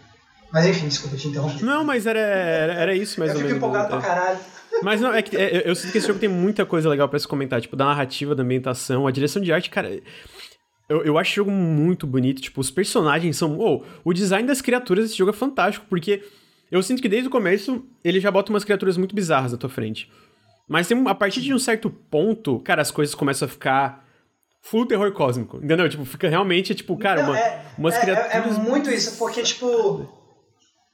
Mas 0.53 0.67
enfim, 0.67 0.87
desculpa 0.87 1.17
te 1.17 1.27
interromper. 1.29 1.65
Não, 1.65 1.83
mas 1.83 2.05
era, 2.05 2.19
era, 2.19 2.73
era 2.73 2.95
isso 2.95 3.19
mais 3.19 3.31
eu 3.31 3.37
ou 3.37 3.43
menos. 3.43 3.51
Eu 3.51 3.55
fico 3.55 3.57
empolgado 3.57 3.89
pra 3.89 4.07
caralho. 4.07 4.39
Mas 4.83 5.01
não, 5.01 5.11
é 5.11 5.23
que 5.23 5.35
é, 5.35 5.67
eu 5.67 5.75
sinto 5.75 5.91
que 5.91 5.97
esse 5.97 6.05
jogo 6.05 6.19
tem 6.19 6.29
muita 6.29 6.63
coisa 6.63 6.87
legal 6.87 7.09
para 7.09 7.17
se 7.17 7.27
comentar, 7.27 7.59
tipo, 7.59 7.75
da 7.75 7.85
narrativa, 7.85 8.35
da 8.35 8.43
ambientação, 8.43 9.07
a 9.07 9.11
direção 9.11 9.41
de 9.41 9.51
arte, 9.51 9.71
cara. 9.71 9.99
Eu, 10.87 11.03
eu 11.03 11.17
acho 11.17 11.31
o 11.31 11.35
jogo 11.37 11.49
muito 11.49 12.05
bonito, 12.05 12.39
tipo, 12.39 12.61
os 12.61 12.69
personagens 12.69 13.35
são. 13.35 13.57
Oh, 13.57 13.83
o 14.03 14.13
design 14.13 14.47
das 14.47 14.61
criaturas 14.61 15.05
desse 15.05 15.17
jogo 15.17 15.31
é 15.31 15.33
fantástico, 15.33 15.87
porque 15.89 16.23
eu 16.71 16.83
sinto 16.83 17.01
que 17.01 17.09
desde 17.09 17.29
o 17.29 17.31
começo 17.31 17.83
ele 18.03 18.19
já 18.19 18.29
bota 18.29 18.51
umas 18.51 18.63
criaturas 18.63 18.95
muito 18.95 19.15
bizarras 19.15 19.53
na 19.53 19.57
tua 19.57 19.71
frente. 19.71 20.11
Mas 20.67 20.87
tem, 20.87 21.03
a 21.07 21.15
partir 21.15 21.41
de 21.41 21.51
um 21.51 21.59
certo 21.59 21.89
ponto, 21.89 22.59
cara, 22.59 22.81
as 22.83 22.91
coisas 22.91 23.15
começam 23.15 23.47
a 23.47 23.49
ficar 23.49 24.05
full 24.61 24.85
terror 24.85 25.11
cósmico, 25.13 25.57
entendeu? 25.57 25.89
Tipo, 25.89 26.05
fica 26.05 26.29
realmente, 26.29 26.75
tipo, 26.75 26.95
cara, 26.95 27.23
uma, 27.23 27.39
é, 27.39 27.65
umas 27.75 27.95
é, 27.95 28.01
criaturas. 28.01 28.31
É, 28.31 28.37
é 28.37 28.59
muito 28.59 28.91
isso, 28.91 29.17
porque, 29.17 29.41
tipo 29.41 30.21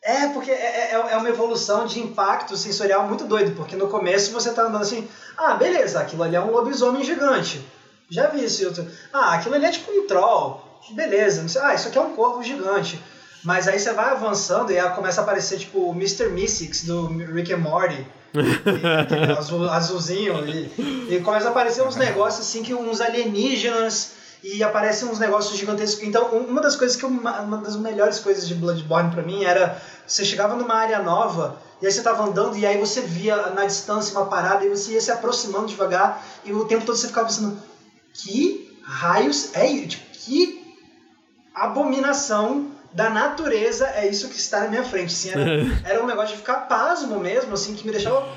é, 0.02 0.28
porque 0.28 0.52
é, 0.52 0.92
é, 0.92 0.92
é, 0.94 1.18
uma 1.18 1.30
evolução 1.30 1.86
de 1.86 2.00
impacto 2.00 2.56
sensorial 2.56 3.08
muito 3.08 3.26
doido, 3.26 3.56
porque 3.56 3.76
no 3.76 3.88
começo 3.88 4.32
você 4.32 4.52
tá 4.52 4.64
andando 4.64 4.82
assim, 4.82 5.08
ah, 5.38 5.56
beleza, 5.56 6.00
aquilo 6.00 6.24
ali 6.24 6.36
é 6.36 6.42
um 6.42 6.52
lobisomem 6.52 7.04
gigante. 7.04 7.66
Já 8.10 8.28
vi 8.28 8.44
isso. 8.44 8.66
Outro. 8.66 8.88
Ah, 9.14 9.34
aquilo 9.36 9.56
ali 9.56 9.66
é 9.66 9.72
tipo 9.72 9.92
um 9.92 10.08
troll. 10.08 10.66
Beleza. 10.92 11.46
Ah, 11.62 11.76
isso 11.76 11.90
aqui 11.90 11.98
é 11.98 12.02
um 12.02 12.16
corvo 12.16 12.44
gigante. 12.44 13.00
Mas 13.44 13.68
aí 13.68 13.80
você 13.80 13.94
vai 13.94 14.10
avançando 14.10 14.72
e 14.72 14.82
começa 14.92 15.22
a 15.22 15.24
aparecer 15.24 15.60
tipo 15.60 15.80
o 15.80 15.92
Mr. 15.94 16.30
Mystics 16.30 16.84
do 16.84 17.08
Rick 17.08 17.54
and 17.54 17.58
Morty. 17.58 18.06
e, 18.34 19.32
azul, 19.38 19.70
azulzinho. 19.70 20.46
E, 20.48 21.16
e 21.16 21.22
começa 21.22 21.48
a 21.48 21.52
aparecer 21.52 21.84
uns 21.84 21.96
negócios 21.96 22.48
assim 22.48 22.64
que 22.64 22.74
uns 22.74 23.00
alienígenas 23.00 24.14
e 24.44 24.64
aparecem 24.64 25.08
uns 25.08 25.20
negócios 25.20 25.58
gigantescos. 25.58 26.04
Então, 26.04 26.30
uma 26.38 26.62
das 26.62 26.76
coisas 26.76 26.96
que 26.96 27.04
eu, 27.04 27.10
uma 27.10 27.58
das 27.58 27.76
melhores 27.76 28.20
coisas 28.20 28.48
de 28.48 28.56
Bloodborne 28.56 29.12
para 29.12 29.22
mim 29.22 29.44
era 29.44 29.82
você 30.08 30.24
chegava 30.24 30.56
numa 30.56 30.76
área 30.76 31.02
nova 31.02 31.62
e 31.82 31.86
aí 31.86 31.92
você 31.92 32.02
tava 32.02 32.24
andando 32.24 32.58
e 32.58 32.66
aí 32.66 32.78
você 32.78 33.02
via 33.02 33.36
na 33.52 33.66
distância 33.66 34.18
uma 34.18 34.28
parada 34.28 34.66
e 34.66 34.70
você 34.70 34.94
ia 34.94 35.02
se 35.02 35.12
aproximando 35.12 35.68
devagar 35.68 36.24
e 36.44 36.54
o 36.54 36.66
tempo 36.66 36.86
todo 36.86 36.96
você 36.96 37.08
ficava 37.08 37.28
pensando 37.28 37.62
que 38.14 38.80
raios 38.84 39.54
é 39.54 39.68
isso? 39.68 39.88
Tipo, 39.90 40.10
que 40.14 40.76
abominação 41.54 42.72
da 42.94 43.10
natureza 43.10 43.88
é 43.88 44.08
isso 44.08 44.30
que 44.30 44.38
está 44.38 44.62
na 44.62 44.68
minha 44.70 44.84
frente. 44.84 45.14
Assim, 45.14 45.30
era, 45.30 45.44
era 45.86 46.04
um 46.04 46.08
negócio 46.08 46.32
de 46.32 46.38
ficar 46.38 46.68
pasmo 46.68 47.20
mesmo, 47.20 47.54
assim, 47.54 47.76
que 47.76 47.86
me 47.86 47.92
deixava 47.92 48.28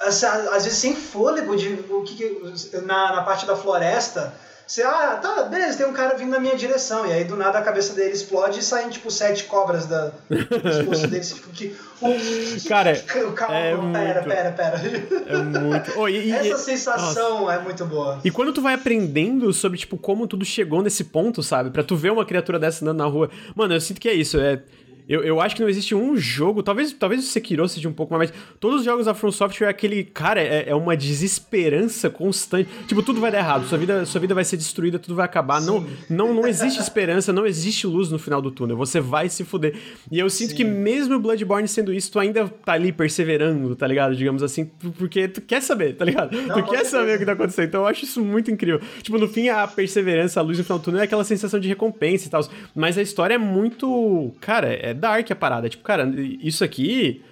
às 0.00 0.64
vezes 0.64 0.78
sem 0.78 0.94
fôlego 0.94 1.56
de 1.56 1.84
o 1.90 2.02
que, 2.04 2.40
na, 2.84 3.16
na 3.16 3.22
parte 3.22 3.44
da 3.44 3.56
floresta 3.56 4.32
você, 4.68 4.82
ah, 4.82 5.18
tá, 5.20 5.44
beleza, 5.44 5.78
tem 5.78 5.86
um 5.86 5.94
cara 5.94 6.14
vindo 6.14 6.30
na 6.30 6.38
minha 6.38 6.54
direção. 6.54 7.06
E 7.06 7.12
aí 7.12 7.24
do 7.24 7.36
nada 7.36 7.58
a 7.58 7.62
cabeça 7.62 7.94
dele 7.94 8.12
explode 8.12 8.60
e 8.60 8.62
saem, 8.62 8.90
tipo, 8.90 9.10
sete 9.10 9.44
cobras 9.44 9.86
da, 9.86 10.12
do 10.28 10.60
pescoço 10.60 11.06
dele. 11.06 11.24
Tipo, 11.24 11.48
que, 11.48 11.74
um, 12.02 12.68
cara, 12.68 12.94
calma, 13.34 13.56
é 13.56 13.70
pera, 13.70 14.20
muito, 14.20 14.28
pera, 14.28 14.52
pera. 14.52 14.82
É 15.26 15.36
muito. 15.38 15.92
Oh, 15.96 16.06
e, 16.06 16.30
Essa 16.30 16.48
e, 16.48 16.58
sensação 16.58 17.40
nossa. 17.40 17.54
é 17.54 17.58
muito 17.60 17.86
boa. 17.86 18.20
E 18.22 18.30
quando 18.30 18.52
tu 18.52 18.60
vai 18.60 18.74
aprendendo 18.74 19.50
sobre, 19.54 19.78
tipo, 19.78 19.96
como 19.96 20.26
tudo 20.26 20.44
chegou 20.44 20.82
nesse 20.82 21.04
ponto, 21.04 21.42
sabe? 21.42 21.70
Pra 21.70 21.82
tu 21.82 21.96
ver 21.96 22.12
uma 22.12 22.26
criatura 22.26 22.58
dessa 22.58 22.84
andando 22.84 22.98
na 22.98 23.06
rua. 23.06 23.30
Mano, 23.54 23.72
eu 23.72 23.80
sinto 23.80 23.98
que 23.98 24.08
é 24.10 24.12
isso. 24.12 24.38
É 24.38 24.60
eu, 25.08 25.22
eu 25.22 25.40
acho 25.40 25.56
que 25.56 25.62
não 25.62 25.68
existe 25.68 25.94
um 25.94 26.16
jogo, 26.16 26.62
talvez, 26.62 26.92
talvez 26.92 27.24
o 27.24 27.26
Sekiro 27.26 27.66
seja 27.66 27.88
um 27.88 27.92
pouco 27.92 28.14
mais, 28.14 28.30
mas 28.30 28.40
todos 28.60 28.80
os 28.80 28.84
jogos 28.84 29.06
da 29.06 29.14
From 29.14 29.32
Software 29.32 29.68
é 29.68 29.70
aquele, 29.70 30.04
cara, 30.04 30.40
é, 30.40 30.68
é 30.68 30.74
uma 30.74 30.94
desesperança 30.94 32.10
constante. 32.10 32.68
Tipo, 32.86 33.02
tudo 33.02 33.18
vai 33.20 33.30
dar 33.30 33.38
errado, 33.38 33.66
sua 33.66 33.78
vida, 33.78 34.04
sua 34.04 34.20
vida 34.20 34.34
vai 34.34 34.44
ser 34.44 34.58
destruída, 34.58 34.98
tudo 34.98 35.14
vai 35.14 35.24
acabar. 35.24 35.62
Não, 35.62 35.86
não, 36.10 36.34
não 36.34 36.46
existe 36.46 36.78
esperança, 36.78 37.32
não 37.32 37.46
existe 37.46 37.86
luz 37.86 38.10
no 38.10 38.18
final 38.18 38.42
do 38.42 38.50
túnel. 38.50 38.76
Você 38.76 39.00
vai 39.00 39.30
se 39.30 39.44
fuder. 39.44 39.74
E 40.12 40.18
eu 40.18 40.28
sinto 40.28 40.50
Sim. 40.50 40.56
que 40.56 40.64
mesmo 40.64 41.18
Bloodborne 41.18 41.66
sendo 41.66 41.92
isso, 41.92 42.12
tu 42.12 42.18
ainda 42.18 42.46
tá 42.46 42.72
ali 42.72 42.92
perseverando, 42.92 43.74
tá 43.74 43.86
ligado? 43.86 44.14
Digamos 44.14 44.42
assim, 44.42 44.66
porque 44.98 45.26
tu 45.26 45.40
quer 45.40 45.62
saber, 45.62 45.94
tá 45.94 46.04
ligado? 46.04 46.36
Não, 46.36 46.62
tu 46.62 46.70
quer 46.70 46.84
saber 46.84 47.16
o 47.16 47.18
que 47.18 47.24
tá 47.24 47.32
acontecendo. 47.32 47.66
Então 47.66 47.80
eu 47.80 47.86
acho 47.86 48.04
isso 48.04 48.22
muito 48.22 48.50
incrível. 48.50 48.80
Tipo, 49.02 49.16
no 49.16 49.28
fim, 49.28 49.48
a 49.48 49.66
perseverança, 49.66 50.40
a 50.40 50.42
luz 50.42 50.58
no 50.58 50.64
final 50.64 50.78
do 50.78 50.84
túnel 50.84 51.00
é 51.00 51.04
aquela 51.04 51.24
sensação 51.24 51.58
de 51.58 51.66
recompensa 51.66 52.26
e 52.26 52.30
tal. 52.30 52.46
Mas 52.74 52.98
a 52.98 53.02
história 53.02 53.34
é 53.34 53.38
muito. 53.38 54.32
Cara, 54.40 54.68
é 54.68 54.97
dark 54.98 55.30
a 55.30 55.36
parada. 55.36 55.68
Tipo, 55.68 55.82
cara, 55.82 56.12
isso 56.42 56.62
aqui 56.62 57.22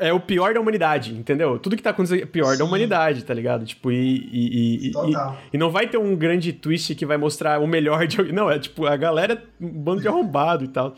é 0.00 0.12
o 0.12 0.20
pior 0.20 0.52
da 0.52 0.60
humanidade, 0.60 1.14
entendeu? 1.14 1.58
Tudo 1.58 1.76
que 1.76 1.82
tá 1.82 1.90
acontecendo 1.90 2.22
é 2.22 2.26
pior 2.26 2.52
Sim. 2.52 2.58
da 2.58 2.64
humanidade, 2.64 3.24
tá 3.24 3.32
ligado? 3.32 3.64
Tipo, 3.64 3.90
e 3.90 3.96
e, 3.96 4.88
e, 4.88 4.90
e, 4.90 5.14
e, 5.52 5.58
não 5.58 5.70
vai 5.70 5.88
ter 5.88 5.96
um 5.96 6.14
grande 6.16 6.52
twist 6.52 6.94
que 6.94 7.06
vai 7.06 7.16
mostrar 7.16 7.60
o 7.60 7.66
melhor 7.66 8.06
de 8.06 8.18
alguém. 8.18 8.34
Não, 8.34 8.50
é 8.50 8.58
tipo, 8.58 8.86
a 8.86 8.96
galera, 8.96 9.42
um 9.60 9.68
bando 9.68 10.02
de 10.02 10.08
arrombado 10.08 10.64
e 10.64 10.68
tal. 10.68 10.94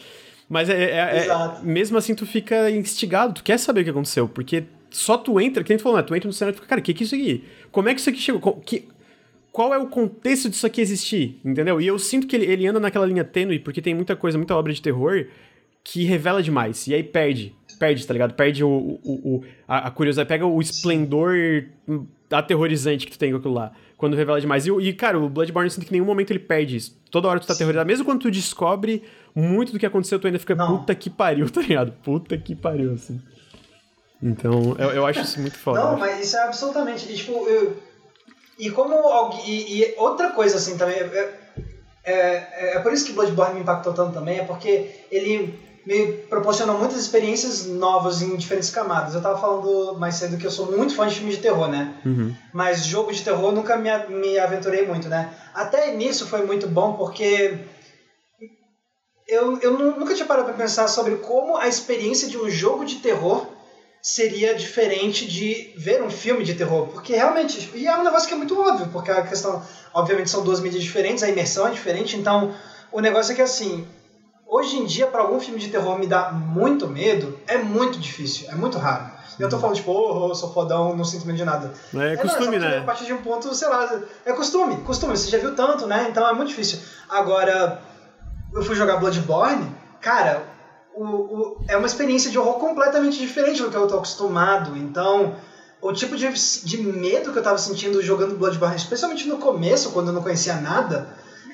Mas 0.49 0.69
é, 0.69 0.83
é, 0.83 1.27
é, 1.29 1.63
mesmo 1.63 1.97
assim 1.97 2.15
tu 2.15 2.27
fica 2.27 2.71
instigado, 2.71 3.35
tu 3.35 3.43
quer 3.43 3.59
saber 3.59 3.81
o 3.81 3.85
que 3.85 3.91
aconteceu, 3.91 4.29
porque 4.29 4.65
só 4.91 5.17
tu 5.17 5.41
entra, 5.41 5.65
quem 5.65 5.77
tu 5.77 5.83
falou, 5.83 5.97
né? 5.99 6.05
Tu 6.05 6.15
entra 6.15 6.27
no 6.27 6.33
cenário 6.33 6.55
e 6.55 6.57
fica, 6.57 6.69
cara, 6.69 6.81
o 6.81 6.85
que, 6.85 6.93
que 6.93 7.05
é 7.05 7.07
isso 7.07 7.15
aqui? 7.15 7.45
Como 7.71 7.89
é 7.89 7.95
que 7.95 8.01
isso 8.01 8.11
aqui 8.11 8.19
chegou? 8.19 8.41
Que, 8.57 8.89
qual 9.51 9.73
é 9.73 9.79
o 9.79 9.87
contexto 9.87 10.49
disso 10.49 10.67
aqui 10.67 10.81
existir, 10.81 11.41
entendeu? 11.45 11.81
E 11.81 11.87
eu 11.87 11.99
sinto 11.99 12.27
que 12.27 12.35
ele, 12.35 12.47
ele 12.47 12.67
anda 12.67 12.81
naquela 12.81 13.07
linha 13.07 13.25
tênue, 13.25 13.59
porque 13.59 13.81
tem 13.81 13.95
muita 13.95 14.17
coisa, 14.17 14.37
muita 14.37 14.57
obra 14.57 14.73
de 14.73 14.81
terror 14.81 15.27
que 15.85 16.05
revela 16.05 16.43
demais. 16.43 16.87
E 16.87 16.95
aí 16.95 17.03
perde. 17.03 17.55
Perde, 17.79 18.07
tá 18.07 18.13
ligado? 18.13 18.35
Perde 18.35 18.63
o, 18.63 18.69
o, 18.69 19.01
o 19.05 19.45
a, 19.67 19.89
a, 19.89 19.91
curiosidade. 19.91 20.29
Pega 20.29 20.47
o 20.47 20.61
esplendor 20.61 21.35
aterrorizante 22.31 23.07
que 23.07 23.13
tu 23.13 23.19
tem 23.19 23.33
com 23.33 23.39
aquilo 23.39 23.55
lá. 23.55 23.73
Quando 23.97 24.17
revela 24.17 24.41
demais. 24.41 24.67
E, 24.67 24.71
e, 24.71 24.93
cara, 24.93 25.19
o 25.19 25.29
Bloodborne, 25.29 25.67
eu 25.67 25.71
sinto 25.71 25.85
que 25.85 25.91
em 25.91 25.95
nenhum 25.95 26.05
momento 26.05 26.31
ele 26.31 26.39
perde 26.39 26.77
isso. 26.77 27.01
Toda 27.11 27.29
hora 27.29 27.41
tu 27.41 27.47
tá 27.47 27.53
aterrorizado. 27.53 27.87
Mesmo 27.87 28.05
quando 28.05 28.21
tu 28.21 28.31
descobre 28.31 29.03
muito 29.35 29.73
do 29.73 29.79
que 29.79 29.87
aconteceu, 29.87 30.19
tu 30.19 30.27
ainda 30.27 30.39
fica 30.39 30.55
Não. 30.55 30.79
puta 30.79 30.95
que 30.95 31.11
pariu, 31.11 31.49
tá 31.51 31.61
ligado? 31.61 31.93
Puta 32.03 32.37
que 32.39 32.55
pariu, 32.55 32.93
assim. 32.93 33.21
Então, 34.23 34.77
eu, 34.79 34.91
eu 34.91 35.07
acho 35.07 35.21
isso 35.21 35.41
muito 35.41 35.59
foda. 35.59 35.83
Não, 35.83 35.99
mas 35.99 36.25
isso 36.25 36.37
é 36.37 36.45
absolutamente. 36.45 37.11
E, 37.11 37.17
tipo, 37.17 37.33
eu, 37.49 37.77
e 38.59 38.71
como. 38.71 38.95
E, 39.45 39.81
e, 39.81 39.95
outra 39.97 40.31
coisa, 40.31 40.57
assim, 40.57 40.79
também. 40.79 40.95
É, 40.97 41.35
é, 42.05 42.77
é, 42.77 42.79
por 42.81 42.93
isso 42.93 43.05
que 43.05 43.13
Bloodborne 43.13 43.55
me 43.55 43.61
impactou 43.61 43.93
tanto 43.93 44.13
também, 44.13 44.39
é 44.39 44.45
porque 44.45 44.91
ele 45.11 45.59
me 45.87 46.13
proporcionou 46.29 46.79
muitas 46.79 46.99
experiências 46.99 47.67
novas 47.67 48.23
em 48.23 48.37
diferentes 48.37 48.71
camadas. 48.71 49.15
Eu 49.15 49.23
tava 49.23 49.39
falando 49.39 49.99
mais 49.99 50.15
cedo 50.15 50.37
que 50.37 50.47
eu 50.47 50.51
sou 50.51 50.71
muito 50.71 50.95
fã 50.95 51.07
de 51.07 51.17
filmes 51.17 51.37
de 51.37 51.43
terror, 51.43 51.69
né? 51.69 51.95
Uhum. 52.05 52.35
Mas 52.53 52.85
jogo 52.85 53.13
de 53.13 53.23
terror 53.23 53.53
nunca 53.53 53.77
me, 53.77 53.91
me 54.09 54.39
aventurei 54.39 54.87
muito, 54.87 55.09
né? 55.09 55.33
Até 55.53 55.95
nisso 55.95 56.27
foi 56.27 56.45
muito 56.45 56.67
bom 56.67 56.95
porque 56.95 57.59
eu, 59.27 59.59
eu 59.61 59.73
nunca 59.73 60.15
tinha 60.15 60.27
parado 60.27 60.47
para 60.47 60.57
pensar 60.57 60.87
sobre 60.89 61.17
como 61.17 61.57
a 61.57 61.67
experiência 61.67 62.29
de 62.29 62.39
um 62.39 62.49
jogo 62.49 62.85
de 62.85 62.97
terror 62.97 63.47
seria 64.03 64.53
diferente 64.55 65.27
de 65.27 65.73
ver 65.77 66.03
um 66.03 66.11
filme 66.11 66.45
de 66.45 66.55
terror. 66.55 66.89
Porque 66.89 67.15
realmente. 67.15 67.71
E 67.75 67.87
é 67.87 67.97
um 67.97 68.03
negócio 68.03 68.27
que 68.27 68.35
é 68.35 68.37
muito 68.37 68.61
óbvio, 68.61 68.89
porque 68.93 69.11
a 69.11 69.23
questão. 69.23 69.63
Obviamente 69.95 70.31
são 70.31 70.43
duas 70.43 70.61
mídias 70.61 70.83
diferentes, 70.83 71.23
a 71.23 71.29
imersão 71.29 71.67
é 71.67 71.71
diferente, 71.71 72.17
então 72.17 72.55
o 72.91 73.01
negócio 73.01 73.33
é 73.33 73.35
que 73.35 73.43
assim. 73.43 73.87
Hoje 74.53 74.77
em 74.77 74.85
dia, 74.85 75.07
para 75.07 75.23
algum 75.23 75.41
filme 75.41 75.59
de 75.59 75.69
terror 75.69 75.99
me 75.99 76.07
dar 76.07 76.35
muito 76.35 76.87
medo, 76.87 77.39
é 77.47 77.57
muito 77.57 77.99
difícil, 77.99 78.51
é 78.51 78.55
muito 78.55 78.77
raro. 78.77 79.11
Eu 79.39 79.49
tô 79.49 79.59
falando, 79.59 79.77
tipo, 79.77 79.91
oh, 79.91 80.29
eu 80.29 80.35
sou 80.35 80.53
fodão, 80.53 80.95
não 80.95 81.07
sinto 81.07 81.27
medo 81.27 81.39
de 81.39 81.45
nada. 81.47 81.73
É, 81.95 82.13
é 82.13 82.17
costume, 82.19 82.59
não, 82.59 82.67
é 82.67 82.71
né? 82.73 82.79
A 82.81 82.83
partir 82.83 83.07
de 83.07 83.15
um 83.15 83.23
ponto, 83.23 83.55
sei 83.55 83.67
lá, 83.67 83.99
é 84.27 84.33
costume, 84.35 84.77
costume, 84.83 85.17
você 85.17 85.31
já 85.31 85.39
viu 85.39 85.57
tanto, 85.57 85.87
né? 85.87 86.07
Então 86.11 86.29
é 86.29 86.35
muito 86.35 86.51
difícil. 86.51 86.81
Agora, 87.09 87.81
eu 88.53 88.63
fui 88.63 88.77
jogar 88.77 88.99
Bloodborne, 88.99 89.75
cara, 90.03 90.43
o, 90.95 91.03
o, 91.03 91.65
é 91.67 91.79
uma 91.79 91.87
experiência 91.87 92.31
de 92.31 92.39
horror 92.39 92.57
completamente 92.57 93.19
diferente 93.19 93.63
do 93.63 93.71
que 93.71 93.77
eu 93.77 93.89
tô 93.89 93.97
acostumado. 93.97 94.77
Então, 94.77 95.35
o 95.81 95.95
tipo 95.95 96.15
de, 96.15 96.29
de 96.31 96.77
medo 96.77 97.33
que 97.33 97.39
eu 97.39 97.43
tava 97.43 97.57
sentindo 97.57 98.03
jogando 98.03 98.37
Bloodborne, 98.37 98.77
especialmente 98.77 99.27
no 99.27 99.39
começo, 99.39 99.93
quando 99.93 100.09
eu 100.09 100.13
não 100.13 100.23
conhecia 100.23 100.57
nada, 100.57 101.09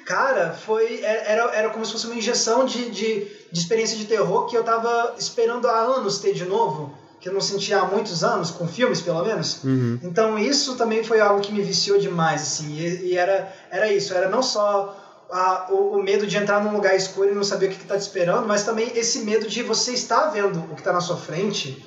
cara, 0.08 0.54
foi 0.54 1.04
é, 1.04 1.32
era, 1.32 1.54
era 1.54 1.68
como 1.68 1.84
se 1.84 1.92
fosse 1.92 2.06
uma 2.06 2.16
injeção 2.16 2.64
de, 2.64 2.88
de, 2.88 3.26
de 3.52 3.60
experiência 3.60 3.94
de 3.94 4.06
terror 4.06 4.46
que 4.46 4.56
eu 4.56 4.64
tava 4.64 5.14
esperando 5.18 5.68
há 5.68 5.80
anos 5.80 6.18
ter 6.18 6.32
de 6.32 6.46
novo 6.46 6.96
que 7.20 7.28
eu 7.28 7.32
não 7.32 7.40
sentia 7.40 7.80
há 7.80 7.84
muitos 7.84 8.22
anos, 8.22 8.50
com 8.50 8.66
filmes 8.66 9.00
pelo 9.00 9.24
menos. 9.24 9.62
Uhum. 9.64 9.98
Então 10.04 10.38
isso 10.38 10.76
também 10.76 11.02
foi 11.02 11.20
algo 11.20 11.40
que 11.40 11.52
me 11.52 11.60
viciou 11.60 11.98
demais, 11.98 12.42
assim. 12.42 12.78
E, 12.78 13.10
e, 13.10 13.16
era, 13.18 13.52
era 13.70 13.92
isso, 13.92 14.14
era 14.14 14.28
não 14.28 14.40
só 14.40 14.96
a, 15.30 15.66
o, 15.68 15.96
o, 15.96 16.02
medo 16.02 16.28
de 16.28 16.36
entrar 16.36 16.62
num 16.62 16.72
lugar 16.72 16.94
escuro 16.94 17.30
e 17.30 17.34
não 17.34 17.42
saber 17.42 17.66
o 17.66 17.68
que 17.70 17.82
está 17.82 17.96
te 17.96 18.02
esperando, 18.02 18.46
mas 18.46 18.62
também 18.62 18.92
esse 18.94 19.20
medo 19.24 19.48
de 19.48 19.64
você 19.64 19.92
estar 19.92 20.28
vendo 20.28 20.60
o 20.60 20.74
que 20.74 20.80
está 20.80 20.92
na 20.92 21.00
sua 21.00 21.16
frente 21.16 21.84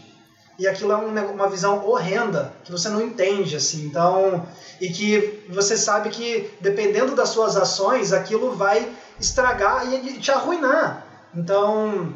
e 0.61 0.67
aquilo 0.67 0.91
é 0.91 0.95
um, 0.95 1.31
uma 1.31 1.49
visão 1.49 1.83
horrenda 1.87 2.53
que 2.63 2.71
você 2.71 2.87
não 2.87 3.01
entende, 3.01 3.55
assim. 3.55 3.83
Então, 3.83 4.45
e 4.79 4.89
que 4.89 5.43
você 5.49 5.75
sabe 5.75 6.09
que 6.09 6.51
dependendo 6.61 7.15
das 7.15 7.29
suas 7.29 7.57
ações, 7.57 8.13
aquilo 8.13 8.51
vai 8.51 8.87
estragar 9.19 9.91
e 9.91 10.19
te 10.19 10.29
arruinar. 10.29 11.03
Então, 11.35 12.13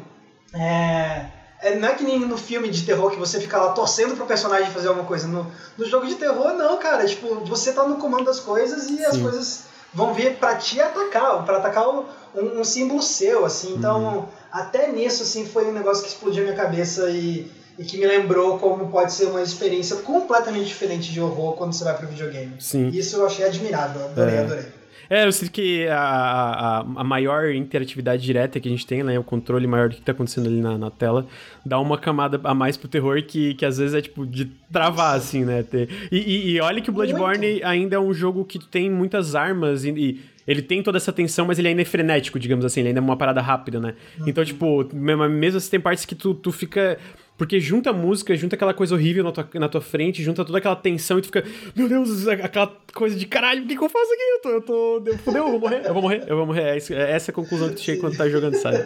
é, 0.54 1.26
é, 1.60 1.74
não 1.74 1.88
é 1.88 1.94
que 1.94 2.04
nem 2.04 2.20
no 2.20 2.38
filme 2.38 2.68
de 2.68 2.86
terror 2.86 3.10
que 3.10 3.18
você 3.18 3.40
fica 3.40 3.58
lá 3.58 3.72
torcendo 3.72 4.14
pro 4.14 4.26
personagem 4.26 4.70
fazer 4.70 4.86
alguma 4.86 5.08
coisa. 5.08 5.26
No, 5.26 5.50
no 5.76 5.84
jogo 5.84 6.06
de 6.06 6.14
terror, 6.14 6.52
não, 6.54 6.76
cara. 6.76 7.04
Tipo, 7.04 7.44
você 7.44 7.72
tá 7.72 7.82
no 7.82 7.96
comando 7.96 8.26
das 8.26 8.38
coisas 8.38 8.84
e 8.84 8.98
Sim. 8.98 9.04
as 9.06 9.16
coisas 9.16 9.64
vão 9.92 10.14
vir 10.14 10.36
para 10.36 10.54
te 10.54 10.80
atacar, 10.80 11.44
para 11.44 11.56
atacar 11.56 11.88
um, 11.88 12.04
um, 12.32 12.62
símbolo 12.62 13.02
seu, 13.02 13.44
assim. 13.44 13.74
Então, 13.74 14.18
uhum. 14.18 14.24
até 14.52 14.86
nisso, 14.92 15.24
assim, 15.24 15.44
foi 15.44 15.66
um 15.66 15.72
negócio 15.72 16.04
que 16.04 16.10
explodiu 16.10 16.44
a 16.44 16.46
minha 16.46 16.56
cabeça 16.56 17.10
e, 17.10 17.50
e 17.78 17.84
que 17.84 17.98
me 17.98 18.06
lembrou 18.06 18.58
como 18.58 18.88
pode 18.88 19.12
ser 19.12 19.26
uma 19.26 19.42
experiência 19.42 19.96
completamente 19.96 20.66
diferente 20.66 21.12
de 21.12 21.20
horror 21.20 21.54
quando 21.54 21.72
você 21.72 21.84
vai 21.84 21.96
pro 21.96 22.08
videogame. 22.08 22.54
Sim. 22.58 22.88
Isso 22.88 23.16
eu 23.16 23.26
achei 23.26 23.44
admirável, 23.44 24.04
adorei, 24.04 24.34
é. 24.34 24.38
adorei. 24.40 24.66
É, 25.08 25.24
eu 25.24 25.32
sinto 25.32 25.52
que 25.52 25.86
a, 25.86 25.98
a, 25.98 26.78
a, 26.80 27.04
maior 27.04 27.50
interatividade 27.50 28.22
direta 28.22 28.58
que 28.58 28.68
a 28.68 28.70
gente 28.70 28.86
tem, 28.86 29.02
né? 29.04 29.18
O 29.18 29.22
controle 29.22 29.66
maior 29.66 29.88
do 29.88 29.94
que 29.94 30.00
tá 30.00 30.12
acontecendo 30.12 30.46
ali 30.46 30.60
na, 30.60 30.76
na 30.76 30.90
tela, 30.90 31.26
dá 31.64 31.78
uma 31.78 31.96
camada 31.96 32.40
a 32.42 32.54
mais 32.54 32.76
pro 32.76 32.88
terror 32.88 33.22
que, 33.22 33.54
que 33.54 33.64
às 33.64 33.78
vezes 33.78 33.94
é 33.94 34.00
tipo 34.00 34.26
de 34.26 34.46
travar, 34.72 35.14
Nossa. 35.14 35.28
assim, 35.28 35.44
né? 35.44 35.62
Ter, 35.62 35.88
e, 36.10 36.18
e, 36.18 36.50
e, 36.50 36.60
olha 36.60 36.80
que 36.80 36.90
o 36.90 36.92
Bloodborne 36.92 37.52
Muito. 37.52 37.66
ainda 37.66 37.96
é 37.96 38.00
um 38.00 38.12
jogo 38.12 38.44
que 38.44 38.58
tem 38.58 38.90
muitas 38.90 39.34
armas 39.34 39.84
e, 39.84 39.90
e 39.90 40.20
ele 40.46 40.62
tem 40.62 40.82
toda 40.82 40.96
essa 40.96 41.12
tensão, 41.12 41.46
mas 41.46 41.58
ele 41.58 41.68
ainda 41.68 41.82
é 41.82 41.84
frenético, 41.84 42.38
digamos 42.38 42.64
assim, 42.64 42.80
ele 42.80 42.88
ainda 42.88 43.00
é 43.00 43.02
uma 43.02 43.16
parada 43.16 43.40
rápida, 43.40 43.80
né? 43.80 43.94
Uhum. 44.18 44.28
Então, 44.28 44.44
tipo, 44.44 44.88
mesmo 44.92 45.56
assim, 45.56 45.70
tem 45.70 45.80
partes 45.80 46.04
que 46.04 46.14
tu, 46.14 46.34
tu 46.34 46.50
fica 46.50 46.98
porque 47.36 47.60
junta 47.60 47.90
a 47.90 47.92
música, 47.92 48.34
junta 48.34 48.56
aquela 48.56 48.72
coisa 48.72 48.94
horrível 48.94 49.22
na 49.22 49.32
tua, 49.32 49.48
na 49.54 49.68
tua 49.68 49.80
frente, 49.80 50.22
junta 50.22 50.44
toda 50.44 50.58
aquela 50.58 50.76
tensão 50.76 51.18
e 51.18 51.22
tu 51.22 51.26
fica, 51.26 51.44
meu 51.74 51.88
Deus, 51.88 52.26
aquela 52.26 52.74
coisa 52.94 53.14
de 53.14 53.26
caralho, 53.26 53.64
o 53.64 53.66
que, 53.66 53.76
que 53.76 53.84
eu 53.84 53.88
faço 53.88 54.12
aqui? 54.12 54.22
Eu 54.22 54.40
tô, 54.40 54.48
eu 54.50 54.60
tô. 54.62 55.02
Eu, 55.10 55.18
fudeu, 55.18 55.44
eu 55.44 55.50
vou 55.50 55.60
morrer, 55.60 55.82
eu 55.84 55.92
vou 55.92 56.02
morrer, 56.02 56.24
eu 56.26 56.36
vou 56.36 56.46
morrer. 56.46 56.62
É, 56.62 56.76
é 56.76 57.10
essa 57.12 57.30
a 57.30 57.34
conclusão 57.34 57.68
que 57.68 57.74
tu 57.74 57.82
chega 57.82 58.00
quando 58.00 58.16
tá 58.16 58.28
jogando, 58.28 58.54
sabe? 58.56 58.78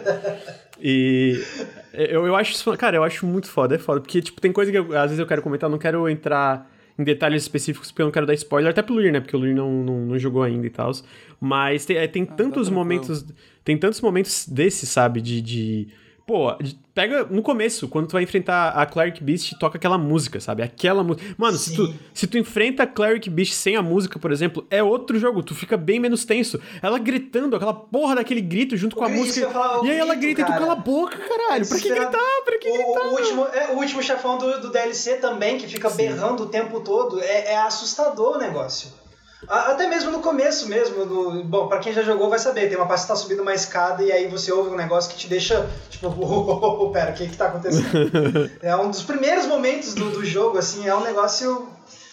E 0.81 1.41
eu, 1.93 2.25
eu 2.25 2.35
acho 2.35 2.53
isso, 2.53 2.77
cara, 2.77 2.97
eu 2.97 3.03
acho 3.03 3.25
muito 3.25 3.47
foda, 3.47 3.75
é 3.75 3.77
foda. 3.77 4.01
Porque, 4.01 4.21
tipo, 4.21 4.41
tem 4.41 4.51
coisa 4.51 4.71
que 4.71 4.77
eu, 4.77 4.97
às 4.97 5.03
vezes 5.05 5.19
eu 5.19 5.27
quero 5.27 5.41
comentar, 5.41 5.69
não 5.69 5.77
quero 5.77 6.09
entrar 6.09 6.69
em 6.97 7.03
detalhes 7.03 7.43
específicos 7.43 7.91
porque 7.91 8.01
eu 8.01 8.05
não 8.05 8.11
quero 8.11 8.25
dar 8.25 8.33
spoiler, 8.33 8.71
até 8.71 8.81
pro 8.81 8.93
Luir, 8.93 9.11
né? 9.11 9.19
Porque 9.19 9.35
o 9.35 9.39
Luir 9.39 9.55
não, 9.55 9.71
não, 9.71 10.05
não 10.07 10.19
jogou 10.19 10.43
ainda 10.43 10.65
e 10.67 10.69
tal. 10.69 10.91
Mas 11.39 11.85
tem, 11.85 11.97
é, 11.97 12.07
tem 12.07 12.27
ah, 12.29 12.33
tantos 12.33 12.67
tá 12.67 12.73
momentos. 12.73 13.25
Tem 13.63 13.77
tantos 13.77 14.01
momentos 14.01 14.47
desses, 14.47 14.89
sabe? 14.89 15.21
De. 15.21 15.41
de 15.41 15.87
Pô, 16.25 16.55
pega 16.93 17.25
no 17.25 17.41
começo, 17.41 17.87
quando 17.87 18.07
tu 18.07 18.13
vai 18.13 18.23
enfrentar 18.23 18.69
a 18.69 18.85
Cleric 18.85 19.23
Beast, 19.23 19.57
toca 19.59 19.77
aquela 19.77 19.97
música, 19.97 20.39
sabe? 20.39 20.61
Aquela 20.61 21.03
música. 21.03 21.35
Mano, 21.37 21.57
se 21.57 21.75
tu, 21.75 21.93
se 22.13 22.27
tu 22.27 22.37
enfrenta 22.37 22.83
a 22.83 22.87
Cleric 22.87 23.29
Beast 23.29 23.53
sem 23.53 23.75
a 23.75 23.81
música, 23.81 24.19
por 24.19 24.31
exemplo, 24.31 24.65
é 24.69 24.83
outro 24.83 25.17
jogo, 25.19 25.41
tu 25.41 25.55
fica 25.55 25.75
bem 25.75 25.99
menos 25.99 26.23
tenso. 26.23 26.61
Ela 26.81 26.99
gritando, 26.99 27.55
aquela 27.55 27.73
porra 27.73 28.15
daquele 28.15 28.41
grito 28.41 28.77
junto 28.77 28.95
com 28.95 29.03
a 29.03 29.09
música. 29.09 29.49
E 29.83 29.89
aí 29.89 29.97
ela 29.97 30.15
grita 30.15 30.43
cara. 30.43 30.53
e 30.53 30.57
tu 30.57 30.59
cala 30.59 30.73
a 30.73 30.75
boca, 30.75 31.17
caralho. 31.17 31.67
Pra 31.67 31.79
que 31.79 31.89
gritar? 31.89 32.41
Pra 32.45 32.57
que 32.57 32.69
o, 32.69 32.73
gritar? 32.73 33.07
O 33.07 33.11
último, 33.11 33.45
é, 33.47 33.67
o 33.73 33.77
último 33.77 34.03
chefão 34.03 34.37
do, 34.37 34.61
do 34.61 34.71
DLC 34.71 35.15
também, 35.15 35.57
que 35.57 35.67
fica 35.67 35.89
Sim. 35.89 35.97
berrando 35.97 36.43
o 36.43 36.45
tempo 36.47 36.81
todo, 36.81 37.19
é, 37.21 37.53
é 37.53 37.57
assustador 37.57 38.35
o 38.35 38.39
negócio. 38.39 39.00
Até 39.47 39.87
mesmo 39.87 40.11
no 40.11 40.19
começo 40.19 40.67
mesmo, 40.67 41.05
do, 41.05 41.43
bom, 41.43 41.67
para 41.67 41.79
quem 41.79 41.93
já 41.93 42.03
jogou 42.03 42.29
vai 42.29 42.37
saber, 42.37 42.67
tem 42.67 42.77
uma 42.77 42.87
parte 42.87 43.01
que 43.01 43.07
tá 43.07 43.15
subindo 43.15 43.41
uma 43.41 43.53
escada 43.53 44.03
e 44.03 44.11
aí 44.11 44.27
você 44.27 44.51
ouve 44.51 44.69
um 44.69 44.75
negócio 44.75 45.11
que 45.11 45.17
te 45.17 45.27
deixa, 45.27 45.67
tipo, 45.89 46.07
oh, 46.19 46.19
oh, 46.21 46.83
oh, 46.85 46.89
pera, 46.91 47.11
o 47.11 47.13
que 47.13 47.27
que 47.27 47.35
tá 47.35 47.47
acontecendo? 47.47 48.51
é 48.61 48.75
um 48.75 48.89
dos 48.89 49.01
primeiros 49.01 49.47
momentos 49.47 49.93
do, 49.93 50.11
do 50.11 50.23
jogo, 50.23 50.57
assim, 50.57 50.87
é 50.87 50.95
um 50.95 51.01
negócio 51.01 51.67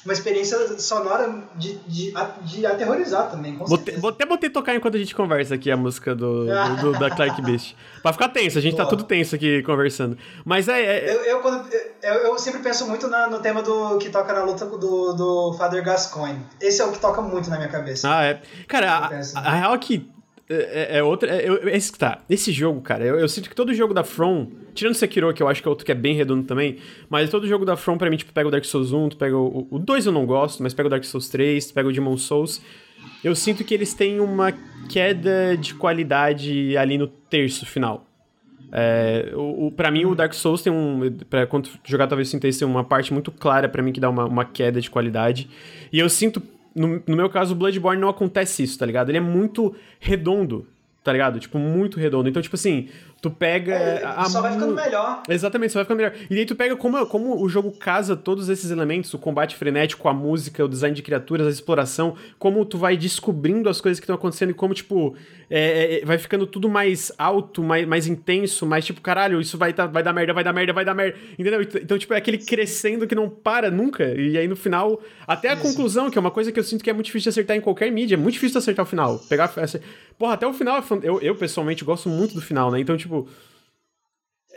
uma 0.05 0.13
experiência 0.13 0.79
sonora 0.79 1.43
de, 1.57 1.75
de, 1.87 2.15
de 2.43 2.67
aterrorizar 2.67 3.31
também, 3.31 3.57
com 3.57 3.65
botei, 3.65 3.97
Até 3.97 4.27
botei 4.27 4.51
tocar 4.51 4.75
enquanto 4.75 4.95
a 4.95 4.99
gente 4.99 5.15
conversa 5.15 5.55
aqui 5.55 5.71
a 5.71 5.77
música 5.77 6.15
do, 6.15 6.47
do, 6.47 6.93
do 6.93 6.99
da 6.99 7.11
Clark 7.11 7.43
Beast. 7.43 7.75
Pra 8.03 8.13
ficar 8.13 8.29
tenso, 8.29 8.59
a 8.59 8.61
gente 8.61 8.77
tá 8.77 8.85
Boa. 8.85 8.91
tá 8.91 8.97
tudo 8.97 9.07
tenso 9.07 9.35
aqui 9.35 9.63
conversando. 9.63 10.17
Mas 10.45 10.69
é. 10.69 10.81
é... 10.81 11.15
Eu, 11.15 11.25
eu, 11.25 11.41
quando, 11.41 11.69
eu, 12.03 12.15
eu, 12.15 12.39
sempre 12.39 12.61
penso 12.61 12.87
muito 12.87 13.09
na, 13.09 13.29
no 13.29 13.41
tema 13.41 13.63
do 13.63 13.99
que 13.99 14.09
toca 14.09 14.33
na 14.33 14.45
luta 14.45 14.65
do, 14.67 15.13
do 15.13 15.55
Father 15.59 15.85
Gascoigne. 15.85 16.47
Esse 16.61 16.81
é 16.81 16.85
o 16.85 16.93
que 16.93 16.99
toca 16.99 17.21
muito 17.21 17.51
na 17.51 17.57
minha 17.57 17.69
cabeça. 17.69 18.09
Ah, 18.09 18.25
é. 18.25 18.41
Cara, 18.67 18.91
a, 18.93 19.41
a, 19.41 19.41
a 19.41 19.55
real 19.55 19.75
é 19.75 19.79
que 19.79 20.09
é, 20.49 20.95
é, 20.95 20.99
é 20.99 21.03
outra. 21.03 21.31
É, 21.31 21.47
é, 21.47 21.77
esse 21.77 21.93
que 21.93 21.99
tá. 21.99 22.21
Esse 22.29 22.51
jogo, 22.53 22.81
cara, 22.81 23.05
eu, 23.05 23.19
eu, 23.19 23.29
sinto 23.29 23.49
que 23.51 23.55
todo 23.55 23.75
jogo 23.75 23.93
da 23.93 24.03
From, 24.03 24.49
tirando 24.75 24.95
Sekiro, 24.95 25.33
que 25.35 25.43
eu 25.43 25.49
acho 25.49 25.61
que 25.61 25.69
é 25.69 25.71
outro 25.71 25.85
que 25.85 25.93
é 25.93 25.95
bem 25.95 26.15
redondo 26.15 26.45
também, 26.45 26.79
mas 27.11 27.31
todo 27.31 27.47
jogo 27.47 27.65
da 27.65 27.77
From, 27.77 27.99
pra 27.99 28.09
mim, 28.09 28.17
tipo, 28.17 28.33
pega 28.33 28.49
o 28.49 28.51
Dark 28.51 28.65
Souls 28.65 28.93
1, 28.93 29.11
tu 29.11 29.17
pega 29.17 29.37
o, 29.37 29.69
o 29.71 29.79
2 29.79 30.07
eu 30.07 30.13
não 30.13 30.25
gosto, 30.25 30.63
mas 30.63 30.73
pega 30.73 30.87
o 30.87 30.91
Dark 30.91 31.05
Souls 31.05 31.29
3, 31.29 31.67
tu 31.67 31.75
pega 31.75 31.89
o 31.89 31.93
Demon 31.93 32.17
Souls. 32.17 32.63
Eu 33.23 33.35
sinto 33.35 33.63
que 33.63 33.75
eles 33.75 33.93
têm 33.93 34.21
uma 34.21 34.53
queda 34.89 35.57
de 35.57 35.75
qualidade 35.75 36.77
ali 36.77 36.97
no 36.97 37.07
terço 37.07 37.67
final. 37.67 38.07
É, 38.71 39.33
o, 39.35 39.67
o, 39.67 39.73
pra 39.73 39.91
mim, 39.91 40.05
o 40.05 40.15
Dark 40.15 40.33
Souls 40.33 40.63
tem 40.63 40.73
um. 40.73 41.17
Pra, 41.29 41.47
quando 41.47 41.69
jogar, 41.85 42.07
talvez 42.07 42.29
sinta 42.29 42.49
isso, 42.49 42.61
tem 42.61 42.69
uma 42.69 42.85
parte 42.85 43.13
muito 43.13 43.31
clara 43.31 43.69
para 43.69 43.83
mim 43.83 43.93
que 43.93 44.01
dá 44.01 44.09
uma, 44.09 44.25
uma 44.25 44.45
queda 44.45 44.81
de 44.81 44.91
qualidade. 44.91 45.49
E 45.93 45.99
eu 45.99 46.09
sinto 46.09 46.43
no, 46.79 47.03
no 47.07 47.17
meu 47.17 47.29
caso, 47.29 47.53
o 47.53 47.57
Bloodborne 47.57 48.01
não 48.01 48.09
acontece 48.09 48.63
isso, 48.63 48.79
tá 48.79 48.87
ligado? 48.87 49.11
Ele 49.11 49.19
é 49.19 49.21
muito 49.21 49.75
redondo, 49.99 50.67
tá 51.03 51.13
ligado? 51.13 51.41
Tipo, 51.41 51.59
muito 51.59 51.99
redondo. 51.99 52.29
Então, 52.29 52.41
tipo 52.41 52.57
assim, 52.57 52.89
tu 53.21 53.31
pega. 53.31 53.75
É, 53.75 54.05
a 54.05 54.25
só 54.27 54.41
vai 54.41 54.53
ficando 54.53 54.75
melhor. 54.75 55.23
Exatamente, 55.29 55.73
só 55.73 55.81
vai 55.81 55.85
ficando 55.85 55.99
melhor. 55.99 56.15
E 56.31 56.39
aí 56.39 56.47
tu 56.47 56.55
pega 56.55 56.77
como, 56.77 57.05
como 57.07 57.43
o 57.43 57.49
jogo 57.49 57.73
casa 57.73 58.17
todos 58.17 58.49
esses 58.49 58.71
elementos, 58.71 59.13
o 59.13 59.19
combate 59.19 59.57
frenético, 59.57 60.09
a 60.09 60.15
música, 60.15 60.65
o 60.65 60.69
design 60.69 60.95
de 60.95 61.03
criaturas, 61.03 61.47
a 61.47 61.51
exploração, 61.51 62.17
como 62.39 62.65
tu 62.65 62.79
vai 62.79 62.97
descobrindo 62.97 63.69
as 63.69 63.81
coisas 63.81 63.99
que 63.99 64.05
estão 64.05 64.17
acontecendo 64.17 64.51
e 64.51 64.55
como, 64.55 64.73
tipo, 64.73 65.17
é, 65.51 66.01
é, 66.01 66.05
vai 66.05 66.19
ficando 66.19 66.47
tudo 66.47 66.69
mais 66.69 67.11
alto, 67.19 67.63
mais, 67.63 67.87
mais 67.87 68.07
intenso, 68.07 68.67
mais 68.67 68.85
tipo, 68.85 69.01
caralho, 69.01 69.41
isso 69.41 69.59
vai, 69.59 69.73
tá, 69.73 69.87
vai 69.87 70.03
dar 70.03 70.13
merda, 70.13 70.33
vai 70.33 70.45
dar 70.45 70.53
merda, 70.53 70.73
vai 70.73 70.85
dar 70.85 70.95
merda. 70.95 71.19
Entendeu? 71.39 71.63
Então, 71.63 71.99
tipo, 71.99 72.15
é 72.15 72.19
aquele 72.19 72.39
crescendo 72.39 73.07
que 73.07 73.15
não 73.15 73.29
para 73.29 73.71
nunca. 73.71 74.05
E 74.15 74.39
aí 74.39 74.47
no 74.47 74.57
final, 74.57 75.01
até 75.27 75.49
a 75.49 75.55
isso. 75.55 75.63
conclusão, 75.63 76.11
que 76.11 76.19
é 76.19 76.21
uma 76.21 76.31
coisa 76.31 76.53
que 76.53 76.59
eu 76.59 76.65
sinto 76.65 76.85
que 76.85 76.91
é 76.91 76.93
muito 76.93 77.07
difícil 77.07 77.25
de 77.25 77.31
acertar 77.31 77.57
em 77.57 77.61
qualquer 77.61 77.91
mídia, 77.91 78.15
é 78.15 78.19
muito 78.19 78.35
difícil 78.35 78.53
de 78.53 78.59
acertar 78.59 78.85
o 78.85 78.89
final. 78.89 79.19
Pegar. 79.29 79.53
Essa... 79.57 79.81
Porra, 80.19 80.35
até 80.35 80.47
o 80.47 80.53
final, 80.53 80.85
eu, 81.03 81.21
eu 81.21 81.35
pessoalmente 81.35 81.85
gosto 81.85 82.09
muito 82.09 82.35
do 82.35 82.43
final, 82.43 82.71
né? 82.71 82.81
Então, 82.81 82.97
tipo 82.97 83.08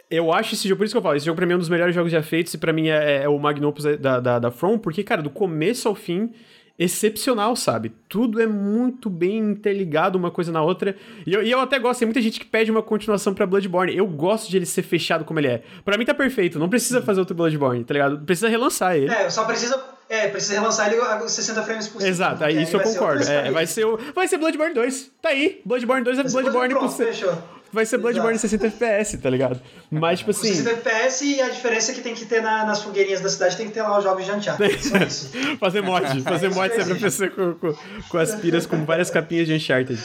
eu 0.09 0.33
acho 0.33 0.53
esse 0.53 0.67
jogo, 0.67 0.79
por 0.79 0.85
isso 0.85 0.93
que 0.93 0.97
eu 0.97 1.01
falo, 1.01 1.15
esse 1.15 1.25
jogo 1.25 1.37
pra 1.37 1.45
mim 1.45 1.53
é 1.53 1.55
um 1.55 1.59
dos 1.59 1.69
melhores 1.69 1.95
jogos 1.95 2.11
já 2.11 2.21
feitos 2.21 2.53
e 2.53 2.57
pra 2.57 2.73
mim 2.73 2.89
é, 2.89 3.23
é 3.23 3.29
o 3.29 3.39
Magnopus 3.39 3.85
da, 3.97 4.19
da, 4.19 4.39
da 4.39 4.51
From, 4.51 4.77
porque, 4.77 5.03
cara, 5.03 5.21
do 5.21 5.29
começo 5.29 5.87
ao 5.87 5.95
fim, 5.95 6.33
excepcional, 6.77 7.55
sabe? 7.55 7.93
Tudo 8.09 8.41
é 8.41 8.45
muito 8.45 9.09
bem 9.09 9.37
interligado 9.37 10.17
uma 10.17 10.29
coisa 10.29 10.51
na 10.51 10.61
outra. 10.61 10.97
E 11.25 11.33
eu, 11.33 11.43
e 11.43 11.49
eu 11.49 11.61
até 11.61 11.79
gosto, 11.79 11.99
tem 11.99 12.07
muita 12.07 12.21
gente 12.21 12.39
que 12.39 12.45
pede 12.45 12.69
uma 12.71 12.81
continuação 12.81 13.33
pra 13.33 13.45
Bloodborne. 13.45 13.95
Eu 13.95 14.05
gosto 14.05 14.49
de 14.49 14.57
ele 14.57 14.65
ser 14.65 14.81
fechado 14.81 15.23
como 15.23 15.39
ele 15.39 15.47
é. 15.47 15.63
Pra 15.85 15.97
mim 15.97 16.03
tá 16.03 16.13
perfeito, 16.13 16.59
não 16.59 16.67
precisa 16.67 17.01
fazer 17.01 17.21
outro 17.21 17.35
Bloodborne, 17.35 17.83
tá 17.85 17.93
ligado? 17.93 18.19
Precisa 18.25 18.49
relançar 18.49 18.97
ele. 18.97 19.11
É, 19.13 19.29
só 19.29 19.45
precisa. 19.45 19.81
É, 20.09 20.27
precisa 20.27 20.55
relançar 20.55 20.91
ele 20.91 20.99
a 20.99 21.25
60 21.25 21.63
frames 21.63 21.87
por 21.87 22.01
segundo. 22.01 22.09
Exato, 22.09 22.43
aí 22.43 22.61
isso 22.61 22.75
eu 22.75 22.81
concordo. 22.81 23.23
É, 23.23 23.49
vai 23.49 23.65
ser 23.65 23.85
o. 23.85 23.97
Vai 24.13 24.27
ser 24.27 24.37
Bloodborne 24.37 24.73
2. 24.73 25.11
Tá 25.21 25.29
aí. 25.29 25.61
Bloodborne 25.63 26.03
2 26.03 26.19
é 26.19 26.23
Bloodborne 26.23 26.73
com. 26.73 26.89
Fechou 26.89 27.60
vai 27.71 27.85
ser 27.85 27.97
Bloodborne 27.97 28.37
60 28.37 28.67
FPS, 28.67 29.17
tá 29.17 29.29
ligado? 29.29 29.61
Mas, 29.89 30.19
tipo 30.19 30.31
assim. 30.31 30.53
60 30.53 30.69
FPS 30.71 31.25
e 31.25 31.41
a 31.41 31.49
diferença 31.49 31.91
é 31.91 31.95
que 31.95 32.01
tem 32.01 32.13
que 32.13 32.25
ter 32.25 32.41
na, 32.41 32.65
nas 32.65 32.81
fogueirinhas 32.81 33.21
da 33.21 33.29
cidade, 33.29 33.57
tem 33.57 33.67
que 33.67 33.73
ter 33.73 33.81
lá 33.81 33.97
os 33.97 34.03
jogos 34.03 34.25
de 34.25 34.31
Uncharted. 34.31 34.83
Só 34.85 34.97
isso. 34.97 35.31
fazer 35.59 35.81
mod, 35.81 36.21
fazer 36.23 36.49
mod 36.49 36.73
sempre 36.73 36.99
PC 36.99 37.29
com, 37.29 37.53
com, 37.55 37.75
com 38.09 38.17
as 38.17 38.35
piras 38.35 38.65
com 38.65 38.83
várias 38.85 39.09
capinhas 39.09 39.47
de 39.47 39.53
Uncharted. 39.53 39.99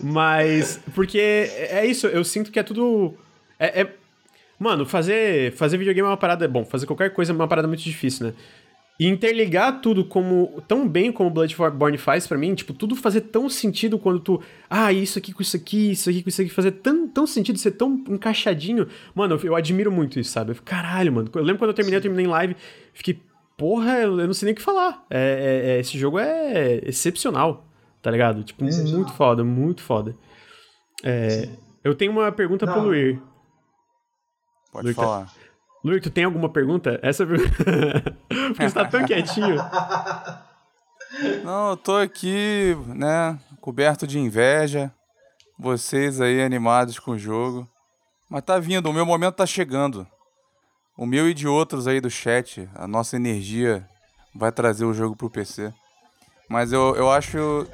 Mas, 0.00 0.80
porque 0.94 1.18
é 1.18 1.84
isso, 1.84 2.06
eu 2.06 2.24
sinto 2.24 2.50
que 2.50 2.58
é 2.58 2.62
tudo. 2.62 3.14
É, 3.58 3.82
é... 3.82 3.88
Mano, 4.58 4.84
fazer, 4.84 5.52
fazer 5.52 5.78
videogame 5.78 6.06
é 6.06 6.10
uma 6.10 6.16
parada. 6.16 6.46
Bom, 6.46 6.64
fazer 6.64 6.86
qualquer 6.86 7.10
coisa 7.10 7.32
é 7.32 7.34
uma 7.34 7.48
parada 7.48 7.68
muito 7.68 7.82
difícil, 7.82 8.26
né? 8.26 8.32
E 9.00 9.06
interligar 9.06 9.80
tudo 9.80 10.04
como 10.04 10.62
tão 10.68 10.86
bem 10.86 11.10
como 11.10 11.30
Bloodborne 11.30 11.96
faz 11.96 12.26
para 12.26 12.36
mim, 12.36 12.54
tipo, 12.54 12.74
tudo 12.74 12.94
fazer 12.94 13.22
tão 13.22 13.48
sentido 13.48 13.98
quando 13.98 14.20
tu, 14.20 14.42
ah, 14.68 14.92
isso 14.92 15.18
aqui 15.18 15.32
com 15.32 15.40
isso 15.40 15.56
aqui, 15.56 15.92
isso 15.92 16.10
aqui 16.10 16.22
com 16.22 16.28
isso 16.28 16.42
aqui, 16.42 16.50
fazer 16.50 16.72
tão, 16.72 17.08
tão 17.08 17.26
sentido, 17.26 17.58
ser 17.58 17.70
tão 17.70 17.94
encaixadinho. 18.10 18.86
Mano, 19.14 19.36
eu, 19.36 19.40
eu 19.42 19.56
admiro 19.56 19.90
muito 19.90 20.20
isso, 20.20 20.30
sabe? 20.30 20.52
Eu 20.52 20.56
caralho, 20.62 21.10
mano. 21.10 21.30
Eu 21.34 21.42
lembro 21.42 21.58
quando 21.58 21.70
eu 21.70 21.74
terminei, 21.74 21.96
eu 21.96 22.02
terminei 22.02 22.26
em 22.26 22.28
live, 22.28 22.54
fiquei, 22.92 23.18
porra, 23.56 24.00
eu 24.00 24.26
não 24.26 24.34
sei 24.34 24.44
nem 24.44 24.52
o 24.52 24.56
que 24.56 24.60
falar. 24.60 25.02
É, 25.08 25.18
é, 25.64 25.70
é 25.70 25.80
esse 25.80 25.96
jogo 25.96 26.18
é 26.18 26.82
excepcional, 26.84 27.66
tá 28.02 28.10
ligado? 28.10 28.44
Tipo, 28.44 28.64
muito 28.64 29.14
foda, 29.14 29.42
muito 29.42 29.80
foda. 29.80 30.14
É, 31.02 31.48
eu 31.82 31.94
tenho 31.94 32.12
uma 32.12 32.30
pergunta 32.30 32.66
não. 32.66 32.74
pro 32.74 32.82
Luir. 32.82 33.18
Pode 34.70 34.84
Luir, 34.84 34.94
falar. 34.94 35.32
Luir, 35.82 36.02
tu 36.02 36.10
tem 36.10 36.24
alguma 36.24 36.48
pergunta? 36.48 36.98
Essa 37.02 37.26
pergunta. 37.26 37.54
Porque 38.28 38.68
você 38.68 38.74
tá 38.74 38.84
tão 38.84 39.04
quietinho. 39.04 39.56
Não, 41.42 41.70
eu 41.70 41.76
tô 41.76 41.96
aqui, 41.96 42.76
né, 42.88 43.38
coberto 43.60 44.06
de 44.06 44.18
inveja. 44.18 44.92
Vocês 45.58 46.20
aí 46.20 46.42
animados 46.42 46.98
com 46.98 47.12
o 47.12 47.18
jogo. 47.18 47.68
Mas 48.28 48.42
tá 48.42 48.58
vindo, 48.58 48.88
o 48.88 48.92
meu 48.92 49.04
momento 49.04 49.36
tá 49.36 49.46
chegando. 49.46 50.06
O 50.96 51.06
meu 51.06 51.28
e 51.28 51.34
de 51.34 51.48
outros 51.48 51.88
aí 51.88 52.00
do 52.00 52.10
chat, 52.10 52.68
a 52.74 52.86
nossa 52.86 53.16
energia 53.16 53.88
vai 54.34 54.52
trazer 54.52 54.84
o 54.84 54.94
jogo 54.94 55.16
pro 55.16 55.30
PC. 55.30 55.72
Mas 56.48 56.72
eu, 56.72 56.94
eu 56.96 57.10
acho. 57.10 57.66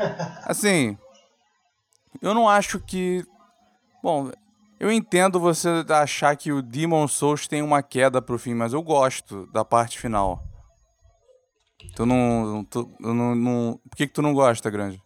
Assim. 0.45 0.97
Eu 2.23 2.35
não 2.35 2.49
acho 2.49 2.79
que. 2.79 3.25
Bom, 4.03 4.31
eu 4.79 4.93
entendo 4.93 5.41
você 5.41 5.69
achar 5.89 6.37
que 6.37 6.53
o 6.53 6.63
Demon 6.63 7.09
Souls 7.09 7.49
tem 7.49 7.63
uma 7.63 7.83
queda 7.83 8.21
pro 8.21 8.39
fim, 8.39 8.55
mas 8.55 8.73
eu 8.73 8.83
gosto 8.83 9.47
da 9.53 9.65
parte 9.65 9.99
final. 9.99 10.43
Tu 11.95 12.05
não. 12.05 12.65
Tu, 12.65 12.91
não, 13.01 13.35
não 13.35 13.81
por 13.89 13.97
que, 13.97 14.07
que 14.07 14.13
tu 14.13 14.23
não 14.23 14.35
gosta, 14.35 14.71
Grande? 14.71 15.01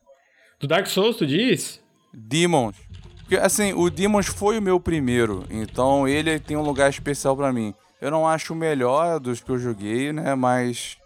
Do 0.59 0.67
Dark 0.67 0.87
Souls, 0.87 1.17
tu 1.17 1.27
diz? 1.27 1.81
Demons. 2.13 2.77
Porque, 3.21 3.37
assim, 3.37 3.73
o 3.73 3.89
Demons 3.89 4.27
foi 4.27 4.59
o 4.59 4.63
meu 4.63 4.81
primeiro, 4.81 5.45
então 5.49 6.09
ele 6.09 6.41
tem 6.41 6.57
um 6.57 6.63
lugar 6.63 6.91
especial 6.91 7.37
para 7.37 7.53
mim. 7.53 7.73
Eu 8.01 8.11
não 8.11 8.27
acho 8.27 8.53
o 8.53 8.57
melhor 8.57 9.21
dos 9.21 9.41
que 9.41 9.51
eu 9.51 9.59
joguei, 9.59 10.13
né? 10.13 10.35
Mas 10.35 10.97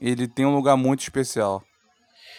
ele 0.00 0.26
tem 0.26 0.44
um 0.44 0.54
lugar 0.54 0.76
muito 0.76 1.02
especial. 1.02 1.62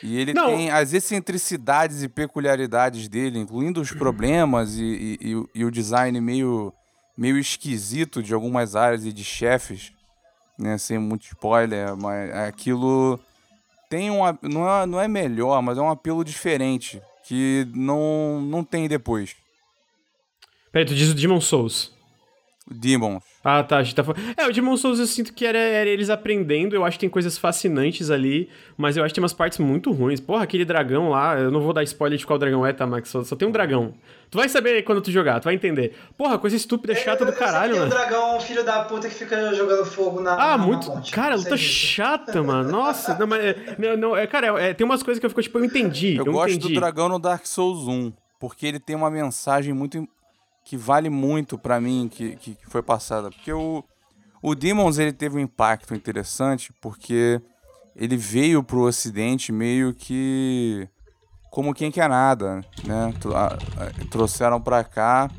E 0.04 0.20
ele 0.20 0.34
não. 0.34 0.48
tem 0.48 0.70
as 0.70 0.92
excentricidades 0.92 2.04
e 2.04 2.10
peculiaridades 2.10 3.08
dele, 3.08 3.40
incluindo 3.40 3.80
os 3.80 3.92
problemas 3.92 4.78
e, 4.78 4.84
e, 4.84 5.18
e, 5.22 5.62
e, 5.62 5.66
o 5.66 5.72
design 5.72 6.20
meio, 6.20 6.74
meio 7.18 7.38
esquisito 7.38 8.22
de 8.22 8.34
algumas 8.34 8.76
áreas 8.76 9.06
e 9.06 9.14
de 9.14 9.24
chefes, 9.24 9.94
né? 10.60 10.78
Sem 10.78 11.00
muito 11.00 11.24
spoiler, 11.28 11.96
mas 11.96 12.36
aquilo 12.36 13.18
tem 13.90 14.12
um. 14.12 14.20
Não 14.42 14.70
é, 14.70 14.86
não 14.86 15.00
é 15.00 15.08
melhor, 15.08 15.62
mas 15.62 15.78
é 15.78 15.82
um 15.82 15.90
apelo 15.90 16.24
diferente 16.24 17.02
que 17.24 17.66
não, 17.74 18.42
não 18.42 18.62
tem 18.62 18.90
depois. 18.90 19.38
Peraí, 20.70 20.86
tu 20.86 20.94
diz 20.94 21.12
o 21.12 21.14
Demon 21.14 21.40
Souls. 21.40 21.93
Demons. 22.70 23.22
Ah, 23.44 23.62
tá. 23.62 23.78
A 23.78 23.84
gente 23.84 23.96
tá 23.96 24.04
falando. 24.04 24.24
É, 24.38 24.48
o 24.48 24.54
Demon 24.54 24.78
Souls 24.78 25.00
eu 25.00 25.06
sinto 25.06 25.34
que 25.34 25.46
era, 25.46 25.58
era, 25.58 25.90
eles 25.90 26.10
aprendendo. 26.10 26.74
Eu 26.76 26.86
acho 26.86 26.98
que 26.98 27.02
tem 27.02 27.10
coisas 27.10 27.38
fascinantes 27.38 28.10
ali, 28.10 28.50
mas 28.78 28.96
eu 28.96 29.04
acho 29.04 29.14
que 29.14 29.16
tem 29.16 29.24
umas 29.24 29.34
partes 29.34 29.60
muito 29.60 29.92
ruins. 29.92 30.22
Porra, 30.22 30.44
aquele 30.44 30.64
dragão 30.64 31.10
lá, 31.10 31.38
eu 31.38 31.52
não 31.52 31.60
vou 31.60 31.74
dar 31.74 31.84
spoiler 31.84 32.18
de 32.18 32.26
qual 32.26 32.40
dragão 32.40 32.66
é, 32.66 32.72
tá, 32.72 32.88
Max? 32.88 33.10
Só, 33.10 33.24
só 33.24 33.36
tem 33.36 33.48
um 33.48 33.52
dragão. 33.52 33.94
Tu 34.32 34.38
vai 34.38 34.48
saber 34.48 34.82
quando 34.84 35.02
tu 35.02 35.12
jogar, 35.12 35.40
tu 35.42 35.46
vai 35.46 35.56
entender. 35.56 35.94
Porra, 36.18 36.40
coisa 36.40 36.56
estúpida, 36.56 36.96
chata 36.96 37.26
do 37.26 37.34
caralho, 37.34 37.76
mano. 37.76 37.90
Tem 37.90 37.98
um 37.98 38.02
dragão, 38.02 38.40
filho 38.40 38.64
da 38.64 38.84
puta, 38.86 39.10
que 39.10 39.16
fica 39.16 39.54
jogando 39.54 39.86
fogo 39.86 40.22
na. 40.22 40.34
Ah, 40.34 40.58
na, 40.58 40.66
muito. 40.66 40.90
Na 40.90 41.02
cara, 41.12 41.36
luta 41.36 41.58
chata, 41.58 42.42
mano. 42.42 42.72
Nossa, 42.72 43.16
não, 43.16 43.28
mas. 43.28 43.56
Não, 43.78 43.98
não, 43.98 44.18
é, 44.18 44.26
cara, 44.26 44.60
é, 44.62 44.74
tem 44.74 44.86
umas 44.86 45.04
coisas 45.04 45.20
que 45.20 45.26
eu 45.26 45.30
fico, 45.30 45.42
tipo, 45.42 45.60
eu 45.60 45.66
entendi. 45.66 46.16
Eu, 46.16 46.26
eu 46.26 46.32
gosto 46.32 46.56
entendi. 46.56 46.74
do 46.74 46.80
dragão 46.80 47.10
no 47.10 47.20
Dark 47.20 47.46
Souls 47.46 47.88
1, 47.88 48.14
porque 48.40 48.66
ele 48.66 48.80
tem 48.80 48.96
uma 48.96 49.12
mensagem 49.12 49.74
muito 49.74 50.08
que 50.64 50.78
vale 50.78 51.10
muito 51.10 51.58
para 51.58 51.80
mim 51.80 52.10
que, 52.12 52.36
que, 52.38 52.58
foi 52.68 52.82
passada. 52.82 53.30
Porque 53.30 53.52
o, 53.52 53.84
o 54.42 54.56
Demons 54.56 54.98
ele 54.98 55.12
teve 55.12 55.38
um 55.38 55.40
impacto 55.40 55.94
interessante 55.94 56.72
porque 56.82 57.42
ele 57.96 58.18
veio 58.18 58.64
pro 58.64 58.82
ocidente 58.82 59.52
meio 59.52 59.94
que 59.94 60.88
como 61.52 61.74
quem 61.74 61.92
quer 61.92 62.10
nada, 62.10 62.62
né? 62.84 63.14
Trouxeram 64.10 64.60
para 64.60 64.84
cá 64.84 65.30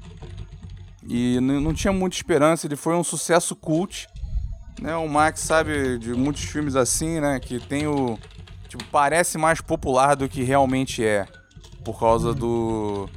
e 1.03 1.41
não 1.41 1.75
tinha 1.75 1.93
muita 1.93 2.17
esperança. 2.17 2.67
Ele 2.67 2.77
foi 2.77 2.95
um 2.95 3.03
sucesso 3.03 3.57
cult, 3.57 4.07
né? 4.81 4.95
O 4.95 5.09
Max 5.09 5.41
sabe 5.41 5.99
de 5.99 6.15
muitos 6.15 6.45
filmes 6.45 6.77
assim, 6.77 7.19
né? 7.21 7.41
Que 7.41 7.59
tem 7.59 7.89
o 7.89 8.17
tipo 8.69 8.85
parece 8.93 9.37
mais 9.39 9.61
popular 9.61 10.15
do 10.15 10.29
que 10.29 10.45
realmente 10.45 11.05
é 11.05 11.27
por 11.85 11.99
causa 11.99 12.33
do 12.33 13.09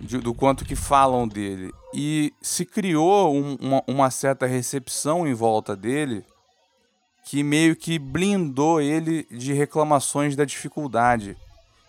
de, 0.00 0.18
do 0.18 0.34
quanto 0.34 0.64
que 0.64 0.76
falam 0.76 1.26
dele. 1.26 1.72
E 1.94 2.32
se 2.40 2.64
criou 2.64 3.34
um, 3.34 3.56
uma, 3.60 3.82
uma 3.86 4.10
certa 4.10 4.46
recepção 4.46 5.26
em 5.26 5.34
volta 5.34 5.74
dele 5.76 6.24
que 7.24 7.42
meio 7.42 7.74
que 7.74 7.98
blindou 7.98 8.80
ele 8.80 9.26
de 9.30 9.52
reclamações 9.52 10.36
da 10.36 10.44
dificuldade. 10.44 11.36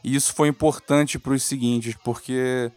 E 0.04 0.16
isso 0.16 0.34
foi 0.34 0.48
importante 0.48 1.20
para 1.20 1.34
os 1.34 1.44
seguintes, 1.44 1.96
porque 2.04 2.72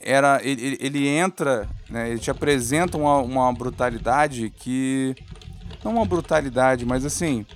era 0.00 0.40
ele, 0.42 0.76
ele 0.80 1.06
entra, 1.06 1.68
né, 1.88 2.10
ele 2.10 2.18
te 2.18 2.30
apresenta 2.30 2.98
uma, 2.98 3.18
uma 3.18 3.52
brutalidade 3.52 4.50
que 4.50 5.14
não 5.84 5.92
uma 5.92 6.04
brutalidade, 6.04 6.84
mas 6.84 7.04
assim, 7.04 7.46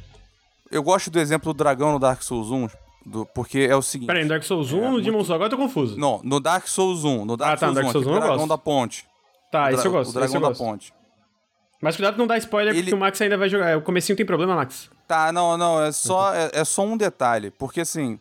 eu 0.70 0.82
gosto 0.82 1.10
do 1.10 1.18
exemplo 1.18 1.52
do 1.52 1.56
dragão 1.56 1.92
no 1.92 1.98
Dark 1.98 2.22
Souls 2.22 2.50
1, 2.50 2.68
do, 3.06 3.24
porque 3.24 3.60
é 3.60 3.76
o 3.76 3.80
seguinte. 3.82 4.08
Peraí, 4.08 4.24
no 4.24 4.28
Dark 4.28 4.42
Souls 4.42 4.72
1 4.72 4.76
ou 4.76 4.82
é, 4.82 4.86
no 4.86 4.92
muito... 4.94 5.04
Demon 5.04 5.18
Souls? 5.18 5.30
Agora 5.30 5.46
eu 5.46 5.56
tô 5.56 5.56
confuso. 5.56 5.96
Não, 5.96 6.20
no 6.24 6.40
Dark 6.40 6.66
Souls 6.66 7.04
1. 7.04 7.24
No 7.24 7.36
Dark 7.36 7.52
ah, 7.52 7.56
tá, 7.56 7.66
Souls 7.66 7.76
no 7.76 7.82
Dark 7.82 7.92
Souls 7.92 8.06
1, 8.06 8.10
1 8.10 8.16
o 8.16 8.20
dragão 8.20 8.48
da 8.48 8.58
ponte. 8.58 9.06
Tá, 9.52 9.70
isso 9.70 9.86
eu 9.86 9.92
gosto. 9.92 10.10
O 10.10 10.12
dragão 10.12 10.40
da 10.40 10.48
gosto. 10.48 10.64
ponte. 10.64 10.94
Mas 11.80 11.94
cuidado 11.94 12.14
que 12.14 12.18
não 12.18 12.26
dá 12.26 12.36
spoiler, 12.38 12.74
Ele... 12.74 12.82
porque 12.82 12.94
o 12.94 12.98
Max 12.98 13.20
ainda 13.20 13.38
vai 13.38 13.48
jogar. 13.48 13.78
O 13.78 13.82
comecinho 13.82 14.16
tem 14.16 14.26
problema, 14.26 14.56
Max? 14.56 14.90
Tá, 15.06 15.30
não, 15.30 15.56
não, 15.56 15.80
é 15.80 15.92
só, 15.92 16.34
é, 16.34 16.50
é 16.52 16.64
só 16.64 16.82
um 16.82 16.96
detalhe. 16.96 17.52
Porque 17.52 17.80
assim, 17.80 18.18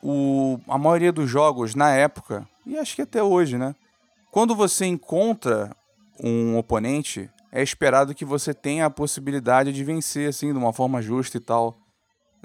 o, 0.00 0.60
a 0.68 0.78
maioria 0.78 1.10
dos 1.10 1.28
jogos, 1.28 1.74
na 1.74 1.90
época, 1.90 2.46
e 2.64 2.78
acho 2.78 2.94
que 2.94 3.02
até 3.02 3.20
hoje, 3.20 3.58
né? 3.58 3.74
Quando 4.30 4.54
você 4.54 4.86
encontra 4.86 5.74
um 6.22 6.56
oponente, 6.56 7.28
é 7.50 7.62
esperado 7.62 8.14
que 8.14 8.24
você 8.24 8.54
tenha 8.54 8.86
a 8.86 8.90
possibilidade 8.90 9.72
de 9.72 9.82
vencer, 9.82 10.28
assim, 10.28 10.52
de 10.52 10.58
uma 10.58 10.72
forma 10.72 11.02
justa 11.02 11.36
e 11.36 11.40
tal. 11.40 11.76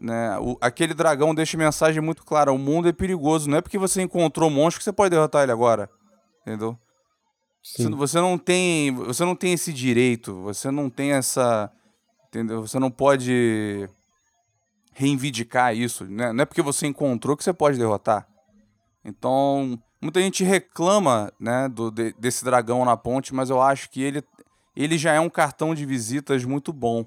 Né? 0.02 0.36
O, 0.39 0.58
aquele 0.60 0.95
dragão 0.95 1.36
deixa 1.36 1.56
mensagem 1.56 2.02
muito 2.02 2.26
clara: 2.26 2.52
o 2.52 2.58
mundo 2.58 2.89
é 2.89 2.91
perigoso. 2.91 3.47
Não 3.47 3.60
é 3.60 3.62
porque 3.62 3.78
você 3.78 4.02
encontrou 4.02 4.49
um 4.49 4.54
monstro 4.54 4.80
que 4.80 4.84
você 4.84 4.91
pode 4.91 5.12
derrotar 5.12 5.43
ele 5.43 5.52
agora. 5.52 5.88
Entendeu? 6.41 6.76
Você, 7.64 7.88
você, 7.89 8.20
não 8.20 8.39
tem, 8.39 8.91
você 8.95 9.24
não 9.24 9.36
tem 9.36 9.54
esse 9.54 9.72
direito, 9.72 10.41
você 10.41 10.72
não 10.72 10.89
tem 10.89 11.12
essa. 11.12 11.72
Entendeu? 12.28 12.66
Você 12.66 12.80
não 12.80 12.89
pode 12.89 13.88
reivindicar 14.93 15.76
isso. 15.76 16.06
Né? 16.06 16.34
Não 16.34 16.41
é 16.41 16.45
porque 16.45 16.64
você 16.64 16.88
encontrou 16.88 17.38
que 17.38 17.43
você 17.43 17.54
pode 17.54 17.78
derrotar. 17.78 18.28
Então, 19.06 19.80
muita 20.02 20.20
gente 20.20 20.43
reclama 20.43 21.32
né, 21.39 21.70
do, 21.70 21.91
de, 21.91 22.14
desse 22.14 22.43
dragão 22.43 22.84
na 22.84 22.97
ponte, 22.97 23.36
mas 23.36 23.52
eu 23.52 23.62
acho 23.62 23.89
que 23.91 24.02
ele, 24.02 24.24
ele 24.76 24.97
já 24.97 25.14
é 25.14 25.20
um 25.20 25.30
cartão 25.30 25.76
de 25.76 25.86
visitas 25.86 26.43
muito 26.43 26.74
bom. 26.74 27.06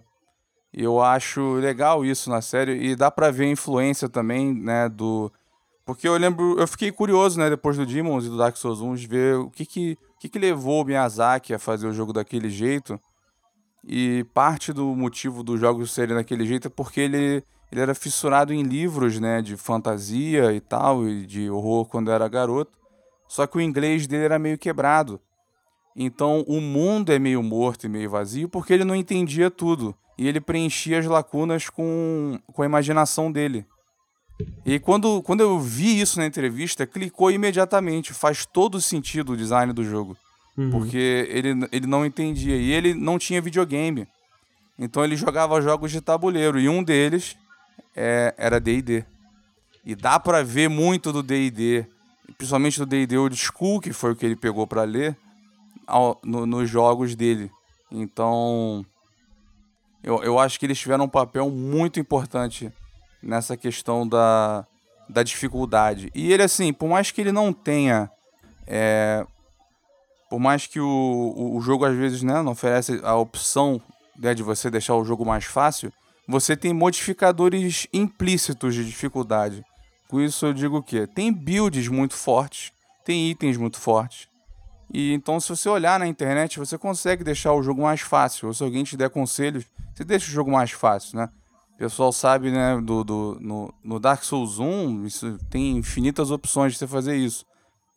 Eu 0.77 1.01
acho 1.01 1.55
legal 1.55 2.05
isso 2.05 2.29
na 2.29 2.43
série 2.43 2.73
e 2.73 2.97
dá 2.97 3.11
para 3.11 3.31
ver 3.31 3.45
a 3.45 3.51
influência 3.51 4.09
também, 4.09 4.53
né, 4.53 4.89
do 4.89 5.31
porque 5.85 6.09
eu 6.09 6.17
lembro, 6.17 6.59
eu 6.59 6.67
fiquei 6.67 6.91
curioso, 6.91 7.39
né, 7.39 7.51
depois 7.51 7.77
do 7.77 7.85
Demons 7.85 8.25
e 8.25 8.31
do 8.31 8.39
Dark 8.39 8.57
Souls 8.57 8.81
1, 8.81 8.95
de 8.95 9.07
ver 9.07 9.37
o 9.37 9.51
que 9.51 9.67
que, 9.67 9.99
o 10.17 10.19
que, 10.19 10.29
que 10.31 10.39
levou 10.39 10.81
o 10.81 10.85
Miyazaki 10.85 11.53
a 11.53 11.59
fazer 11.59 11.87
o 11.87 11.93
jogo 11.93 12.13
daquele 12.13 12.49
jeito. 12.49 12.99
E 13.87 14.25
parte 14.33 14.73
do 14.73 14.87
motivo 14.97 15.43
dos 15.43 15.61
jogos 15.61 15.93
serem 15.93 16.17
daquele 16.17 16.47
jeito 16.47 16.69
é 16.69 16.71
porque 16.71 17.01
ele, 17.03 17.45
ele 17.71 17.81
era 17.83 17.95
fissurado 17.95 18.51
em 18.55 18.63
livros, 18.63 19.21
né, 19.21 19.43
de 19.43 19.59
fantasia 19.59 20.55
e 20.55 20.61
tal, 20.61 21.07
e 21.07 21.27
de 21.27 21.51
horror 21.51 21.85
quando 21.85 22.11
era 22.11 22.27
garoto. 22.29 22.79
Só 23.29 23.47
que 23.47 23.59
o 23.59 23.61
inglês 23.61 24.07
dele 24.07 24.25
era 24.25 24.39
meio 24.39 24.57
quebrado. 24.57 25.21
Então 25.97 26.45
o 26.49 26.61
mundo 26.61 27.13
é 27.13 27.19
meio 27.19 27.43
morto 27.43 27.85
e 27.85 27.89
meio 27.89 28.11
vazio 28.11 28.49
porque 28.49 28.73
ele 28.73 28.85
não 28.85 28.97
entendia 28.97 29.51
tudo 29.51 29.95
e 30.19 30.27
ele 30.27 30.41
preenchia 30.41 30.99
as 30.99 31.07
lacunas 31.07 31.69
com, 31.69 32.39
com 32.53 32.63
a 32.63 32.67
imaginação 32.67 33.31
dele. 33.31 33.67
E 34.65 34.79
quando, 34.79 35.23
quando 35.23 35.41
eu 35.41 35.59
vi 35.61 36.01
isso 36.01 36.19
na 36.19 36.27
entrevista, 36.27 36.87
clicou 36.87 37.31
imediatamente. 37.31 38.13
Faz 38.13 38.45
todo 38.45 38.81
sentido 38.81 39.33
o 39.33 39.37
design 39.37 39.73
do 39.73 39.85
jogo. 39.85 40.17
Uhum. 40.57 40.71
Porque 40.71 41.29
ele, 41.31 41.69
ele 41.71 41.87
não 41.87 42.05
entendia. 42.05 42.57
E 42.57 42.73
ele 42.73 42.95
não 42.95 43.19
tinha 43.19 43.41
videogame. 43.41 44.09
Então 44.79 45.05
ele 45.05 45.17
jogava 45.17 45.61
jogos 45.61 45.93
de 45.93 46.01
tabuleiro. 46.01 46.59
E 46.59 46.69
um 46.69 46.83
deles 46.83 47.37
é, 47.95 48.35
era 48.37 48.59
DD. 48.59 49.05
E 49.85 49.95
dá 49.95 50.19
para 50.19 50.43
ver 50.43 50.69
muito 50.69 51.13
do 51.13 51.23
DD, 51.23 51.85
principalmente 52.39 52.79
do 52.79 52.87
DD 52.87 53.19
Old 53.19 53.37
School, 53.37 53.81
que 53.81 53.93
foi 53.93 54.13
o 54.13 54.17
que 54.17 54.25
ele 54.25 54.35
pegou 54.35 54.67
para 54.67 54.83
ler, 54.83 55.15
ao, 55.87 56.21
no, 56.25 56.47
nos 56.47 56.69
jogos 56.69 57.15
dele. 57.15 57.51
Então 57.91 58.85
eu, 60.05 60.23
eu 60.23 60.39
acho 60.39 60.61
que 60.61 60.67
eles 60.67 60.79
tiveram 60.79 61.07
um 61.07 61.09
papel 61.09 61.49
muito 61.49 61.99
importante 61.99 62.71
nessa 63.23 63.57
questão 63.57 64.07
da, 64.07 64.67
da 65.09 65.23
dificuldade. 65.23 66.11
E 66.15 66.31
ele, 66.31 66.43
assim, 66.43 66.75
por 66.75 66.91
mais 66.91 67.11
que 67.11 67.23
ele 67.23 67.33
não 67.33 67.55
tenha. 67.55 68.11
É, 68.67 69.27
por 70.29 70.39
mais 70.39 70.67
que 70.67 70.79
o, 70.79 71.55
o, 71.57 71.61
jogo 71.61 71.85
às 71.85 71.97
vezes 71.97 72.23
né, 72.23 72.43
não 72.43 72.53
oferece 72.53 73.01
a 73.03 73.15
opção 73.15 73.81
né, 74.19 74.35
de 74.35 74.43
você 74.43 74.71
deixar 74.71 74.95
o 74.95 75.05
jogo 75.05 75.25
mais 75.25 75.45
fácil, 75.45 75.93
você 76.27 76.57
tem 76.57 76.73
modificadores 76.73 77.87
implícitos 77.93 78.75
de 78.75 78.85
dificuldade. 78.85 79.65
Com 80.09 80.21
isso 80.21 80.47
eu 80.47 80.53
digo 80.53 80.79
o 80.79 80.83
quê? 80.83 81.07
Tem 81.07 81.33
builds 81.33 81.89
muito 81.89 82.15
fortes, 82.15 82.73
tem 83.05 83.31
itens 83.31 83.57
muito 83.57 83.79
fortes, 83.79 84.29
e 84.95 85.13
então, 85.13 85.41
se 85.41 85.49
você 85.49 85.69
olhar 85.69 85.99
na 85.99 86.07
internet, 86.07 86.61
você 86.61 86.79
consegue 86.79 87.25
deixar 87.25 87.53
o 87.53 87.65
jogo 87.65 87.83
mais 87.83 88.01
fácil. 88.01 88.47
Ou 88.47 88.55
se 88.55 88.63
alguém 88.63 88.85
te 88.85 88.97
der 88.97 89.11
conselhos, 89.11 89.65
você 89.93 90.05
deixa 90.05 90.29
o 90.29 90.33
jogo 90.33 90.53
mais 90.53 90.71
fácil, 90.71 91.19
né? 91.19 91.29
O 91.75 91.79
pessoal 91.79 92.13
sabe, 92.13 92.53
né, 92.53 92.81
do, 92.81 93.03
do, 93.03 93.37
no, 93.41 93.75
no 93.83 93.99
Dark 93.99 94.23
Souls 94.23 94.61
1, 94.61 95.05
isso 95.05 95.37
tem 95.51 95.77
infinitas 95.77 96.31
opções 96.31 96.75
de 96.75 96.79
você 96.79 96.87
fazer 96.87 97.17
isso. 97.17 97.45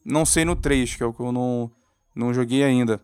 Não 0.03 0.25
sei 0.25 0.43
no 0.43 0.55
3, 0.55 0.95
que 0.95 1.03
é 1.03 1.05
o 1.05 1.13
que 1.13 1.19
eu 1.19 1.31
não, 1.31 1.69
não 2.15 2.33
joguei 2.33 2.63
ainda. 2.63 2.99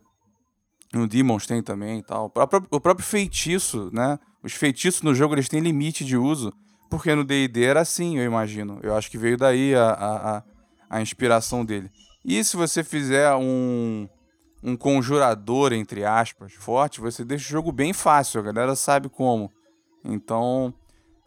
No 0.91 1.07
Demons 1.07 1.45
tem 1.45 1.61
também 1.61 1.99
e 1.99 2.03
tal. 2.03 2.25
O 2.25 2.29
próprio, 2.31 2.65
o 2.71 2.81
próprio 2.81 3.05
feitiço, 3.05 3.91
né? 3.93 4.17
Os 4.41 4.53
feitiços 4.53 5.03
no 5.03 5.13
jogo 5.13 5.35
eles 5.35 5.47
têm 5.47 5.59
limite 5.59 6.03
de 6.03 6.17
uso. 6.17 6.51
Porque 6.89 7.13
no 7.13 7.23
DD 7.23 7.63
era 7.63 7.81
assim, 7.81 8.17
eu 8.17 8.25
imagino. 8.25 8.79
Eu 8.81 8.95
acho 8.95 9.11
que 9.11 9.17
veio 9.19 9.37
daí 9.37 9.75
a, 9.75 9.89
a, 9.89 10.37
a, 10.37 10.43
a 10.89 11.01
inspiração 11.01 11.63
dele. 11.63 11.91
E 12.25 12.43
se 12.43 12.55
você 12.55 12.83
fizer 12.83 13.33
um, 13.35 14.07
um 14.63 14.77
conjurador, 14.77 15.73
entre 15.73 16.05
aspas, 16.05 16.53
forte, 16.53 17.01
você 17.01 17.23
deixa 17.25 17.47
o 17.47 17.51
jogo 17.51 17.71
bem 17.71 17.91
fácil, 17.91 18.39
a 18.39 18.43
galera 18.43 18.75
sabe 18.75 19.09
como. 19.09 19.51
Então, 20.05 20.73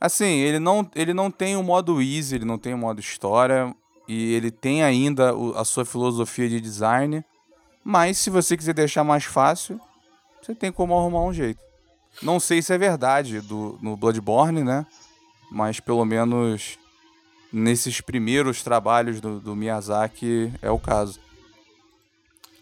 assim, 0.01 0.24
ele 0.24 0.59
não, 0.59 0.88
ele 0.94 1.12
não 1.12 1.30
tem 1.30 1.57
o 1.57 1.62
modo 1.62 2.01
easy, 2.01 2.36
ele 2.36 2.44
não 2.44 2.59
tem 2.59 2.72
o 2.72 2.78
modo 2.78 3.01
história, 3.01 3.74
e 4.09 4.34
ele 4.34 4.51
tem 4.51 4.82
ainda 4.82 5.34
a 5.55 5.64
sua 5.64 5.84
filosofia 5.84 6.49
de 6.49 6.61
design, 6.61 7.24
mas 7.84 8.18
se 8.18 8.30
você 8.30 8.57
quiser 8.57 8.74
deixar 8.74 9.05
mais 9.05 9.24
fácil, 9.24 9.80
você 10.40 10.55
tem 10.55 10.72
como 10.72 10.97
arrumar 10.97 11.22
um 11.22 11.32
jeito. 11.32 11.61
Não 12.22 12.40
sei 12.40 12.62
se 12.62 12.72
é 12.72 12.78
verdade 12.78 13.40
do, 13.40 13.78
no 13.82 13.97
Bloodborne, 13.97 14.64
né? 14.64 14.86
Mas 15.51 15.80
pelo 15.80 16.05
menos 16.05 16.78
nesses 17.53 18.01
primeiros 18.01 18.62
trabalhos 18.62 19.20
do, 19.20 19.40
do 19.40 19.55
Miyazaki 19.55 20.53
é 20.61 20.70
o 20.70 20.78
caso. 20.78 21.20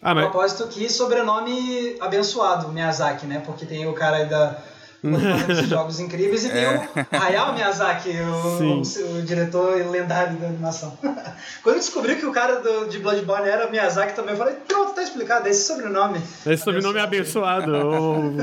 Ah, 0.01 0.13
mas... 0.13 0.25
A 0.25 0.29
propósito 0.29 0.67
que 0.67 0.89
sobrenome 0.89 1.97
abençoado, 1.99 2.69
Miyazaki, 2.69 3.25
né? 3.25 3.41
Porque 3.45 3.65
tem 3.65 3.87
o 3.87 3.93
cara 3.93 4.17
aí 4.17 4.25
da 4.29 4.61
jogos 5.67 5.99
incríveis 5.99 6.45
e 6.45 6.49
tem 6.49 6.63
é. 6.63 6.89
o 7.11 7.15
Hayao 7.15 7.53
Miyazaki, 7.53 8.09
o, 8.09 8.63
o, 8.63 8.81
o, 8.81 9.21
diretor 9.21 9.75
lendário 9.89 10.37
da 10.37 10.47
animação. 10.47 10.97
Quando 11.63 11.75
eu 11.75 11.81
descobri 11.81 12.15
que 12.15 12.25
o 12.25 12.31
cara 12.31 12.61
do, 12.61 12.87
de 12.87 12.99
Bloodborne 12.99 13.47
era 13.47 13.69
Miyazaki 13.69 14.15
também, 14.15 14.31
eu 14.31 14.37
falei, 14.37 14.55
pronto, 14.67 14.93
tá 14.93 15.03
explicado, 15.03 15.47
é 15.47 15.51
esse 15.51 15.67
sobrenome. 15.67 16.19
Esse 16.45 16.63
sobrenome 16.63 16.99
é 16.99 17.01
abençoado. 17.01 17.75
ou, 17.75 18.33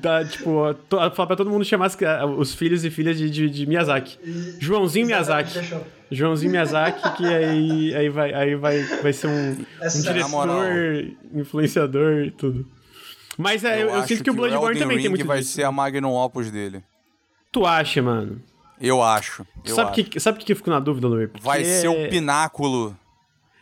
tá, 0.00 0.24
tipo, 0.24 0.74
falar 0.88 1.26
pra 1.26 1.36
todo 1.36 1.50
mundo 1.50 1.64
chamar 1.64 1.90
os 2.38 2.54
filhos 2.54 2.84
e 2.84 2.90
filhas 2.90 3.16
de, 3.16 3.30
de, 3.30 3.50
de 3.50 3.66
Miyazaki. 3.66 4.18
E, 4.22 4.56
Joãozinho 4.58 5.06
Miyazaki. 5.06 5.52
Fechou. 5.52 5.84
Joãozinho 6.10 6.52
Miyazaki, 6.52 7.16
que 7.16 7.26
aí, 7.26 7.94
aí, 7.94 8.08
vai, 8.08 8.32
aí 8.34 8.54
vai, 8.54 8.82
vai 9.02 9.12
ser 9.12 9.26
um, 9.26 9.50
um 9.52 10.00
diretor, 10.00 11.06
influenciador 11.34 12.24
e 12.24 12.30
tudo. 12.30 12.66
Mas 13.36 13.64
é, 13.64 13.82
eu, 13.82 13.90
eu, 13.90 14.02
sinto 14.02 14.18
que, 14.18 14.24
que 14.24 14.30
o 14.30 14.34
Bloodborne 14.34 14.78
também 14.78 14.96
Ring 14.96 15.02
tem 15.02 15.10
muito 15.10 15.26
vai 15.26 15.38
disso. 15.38 15.52
ser 15.52 15.64
a 15.64 15.72
Magnum 15.72 16.12
Opus 16.12 16.50
dele. 16.50 16.82
Tu 17.50 17.64
acha, 17.66 18.02
mano? 18.02 18.40
Eu 18.80 19.02
acho. 19.02 19.46
Eu 19.64 19.74
sabe 19.74 19.90
acho. 19.90 20.10
que 20.10 20.20
sabe 20.20 20.38
que 20.38 20.52
eu 20.52 20.56
fico 20.56 20.70
na 20.70 20.80
dúvida, 20.80 21.06
Luir? 21.06 21.30
Vai 21.40 21.62
é... 21.62 21.64
ser 21.64 21.88
o 21.88 22.08
pináculo. 22.08 22.96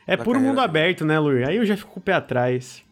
É 0.06 0.16
puro 0.16 0.40
mundo 0.40 0.60
aberto, 0.60 1.04
né, 1.04 1.18
Luir? 1.18 1.46
Aí 1.46 1.56
eu 1.56 1.64
já 1.64 1.76
fico 1.76 1.92
com 1.92 2.00
o 2.00 2.02
pé 2.02 2.12
atrás. 2.12 2.82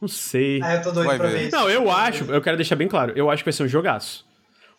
Não 0.00 0.08
sei. 0.08 0.60
Ah, 0.62 0.76
eu 0.76 0.82
tô 0.82 0.92
doido 0.92 1.06
vai 1.06 1.16
pra 1.16 1.28
ver. 1.28 1.50
Não, 1.50 1.68
eu 1.68 1.90
acho, 1.90 2.24
eu 2.24 2.40
quero 2.40 2.56
deixar 2.56 2.76
bem 2.76 2.88
claro, 2.88 3.12
eu 3.14 3.30
acho 3.30 3.42
que 3.42 3.46
vai 3.46 3.52
ser 3.52 3.62
um 3.62 3.68
jogaço. 3.68 4.26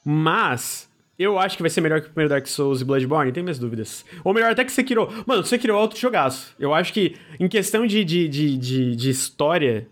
Mas 0.03 0.89
eu 1.17 1.39
acho 1.39 1.55
que 1.55 1.63
vai 1.63 1.69
ser 1.69 1.81
melhor 1.81 2.01
que 2.01 2.07
o 2.07 2.09
primeiro 2.09 2.29
Dark 2.29 2.45
Souls 2.47 2.81
e 2.81 2.85
Bloodborne, 2.85 3.31
tem 3.31 3.43
minhas 3.43 3.59
dúvidas. 3.59 4.03
Ou 4.23 4.33
melhor 4.33 4.51
até 4.51 4.65
que 4.65 4.71
Sekiro. 4.71 5.07
Mano, 5.25 5.43
Sekiro 5.45 5.73
é 5.73 5.77
outro 5.77 5.97
jogaço. 5.97 6.53
Eu 6.59 6.73
acho 6.73 6.91
que, 6.91 7.15
em 7.39 7.47
questão 7.47 7.85
de, 7.85 8.03
de, 8.03 8.27
de, 8.27 8.57
de, 8.57 8.95
de 8.95 9.09
história, 9.09 9.87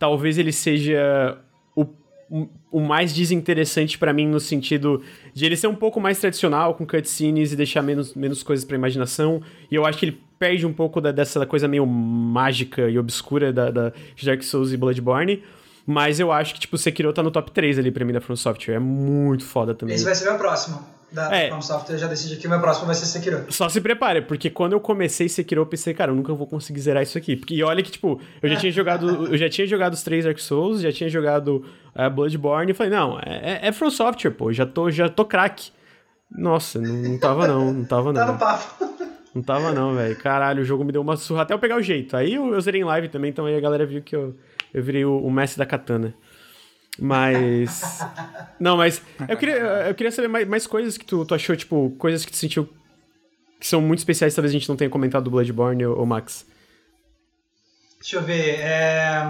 talvez 0.00 0.38
ele 0.38 0.50
seja 0.50 1.38
o, 1.76 2.48
o 2.72 2.80
mais 2.80 3.12
desinteressante 3.12 3.98
para 3.98 4.12
mim 4.12 4.26
no 4.26 4.40
sentido 4.40 5.02
de 5.34 5.44
ele 5.44 5.56
ser 5.56 5.66
um 5.66 5.74
pouco 5.74 6.00
mais 6.00 6.18
tradicional 6.18 6.74
com 6.74 6.86
cutscenes 6.86 7.52
e 7.52 7.56
deixar 7.56 7.82
menos, 7.82 8.14
menos 8.14 8.42
coisas 8.42 8.64
para 8.64 8.76
imaginação. 8.76 9.42
E 9.70 9.74
eu 9.74 9.84
acho 9.84 9.98
que 9.98 10.06
ele 10.06 10.20
perde 10.38 10.64
um 10.64 10.72
pouco 10.72 11.02
da, 11.02 11.12
dessa 11.12 11.44
coisa 11.44 11.68
meio 11.68 11.86
mágica 11.86 12.88
e 12.88 12.98
obscura 12.98 13.52
da, 13.52 13.70
da 13.70 13.92
Dark 14.24 14.42
Souls 14.42 14.72
e 14.72 14.76
Bloodborne. 14.76 15.44
Mas 15.86 16.18
eu 16.18 16.30
acho 16.30 16.54
que, 16.54 16.60
tipo, 16.60 16.78
Sekiro 16.78 17.12
tá 17.12 17.22
no 17.22 17.30
top 17.30 17.50
3 17.50 17.78
ali 17.78 17.90
pra 17.90 18.04
mim 18.04 18.12
da 18.12 18.20
From 18.20 18.36
Software. 18.36 18.76
É 18.76 18.78
muito 18.78 19.44
foda 19.44 19.74
também. 19.74 19.96
Esse 19.96 20.04
vai 20.04 20.14
ser 20.14 20.24
meu 20.24 20.38
próximo. 20.38 20.82
Da 21.12 21.34
É. 21.34 21.48
From 21.48 21.60
Software, 21.62 21.94
eu 21.96 21.98
já 21.98 22.06
decidi 22.06 22.36
que 22.36 22.46
o 22.46 22.50
meu 22.50 22.60
próximo 22.60 22.86
vai 22.86 22.94
ser 22.94 23.06
Sekiro. 23.06 23.44
Só 23.48 23.68
se 23.68 23.80
prepare, 23.80 24.22
porque 24.22 24.48
quando 24.48 24.74
eu 24.74 24.80
comecei 24.80 25.28
Sekiro, 25.28 25.62
eu 25.62 25.66
pensei, 25.66 25.92
cara, 25.92 26.12
eu 26.12 26.14
nunca 26.14 26.32
vou 26.32 26.46
conseguir 26.46 26.80
zerar 26.80 27.02
isso 27.02 27.18
aqui. 27.18 27.36
Porque, 27.36 27.54
e 27.54 27.62
olha 27.62 27.82
que, 27.82 27.90
tipo, 27.90 28.20
eu 28.42 28.48
já 28.48 28.56
tinha 28.56 28.70
jogado. 28.70 29.26
Eu 29.26 29.36
já 29.36 29.48
tinha 29.48 29.66
jogado 29.66 29.94
os 29.94 30.02
três 30.02 30.24
Dark 30.24 30.38
Souls, 30.38 30.80
já 30.80 30.92
tinha 30.92 31.08
jogado 31.10 31.64
eh, 31.94 32.08
Bloodborne, 32.08 32.70
e 32.70 32.74
falei, 32.74 32.92
não, 32.92 33.18
é, 33.24 33.60
é 33.62 33.72
From 33.72 33.90
Software, 33.90 34.30
pô, 34.30 34.52
já 34.52 34.64
tô, 34.64 34.90
já 34.90 35.08
tô 35.08 35.24
craque. 35.24 35.70
Nossa, 36.30 36.80
não, 36.80 36.94
não 36.94 37.18
tava 37.18 37.48
não, 37.48 37.72
não 37.72 37.84
tava 37.84 38.12
Tá 38.14 38.26
não. 38.26 38.32
no 38.34 38.38
papo. 38.38 38.84
Não 39.34 39.42
tava 39.42 39.72
não, 39.72 39.94
velho. 39.94 40.16
Caralho, 40.16 40.62
o 40.62 40.64
jogo 40.64 40.84
me 40.84 40.92
deu 40.92 41.02
uma 41.02 41.16
surra 41.16 41.42
até 41.42 41.54
eu 41.54 41.58
pegar 41.58 41.76
o 41.76 41.82
jeito. 41.82 42.16
Aí 42.16 42.34
eu, 42.34 42.52
eu 42.54 42.60
zerei 42.60 42.80
em 42.80 42.84
live 42.84 43.08
também, 43.08 43.30
então 43.30 43.46
aí 43.46 43.56
a 43.56 43.60
galera 43.60 43.86
viu 43.86 44.02
que 44.02 44.14
eu, 44.14 44.34
eu 44.74 44.82
virei 44.82 45.04
o, 45.04 45.18
o 45.18 45.30
mestre 45.30 45.58
da 45.58 45.66
katana. 45.66 46.14
Mas. 46.98 48.00
Não, 48.60 48.76
mas. 48.76 49.00
Eu 49.26 49.36
queria, 49.36 49.56
eu 49.56 49.94
queria 49.94 50.12
saber 50.12 50.28
mais, 50.28 50.46
mais 50.46 50.66
coisas 50.66 50.98
que 50.98 51.04
tu, 51.04 51.24
tu 51.24 51.34
achou, 51.34 51.56
tipo, 51.56 51.90
coisas 51.98 52.24
que 52.24 52.30
tu 52.30 52.36
sentiu 52.36 52.68
que 53.58 53.66
são 53.66 53.80
muito 53.80 53.98
especiais, 53.98 54.34
talvez 54.34 54.50
a 54.50 54.58
gente 54.58 54.68
não 54.68 54.76
tenha 54.76 54.88
comentado 54.88 55.24
do 55.24 55.30
Bloodborne 55.30 55.84
ou, 55.84 55.98
ou 55.98 56.06
Max. 56.06 56.46
Deixa 58.00 58.16
eu 58.16 58.22
ver. 58.22 58.58
É... 58.60 59.20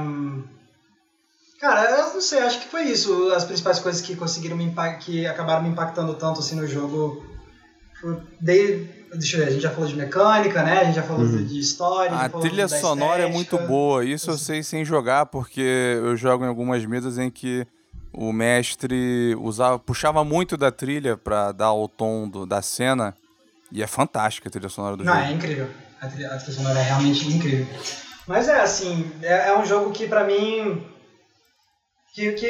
Cara, 1.60 1.90
eu 1.90 2.14
não 2.14 2.20
sei, 2.20 2.38
acho 2.38 2.60
que 2.60 2.68
foi 2.68 2.84
isso. 2.84 3.30
As 3.32 3.44
principais 3.44 3.80
coisas 3.80 4.00
que 4.00 4.14
conseguiram 4.14 4.56
me 4.56 4.72
que 5.00 5.26
acabaram 5.26 5.64
me 5.64 5.68
impactando 5.68 6.14
tanto 6.14 6.40
assim 6.40 6.54
no 6.54 6.66
jogo. 6.66 7.26
Dei... 8.40 8.99
Deixa 9.12 9.36
eu 9.36 9.40
ver, 9.40 9.48
a 9.48 9.50
gente 9.52 9.62
já 9.62 9.70
falou 9.70 9.88
de 9.88 9.96
mecânica, 9.96 10.62
né? 10.62 10.78
A 10.80 10.84
gente 10.84 10.94
já 10.96 11.02
falou 11.02 11.24
Uhum. 11.24 11.44
de 11.44 11.58
história. 11.58 12.16
A 12.16 12.28
trilha 12.28 12.68
sonora 12.68 13.22
é 13.24 13.26
estética. 13.28 13.56
muito 13.56 13.66
boa, 13.68 14.04
isso 14.04 14.30
eu 14.30 14.38
sei 14.38 14.62
sem 14.62 14.84
jogar, 14.84 15.26
porque 15.26 15.60
eu 15.60 16.16
jogo 16.16 16.44
em 16.44 16.48
algumas 16.48 16.84
mesas 16.86 17.18
em 17.18 17.28
que 17.30 17.66
o 18.12 18.32
mestre 18.32 19.34
usava, 19.40 19.78
puxava 19.78 20.24
muito 20.24 20.56
da 20.56 20.70
trilha 20.70 21.16
pra 21.16 21.52
dar 21.52 21.72
o 21.72 21.88
tom 21.88 22.28
do- 22.28 22.46
da 22.46 22.62
cena, 22.62 23.14
e 23.72 23.82
é 23.82 23.86
fantástica 23.86 24.48
a 24.48 24.52
trilha 24.52 24.68
sonora 24.68 24.96
do 24.96 25.04
Não, 25.04 25.12
jogo. 25.14 25.24
é 25.26 25.32
incrível. 25.32 25.68
A 26.00 26.06
trilha, 26.06 26.28
a 26.32 26.36
trilha 26.36 26.52
sonora 26.56 26.78
é 26.78 26.82
realmente 26.82 27.28
incrível. 27.28 27.66
Mas 28.26 28.48
é 28.48 28.60
assim, 28.60 29.10
é, 29.22 29.48
é 29.48 29.58
um 29.58 29.64
jogo 29.66 29.90
que 29.90 30.06
pra 30.06 30.24
mim. 30.24 30.84
Que, 32.20 32.32
que 32.34 32.46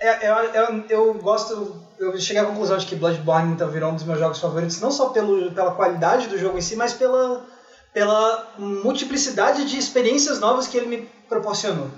é, 0.00 0.26
é- 0.26 0.58
é- 0.58 0.84
eu 0.88 1.14
gosto. 1.14 1.80
Eu 1.96 2.18
cheguei 2.18 2.42
à 2.42 2.44
conclusão 2.44 2.76
de 2.76 2.84
que 2.84 2.96
Bloodborne 2.96 3.52
então 3.52 3.68
virou 3.68 3.90
um 3.90 3.94
dos 3.94 4.02
meus 4.04 4.18
jogos 4.18 4.40
favoritos, 4.40 4.80
não 4.80 4.90
só 4.90 5.06
pelo, 5.06 5.52
pela 5.52 5.70
qualidade 5.70 6.26
do 6.26 6.36
jogo 6.36 6.58
em 6.58 6.60
si, 6.60 6.74
mas 6.74 6.92
pela, 6.92 7.44
pela 7.92 8.52
multiplicidade 8.58 9.64
de 9.64 9.76
experiências 9.78 10.40
novas 10.40 10.66
que 10.66 10.76
ele 10.76 10.86
me 10.86 11.08
proporcionou. 11.28 11.92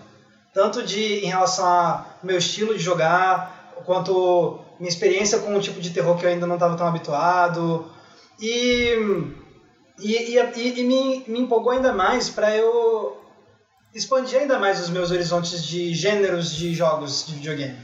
Tanto 0.52 0.82
de 0.82 1.20
em 1.24 1.26
relação 1.26 1.66
ao 1.66 2.04
meu 2.22 2.36
estilo 2.38 2.74
de 2.74 2.80
jogar, 2.80 3.50
quanto 3.84 4.58
minha 4.78 4.88
experiência 4.88 5.38
com 5.38 5.54
um 5.54 5.60
tipo 5.60 5.80
de 5.80 5.90
terror 5.90 6.16
que 6.16 6.24
eu 6.26 6.30
ainda 6.30 6.46
não 6.46 6.56
estava 6.56 6.76
tão 6.76 6.86
habituado. 6.86 7.88
E, 8.38 8.94
e, 9.98 10.36
e, 10.36 10.80
e 10.80 10.84
me, 10.84 11.24
me 11.26 11.40
empolgou 11.40 11.72
ainda 11.72 11.92
mais 11.92 12.28
para 12.28 12.54
eu 12.54 13.16
expandir 13.97 14.38
ainda 14.40 14.59
mais 14.59 14.80
os 14.80 14.90
meus 14.90 15.11
horizontes 15.11 15.64
de 15.64 15.94
gêneros 15.94 16.55
de 16.55 16.74
jogos 16.74 17.26
de 17.26 17.34
videogame. 17.34 17.76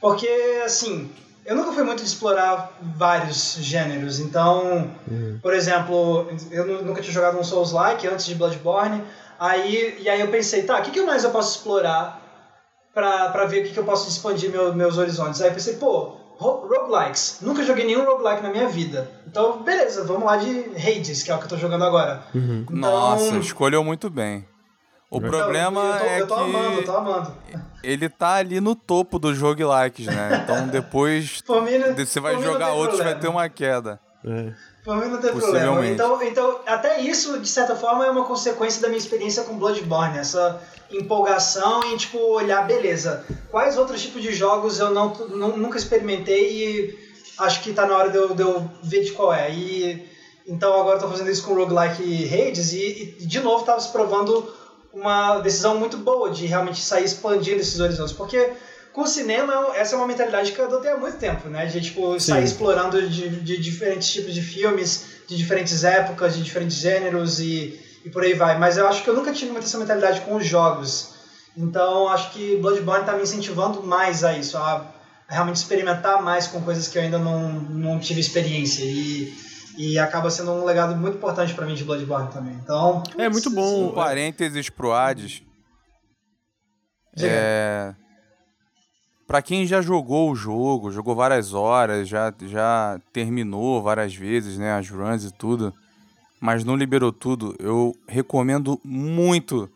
Porque, 0.00 0.28
assim, 0.64 1.10
eu 1.44 1.54
nunca 1.56 1.72
fui 1.72 1.82
muito 1.84 2.02
de 2.02 2.08
explorar 2.08 2.76
vários 2.82 3.56
gêneros. 3.60 4.18
Então, 4.20 4.90
por 5.40 5.54
exemplo, 5.54 6.28
eu 6.50 6.66
nu- 6.66 6.82
nunca 6.82 7.00
tinha 7.00 7.12
jogado 7.14 7.38
um 7.38 7.44
Souls-like 7.44 8.06
antes 8.06 8.26
de 8.26 8.34
Bloodborne. 8.34 9.02
Aí, 9.38 9.98
e 10.00 10.08
aí 10.08 10.20
eu 10.20 10.28
pensei, 10.28 10.62
tá, 10.64 10.78
o 10.78 10.82
que, 10.82 10.90
que 10.90 11.02
mais 11.02 11.22
eu 11.24 11.30
posso 11.30 11.56
explorar 11.58 12.20
pra, 12.94 13.28
pra 13.30 13.44
ver 13.44 13.60
o 13.60 13.64
que, 13.66 13.72
que 13.72 13.78
eu 13.78 13.84
posso 13.84 14.08
expandir 14.08 14.50
meu- 14.50 14.74
meus 14.74 14.98
horizontes? 14.98 15.40
Aí 15.40 15.48
eu 15.48 15.54
pensei, 15.54 15.74
pô, 15.76 16.16
ro- 16.38 16.66
roguelikes. 16.68 17.38
Nunca 17.42 17.62
joguei 17.62 17.84
nenhum 17.84 18.04
roguelike 18.04 18.42
na 18.42 18.50
minha 18.50 18.68
vida. 18.68 19.10
Então, 19.26 19.62
beleza, 19.62 20.04
vamos 20.04 20.24
lá 20.24 20.36
de 20.36 20.64
Hades, 20.76 21.22
que 21.22 21.30
é 21.30 21.34
o 21.34 21.38
que 21.38 21.44
eu 21.44 21.48
tô 21.50 21.56
jogando 21.58 21.84
agora. 21.84 22.22
Então, 22.34 22.76
Nossa, 22.76 23.36
escolheu 23.38 23.84
muito 23.84 24.08
bem. 24.10 24.46
O 25.10 25.20
Não, 25.20 25.28
problema 25.28 25.80
eu 25.80 25.98
tô, 25.98 26.04
é 26.04 26.20
eu 26.20 26.26
tô 26.26 26.34
amando, 26.34 26.72
eu 26.72 26.78
que 26.78 26.84
tô 26.84 26.96
amando. 26.96 27.32
ele 27.82 28.08
tá 28.08 28.34
ali 28.34 28.60
no 28.60 28.74
topo 28.74 29.18
dos 29.18 29.38
roguelikes, 29.38 30.06
né? 30.06 30.40
Então 30.42 30.66
depois 30.68 31.40
Por 31.42 31.62
mim, 31.62 31.78
não- 31.78 31.94
você 31.96 32.18
vai 32.20 32.40
jogar 32.42 32.72
outros, 32.72 32.98
vai 32.98 33.12
problema. 33.14 33.20
ter 33.20 33.28
uma 33.28 33.48
queda. 33.48 34.00
É. 34.24 34.52
Por 34.84 34.96
mim 34.96 35.08
não 35.08 35.18
tem 35.20 35.32
problema. 35.32 35.86
Então, 35.86 36.22
então, 36.22 36.60
até 36.66 37.00
isso, 37.00 37.38
de 37.40 37.48
certa 37.48 37.74
forma, 37.76 38.04
é 38.06 38.10
uma 38.10 38.24
consequência 38.24 38.80
da 38.82 38.88
minha 38.88 38.98
experiência 38.98 39.42
com 39.44 39.56
Bloodborne. 39.58 40.18
Essa 40.18 40.60
empolgação 40.90 41.84
em, 41.84 41.96
tipo, 41.96 42.18
olhar, 42.18 42.66
beleza, 42.66 43.24
quais 43.50 43.76
outros 43.78 44.00
tipos 44.02 44.22
de 44.22 44.32
jogos 44.32 44.78
eu 44.80 44.90
não, 44.90 45.12
nu- 45.28 45.56
nunca 45.56 45.78
experimentei 45.78 46.50
e 46.52 46.98
acho 47.38 47.62
que 47.62 47.72
tá 47.72 47.86
na 47.86 47.96
hora 47.96 48.10
de 48.10 48.16
eu, 48.16 48.34
de 48.34 48.42
eu 48.42 48.68
ver 48.82 49.02
de 49.04 49.12
qual 49.12 49.32
é. 49.32 49.50
E, 49.52 50.08
então 50.46 50.78
agora 50.80 50.96
eu 50.96 51.00
tô 51.02 51.08
fazendo 51.08 51.30
isso 51.30 51.44
com 51.44 51.54
roguelike 51.54 52.24
Hades 52.32 52.72
e, 52.72 53.16
e 53.20 53.26
de 53.26 53.40
novo 53.40 53.64
tava 53.64 53.80
se 53.80 53.90
provando 53.90 54.52
uma 54.96 55.38
decisão 55.40 55.78
muito 55.78 55.98
boa 55.98 56.30
de 56.30 56.46
realmente 56.46 56.80
sair 56.80 57.04
expandindo 57.04 57.60
esses 57.60 57.78
horizontes. 57.78 58.14
Porque 58.14 58.52
com 58.94 59.02
o 59.02 59.06
cinema, 59.06 59.72
essa 59.74 59.94
é 59.94 59.98
uma 59.98 60.06
mentalidade 60.06 60.52
que 60.52 60.58
eu 60.58 60.64
adotei 60.64 60.90
há 60.90 60.96
muito 60.96 61.18
tempo, 61.18 61.50
né? 61.50 61.66
De, 61.66 61.82
tipo, 61.82 62.18
sair 62.18 62.44
explorando 62.44 63.06
de, 63.06 63.28
de 63.40 63.58
diferentes 63.58 64.08
tipos 64.10 64.32
de 64.32 64.40
filmes, 64.40 65.04
de 65.28 65.36
diferentes 65.36 65.84
épocas, 65.84 66.34
de 66.34 66.42
diferentes 66.42 66.78
gêneros 66.78 67.38
e, 67.38 67.78
e 68.06 68.08
por 68.08 68.22
aí 68.22 68.32
vai. 68.32 68.58
Mas 68.58 68.78
eu 68.78 68.88
acho 68.88 69.04
que 69.04 69.10
eu 69.10 69.14
nunca 69.14 69.32
tive 69.32 69.52
muito 69.52 69.64
essa 69.64 69.76
mentalidade 69.76 70.22
com 70.22 70.36
os 70.36 70.46
jogos. 70.46 71.14
Então, 71.54 72.08
acho 72.08 72.32
que 72.32 72.56
Bloodborne 72.56 73.04
tá 73.04 73.12
me 73.12 73.22
incentivando 73.22 73.82
mais 73.82 74.24
a 74.24 74.32
isso, 74.32 74.56
a, 74.56 74.86
a 75.28 75.34
realmente 75.34 75.56
experimentar 75.56 76.22
mais 76.22 76.46
com 76.46 76.62
coisas 76.62 76.88
que 76.88 76.96
eu 76.96 77.02
ainda 77.02 77.18
não, 77.18 77.50
não 77.50 77.98
tive 77.98 78.20
experiência. 78.20 78.82
E, 78.82 79.32
e 79.76 79.98
acaba 79.98 80.30
sendo 80.30 80.52
um 80.52 80.64
legado 80.64 80.96
muito 80.96 81.16
importante 81.16 81.54
pra 81.54 81.66
mim 81.66 81.74
de 81.74 81.84
Bloodborne 81.84 82.30
também. 82.32 82.54
Então, 82.54 83.02
É 83.18 83.28
muito 83.28 83.50
Um 83.50 83.54
bom. 83.54 83.92
parênteses 83.94 84.68
pro 84.70 84.92
Hades. 84.92 85.42
Diga. 87.14 87.28
É. 87.30 87.94
Pra 89.26 89.42
quem 89.42 89.66
já 89.66 89.80
jogou 89.82 90.30
o 90.30 90.36
jogo, 90.36 90.90
jogou 90.92 91.14
várias 91.14 91.52
horas, 91.52 92.08
já, 92.08 92.32
já 92.42 93.00
terminou 93.12 93.82
várias 93.82 94.14
vezes, 94.14 94.56
né? 94.56 94.72
As 94.78 94.88
runs 94.88 95.24
e 95.24 95.32
tudo, 95.32 95.74
mas 96.40 96.62
não 96.62 96.76
liberou 96.76 97.10
tudo, 97.12 97.56
eu 97.58 97.92
recomendo 98.06 98.80
muito 98.84 99.68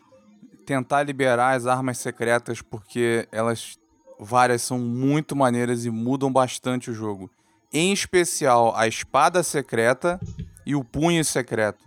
tentar 0.65 1.03
liberar 1.03 1.57
as 1.57 1.67
armas 1.67 1.99
secretas, 1.99 2.63
porque 2.63 3.27
elas 3.33 3.77
várias 4.21 4.63
são 4.63 4.79
muito 4.79 5.35
maneiras 5.35 5.85
e 5.85 5.91
mudam 5.91 6.31
bastante 6.33 6.91
o 6.91 6.95
jogo. 6.95 7.29
Em 7.73 7.93
especial 7.93 8.75
a 8.77 8.87
espada 8.89 9.43
secreta 9.43 10.19
e 10.67 10.75
o 10.75 10.83
punho 10.85 11.25
secreto. 11.25 11.85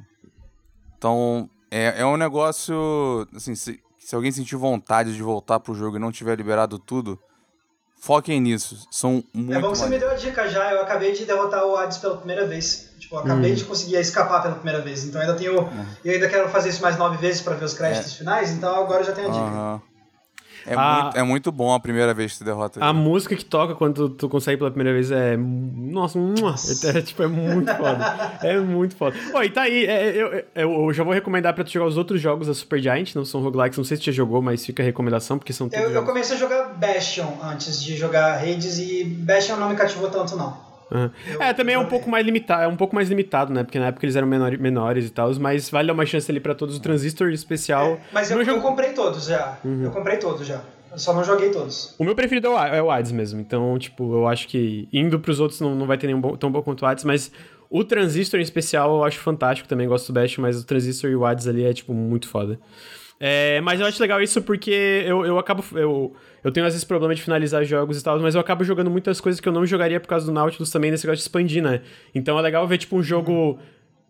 Então, 0.98 1.50
é, 1.70 2.02
é 2.02 2.06
um 2.06 2.18
negócio. 2.18 3.28
Assim, 3.36 3.54
se, 3.56 3.80
se 4.00 4.16
alguém 4.16 4.32
sentir 4.32 4.56
vontade 4.56 5.14
de 5.14 5.22
voltar 5.22 5.60
pro 5.60 5.74
jogo 5.76 5.98
e 5.98 6.00
não 6.00 6.12
tiver 6.12 6.36
liberado 6.38 6.80
tudo, 6.80 7.20
foquem 8.00 8.40
nisso. 8.40 8.88
São 8.90 9.24
muito 9.34 9.58
é 9.58 9.62
bom 9.62 9.72
que 9.72 9.78
você 9.78 9.90
me 9.90 10.00
deu 10.00 10.10
a 10.10 10.16
dica 10.16 10.48
já. 10.48 10.72
Eu 10.72 10.82
acabei 10.82 11.12
de 11.12 11.26
derrotar 11.26 11.66
o 11.66 11.76
Hades 11.76 11.98
pela 11.98 12.16
primeira 12.18 12.48
vez. 12.48 12.90
Tipo, 13.00 13.16
eu 13.16 13.20
acabei 13.20 13.52
Hum. 13.52 13.56
de 13.56 13.66
conseguir 13.66 13.96
escapar 13.98 14.42
pela 14.42 14.56
primeira 14.56 14.82
vez. 14.82 15.04
Então 15.04 15.20
ainda 15.20 15.36
tenho. 15.36 15.70
Eu 16.06 16.14
ainda 16.14 16.30
quero 16.30 16.48
fazer 16.50 16.70
isso 16.70 16.82
mais 16.82 16.98
nove 16.98 17.18
vezes 17.18 17.42
pra 17.42 17.56
ver 17.56 17.66
os 17.66 17.74
créditos 17.74 18.14
finais. 18.14 18.52
Então 18.52 18.74
agora 18.76 19.02
eu 19.02 19.06
já 19.06 19.12
tenho 19.12 19.28
a 19.28 19.32
dica. 19.32 19.44
Aham. 19.46 19.82
É, 20.66 20.74
A- 20.76 21.04
muito, 21.04 21.18
é 21.18 21.24
muito 21.24 21.52
bom 21.52 21.74
a 21.74 21.80
primeira 21.80 22.14
vez 22.14 22.32
que 22.32 22.38
você 22.40 22.44
derrota 22.44 22.84
A 22.84 22.90
ele. 22.90 22.98
música 23.00 23.36
que 23.36 23.44
toca 23.46 23.76
quando 23.76 24.10
tu, 24.10 24.16
tu 24.16 24.30
consegue 24.30 24.58
pela 24.58 24.72
primeira 24.72 24.94
vez 24.94 25.12
é. 25.12 25.36
Nossa, 25.38 26.18
mua, 26.18 26.56
é, 26.96 27.02
tipo, 27.02 27.24
é 27.24 27.28
muito 27.28 27.74
foda. 27.76 28.14
É 28.44 28.58
muito 28.60 28.96
foda. 28.96 29.16
Ó, 29.34 29.42
e 29.44 29.50
tá 29.50 29.64
aí, 29.64 29.86
é, 29.86 30.10
eu, 30.16 30.28
eu, 30.56 30.72
eu 30.88 30.94
já 30.94 31.04
vou 31.04 31.14
recomendar 31.14 31.54
pra 31.54 31.64
tu 31.64 31.72
jogar 31.72 31.86
os 31.88 31.98
outros 31.98 32.20
jogos 32.22 32.48
da 32.48 32.54
Super 32.54 32.82
Giant, 32.82 33.14
não 33.16 33.24
são 33.26 33.42
roguelikes, 33.42 33.78
não 33.78 33.86
sei 33.86 33.98
se 33.98 34.04
tu 34.04 34.06
já 34.08 34.12
jogou, 34.12 34.42
mas 34.42 34.66
fica 34.66 34.82
a 34.84 34.86
recomendação, 34.86 35.38
porque 35.38 35.54
são 35.54 35.70
Eu, 35.72 35.92
eu 35.92 36.04
comecei 36.04 36.36
a 36.36 36.40
jogar 36.40 36.74
Bastion 36.74 37.28
antes 37.44 37.82
de 37.82 37.96
jogar 37.96 38.38
Hades 38.40 38.80
e 38.80 39.04
Bastion 39.04 39.58
não 39.58 39.70
me 39.70 39.76
cativou 39.76 40.10
tanto, 40.10 40.36
não. 40.36 40.73
Eu- 41.28 41.42
É, 41.42 41.54
também 41.54 41.76
é 41.76 41.80
um 41.80 41.86
pouco 41.88 42.10
mais 42.10 42.26
limitado, 42.26 42.64
é 42.64 42.68
um 42.68 42.76
pouco 42.76 42.96
mais 42.96 43.10
limitado, 43.10 43.52
né? 43.54 43.64
Porque 43.64 43.80
na 43.80 43.88
época 43.88 44.06
eles 44.06 44.16
eram 44.16 44.28
menor, 44.28 44.58
menores 44.58 45.06
e 45.08 45.10
tal, 45.10 45.34
mas 45.40 45.70
vale 45.70 45.88
dar 45.88 45.94
uma 45.94 46.06
chance 46.06 46.30
ali 46.32 46.40
pra 46.40 46.54
todos. 46.56 46.78
O 46.78 46.82
Transistor 46.82 47.30
especial. 47.32 48.00
Mas 48.12 48.30
eu, 48.30 48.36
Não 48.38 48.44
eu 48.44 48.46
jogo- 48.46 48.62
comprei 48.62 48.94
todos 48.94 49.26
já. 49.26 49.58
Uhum. 49.66 49.84
Eu 49.84 49.92
comprei 49.92 50.18
todos 50.18 50.46
já. 50.46 50.62
Eu 50.92 51.00
só 51.00 51.12
não 51.14 51.24
joguei 51.24 51.50
todos. 51.50 51.96
O 51.98 52.04
meu 52.04 52.14
preferido 52.14 52.48
é 52.48 52.50
o, 52.52 52.88
é 52.92 52.96
Hades 52.98 53.12
mesmo, 53.12 53.42
então, 53.42 53.78
tipo, 53.80 54.14
eu 54.14 54.28
acho 54.28 54.48
que 54.48 54.88
indo 54.94 55.20
pros 55.20 55.40
outros 55.40 55.60
não, 55.60 55.74
não 55.74 55.88
vai 55.88 55.98
ter 55.98 56.06
nenhum 56.06 56.22
bom- 56.22 56.36
tão 56.38 56.52
bom 56.52 56.62
quanto 56.62 56.84
o 56.84 56.86
Hades, 56.86 57.04
mas 57.04 57.32
o 57.68 57.84
Transistor 57.84 58.40
em 58.40 58.44
especial 58.44 58.98
eu 58.98 59.04
acho 59.04 59.18
fantástico, 59.20 59.68
também 59.68 59.88
gosto 59.88 60.14
do 60.14 60.14
Bastion, 60.14 60.44
mas 60.44 60.62
o 60.62 60.64
Transistor 60.64 61.10
e 61.10 61.16
o 61.16 61.26
Hades 61.26 61.48
ali 61.48 61.66
é, 61.66 61.74
tipo, 61.74 61.96
muito 61.96 62.28
foda. 62.28 62.60
É, 63.26 63.62
mas 63.62 63.80
eu 63.80 63.86
acho 63.86 64.02
legal 64.02 64.22
isso 64.22 64.42
porque 64.42 65.06
eu, 65.08 65.26
eu 65.26 65.40
acabo. 65.40 65.64
Eu, 65.72 66.14
eu 66.44 66.52
tenho 66.52 66.66
às 66.66 66.74
vezes 66.74 66.84
problema 66.84 67.16
de 67.16 67.22
finalizar 67.22 67.64
jogos 67.64 67.98
e 67.98 68.04
tal, 68.04 68.20
mas 68.20 68.36
eu 68.36 68.42
acabo 68.42 68.66
jogando 68.66 68.92
muitas 68.92 69.22
coisas 69.22 69.40
que 69.40 69.48
eu 69.48 69.54
não 69.54 69.66
jogaria 69.66 69.98
por 69.98 70.10
causa 70.10 70.26
do 70.26 70.34
Nautilus 70.34 70.70
também 70.70 70.92
nesse 70.92 71.06
negócio 71.06 71.20
de 71.20 71.24
expandir, 71.24 71.64
né? 71.64 71.80
Então 72.14 72.38
é 72.38 72.42
legal 72.42 72.68
ver, 72.68 72.80
tipo, 72.80 72.98
um 72.98 73.02
jogo 73.02 73.58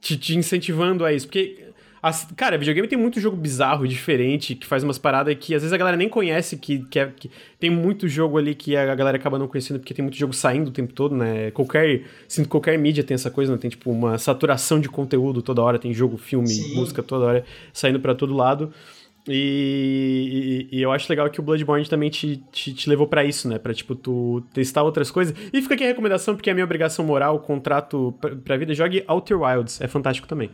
te, 0.02 0.18
te 0.18 0.36
incentivando 0.36 1.06
a 1.06 1.14
isso. 1.14 1.28
Porque 1.28 1.64
As, 2.02 2.28
cara, 2.36 2.58
videogame 2.58 2.88
tem 2.88 2.98
muito 2.98 3.20
jogo 3.20 3.38
bizarro, 3.38 3.88
diferente, 3.88 4.56
que 4.56 4.66
faz 4.66 4.84
umas 4.84 4.98
paradas 4.98 5.34
que 5.40 5.54
às 5.54 5.62
vezes 5.62 5.72
a 5.72 5.78
galera 5.78 5.96
nem 5.96 6.10
conhece, 6.10 6.58
que, 6.58 6.80
que, 6.86 7.00
é, 7.00 7.06
que 7.16 7.30
tem 7.60 7.70
muito 7.70 8.08
jogo 8.08 8.38
ali 8.40 8.56
que 8.56 8.76
a 8.76 8.96
galera 8.96 9.16
acaba 9.16 9.38
não 9.38 9.48
conhecendo, 9.48 9.80
porque 9.80 9.94
tem 9.94 10.04
muito 10.04 10.18
jogo 10.18 10.34
saindo 10.34 10.70
o 10.70 10.72
tempo 10.72 10.92
todo, 10.92 11.16
né? 11.16 11.52
Qualquer. 11.52 12.02
Sinto 12.28 12.50
qualquer 12.50 12.80
mídia 12.80 13.04
tem 13.04 13.14
essa 13.14 13.30
coisa, 13.30 13.52
né? 13.52 13.60
Tem 13.60 13.70
tipo 13.70 13.92
uma 13.92 14.18
saturação 14.18 14.80
de 14.80 14.90
conteúdo 14.90 15.42
toda 15.44 15.62
hora, 15.62 15.78
tem 15.78 15.94
jogo, 15.94 16.18
filme, 16.18 16.48
Sim. 16.48 16.76
música 16.76 17.04
toda 17.04 17.26
hora 17.26 17.46
saindo 17.72 18.00
para 18.00 18.16
todo 18.16 18.34
lado. 18.34 18.74
E, 19.28 20.68
e, 20.72 20.78
e, 20.78 20.82
eu 20.82 20.92
acho 20.92 21.10
legal 21.10 21.30
que 21.30 21.40
o 21.40 21.44
Bloodborne 21.44 21.88
também 21.88 22.10
te, 22.10 22.44
te, 22.52 22.74
te 22.74 22.90
levou 22.90 23.08
para 23.08 23.24
isso, 23.24 23.48
né? 23.48 23.58
Pra, 23.58 23.74
tipo, 23.74 23.96
tu 23.96 24.44
testar 24.54 24.84
outras 24.84 25.10
coisas. 25.10 25.34
E 25.54 25.62
fica 25.62 25.76
aqui 25.76 25.84
a 25.84 25.88
recomendação, 25.88 26.36
porque 26.36 26.50
é 26.50 26.52
a 26.52 26.54
minha 26.54 26.66
obrigação 26.66 27.06
moral, 27.06 27.36
o 27.36 27.40
contrato 27.40 28.14
pra, 28.20 28.36
pra 28.36 28.58
vida. 28.58 28.74
Jogue 28.74 29.04
Outer 29.08 29.42
Wilds, 29.42 29.80
é 29.80 29.88
fantástico 29.88 30.28
também. 30.28 30.50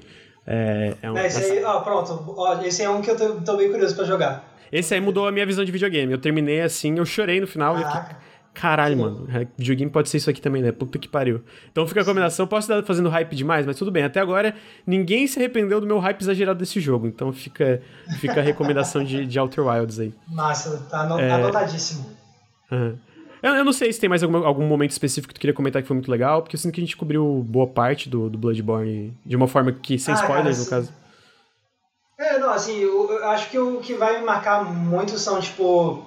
É, 0.45 0.95
é 1.01 1.11
um, 1.11 1.17
é, 1.17 1.27
esse 1.27 1.51
aí, 1.51 1.63
ó, 1.63 1.79
pronto. 1.81 2.23
Ó, 2.37 2.61
esse 2.61 2.83
é 2.83 2.89
um 2.89 3.01
que 3.01 3.09
eu 3.09 3.17
tô, 3.17 3.41
tô 3.41 3.57
bem 3.57 3.71
curioso 3.71 3.95
pra 3.95 4.05
jogar. 4.05 4.55
Esse 4.71 4.93
aí 4.93 5.01
mudou 5.01 5.27
a 5.27 5.31
minha 5.31 5.45
visão 5.45 5.65
de 5.65 5.71
videogame. 5.71 6.11
Eu 6.11 6.19
terminei 6.19 6.61
assim, 6.61 6.97
eu 6.97 7.05
chorei 7.05 7.41
no 7.41 7.47
final. 7.47 7.73
Caraca. 7.75 8.28
Caralho, 8.53 8.97
mano. 8.97 9.27
É, 9.33 9.47
videogame 9.57 9.91
pode 9.91 10.09
ser 10.09 10.17
isso 10.17 10.29
aqui 10.29 10.41
também, 10.41 10.61
né? 10.61 10.71
Puta 10.71 10.99
que 10.99 11.07
pariu. 11.07 11.41
Então 11.71 11.87
fica 11.87 12.01
a 12.01 12.05
combinação. 12.05 12.45
Posso 12.45 12.71
estar 12.71 12.85
fazendo 12.85 13.07
hype 13.09 13.35
demais, 13.35 13.65
mas 13.65 13.77
tudo 13.77 13.91
bem. 13.91 14.03
Até 14.03 14.19
agora, 14.19 14.53
ninguém 14.85 15.27
se 15.27 15.39
arrependeu 15.39 15.79
do 15.79 15.87
meu 15.87 15.99
hype 15.99 16.19
exagerado 16.21 16.59
desse 16.59 16.79
jogo. 16.79 17.07
Então 17.07 17.31
fica, 17.31 17.81
fica 18.19 18.39
a 18.39 18.43
recomendação 18.43 19.03
de, 19.03 19.25
de 19.25 19.39
Outer 19.39 19.65
Wilds 19.65 19.99
aí. 19.99 20.13
Massa, 20.27 20.85
tá 20.89 21.07
é... 21.19 21.31
anotadíssimo. 21.31 22.05
Uhum. 22.71 22.97
Eu, 23.41 23.55
eu, 23.55 23.63
não 23.63 23.71
sei 23.71 23.91
se 23.93 23.99
tem 23.99 24.09
mais 24.09 24.21
algum, 24.21 24.45
algum 24.45 24.67
momento 24.67 24.91
específico 24.91 25.29
que 25.29 25.39
tu 25.39 25.41
queria 25.41 25.53
comentar 25.53 25.81
que 25.81 25.87
foi 25.87 25.95
muito 25.95 26.11
legal, 26.11 26.41
porque 26.41 26.57
eu 26.57 26.59
sinto 26.59 26.73
que 26.73 26.81
a 26.81 26.83
gente 26.83 26.97
cobriu 26.97 27.41
boa 27.47 27.67
parte 27.67 28.09
do, 28.09 28.29
do 28.29 28.37
Bloodborne 28.37 29.17
de 29.25 29.35
uma 29.35 29.47
forma 29.47 29.71
que, 29.71 29.97
sem 29.97 30.13
ah, 30.13 30.17
spoilers, 30.17 30.67
cara, 30.67 30.81
no 30.81 30.87
caso. 30.87 30.99
É, 32.19 32.37
não, 32.37 32.49
assim, 32.49 32.77
eu, 32.79 33.09
eu 33.09 33.29
acho 33.29 33.49
que 33.49 33.57
o 33.57 33.79
que 33.79 33.93
vai 33.93 34.19
me 34.19 34.25
marcar 34.25 34.65
muito 34.65 35.17
são, 35.17 35.39
tipo 35.39 36.05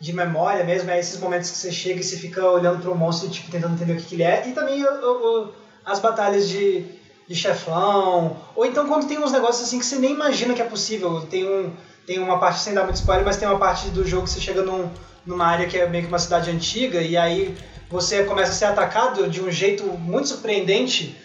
de 0.00 0.12
memória 0.12 0.64
mesmo, 0.64 0.90
é 0.90 0.98
esses 0.98 1.18
momentos 1.18 1.50
que 1.50 1.56
você 1.56 1.72
chega 1.72 2.00
e 2.00 2.04
você 2.04 2.16
fica 2.16 2.44
olhando 2.46 2.82
para 2.82 2.90
o 2.90 2.96
monstro 2.96 3.28
e 3.28 3.30
tipo, 3.30 3.50
tentando 3.50 3.74
entender 3.74 3.94
o 3.94 3.96
que, 3.96 4.04
que 4.04 4.14
ele 4.14 4.22
é. 4.22 4.46
E 4.46 4.52
também 4.52 4.84
o, 4.84 4.88
o, 4.88 5.52
as 5.84 6.00
batalhas 6.00 6.48
de, 6.48 6.84
de 7.26 7.34
chefão. 7.34 8.36
Ou 8.54 8.66
então 8.66 8.86
quando 8.86 9.08
tem 9.08 9.18
uns 9.18 9.32
negócios 9.32 9.66
assim 9.66 9.78
que 9.78 9.86
você 9.86 9.96
nem 9.96 10.12
imagina 10.12 10.54
que 10.54 10.60
é 10.60 10.66
possível. 10.66 11.22
Tem, 11.22 11.48
um, 11.48 11.72
tem 12.06 12.18
uma 12.18 12.38
parte, 12.38 12.60
sem 12.60 12.74
dar 12.74 12.84
muito 12.84 12.96
spoiler, 12.96 13.24
mas 13.24 13.36
tem 13.36 13.48
uma 13.48 13.58
parte 13.58 13.88
do 13.88 14.06
jogo 14.06 14.24
que 14.24 14.30
você 14.30 14.40
chega 14.40 14.62
num, 14.62 14.90
numa 15.24 15.46
área 15.46 15.66
que 15.66 15.78
é 15.78 15.88
meio 15.88 16.04
que 16.04 16.08
uma 16.08 16.18
cidade 16.18 16.50
antiga 16.50 17.00
e 17.00 17.16
aí 17.16 17.56
você 17.88 18.24
começa 18.24 18.52
a 18.52 18.54
ser 18.54 18.64
atacado 18.66 19.28
de 19.28 19.40
um 19.40 19.50
jeito 19.50 19.84
muito 19.84 20.28
surpreendente 20.28 21.16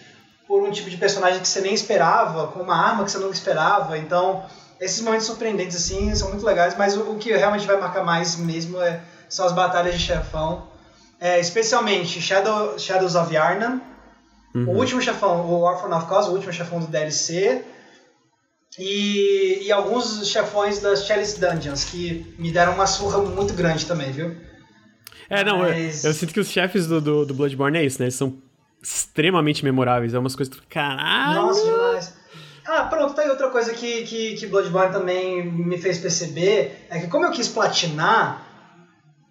por 0.46 0.62
um 0.62 0.70
tipo 0.70 0.88
de 0.88 0.96
personagem 0.96 1.40
que 1.40 1.48
você 1.48 1.60
nem 1.60 1.74
esperava, 1.74 2.48
com 2.48 2.60
uma 2.60 2.76
arma 2.76 3.04
que 3.04 3.10
você 3.10 3.18
nunca 3.18 3.34
esperava. 3.34 3.98
Então 3.98 4.44
esses 4.82 5.00
momentos 5.00 5.26
surpreendentes, 5.26 5.76
assim, 5.76 6.12
são 6.14 6.30
muito 6.30 6.44
legais, 6.44 6.76
mas 6.76 6.96
o, 6.96 7.12
o 7.12 7.18
que 7.18 7.32
realmente 7.32 7.66
vai 7.66 7.78
marcar 7.78 8.04
mais 8.04 8.36
mesmo 8.36 8.82
é, 8.82 9.00
são 9.28 9.46
as 9.46 9.52
batalhas 9.52 9.94
de 9.94 10.00
chefão. 10.00 10.66
É, 11.20 11.38
especialmente 11.38 12.20
Shadow, 12.20 12.76
Shadows 12.76 13.14
of 13.14 13.32
Yarnan, 13.32 13.80
uhum. 14.52 14.70
o 14.70 14.76
último 14.76 15.00
chefão, 15.00 15.46
o 15.46 15.60
Orphan 15.60 15.96
of 15.96 16.06
Cause, 16.06 16.28
o 16.28 16.32
último 16.32 16.52
chefão 16.52 16.80
do 16.80 16.88
DLC, 16.88 17.64
e, 18.76 19.60
e 19.62 19.70
alguns 19.70 20.26
chefões 20.26 20.80
das 20.80 21.06
Chalice 21.06 21.38
Dungeons, 21.38 21.84
que 21.84 22.34
me 22.36 22.50
deram 22.50 22.74
uma 22.74 22.86
surra 22.86 23.18
muito 23.18 23.54
grande 23.54 23.86
também, 23.86 24.10
viu? 24.10 24.36
É, 25.30 25.44
não, 25.44 25.60
Mas... 25.60 26.02
eu, 26.02 26.10
eu, 26.10 26.14
sinto 26.14 26.34
que 26.34 26.40
os 26.40 26.48
chefes 26.48 26.88
do, 26.88 27.00
do, 27.00 27.24
do, 27.24 27.34
Bloodborne 27.34 27.78
é 27.78 27.84
isso, 27.84 28.00
né? 28.00 28.06
Eles 28.06 28.16
são 28.16 28.36
extremamente 28.82 29.64
memoráveis, 29.64 30.12
é 30.12 30.18
umas 30.18 30.34
coisas 30.34 30.52
caralho! 30.68 31.42
Nossa, 31.42 31.64
demais! 31.64 32.21
Ah, 32.64 32.84
pronto, 32.84 33.14
tá 33.14 33.22
aí 33.22 33.28
outra 33.28 33.48
coisa 33.48 33.72
que, 33.72 34.02
que, 34.04 34.34
que 34.34 34.46
Bloodborne 34.46 34.92
também 34.92 35.44
me 35.44 35.76
fez 35.76 35.98
perceber, 35.98 36.86
é 36.88 37.00
que 37.00 37.08
como 37.08 37.24
eu 37.24 37.30
quis 37.30 37.48
platinar, 37.48 38.46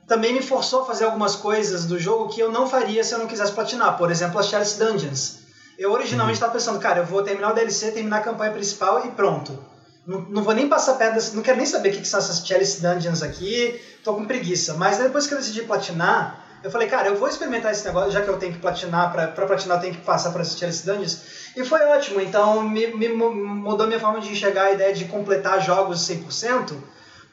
também 0.07 0.33
me 0.33 0.41
forçou 0.41 0.81
a 0.81 0.85
fazer 0.85 1.05
algumas 1.05 1.35
coisas 1.35 1.85
do 1.85 1.97
jogo 1.97 2.27
que 2.27 2.41
eu 2.41 2.51
não 2.51 2.67
faria 2.67 3.03
se 3.03 3.13
eu 3.13 3.19
não 3.19 3.27
quisesse 3.27 3.53
platinar. 3.53 3.97
Por 3.97 4.11
exemplo, 4.11 4.39
as 4.39 4.47
Chalice 4.47 4.77
Dungeons. 4.77 5.39
Eu 5.77 5.91
originalmente 5.91 6.35
estava 6.35 6.51
uhum. 6.51 6.59
pensando, 6.59 6.79
cara, 6.79 6.99
eu 6.99 7.05
vou 7.05 7.23
terminar 7.23 7.51
o 7.51 7.53
DLC, 7.53 7.91
terminar 7.91 8.17
a 8.17 8.21
campanha 8.21 8.51
principal 8.51 9.05
e 9.05 9.11
pronto. 9.11 9.57
Não, 10.05 10.19
não 10.21 10.43
vou 10.43 10.53
nem 10.53 10.67
passar 10.67 10.95
perto 10.95 11.33
não 11.33 11.41
quero 11.41 11.57
nem 11.57 11.65
saber 11.65 11.89
o 11.89 11.91
que, 11.93 12.01
que 12.01 12.07
são 12.07 12.19
essas 12.19 12.45
Chalice 12.45 12.81
Dungeons 12.81 13.21
aqui, 13.21 13.79
tô 14.03 14.13
com 14.13 14.25
preguiça. 14.25 14.73
Mas 14.73 14.97
depois 14.97 15.25
que 15.27 15.33
eu 15.33 15.37
decidi 15.37 15.63
platinar, 15.63 16.59
eu 16.63 16.69
falei, 16.69 16.87
cara, 16.87 17.07
eu 17.07 17.15
vou 17.15 17.27
experimentar 17.27 17.71
esse 17.71 17.85
negócio, 17.85 18.11
já 18.11 18.21
que 18.21 18.27
eu 18.27 18.37
tenho 18.37 18.53
que 18.53 18.59
platinar, 18.59 19.11
pra, 19.11 19.27
pra 19.27 19.45
platinar 19.45 19.77
eu 19.77 19.81
tenho 19.81 19.93
que 19.93 20.01
passar 20.01 20.31
por 20.31 20.41
assistir 20.41 20.65
esse 20.65 20.85
Dungeons. 20.85 21.19
E 21.55 21.63
foi 21.63 21.81
ótimo, 21.85 22.21
então 22.21 22.63
me, 22.63 22.87
me 22.87 23.09
mudou 23.09 23.85
minha 23.85 23.99
forma 23.99 24.21
de 24.21 24.31
enxergar 24.31 24.65
a 24.65 24.71
ideia 24.71 24.93
de 24.93 25.05
completar 25.05 25.61
jogos 25.61 25.99
100%, 26.07 26.73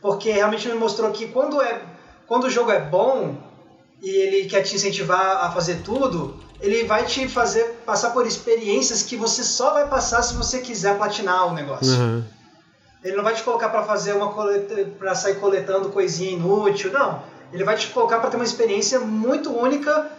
porque 0.00 0.30
realmente 0.30 0.68
me 0.68 0.74
mostrou 0.74 1.10
que 1.12 1.28
quando, 1.28 1.60
é, 1.62 1.80
quando 2.26 2.44
o 2.44 2.50
jogo 2.50 2.70
é 2.70 2.80
bom 2.80 3.36
e 4.02 4.10
ele 4.10 4.48
quer 4.48 4.62
te 4.62 4.74
incentivar 4.74 5.44
a 5.44 5.50
fazer 5.50 5.82
tudo, 5.82 6.40
ele 6.60 6.84
vai 6.84 7.04
te 7.04 7.28
fazer 7.28 7.64
passar 7.86 8.10
por 8.10 8.26
experiências 8.26 9.02
que 9.02 9.16
você 9.16 9.44
só 9.44 9.72
vai 9.72 9.88
passar 9.88 10.22
se 10.22 10.34
você 10.34 10.60
quiser 10.60 10.96
platinar 10.96 11.46
o 11.46 11.52
negócio. 11.52 11.94
Uhum. 11.94 12.24
Ele 13.04 13.16
não 13.16 13.22
vai 13.22 13.34
te 13.34 13.44
colocar 13.44 13.68
para 13.68 13.84
fazer 13.84 14.12
uma 14.14 14.32
coleta, 14.32 14.90
para 14.98 15.14
sair 15.14 15.36
coletando 15.36 15.88
coisinha 15.90 16.32
inútil, 16.32 16.90
não 16.92 17.22
ele 17.52 17.64
vai 17.64 17.76
te 17.76 17.88
colocar 17.88 18.18
para 18.18 18.30
ter 18.30 18.36
uma 18.36 18.44
experiência 18.44 19.00
muito 19.00 19.50
única. 19.50 20.10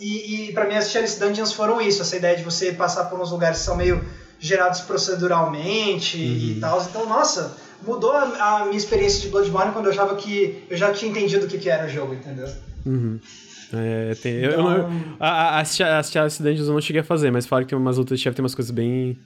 E, 0.00 0.48
e 0.48 0.52
para 0.52 0.66
mim 0.66 0.74
as 0.74 0.90
Chalice 0.90 1.20
Dungeons 1.20 1.52
foram 1.52 1.80
isso, 1.80 2.00
essa 2.00 2.16
ideia 2.16 2.36
de 2.36 2.42
você 2.42 2.72
passar 2.72 3.04
por 3.04 3.20
uns 3.20 3.30
lugares 3.30 3.58
que 3.58 3.64
são 3.64 3.76
meio 3.76 4.02
gerados 4.38 4.80
proceduralmente 4.80 6.16
uhum. 6.16 6.56
e 6.56 6.58
tal. 6.58 6.82
Então, 6.82 7.06
nossa, 7.06 7.54
mudou 7.86 8.12
a, 8.12 8.22
a, 8.22 8.64
minha 8.64 8.78
experiência 8.78 9.20
de 9.20 9.28
Bloodborne 9.28 9.72
quando 9.72 9.86
eu 9.86 9.92
achava 9.92 10.16
que 10.16 10.64
eu 10.70 10.76
já 10.76 10.92
tinha 10.92 11.10
entendido 11.10 11.44
o 11.44 11.48
que, 11.48 11.58
que 11.58 11.68
era 11.68 11.86
o 11.86 11.88
jogo, 11.88 12.14
entendeu? 12.14 12.48
Uhum. 12.86 13.20
É, 13.72 14.14
tem, 14.14 14.44
então... 14.44 14.72
eu, 14.72 14.78
eu, 14.78 14.90
a, 15.20 15.60
as, 15.60 15.80
as 15.80 16.10
Chalice 16.10 16.42
Dungeons 16.42 16.66
eu 16.66 16.74
não 16.74 16.80
cheguei 16.80 17.02
a 17.02 17.04
fazer, 17.04 17.30
mas 17.30 17.46
falaram 17.46 17.66
que 17.66 17.70
tem 17.70 17.78
umas 17.78 17.98
outras 17.98 18.18
chefes, 18.18 18.34
tem 18.34 18.42
umas 18.42 18.54
coisas 18.54 18.70
bem 18.70 19.18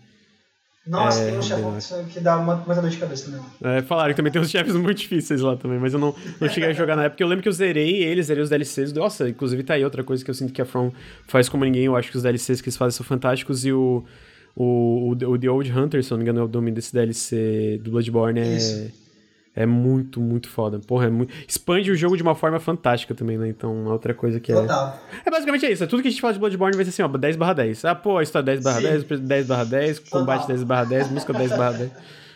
nossa, 0.87 1.21
é, 1.21 1.31
tem 1.31 1.39
um 1.39 1.43
chefe 1.43 2.05
que 2.11 2.21
dá 2.21 2.37
uma, 2.37 2.57
muita 2.57 2.83
dor 2.83 2.91
de 2.91 2.99
cabeça 2.99 3.25
também. 3.31 3.41
É, 3.63 3.81
falaram 3.83 4.11
que 4.11 4.17
também 4.17 4.31
tem 4.31 4.41
uns 4.43 4.51
chefes 4.51 4.75
muito 4.75 4.99
difíceis 4.99 5.41
lá 5.41 5.57
também, 5.57 5.79
mas 5.79 5.95
eu 5.95 5.99
não, 5.99 6.15
não 6.39 6.49
cheguei 6.49 6.69
a 6.69 6.73
jogar 6.75 6.95
na 6.95 7.05
época. 7.05 7.23
Eu 7.23 7.29
lembro 7.29 7.43
que 7.43 7.49
eu 7.49 7.53
zerei 7.53 8.03
eles, 8.03 8.27
zerei 8.27 8.43
os 8.43 8.51
DLCs. 8.51 8.93
Nossa, 8.93 9.29
inclusive 9.29 9.63
tá 9.63 9.75
aí 9.75 9.85
outra 9.85 10.05
coisa 10.05 10.23
que 10.23 10.31
eu 10.31 10.35
sinto 10.35 10.53
que 10.53 10.61
a 10.61 10.65
From 10.67 10.93
faz 11.27 11.49
como 11.49 11.65
ninguém. 11.65 11.85
Eu 11.85 11.97
acho 11.97 12.11
que 12.11 12.17
os 12.17 12.23
DLCs 12.23 12.61
que 12.61 12.69
eles 12.69 12.77
fazem 12.77 12.97
são 12.97 13.07
fantásticos 13.07 13.65
e 13.65 13.73
o, 13.73 14.05
o, 14.55 15.15
o, 15.23 15.31
o 15.31 15.39
The 15.39 15.49
Old 15.49 15.73
Hunter, 15.73 16.05
se 16.05 16.11
não 16.11 16.19
me 16.19 16.25
engano, 16.25 16.41
é 16.41 16.45
o 16.45 16.49
nome 16.49 16.71
desse 16.71 16.93
DLC 16.93 17.81
do 17.83 17.91
Bloodborne. 17.91 18.41
É, 18.41 18.57
Isso. 18.57 19.04
É 19.57 19.65
muito, 19.65 20.21
muito 20.21 20.49
foda. 20.49 20.81
Porra, 20.81 21.07
é 21.07 21.11
muito... 21.11 21.33
expande 21.47 21.91
o 21.91 21.97
jogo 21.97 22.17
de 22.17 22.23
uma 22.23 22.35
forma 22.35 22.59
fantástica 22.59 23.15
também, 23.15 23.39
né? 23.39 23.49
Então, 23.49 23.87
outra 23.87 24.13
coisa 24.13 24.41
que 24.41 24.51
é. 24.51 24.55
Total. 24.57 25.01
É 25.25 25.31
basicamente 25.31 25.65
isso. 25.67 25.85
É 25.85 25.87
tudo 25.87 26.03
que 26.03 26.09
a 26.09 26.11
gente 26.11 26.21
fala 26.21 26.33
de 26.33 26.41
Bloodborne 26.41 26.75
vai 26.75 26.85
ser 26.85 26.91
assim, 26.91 27.03
ó, 27.03 27.09
10 27.09 27.37
barra 27.37 27.53
10. 27.53 27.85
Ah, 27.85 27.95
pô, 27.95 28.21
história 28.21 28.45
10 28.47 28.61
barra 28.63 28.81
10, 28.81 29.05
10 29.21 29.47
barra 29.47 29.65
10, 29.65 29.99
combate 30.01 30.49
10 30.49 30.65
barra 30.65 30.85
10, 30.85 31.11
música 31.11 31.33
10 31.33 31.51
barra 31.51 31.73
10. 31.73 31.93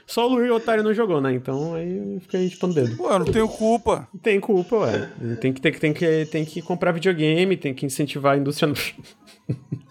Só 0.06 0.26
o 0.26 0.28
Luiz 0.30 0.50
Otário 0.50 0.82
não 0.82 0.94
jogou, 0.94 1.20
né? 1.20 1.34
Então 1.34 1.74
aí 1.74 2.18
fica 2.20 2.38
aí 2.38 2.48
chupando 2.48 2.74
dedo. 2.74 2.96
Pô, 2.96 3.10
eu 3.10 3.18
não 3.18 3.26
tenho 3.26 3.46
culpa. 3.46 4.08
Tem 4.22 4.40
culpa, 4.40 4.76
ué. 4.76 5.10
Tem 5.38 5.52
que, 5.52 5.60
tem, 5.60 5.70
que, 5.70 5.78
tem, 5.78 5.92
que, 5.92 6.24
tem 6.24 6.44
que 6.46 6.62
comprar 6.62 6.92
videogame, 6.92 7.58
tem 7.58 7.74
que 7.74 7.84
incentivar 7.84 8.32
a 8.34 8.38
indústria. 8.38 8.72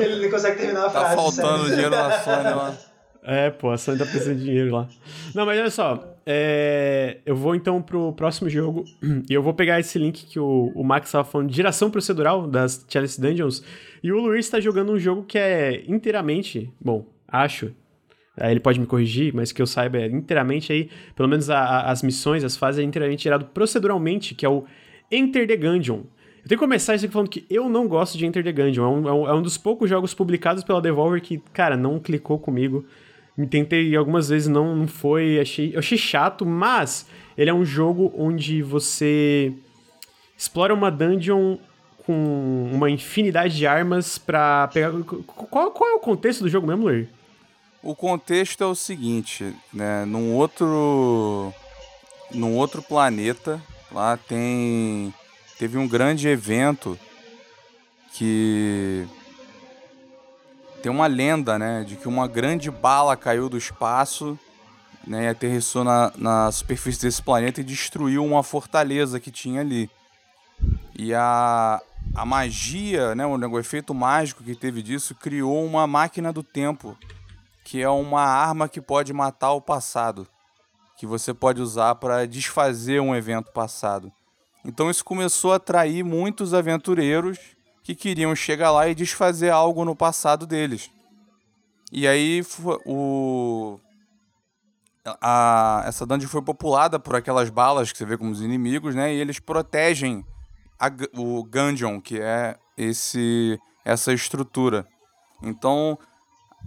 Ele 0.00 0.22
não 0.22 0.30
consegue 0.30 0.58
terminar 0.58 0.86
a 0.86 0.90
frase. 0.90 1.08
Tá 1.08 1.14
faltando 1.14 1.68
sério. 1.68 1.68
dinheiro 1.68 1.90
na 1.90 2.10
Sony 2.18 2.42
lá. 2.42 2.74
É, 3.30 3.50
pô, 3.50 3.70
a 3.70 3.76
Sony 3.76 3.98
tá 3.98 4.06
precisando 4.06 4.38
de 4.38 4.44
dinheiro 4.44 4.74
lá. 4.74 4.88
Não, 5.34 5.44
mas 5.44 5.60
olha 5.60 5.70
só. 5.70 6.16
É, 6.24 7.18
eu 7.26 7.36
vou 7.36 7.54
então 7.54 7.82
pro 7.82 8.10
próximo 8.14 8.48
jogo 8.48 8.86
e 9.28 9.34
eu 9.34 9.42
vou 9.42 9.52
pegar 9.52 9.78
esse 9.78 9.98
link 9.98 10.24
que 10.24 10.40
o, 10.40 10.72
o 10.74 10.82
Max 10.82 11.12
tava 11.12 11.28
falando 11.28 11.50
de 11.50 11.54
geração 11.54 11.90
procedural 11.90 12.46
das 12.46 12.86
Chalice 12.88 13.20
Dungeons. 13.20 13.62
E 14.02 14.10
o 14.10 14.18
Luiz 14.18 14.46
está 14.46 14.60
jogando 14.60 14.92
um 14.92 14.98
jogo 14.98 15.24
que 15.24 15.36
é 15.36 15.84
inteiramente, 15.86 16.72
bom, 16.80 17.04
acho. 17.28 17.70
Aí 18.34 18.50
ele 18.50 18.60
pode 18.60 18.80
me 18.80 18.86
corrigir, 18.86 19.34
mas 19.34 19.52
que 19.52 19.60
eu 19.60 19.66
saiba 19.66 19.98
é 19.98 20.06
inteiramente 20.06 20.72
aí, 20.72 20.88
pelo 21.14 21.28
menos 21.28 21.50
a, 21.50 21.58
a, 21.58 21.90
as 21.90 22.02
missões, 22.02 22.42
as 22.42 22.56
fases 22.56 22.78
é 22.78 22.82
inteiramente 22.82 23.24
gerado 23.24 23.44
proceduralmente, 23.44 24.34
que 24.34 24.46
é 24.46 24.48
o 24.48 24.64
Enter 25.12 25.46
the 25.46 25.56
Gungeon. 25.56 25.98
Eu 25.98 26.48
tenho 26.48 26.58
que 26.58 26.64
começar 26.64 26.94
isso 26.94 27.04
aqui 27.04 27.12
falando 27.12 27.28
que 27.28 27.44
eu 27.50 27.68
não 27.68 27.86
gosto 27.86 28.16
de 28.16 28.24
Enter 28.24 28.42
the 28.42 28.52
Gungeon. 28.52 28.84
É 28.84 28.88
um, 28.88 29.08
é 29.08 29.12
um, 29.12 29.28
é 29.28 29.34
um 29.34 29.42
dos 29.42 29.58
poucos 29.58 29.90
jogos 29.90 30.14
publicados 30.14 30.64
pela 30.64 30.80
Devolver 30.80 31.20
que, 31.20 31.42
cara, 31.52 31.76
não 31.76 31.98
clicou 31.98 32.38
comigo. 32.38 32.86
Me 33.38 33.46
tentei 33.46 33.94
algumas 33.94 34.28
vezes, 34.28 34.48
não, 34.48 34.74
não 34.74 34.88
foi. 34.88 35.38
Achei, 35.38 35.72
eu 35.72 35.78
achei 35.78 35.96
chato, 35.96 36.44
mas 36.44 37.06
ele 37.36 37.48
é 37.48 37.54
um 37.54 37.64
jogo 37.64 38.12
onde 38.18 38.60
você 38.62 39.52
explora 40.36 40.74
uma 40.74 40.90
dungeon 40.90 41.56
com 42.04 42.68
uma 42.72 42.90
infinidade 42.90 43.56
de 43.56 43.64
armas 43.64 44.18
pra 44.18 44.66
pegar. 44.74 44.90
Qual, 45.24 45.70
qual 45.70 45.90
é 45.90 45.94
o 45.94 46.00
contexto 46.00 46.40
do 46.40 46.48
jogo 46.48 46.66
mesmo, 46.66 46.86
Luir? 46.86 47.08
O 47.80 47.94
contexto 47.94 48.64
é 48.64 48.66
o 48.66 48.74
seguinte, 48.74 49.54
né? 49.72 50.04
Num 50.04 50.34
outro. 50.34 51.54
Num 52.34 52.56
outro 52.56 52.82
planeta, 52.82 53.62
lá 53.92 54.16
tem. 54.16 55.14
Teve 55.60 55.78
um 55.78 55.86
grande 55.86 56.26
evento 56.26 56.98
que 58.14 59.06
tem 60.82 60.90
uma 60.90 61.06
lenda, 61.06 61.58
né, 61.58 61.84
de 61.84 61.96
que 61.96 62.08
uma 62.08 62.28
grande 62.28 62.70
bala 62.70 63.16
caiu 63.16 63.48
do 63.48 63.58
espaço, 63.58 64.38
né, 65.06 65.24
e 65.24 65.28
aterrissou 65.28 65.84
na, 65.84 66.12
na 66.16 66.52
superfície 66.52 67.02
desse 67.02 67.22
planeta 67.22 67.60
e 67.60 67.64
destruiu 67.64 68.24
uma 68.24 68.42
fortaleza 68.42 69.18
que 69.18 69.30
tinha 69.30 69.60
ali. 69.60 69.90
E 70.96 71.14
a, 71.14 71.80
a 72.14 72.24
magia, 72.24 73.14
né, 73.14 73.26
o, 73.26 73.36
o 73.36 73.58
efeito 73.58 73.94
mágico 73.94 74.44
que 74.44 74.54
teve 74.54 74.82
disso, 74.82 75.14
criou 75.14 75.64
uma 75.64 75.86
máquina 75.86 76.32
do 76.32 76.42
tempo, 76.42 76.96
que 77.64 77.82
é 77.82 77.88
uma 77.88 78.22
arma 78.22 78.68
que 78.68 78.80
pode 78.80 79.12
matar 79.12 79.52
o 79.52 79.60
passado, 79.60 80.26
que 80.96 81.06
você 81.06 81.32
pode 81.34 81.60
usar 81.60 81.94
para 81.96 82.26
desfazer 82.26 83.00
um 83.00 83.14
evento 83.14 83.50
passado. 83.52 84.12
Então 84.64 84.90
isso 84.90 85.04
começou 85.04 85.52
a 85.52 85.56
atrair 85.56 86.04
muitos 86.04 86.52
aventureiros 86.52 87.38
que 87.88 87.94
queriam 87.94 88.36
chegar 88.36 88.70
lá 88.70 88.86
e 88.86 88.94
desfazer 88.94 89.48
algo 89.48 89.82
no 89.82 89.96
passado 89.96 90.46
deles. 90.46 90.90
E 91.90 92.06
aí 92.06 92.44
o 92.84 93.80
a, 95.22 95.84
essa 95.86 96.04
dungeon 96.04 96.28
foi 96.28 96.42
populada 96.42 96.98
por 96.98 97.16
aquelas 97.16 97.48
balas 97.48 97.90
que 97.90 97.96
você 97.96 98.04
vê 98.04 98.18
como 98.18 98.30
os 98.30 98.42
inimigos, 98.42 98.94
né? 98.94 99.14
E 99.14 99.18
eles 99.18 99.38
protegem 99.38 100.22
a, 100.78 100.90
o 101.18 101.42
Gungeon, 101.44 101.98
que 101.98 102.20
é 102.20 102.58
esse 102.76 103.58
essa 103.86 104.12
estrutura. 104.12 104.86
Então, 105.42 105.98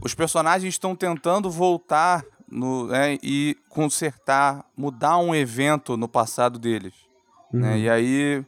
os 0.04 0.16
personagens 0.16 0.74
estão 0.74 0.96
tentando 0.96 1.52
voltar 1.52 2.26
no, 2.50 2.88
né, 2.88 3.20
e 3.22 3.56
consertar, 3.70 4.66
mudar 4.76 5.20
um 5.20 5.36
evento 5.36 5.96
no 5.96 6.08
passado 6.08 6.58
deles. 6.58 6.96
Né? 7.54 7.60
Uhum. 7.60 7.60
Né? 7.60 7.80
E 7.80 7.90
aí 7.92 8.46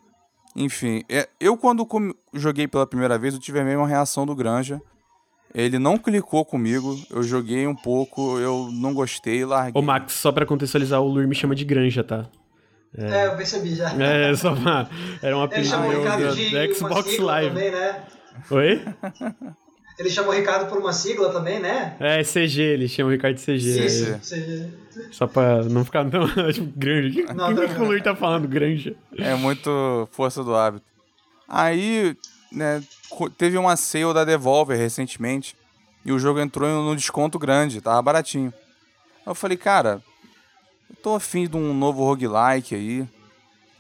enfim, 0.56 1.04
é, 1.10 1.28
eu 1.39 1.58
quando 1.58 1.88
joguei 2.34 2.68
pela 2.68 2.86
primeira 2.86 3.18
vez, 3.18 3.34
eu 3.34 3.39
tive 3.39 3.60
a 3.60 3.64
mesma 3.64 3.88
reação 3.88 4.26
do 4.26 4.36
Granja. 4.36 4.82
Ele 5.54 5.78
não 5.78 5.99
clicou 5.99 6.43
comigo, 6.43 6.99
eu 7.12 7.22
joguei 7.22 7.68
um 7.68 7.76
pouco, 7.76 8.39
eu 8.39 8.70
não 8.72 8.91
gostei, 8.91 9.45
larguei. 9.45 9.80
Ô 9.80 9.86
Max, 9.86 10.14
só 10.14 10.32
pra 10.32 10.47
contextualizar, 10.47 10.99
o 10.99 11.08
Lur 11.08 11.28
me 11.28 11.36
chama 11.36 11.54
de 11.54 11.64
Granja, 11.64 12.04
tá? 12.04 12.26
É, 12.97 13.06
é 13.06 13.28
eu 13.28 13.38
percebi 13.38 13.76
já. 13.76 13.91
É, 14.01 14.36
só 14.36 14.54
uma, 14.54 14.89
era 15.22 15.36
uma 15.36 15.45
apelido 15.45 15.76
do 15.78 16.76
Xbox 16.76 17.20
Live. 17.20 17.49
Também, 17.49 17.72
né? 17.72 18.04
Oi? 18.49 18.82
Ele 19.98 20.10
chamou 20.10 20.32
o 20.32 20.36
Ricardo 20.36 20.68
por 20.68 20.78
uma 20.80 20.91
sigla 20.91 21.32
também, 21.32 21.60
né? 21.60 21.96
É, 22.00 22.24
CG, 22.24 22.62
ele 22.62 22.88
chama 22.88 23.10
o 23.10 23.12
Ricardo 23.12 23.36
de 23.36 23.44
CG. 23.44 23.86
Isso, 23.86 24.10
é. 24.12 24.18
CG. 24.18 24.70
Só 25.12 25.28
pra 25.28 25.64
não 25.64 25.86
ficar 25.86 26.10
tão 26.10 26.28
tipo, 26.52 26.72
grande. 26.76 27.24
Não, 27.34 27.52
o 27.52 27.56
que 27.56 27.82
o 27.82 27.86
Luiz 27.86 28.04
tá 28.04 28.16
falando, 28.16 28.48
grande? 28.48 28.96
É 29.18 29.36
muito 29.36 30.08
força 30.12 30.44
do 30.44 30.56
hábito. 30.56 30.86
Aí, 31.48 32.16
né, 32.52 32.82
teve 33.38 33.58
uma 33.58 33.76
sale 33.76 34.14
da 34.14 34.26
Devolver 34.26 34.78
recentemente 34.78 35.56
e 36.06 36.12
o 36.12 36.20
jogo 36.20 36.39
entrou 36.39 36.84
no 36.84 36.96
desconto 36.96 37.38
grande, 37.38 37.82
tava 37.82 38.02
baratinho. 38.02 38.54
Eu 39.26 39.36
falei, 39.36 39.58
cara, 39.58 40.02
eu 40.89 40.96
tô 41.02 41.16
afim 41.16 41.48
de 41.48 41.56
um 41.56 41.74
novo 41.74 42.04
roguelike 42.04 42.76
aí. 42.76 43.08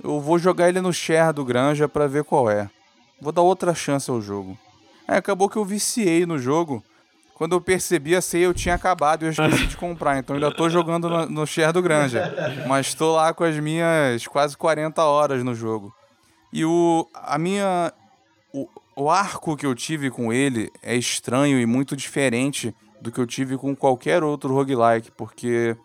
Eu 0.03 0.19
vou 0.19 0.37
jogar 0.37 0.69
ele 0.69 0.81
no 0.81 0.93
share 0.93 1.33
do 1.33 1.45
Granja 1.45 1.87
pra 1.87 2.07
ver 2.07 2.23
qual 2.23 2.49
é. 2.49 2.69
Vou 3.21 3.31
dar 3.31 3.41
outra 3.41 3.73
chance 3.73 4.09
ao 4.09 4.21
jogo. 4.21 4.57
É, 5.07 5.17
acabou 5.17 5.49
que 5.49 5.57
eu 5.57 5.65
viciei 5.65 6.25
no 6.25 6.37
jogo. 6.37 6.83
Quando 7.33 7.53
eu 7.53 7.61
percebi 7.61 8.15
a 8.15 8.21
ceia, 8.21 8.45
eu 8.45 8.53
tinha 8.53 8.75
acabado 8.75 9.23
e 9.23 9.25
eu 9.25 9.31
esqueci 9.31 9.67
de 9.67 9.75
comprar. 9.75 10.17
Então 10.17 10.35
ainda 10.35 10.53
tô 10.53 10.69
jogando 10.69 11.09
no, 11.09 11.25
no 11.25 11.47
share 11.47 11.73
do 11.73 11.81
Granja. 11.81 12.33
Mas 12.67 12.93
tô 12.93 13.13
lá 13.13 13.33
com 13.33 13.43
as 13.43 13.57
minhas 13.59 14.27
quase 14.27 14.55
40 14.55 15.03
horas 15.03 15.43
no 15.43 15.53
jogo. 15.53 15.93
E 16.51 16.63
o. 16.63 17.07
A 17.13 17.37
minha. 17.37 17.91
O, 18.53 18.69
o 18.95 19.09
arco 19.09 19.57
que 19.57 19.65
eu 19.65 19.73
tive 19.73 20.11
com 20.11 20.31
ele 20.31 20.71
é 20.81 20.95
estranho 20.95 21.59
e 21.59 21.65
muito 21.65 21.97
diferente 21.97 22.73
do 23.01 23.11
que 23.11 23.19
eu 23.19 23.25
tive 23.25 23.57
com 23.57 23.75
qualquer 23.75 24.23
outro 24.23 24.53
roguelike, 24.53 25.11
porque 25.11 25.75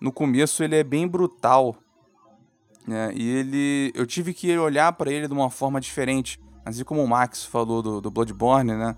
no 0.00 0.10
começo 0.10 0.64
ele 0.64 0.76
é 0.76 0.82
bem 0.82 1.06
brutal. 1.06 1.76
Né? 2.86 3.12
E 3.14 3.28
ele. 3.30 3.92
Eu 3.94 4.04
tive 4.04 4.34
que 4.34 4.58
olhar 4.58 4.92
para 4.92 5.12
ele 5.12 5.28
de 5.28 5.32
uma 5.32 5.48
forma 5.48 5.80
diferente. 5.80 6.40
Assim 6.64 6.84
como 6.84 7.02
o 7.02 7.08
Max 7.08 7.44
falou 7.44 7.82
do, 7.82 8.00
do 8.00 8.10
Bloodborne, 8.10 8.72
né? 8.72 8.96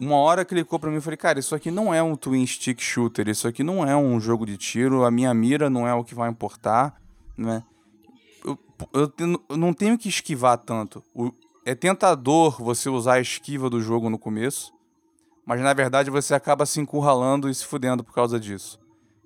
Uma 0.00 0.16
hora 0.16 0.44
clicou 0.44 0.78
para 0.78 0.90
mim 0.90 0.98
e 0.98 1.00
falei, 1.00 1.16
cara, 1.16 1.40
isso 1.40 1.54
aqui 1.54 1.70
não 1.70 1.92
é 1.92 2.00
um 2.00 2.14
twin 2.14 2.46
stick 2.46 2.80
shooter, 2.80 3.28
isso 3.28 3.48
aqui 3.48 3.64
não 3.64 3.84
é 3.84 3.96
um 3.96 4.20
jogo 4.20 4.46
de 4.46 4.56
tiro, 4.56 5.04
a 5.04 5.10
minha 5.10 5.34
mira 5.34 5.68
não 5.68 5.86
é 5.86 5.92
o 5.92 6.04
que 6.04 6.14
vai 6.14 6.30
importar, 6.30 6.94
né? 7.36 7.64
Eu, 8.44 8.58
eu, 8.92 9.12
eu 9.48 9.56
não 9.56 9.72
tenho 9.72 9.98
que 9.98 10.08
esquivar 10.08 10.58
tanto. 10.58 11.02
O, 11.12 11.32
é 11.66 11.74
tentador 11.74 12.62
você 12.62 12.88
usar 12.88 13.14
a 13.14 13.20
esquiva 13.20 13.68
do 13.68 13.80
jogo 13.80 14.08
no 14.08 14.18
começo, 14.18 14.72
mas 15.44 15.60
na 15.60 15.72
verdade 15.74 16.08
você 16.08 16.34
acaba 16.34 16.66
se 16.66 16.80
encurralando 16.80 17.50
e 17.50 17.54
se 17.54 17.64
fudendo 17.64 18.04
por 18.04 18.14
causa 18.14 18.38
disso. 18.38 18.78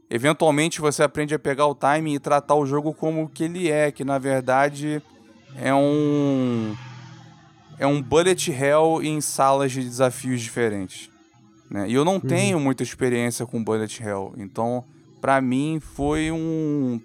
Eventualmente 0.09 0.81
você 0.81 1.03
aprende 1.03 1.35
a 1.35 1.39
pegar 1.39 1.67
o 1.67 1.75
timing 1.75 2.15
e 2.15 2.19
tratar 2.19 2.55
o 2.55 2.65
jogo 2.65 2.95
como 2.95 3.25
o 3.25 3.29
que 3.29 3.45
ele 3.45 3.71
é, 3.71 3.93
que 3.93 4.05
na 4.05 4.19
verdade 4.19 5.03
é 5.57 5.75
um 5.75 6.75
é 7.79 7.87
um 7.87 8.03
bullet 8.03 8.51
hell 8.51 9.01
em 9.03 9.21
salas 9.21 9.73
de 9.73 9.83
desafios 9.83 10.41
diferentes. 10.41 11.11
Né? 11.71 11.89
E 11.89 11.95
eu 11.95 12.05
não 12.05 12.15
uhum. 12.15 12.21
tenho 12.21 12.59
muita 12.59 12.83
experiência 12.83 13.47
com 13.47 13.63
bullet 13.63 14.03
hell, 14.03 14.35
então 14.37 14.85
para 15.21 15.41
mim 15.41 15.81
foi 15.81 16.31
um 16.31 17.01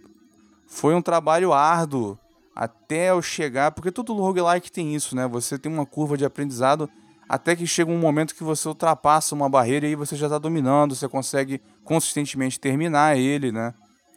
foi 0.67 0.95
um 0.95 1.01
trabalho 1.01 1.53
árduo 1.53 2.17
até 2.55 3.11
eu 3.11 3.21
chegar, 3.21 3.71
porque 3.71 3.91
todo 3.91 4.13
roguelike 4.13 4.71
tem 4.71 4.93
isso, 4.95 5.15
né? 5.15 5.27
Você 5.27 5.57
tem 5.57 5.71
uma 5.71 5.85
curva 5.85 6.17
de 6.17 6.25
aprendizado 6.25 6.89
até 7.27 7.55
que 7.55 7.65
chega 7.65 7.91
um 7.91 7.97
momento 7.97 8.35
que 8.35 8.43
você 8.43 8.67
ultrapassa 8.67 9.33
uma 9.33 9.49
barreira 9.49 9.85
e 9.85 9.89
aí 9.89 9.95
você 9.95 10.15
já 10.15 10.27
está 10.27 10.37
dominando, 10.37 10.95
você 10.95 11.07
consegue 11.07 11.61
consistentemente 11.83 12.59
terminar 12.59 13.17
ele, 13.17 13.51
né? 13.51 13.73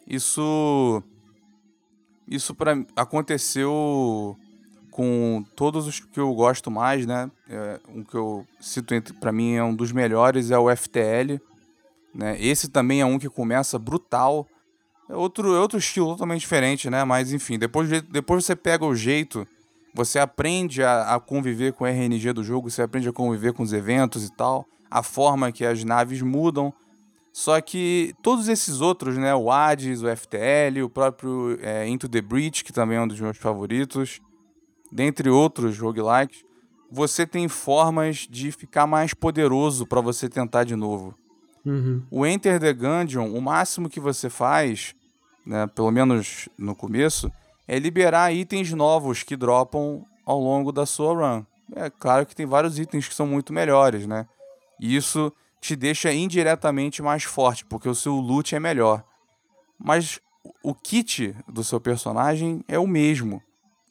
Isso 0.06 1.02
isso 2.28 2.54
para 2.54 2.84
aconteceu 2.94 4.36
com 4.96 5.44
todos 5.54 5.86
os 5.86 6.00
que 6.00 6.18
eu 6.18 6.32
gosto 6.32 6.70
mais, 6.70 7.04
né? 7.04 7.30
É, 7.50 7.78
um 7.94 8.02
que 8.02 8.14
eu 8.14 8.46
cito 8.58 8.94
para 9.20 9.30
mim 9.30 9.52
é 9.52 9.62
um 9.62 9.76
dos 9.76 9.92
melhores 9.92 10.50
é 10.50 10.58
o 10.58 10.74
FTL, 10.74 11.38
né? 12.14 12.40
Esse 12.40 12.70
também 12.70 13.02
é 13.02 13.04
um 13.04 13.18
que 13.18 13.28
começa 13.28 13.78
brutal. 13.78 14.46
É 15.06 15.14
outro, 15.14 15.54
é 15.54 15.60
outro 15.60 15.78
estilo 15.78 16.12
totalmente 16.12 16.40
diferente, 16.40 16.88
né? 16.88 17.04
Mas 17.04 17.30
enfim, 17.30 17.58
depois, 17.58 17.90
depois 18.04 18.46
você 18.46 18.56
pega 18.56 18.86
o 18.86 18.96
jeito, 18.96 19.46
você 19.92 20.18
aprende 20.18 20.82
a, 20.82 21.14
a 21.14 21.20
conviver 21.20 21.74
com 21.74 21.84
o 21.84 21.86
RNG 21.86 22.32
do 22.32 22.42
jogo, 22.42 22.70
você 22.70 22.80
aprende 22.80 23.06
a 23.06 23.12
conviver 23.12 23.52
com 23.52 23.62
os 23.62 23.74
eventos 23.74 24.24
e 24.24 24.32
tal, 24.32 24.64
a 24.90 25.02
forma 25.02 25.52
que 25.52 25.66
as 25.66 25.84
naves 25.84 26.22
mudam. 26.22 26.72
Só 27.34 27.60
que 27.60 28.14
todos 28.22 28.48
esses 28.48 28.80
outros, 28.80 29.18
né? 29.18 29.34
O 29.34 29.50
Hades, 29.50 30.00
o 30.00 30.16
FTL, 30.16 30.82
o 30.82 30.88
próprio 30.88 31.58
é, 31.60 31.86
Into 31.86 32.08
the 32.08 32.22
Breach, 32.22 32.64
que 32.64 32.72
também 32.72 32.96
é 32.96 33.02
um 33.02 33.06
dos 33.06 33.20
meus 33.20 33.36
favoritos, 33.36 34.22
dentre 34.90 35.28
outros 35.30 35.78
roguelikes, 35.78 36.44
você 36.90 37.26
tem 37.26 37.48
formas 37.48 38.26
de 38.30 38.52
ficar 38.52 38.86
mais 38.86 39.12
poderoso 39.12 39.86
para 39.86 40.00
você 40.00 40.28
tentar 40.28 40.64
de 40.64 40.76
novo. 40.76 41.14
Uhum. 41.64 42.02
O 42.10 42.24
Enter 42.24 42.60
the 42.60 42.72
Gungeon, 42.72 43.32
o 43.32 43.42
máximo 43.42 43.88
que 43.88 43.98
você 43.98 44.30
faz, 44.30 44.94
né, 45.44 45.66
pelo 45.66 45.90
menos 45.90 46.48
no 46.56 46.74
começo, 46.74 47.30
é 47.66 47.78
liberar 47.78 48.32
itens 48.32 48.72
novos 48.72 49.22
que 49.22 49.36
dropam 49.36 50.06
ao 50.24 50.40
longo 50.40 50.70
da 50.70 50.86
sua 50.86 51.14
run. 51.14 51.44
É 51.74 51.90
claro 51.90 52.24
que 52.24 52.36
tem 52.36 52.46
vários 52.46 52.78
itens 52.78 53.08
que 53.08 53.14
são 53.14 53.26
muito 53.26 53.52
melhores, 53.52 54.06
né? 54.06 54.26
E 54.78 54.94
isso 54.94 55.32
te 55.60 55.74
deixa 55.74 56.12
indiretamente 56.12 57.02
mais 57.02 57.24
forte, 57.24 57.64
porque 57.64 57.88
o 57.88 57.94
seu 57.94 58.14
loot 58.14 58.54
é 58.54 58.60
melhor. 58.60 59.02
Mas 59.76 60.20
o 60.62 60.72
kit 60.72 61.34
do 61.48 61.64
seu 61.64 61.80
personagem 61.80 62.64
é 62.68 62.78
o 62.78 62.86
mesmo 62.86 63.42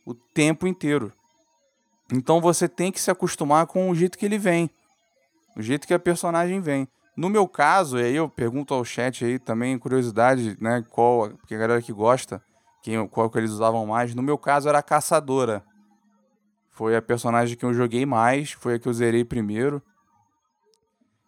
o 0.06 0.14
tempo 0.14 0.68
inteiro. 0.68 1.12
Então 2.14 2.40
você 2.40 2.70
tem 2.70 2.92
que 2.92 3.02
se 3.02 3.10
acostumar 3.10 3.66
com 3.66 3.90
o 3.90 3.96
jeito 3.96 4.18
que 4.18 4.26
ele 4.26 4.38
vem, 4.38 4.70
o 5.58 5.62
jeito 5.62 5.88
que 5.88 5.94
a 5.94 6.00
personagem 6.00 6.62
vem. 6.62 6.88
No 7.18 7.30
meu 7.30 7.48
caso, 7.48 7.98
e 7.98 8.04
aí 8.04 8.16
eu 8.16 8.30
pergunto 8.30 8.74
ao 8.74 8.84
chat 8.84 9.24
aí 9.24 9.40
também, 9.40 9.80
curiosidade, 9.80 10.58
né, 10.60 10.84
qual, 10.92 11.30
porque 11.30 11.56
a 11.56 11.58
galera 11.58 11.82
que 11.82 11.94
gosta, 11.94 12.44
quem, 12.84 13.08
qual 13.08 13.30
que 13.30 13.38
eles 13.38 13.52
usavam 13.52 13.86
mais, 13.86 14.14
no 14.14 14.22
meu 14.22 14.38
caso 14.38 14.68
era 14.68 14.80
a 14.80 14.84
Caçadora. 14.84 15.64
Foi 16.72 16.96
a 16.96 17.02
personagem 17.02 17.56
que 17.56 17.64
eu 17.64 17.74
joguei 17.74 18.06
mais, 18.06 18.52
foi 18.52 18.76
a 18.76 18.80
que 18.80 18.88
eu 18.88 18.94
zerei 18.94 19.24
primeiro. 19.24 19.82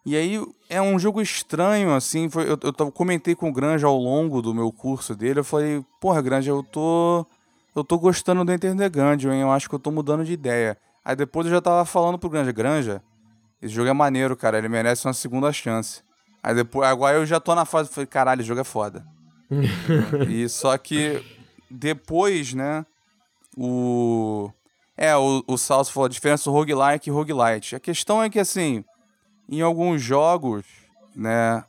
E 0.06 0.16
aí 0.16 0.46
é 0.70 0.82
um 0.82 1.00
jogo 1.00 1.22
estranho, 1.22 1.94
assim, 1.96 2.30
foi, 2.30 2.50
eu, 2.50 2.60
eu 2.62 2.92
comentei 2.92 3.34
com 3.34 3.50
o 3.50 3.54
Granja 3.54 3.88
ao 3.88 3.98
longo 3.98 4.42
do 4.42 4.54
meu 4.54 4.72
curso 4.72 5.16
dele, 5.16 5.40
eu 5.40 5.44
falei, 5.44 5.86
porra, 6.02 6.22
Granja, 6.22 6.52
eu 6.52 6.64
tô 6.64 7.26
eu 7.80 7.84
tô 7.84 7.98
gostando 7.98 8.44
do 8.44 8.52
Enter 8.52 8.76
the 8.76 8.90
Gungeon, 8.90 9.34
hein? 9.34 9.42
Eu 9.42 9.52
acho 9.52 9.70
que 9.70 9.76
eu 9.76 9.80
tô 9.80 9.92
mudando 9.92 10.24
de 10.24 10.34
ideia. 10.34 10.78
Aí 11.04 11.16
depois 11.16 11.46
eu 11.46 11.52
já 11.54 11.62
tava 11.62 11.86
falando 11.86 12.18
pro 12.18 12.30
Granja, 12.30 12.52
Granja, 12.52 13.02
esse 13.62 13.74
jogo 13.74 13.90
é 13.90 13.94
maneiro, 13.94 14.36
cara, 14.36 14.58
ele 14.58 14.68
merece 14.68 15.08
uma 15.08 15.14
segunda 15.14 15.52
chance. 15.52 16.02
Aí 16.44 16.54
depois, 16.54 16.88
agora 16.88 17.18
eu 17.18 17.26
já 17.26 17.40
tô 17.40 17.56
na 17.56 17.66
fase, 17.66 17.90
falei, 17.90 18.06
caralho, 18.06 18.42
esse 18.42 18.48
jogo 18.48 18.62
é 18.62 18.64
foda. 18.64 19.06
e 20.30 20.48
só 20.50 20.78
que 20.78 21.24
depois, 21.70 22.54
né, 22.54 22.86
o... 23.56 24.52
É, 24.96 25.16
o, 25.16 25.44
o 25.46 25.58
Salso 25.58 25.92
falou 25.92 26.08
a 26.08 26.10
diferença 26.10 26.46
do 26.46 26.54
roguelike 26.54 27.10
e 27.10 27.14
roguelite. 27.14 27.76
A 27.76 27.80
questão 27.80 28.24
é 28.24 28.30
que, 28.30 28.40
assim, 28.40 28.84
em 29.48 29.62
alguns 29.62 30.02
jogos, 30.02 30.66
né, 31.16 31.64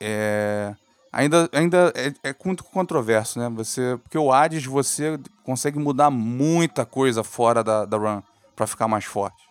é, 0.00 0.74
ainda, 1.12 1.48
ainda 1.52 1.92
é, 1.94 2.30
é, 2.30 2.34
muito 2.44 2.64
controverso, 2.64 3.38
né? 3.38 3.48
Você, 3.50 3.98
porque 4.02 4.16
o 4.16 4.32
Hades 4.32 4.64
você 4.64 5.20
consegue 5.44 5.78
mudar 5.78 6.10
muita 6.10 6.86
coisa 6.86 7.22
fora 7.22 7.62
da, 7.62 7.84
da 7.84 7.96
run 7.96 8.22
para 8.56 8.66
ficar 8.66 8.88
mais 8.88 9.04
forte, 9.04 9.42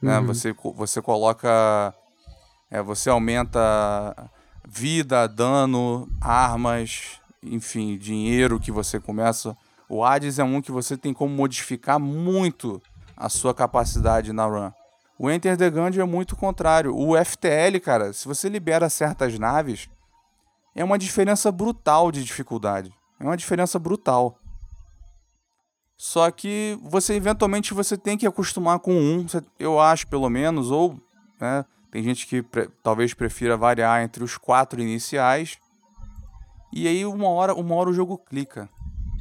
né? 0.00 0.18
Uhum. 0.18 0.26
Você, 0.26 0.54
você 0.76 1.02
coloca, 1.02 1.92
é, 2.70 2.80
você 2.80 3.10
aumenta 3.10 4.30
vida, 4.66 5.26
dano, 5.26 6.08
armas, 6.20 7.20
enfim, 7.42 7.98
dinheiro 7.98 8.60
que 8.60 8.70
você 8.70 9.00
começa. 9.00 9.56
O 9.88 10.04
Hades 10.04 10.38
é 10.38 10.44
um 10.44 10.60
que 10.60 10.70
você 10.70 10.96
tem 10.96 11.12
como 11.14 11.34
modificar 11.34 11.98
muito 11.98 12.80
a 13.16 13.28
sua 13.28 13.54
capacidade 13.54 14.32
na 14.32 14.44
run. 14.46 14.70
O 15.18 15.28
Enter 15.28 15.56
the 15.56 15.68
Gungeon 15.68 16.02
é 16.02 16.06
muito 16.06 16.36
contrário. 16.36 16.96
O 16.96 17.16
FTL, 17.16 17.80
cara, 17.82 18.12
se 18.12 18.28
você 18.28 18.48
libera 18.48 18.88
certas 18.88 19.36
naves, 19.36 19.88
é 20.74 20.84
uma 20.84 20.98
diferença 20.98 21.50
brutal 21.50 22.10
de 22.12 22.22
dificuldade. 22.24 22.92
É 23.20 23.24
uma 23.24 23.36
diferença 23.36 23.78
brutal. 23.78 24.38
Só 25.96 26.30
que 26.30 26.78
você 26.82 27.14
eventualmente 27.14 27.74
você 27.74 27.96
tem 27.96 28.16
que 28.16 28.26
acostumar 28.26 28.78
com 28.78 28.92
um, 28.92 29.26
eu 29.58 29.80
acho 29.80 30.06
pelo 30.06 30.30
menos, 30.30 30.70
ou 30.70 30.96
né, 31.40 31.64
tem 31.90 32.02
gente 32.04 32.26
que 32.26 32.40
pre 32.40 32.68
talvez 32.82 33.12
prefira 33.14 33.56
variar 33.56 34.02
entre 34.02 34.22
os 34.22 34.36
quatro 34.36 34.80
iniciais. 34.80 35.58
E 36.72 36.86
aí 36.86 37.04
uma 37.04 37.28
hora, 37.28 37.54
uma 37.54 37.74
hora 37.74 37.90
o 37.90 37.94
jogo 37.94 38.16
clica. 38.16 38.68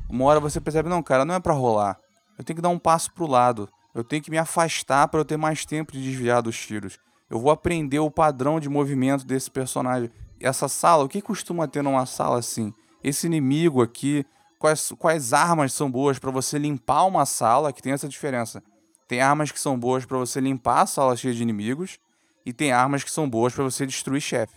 Uma 0.09 0.25
hora 0.25 0.39
você 0.39 0.61
percebe, 0.61 0.87
não, 0.87 1.01
cara, 1.01 1.25
não 1.25 1.33
é 1.33 1.39
para 1.39 1.53
rolar. 1.53 1.97
Eu 2.37 2.43
tenho 2.43 2.55
que 2.55 2.61
dar 2.61 2.69
um 2.69 2.79
passo 2.79 3.11
pro 3.11 3.25
lado. 3.25 3.67
Eu 3.95 4.03
tenho 4.03 4.21
que 4.21 4.29
me 4.29 4.37
afastar 4.37 5.07
para 5.07 5.19
eu 5.19 5.25
ter 5.25 5.37
mais 5.37 5.65
tempo 5.65 5.91
de 5.91 6.03
desviar 6.03 6.41
dos 6.43 6.57
tiros. 6.57 6.99
Eu 7.29 7.39
vou 7.39 7.49
aprender 7.49 7.99
o 7.99 8.11
padrão 8.11 8.59
de 8.59 8.69
movimento 8.69 9.25
desse 9.25 9.49
personagem. 9.49 10.11
Essa 10.39 10.67
sala, 10.67 11.03
o 11.03 11.09
que 11.09 11.21
costuma 11.21 11.67
ter 11.67 11.81
numa 11.81 12.05
sala 12.05 12.39
assim? 12.39 12.73
Esse 13.03 13.27
inimigo 13.27 13.81
aqui, 13.81 14.25
quais, 14.59 14.91
quais 14.97 15.33
armas 15.33 15.73
são 15.73 15.89
boas 15.89 16.19
para 16.19 16.31
você 16.31 16.57
limpar 16.57 17.05
uma 17.05 17.25
sala, 17.25 17.73
que 17.73 17.81
tem 17.81 17.93
essa 17.93 18.07
diferença. 18.07 18.63
Tem 19.07 19.21
armas 19.21 19.51
que 19.51 19.59
são 19.59 19.79
boas 19.79 20.05
para 20.05 20.17
você 20.17 20.39
limpar 20.39 20.81
a 20.81 20.85
sala 20.85 21.15
cheia 21.15 21.33
de 21.33 21.41
inimigos, 21.41 21.97
e 22.45 22.53
tem 22.53 22.71
armas 22.71 23.03
que 23.03 23.11
são 23.11 23.29
boas 23.29 23.53
para 23.53 23.63
você 23.63 23.85
destruir 23.85 24.21
chefe. 24.21 24.55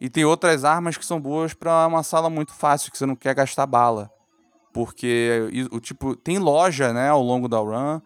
E 0.00 0.10
tem 0.10 0.24
outras 0.24 0.64
armas 0.64 0.96
que 0.96 1.06
são 1.06 1.20
boas 1.20 1.54
para 1.54 1.86
uma 1.86 2.02
sala 2.02 2.28
muito 2.28 2.52
fácil, 2.52 2.90
que 2.90 2.98
você 2.98 3.06
não 3.06 3.16
quer 3.16 3.34
gastar 3.34 3.66
bala. 3.66 4.10
Porque 4.72 5.48
o 5.70 5.80
tipo, 5.80 6.16
tem 6.16 6.38
loja, 6.38 6.92
né, 6.92 7.08
ao 7.08 7.22
longo 7.22 7.48
da 7.48 7.58
run, 7.58 8.00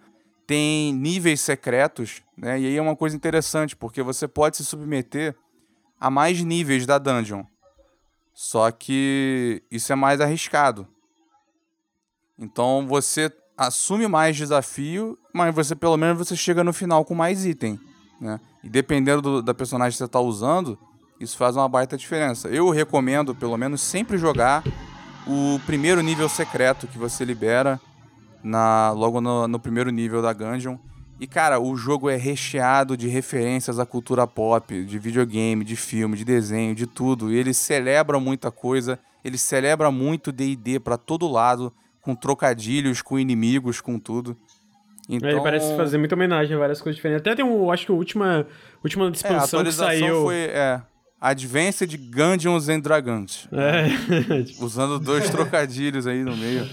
tem 0.46 0.92
níveis 0.94 1.40
secretos, 1.40 2.22
né? 2.36 2.60
E 2.60 2.66
aí 2.66 2.76
é 2.76 2.82
uma 2.82 2.96
coisa 2.96 3.16
interessante, 3.16 3.74
porque 3.74 4.02
você 4.02 4.28
pode 4.28 4.58
se 4.58 4.64
submeter 4.64 5.34
a 6.01 6.11
mais 6.11 6.42
níveis 6.42 6.86
da 6.86 6.99
dungeon. 6.99 7.44
Só 8.34 8.70
que 8.70 9.62
isso 9.70 9.92
é 9.92 9.96
mais 9.96 10.20
arriscado. 10.20 10.86
Então 12.38 12.86
você 12.86 13.32
assume 13.57 14.07
mais 14.07 14.36
desafio, 14.36 15.18
mas 15.32 15.53
você 15.55 15.74
pelo 15.74 15.96
menos 15.96 16.18
você 16.18 16.36
chega 16.36 16.62
no 16.62 16.72
final 16.72 17.05
com 17.05 17.14
mais 17.14 17.44
item, 17.44 17.80
né? 18.20 18.38
E 18.62 18.68
dependendo 18.68 19.20
do, 19.20 19.42
da 19.42 19.53
personagem 19.53 19.92
que 19.92 19.99
você 19.99 20.05
está 20.05 20.20
usando, 20.20 20.78
isso 21.18 21.36
faz 21.36 21.57
uma 21.57 21.68
baita 21.68 21.96
diferença. 21.96 22.49
Eu 22.49 22.70
recomendo 22.70 23.34
pelo 23.34 23.57
menos 23.57 23.80
sempre 23.80 24.16
jogar 24.16 24.62
o 25.26 25.61
primeiro 25.66 26.01
nível 26.01 26.28
secreto 26.28 26.86
que 26.86 26.96
você 26.96 27.24
libera 27.24 27.80
na, 28.42 28.92
logo 28.92 29.20
no, 29.20 29.49
no 29.49 29.59
primeiro 29.59 29.90
nível 29.90 30.22
da 30.22 30.32
Gungeon. 30.32 30.78
E, 31.20 31.26
cara, 31.26 31.58
o 31.58 31.76
jogo 31.76 32.08
é 32.08 32.16
recheado 32.16 32.96
de 32.96 33.08
referências 33.08 33.78
à 33.80 33.86
cultura 33.86 34.26
pop, 34.26 34.84
de 34.84 34.98
videogame, 34.98 35.64
de 35.64 35.74
filme, 35.74 36.16
de 36.16 36.24
desenho, 36.24 36.74
de 36.74 36.86
tudo. 36.86 37.32
E 37.32 37.36
ele 37.36 37.52
celebra 37.52 38.20
muita 38.20 38.52
coisa, 38.52 38.98
ele 39.24 39.36
celebra 39.36 39.90
muito 39.90 40.30
D&D 40.30 40.78
para 40.78 40.96
todo 40.96 41.26
lado, 41.26 41.72
com 42.00 42.14
trocadilhos, 42.14 43.02
com 43.02 43.18
inimigos, 43.18 43.80
com 43.80 43.98
tudo. 43.98 44.36
Então... 45.08 45.28
Ele 45.28 45.40
parece 45.40 45.76
fazer 45.76 45.98
muita 45.98 46.14
homenagem 46.14 46.54
a 46.54 46.58
várias 46.58 46.80
coisas 46.80 46.96
diferentes. 46.96 47.22
Até 47.22 47.34
tem 47.34 47.44
um, 47.44 47.70
acho 47.70 47.86
que 47.86 47.92
a 47.92 47.94
última, 47.94 48.46
última 48.84 49.06
é, 49.06 49.10
expansão 49.10 49.60
é, 49.60 49.64
que 49.64 49.72
saiu... 49.72 50.22
foi, 50.22 50.36
é, 50.36 50.80
Advanced 51.20 51.96
Gungeons 52.14 52.68
and 52.68 52.80
Dragons. 52.80 53.48
É. 53.50 53.86
Usando 54.62 55.00
dois 55.00 55.28
trocadilhos 55.30 56.06
aí 56.06 56.22
no 56.22 56.36
meio. 56.36 56.68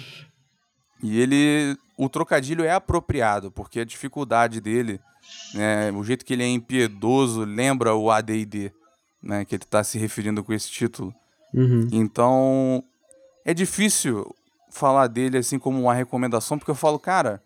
E 1.02 1.20
ele. 1.20 1.78
O 1.98 2.10
trocadilho 2.10 2.66
é 2.66 2.72
apropriado, 2.72 3.50
porque 3.50 3.80
a 3.80 3.86
dificuldade 3.86 4.60
dele, 4.60 5.00
né, 5.54 5.92
o 5.94 6.04
jeito 6.04 6.26
que 6.26 6.34
ele 6.34 6.44
é 6.44 6.48
impiedoso, 6.48 7.46
lembra 7.46 7.96
o 7.96 8.12
ADD, 8.12 8.74
né, 9.24 9.46
que 9.46 9.56
ele 9.56 9.64
está 9.64 9.82
se 9.82 9.98
referindo 9.98 10.44
com 10.44 10.52
esse 10.52 10.70
título. 10.70 11.16
Uhum. 11.54 11.88
Então, 11.94 12.84
é 13.46 13.54
difícil 13.54 14.36
falar 14.70 15.08
dele 15.08 15.38
assim 15.38 15.58
como 15.58 15.82
uma 15.82 15.94
recomendação, 15.94 16.58
porque 16.58 16.72
eu 16.72 16.76
falo, 16.76 17.00
cara, 17.00 17.42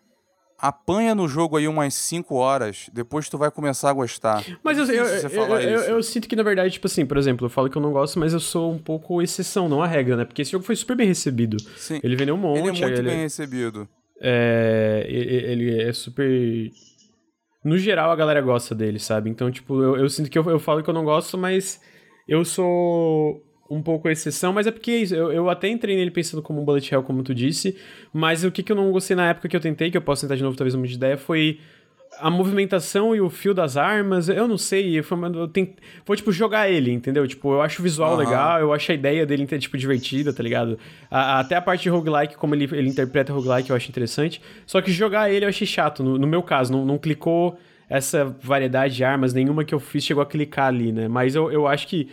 apanha 0.60 1.16
no 1.16 1.28
jogo 1.28 1.58
aí 1.58 1.68
umas 1.68 1.94
5 1.94 2.36
horas, 2.36 2.90
depois 2.94 3.30
tu 3.30 3.38
vai 3.38 3.50
começar 3.50 3.90
a 3.90 3.94
gostar. 3.94 4.44
Mas 4.64 4.78
eu, 4.78 4.86
eu, 4.86 5.06
eu, 5.06 5.60
eu, 5.60 5.80
eu, 5.82 6.04
sinto 6.04 6.28
que, 6.28 6.36
na 6.36 6.44
verdade, 6.44 6.74
tipo 6.74 6.88
assim, 6.88 7.06
por 7.06 7.18
exemplo, 7.18 7.46
eu 7.46 7.50
falo 7.50 7.70
que 7.70 7.78
eu 7.78 7.82
não 7.82 7.92
gosto, 7.92 8.20
mas 8.20 8.34
eu 8.34 8.40
sou 8.40 8.72
um 8.72 8.78
pouco 8.78 9.22
exceção, 9.22 9.70
não 9.70 9.82
a 9.82 9.88
regra, 9.88 10.18
né? 10.18 10.26
Porque 10.26 10.42
esse 10.42 10.52
jogo 10.52 10.66
foi 10.66 10.76
super 10.76 10.96
bem 10.96 11.08
recebido. 11.08 11.58
Sim. 11.78 12.00
Ele 12.04 12.16
vendeu 12.16 12.36
um 12.36 12.38
monte. 12.38 12.60
Ele 12.60 12.68
é 12.68 12.72
muito 12.72 13.00
ele, 13.00 13.10
bem 13.10 13.22
recebido. 13.22 13.88
É, 14.22 15.06
ele 15.08 15.82
é 15.82 15.94
super... 15.94 16.70
No 17.64 17.78
geral, 17.78 18.12
a 18.12 18.16
galera 18.16 18.42
gosta 18.42 18.74
dele, 18.76 19.00
sabe? 19.00 19.30
Então, 19.30 19.52
tipo, 19.52 19.82
eu, 19.82 19.98
eu 19.98 20.10
sinto 20.10 20.30
que 20.30 20.38
eu, 20.38 20.50
eu 20.50 20.60
falo 20.60 20.84
que 20.84 20.90
eu 20.90 20.94
não 20.94 21.04
gosto, 21.04 21.38
mas 21.38 21.82
eu 22.28 22.46
sou 22.46 23.42
um 23.70 23.82
pouco 23.82 24.10
exceção, 24.10 24.52
mas 24.52 24.66
é 24.66 24.72
porque 24.72 24.92
é 24.92 25.16
eu, 25.16 25.32
eu 25.32 25.50
até 25.50 25.68
entrei 25.70 25.96
nele 25.96 26.12
pensando 26.12 26.42
como 26.42 26.62
um 26.62 26.66
bullet 26.66 26.92
hell, 26.94 27.04
como 27.04 27.22
tu 27.22 27.36
disse, 27.36 27.78
mas 28.12 28.44
o 28.44 28.52
que, 28.52 28.64
que 28.64 28.72
eu 28.72 28.76
não 28.76 28.92
gostei 28.92 29.16
na 29.16 29.30
época 29.30 29.48
que 29.48 29.56
eu 29.56 29.62
tentei, 29.62 29.92
que 29.92 29.98
eu 29.98 30.02
posso 30.02 30.22
tentar 30.24 30.36
de 30.36 30.44
novo, 30.44 30.58
talvez 30.58 30.74
uma 30.74 30.88
de 30.88 30.96
ideia, 30.96 31.18
foi 31.18 31.60
a 32.18 32.30
movimentação 32.30 33.16
e 33.16 33.22
o 33.22 33.30
fio 33.30 33.54
das 33.54 33.78
armas, 33.78 34.28
eu 34.28 34.48
não 34.48 34.58
sei, 34.58 35.02
foi, 35.04 35.18
eu 35.36 35.48
tent... 35.48 35.76
foi 36.04 36.18
tipo 36.18 36.32
jogar 36.32 36.70
ele, 36.70 36.92
entendeu? 36.92 37.28
Tipo, 37.28 37.54
eu 37.54 37.62
acho 37.62 37.80
o 37.80 37.84
visual 37.84 38.14
uhum. 38.14 38.18
legal, 38.18 38.60
eu 38.60 38.74
acho 38.74 38.92
a 38.92 38.96
ideia 38.96 39.26
dele 39.26 39.46
tipo 39.60 39.78
divertida, 39.78 40.34
tá 40.34 40.42
ligado? 40.42 40.78
A, 41.10 41.40
até 41.40 41.56
a 41.56 41.62
parte 41.62 41.84
de 41.84 41.90
roguelike, 41.90 42.36
como 42.36 42.56
ele, 42.56 42.68
ele 42.72 42.90
interpreta 42.90 43.32
roguelike, 43.32 43.70
eu 43.70 43.76
acho 43.76 43.90
interessante. 43.90 44.42
Só 44.66 44.82
que 44.82 44.92
jogar 44.92 45.32
ele 45.32 45.46
eu 45.46 45.50
achei 45.50 45.68
chato, 45.68 46.04
no, 46.04 46.18
no 46.18 46.28
meu 46.28 46.42
caso, 46.42 46.72
não, 46.72 46.86
não 46.86 46.98
clicou 46.98 47.58
essa 47.90 48.26
variedade 48.42 48.96
de 48.96 49.04
armas, 49.04 49.34
nenhuma 49.34 49.64
que 49.64 49.74
eu 49.74 49.80
fiz 49.80 50.04
chegou 50.04 50.22
a 50.22 50.26
clicar 50.26 50.68
ali, 50.68 50.92
né? 50.92 51.08
Mas 51.08 51.36
eu, 51.36 51.52
eu 51.52 51.68
acho 51.68 51.88
que 51.88 52.10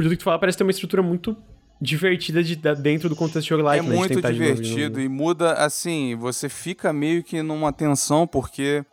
por 0.00 0.04
tudo 0.04 0.12
que 0.12 0.18
tu 0.18 0.24
fala, 0.24 0.38
parece 0.38 0.56
ter 0.56 0.64
uma 0.64 0.70
estrutura 0.70 1.02
muito 1.02 1.36
divertida 1.80 2.42
de, 2.42 2.56
de, 2.56 2.74
dentro 2.76 3.08
do 3.08 3.16
contexto 3.16 3.48
de 3.48 3.54
roguelike. 3.54 3.86
É 3.86 3.88
né, 3.88 3.96
muito 3.96 4.20
divertido 4.20 5.00
e 5.00 5.08
muda, 5.08 5.52
assim, 5.54 6.16
você 6.16 6.48
fica 6.48 6.90
meio 6.92 7.22
que 7.22 7.42
numa 7.42 7.70
tensão, 7.70 8.26
porque 8.26 8.84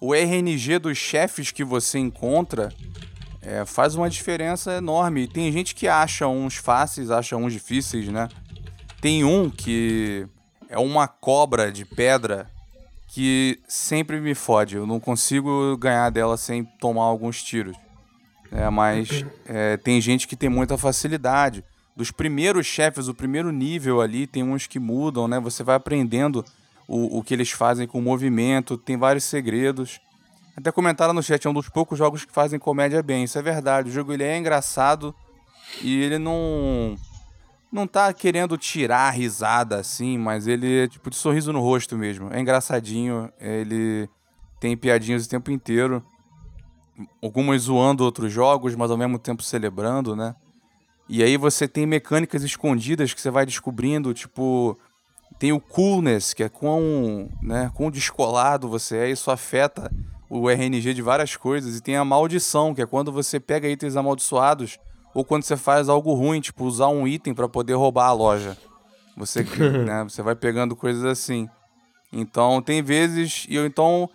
o 0.00 0.12
RNG 0.12 0.80
dos 0.80 0.98
chefes 0.98 1.52
que 1.52 1.62
você 1.62 1.98
encontra 1.98 2.72
é, 3.40 3.64
faz 3.64 3.94
uma 3.94 4.10
diferença 4.10 4.72
enorme. 4.72 5.22
E 5.22 5.28
tem 5.28 5.52
gente 5.52 5.72
que 5.72 5.86
acha 5.86 6.26
uns 6.26 6.56
fáceis, 6.56 7.10
acha 7.12 7.36
uns 7.36 7.52
difíceis, 7.52 8.08
né? 8.08 8.28
Tem 9.00 9.22
um 9.22 9.48
que 9.48 10.26
é 10.68 10.78
uma 10.78 11.06
cobra 11.06 11.70
de 11.70 11.84
pedra 11.84 12.50
que 13.06 13.60
sempre 13.68 14.20
me 14.20 14.34
fode. 14.34 14.74
Eu 14.74 14.86
não 14.86 14.98
consigo 14.98 15.76
ganhar 15.76 16.10
dela 16.10 16.36
sem 16.36 16.64
tomar 16.64 17.04
alguns 17.04 17.40
tiros. 17.40 17.76
É, 18.52 18.68
mas 18.70 19.24
é, 19.46 19.76
tem 19.76 20.00
gente 20.00 20.26
que 20.26 20.36
tem 20.36 20.48
muita 20.48 20.78
facilidade. 20.78 21.64
Dos 21.96 22.10
primeiros 22.10 22.66
chefes, 22.66 23.08
o 23.08 23.14
primeiro 23.14 23.50
nível 23.50 24.00
ali, 24.00 24.26
tem 24.26 24.42
uns 24.42 24.66
que 24.66 24.78
mudam, 24.78 25.26
né? 25.26 25.40
Você 25.40 25.62
vai 25.62 25.76
aprendendo 25.76 26.44
o, 26.86 27.18
o 27.18 27.22
que 27.22 27.34
eles 27.34 27.50
fazem 27.50 27.86
com 27.86 27.98
o 27.98 28.02
movimento, 28.02 28.76
tem 28.76 28.96
vários 28.96 29.24
segredos. 29.24 30.00
Até 30.56 30.70
comentaram 30.70 31.12
no 31.12 31.22
chat, 31.22 31.46
é 31.46 31.50
um 31.50 31.54
dos 31.54 31.68
poucos 31.68 31.98
jogos 31.98 32.24
que 32.24 32.32
fazem 32.32 32.58
comédia 32.58 33.02
bem. 33.02 33.24
Isso 33.24 33.38
é 33.38 33.42
verdade. 33.42 33.90
O 33.90 33.92
jogo 33.92 34.12
ele 34.12 34.24
é 34.24 34.36
engraçado 34.38 35.14
e 35.82 36.02
ele 36.02 36.18
não 36.18 36.96
não 37.72 37.86
tá 37.86 38.12
querendo 38.12 38.56
tirar 38.56 39.08
a 39.08 39.10
risada 39.10 39.76
assim, 39.76 40.16
mas 40.16 40.46
ele 40.46 40.84
é 40.84 40.88
tipo 40.88 41.10
de 41.10 41.16
sorriso 41.16 41.52
no 41.52 41.60
rosto 41.60 41.96
mesmo. 41.96 42.32
É 42.32 42.40
engraçadinho, 42.40 43.30
ele 43.38 44.08
tem 44.60 44.76
piadinhas 44.76 45.26
o 45.26 45.28
tempo 45.28 45.50
inteiro 45.50 46.02
algumas 47.22 47.62
zoando 47.62 48.04
outros 48.04 48.32
jogos, 48.32 48.74
mas 48.74 48.90
ao 48.90 48.96
mesmo 48.96 49.18
tempo 49.18 49.42
celebrando, 49.42 50.16
né? 50.16 50.34
E 51.08 51.22
aí 51.22 51.36
você 51.36 51.68
tem 51.68 51.86
mecânicas 51.86 52.42
escondidas 52.42 53.14
que 53.14 53.20
você 53.20 53.30
vai 53.30 53.46
descobrindo, 53.46 54.12
tipo, 54.12 54.76
tem 55.38 55.52
o 55.52 55.60
coolness, 55.60 56.34
que 56.34 56.42
é 56.42 56.48
quão, 56.48 57.28
né, 57.42 57.70
quão 57.74 57.90
descolado 57.90 58.68
você 58.68 58.96
é, 58.96 59.10
isso 59.10 59.30
afeta 59.30 59.90
o 60.28 60.50
RNG 60.50 60.92
de 60.92 61.02
várias 61.02 61.36
coisas, 61.36 61.76
e 61.76 61.80
tem 61.80 61.96
a 61.96 62.04
maldição, 62.04 62.74
que 62.74 62.82
é 62.82 62.86
quando 62.86 63.12
você 63.12 63.38
pega 63.38 63.68
itens 63.68 63.96
amaldiçoados 63.96 64.78
ou 65.14 65.24
quando 65.24 65.44
você 65.44 65.56
faz 65.56 65.88
algo 65.88 66.12
ruim, 66.14 66.40
tipo 66.40 66.64
usar 66.64 66.88
um 66.88 67.06
item 67.06 67.32
para 67.32 67.48
poder 67.48 67.74
roubar 67.74 68.08
a 68.08 68.12
loja. 68.12 68.56
Você, 69.16 69.44
né, 69.86 70.04
você 70.04 70.22
vai 70.22 70.34
pegando 70.34 70.74
coisas 70.74 71.04
assim. 71.04 71.48
Então, 72.12 72.60
tem 72.60 72.82
vezes 72.82 73.46
e 73.48 73.54
eu 73.54 73.64
então 73.64 74.10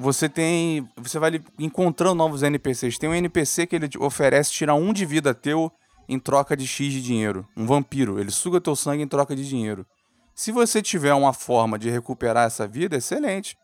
você 0.00 0.30
tem. 0.30 0.88
Você 0.96 1.18
vai 1.18 1.42
encontrando 1.58 2.14
novos 2.14 2.42
NPCs. 2.42 2.96
Tem 2.96 3.08
um 3.08 3.14
NPC 3.14 3.66
que 3.66 3.76
ele 3.76 3.88
oferece 3.98 4.50
tirar 4.50 4.74
um 4.74 4.94
de 4.94 5.04
vida 5.04 5.34
teu 5.34 5.70
em 6.08 6.18
troca 6.18 6.56
de 6.56 6.66
X 6.66 6.90
de 6.90 7.02
dinheiro. 7.02 7.46
Um 7.54 7.66
vampiro. 7.66 8.18
Ele 8.18 8.30
suga 8.30 8.60
teu 8.60 8.74
sangue 8.74 9.02
em 9.02 9.06
troca 9.06 9.36
de 9.36 9.46
dinheiro. 9.46 9.86
Se 10.34 10.50
você 10.50 10.80
tiver 10.80 11.12
uma 11.12 11.34
forma 11.34 11.78
de 11.78 11.90
recuperar 11.90 12.46
essa 12.46 12.66
vida, 12.66 12.96
excelente. 12.96 13.58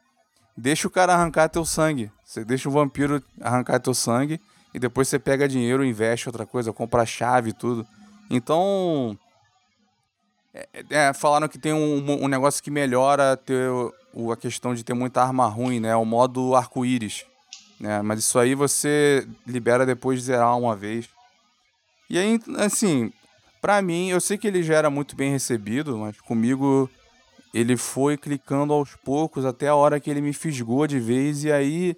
Deixa 0.55 0.87
o 0.87 0.91
cara 0.91 1.15
arrancar 1.15 1.49
teu 1.49 1.65
sangue. 1.65 2.13
Você 2.23 2.45
deixa 2.45 2.69
o 2.69 2.73
vampiro 2.73 3.23
arrancar 3.41 3.81
teu 3.81 3.95
sangue 3.95 4.39
e 4.75 4.79
depois 4.79 5.09
você 5.09 5.19
pega 5.19 5.49
dinheiro, 5.49 5.83
investe 5.83 6.29
outra 6.29 6.45
coisa, 6.45 6.71
compra 6.71 7.07
chave 7.07 7.51
e 7.51 7.55
tudo. 7.55 7.87
Então. 8.31 9.19
É, 10.53 10.85
é, 10.91 11.13
falaram 11.15 11.49
que 11.49 11.59
tem 11.59 11.73
um, 11.73 12.25
um 12.25 12.29
negócio 12.29 12.63
que 12.63 12.71
melhora 12.71 13.37
ter 13.39 13.71
o, 14.17 14.33
a 14.33 14.37
questão 14.37 14.75
de 14.75 14.83
ter 14.83 14.95
muita 14.95 15.23
arma 15.23 15.47
ruim, 15.47 15.79
né? 15.79 15.95
O 15.95 16.07
modo 16.07 16.57
arco-íris. 16.57 17.27
Né? 17.79 18.01
Mas 18.01 18.21
isso 18.21 18.39
aí 18.39 18.55
você 18.55 19.29
libera 19.47 19.85
depois 19.85 20.19
de 20.19 20.25
zerar 20.25 20.59
uma 20.59 20.75
vez. 20.75 21.07
E 22.09 22.19
aí, 22.19 22.41
assim, 22.57 23.13
pra 23.61 23.83
mim, 23.83 24.09
eu 24.09 24.19
sei 24.19 24.39
que 24.39 24.47
ele 24.47 24.63
já 24.63 24.75
era 24.75 24.89
muito 24.89 25.15
bem 25.15 25.31
recebido, 25.31 25.99
mas 25.99 26.19
comigo 26.19 26.89
ele 27.53 27.77
foi 27.77 28.17
clicando 28.17 28.73
aos 28.73 28.97
poucos 28.97 29.45
até 29.45 29.69
a 29.69 29.75
hora 29.75 30.01
que 30.01 30.09
ele 30.09 30.23
me 30.23 30.33
fisgou 30.33 30.87
de 30.87 30.99
vez. 30.99 31.45
E 31.45 31.53
aí, 31.53 31.95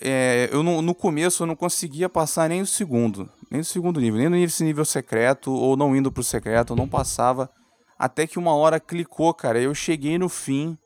é, 0.00 0.48
eu 0.52 0.62
no, 0.62 0.80
no 0.80 0.94
começo 0.94 1.42
eu 1.42 1.46
não 1.48 1.56
conseguia 1.56 2.08
passar 2.08 2.48
nem 2.48 2.62
o 2.62 2.66
segundo, 2.66 3.28
nem 3.50 3.62
o 3.62 3.64
segundo 3.64 4.00
nível, 4.00 4.20
nem 4.20 4.28
no 4.28 4.36
nível, 4.36 4.64
nível 4.64 4.84
secreto, 4.84 5.50
ou 5.50 5.76
não 5.76 5.96
indo 5.96 6.12
pro 6.12 6.22
secreto, 6.22 6.72
eu 6.72 6.76
não 6.76 6.86
passava. 6.86 7.50
Até 7.98 8.28
que 8.28 8.38
uma 8.38 8.54
hora 8.54 8.78
clicou, 8.78 9.34
cara. 9.34 9.58
Eu 9.58 9.74
cheguei 9.74 10.18
no 10.18 10.28
fim 10.28 10.78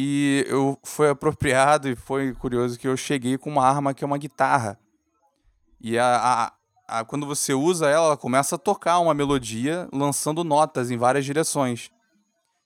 e 0.00 0.44
eu 0.46 0.78
foi 0.84 1.10
apropriado 1.10 1.88
e 1.88 1.96
foi 1.96 2.32
curioso 2.32 2.78
que 2.78 2.86
eu 2.86 2.96
cheguei 2.96 3.36
com 3.36 3.50
uma 3.50 3.66
arma 3.66 3.92
que 3.92 4.04
é 4.04 4.06
uma 4.06 4.16
guitarra. 4.16 4.78
E 5.80 5.98
a, 5.98 6.52
a, 6.86 7.00
a, 7.00 7.04
quando 7.04 7.26
você 7.26 7.52
usa 7.52 7.88
ela, 7.88 8.06
ela 8.06 8.16
começa 8.16 8.54
a 8.54 8.58
tocar 8.58 9.00
uma 9.00 9.12
melodia, 9.12 9.88
lançando 9.92 10.44
notas 10.44 10.92
em 10.92 10.96
várias 10.96 11.24
direções. 11.24 11.90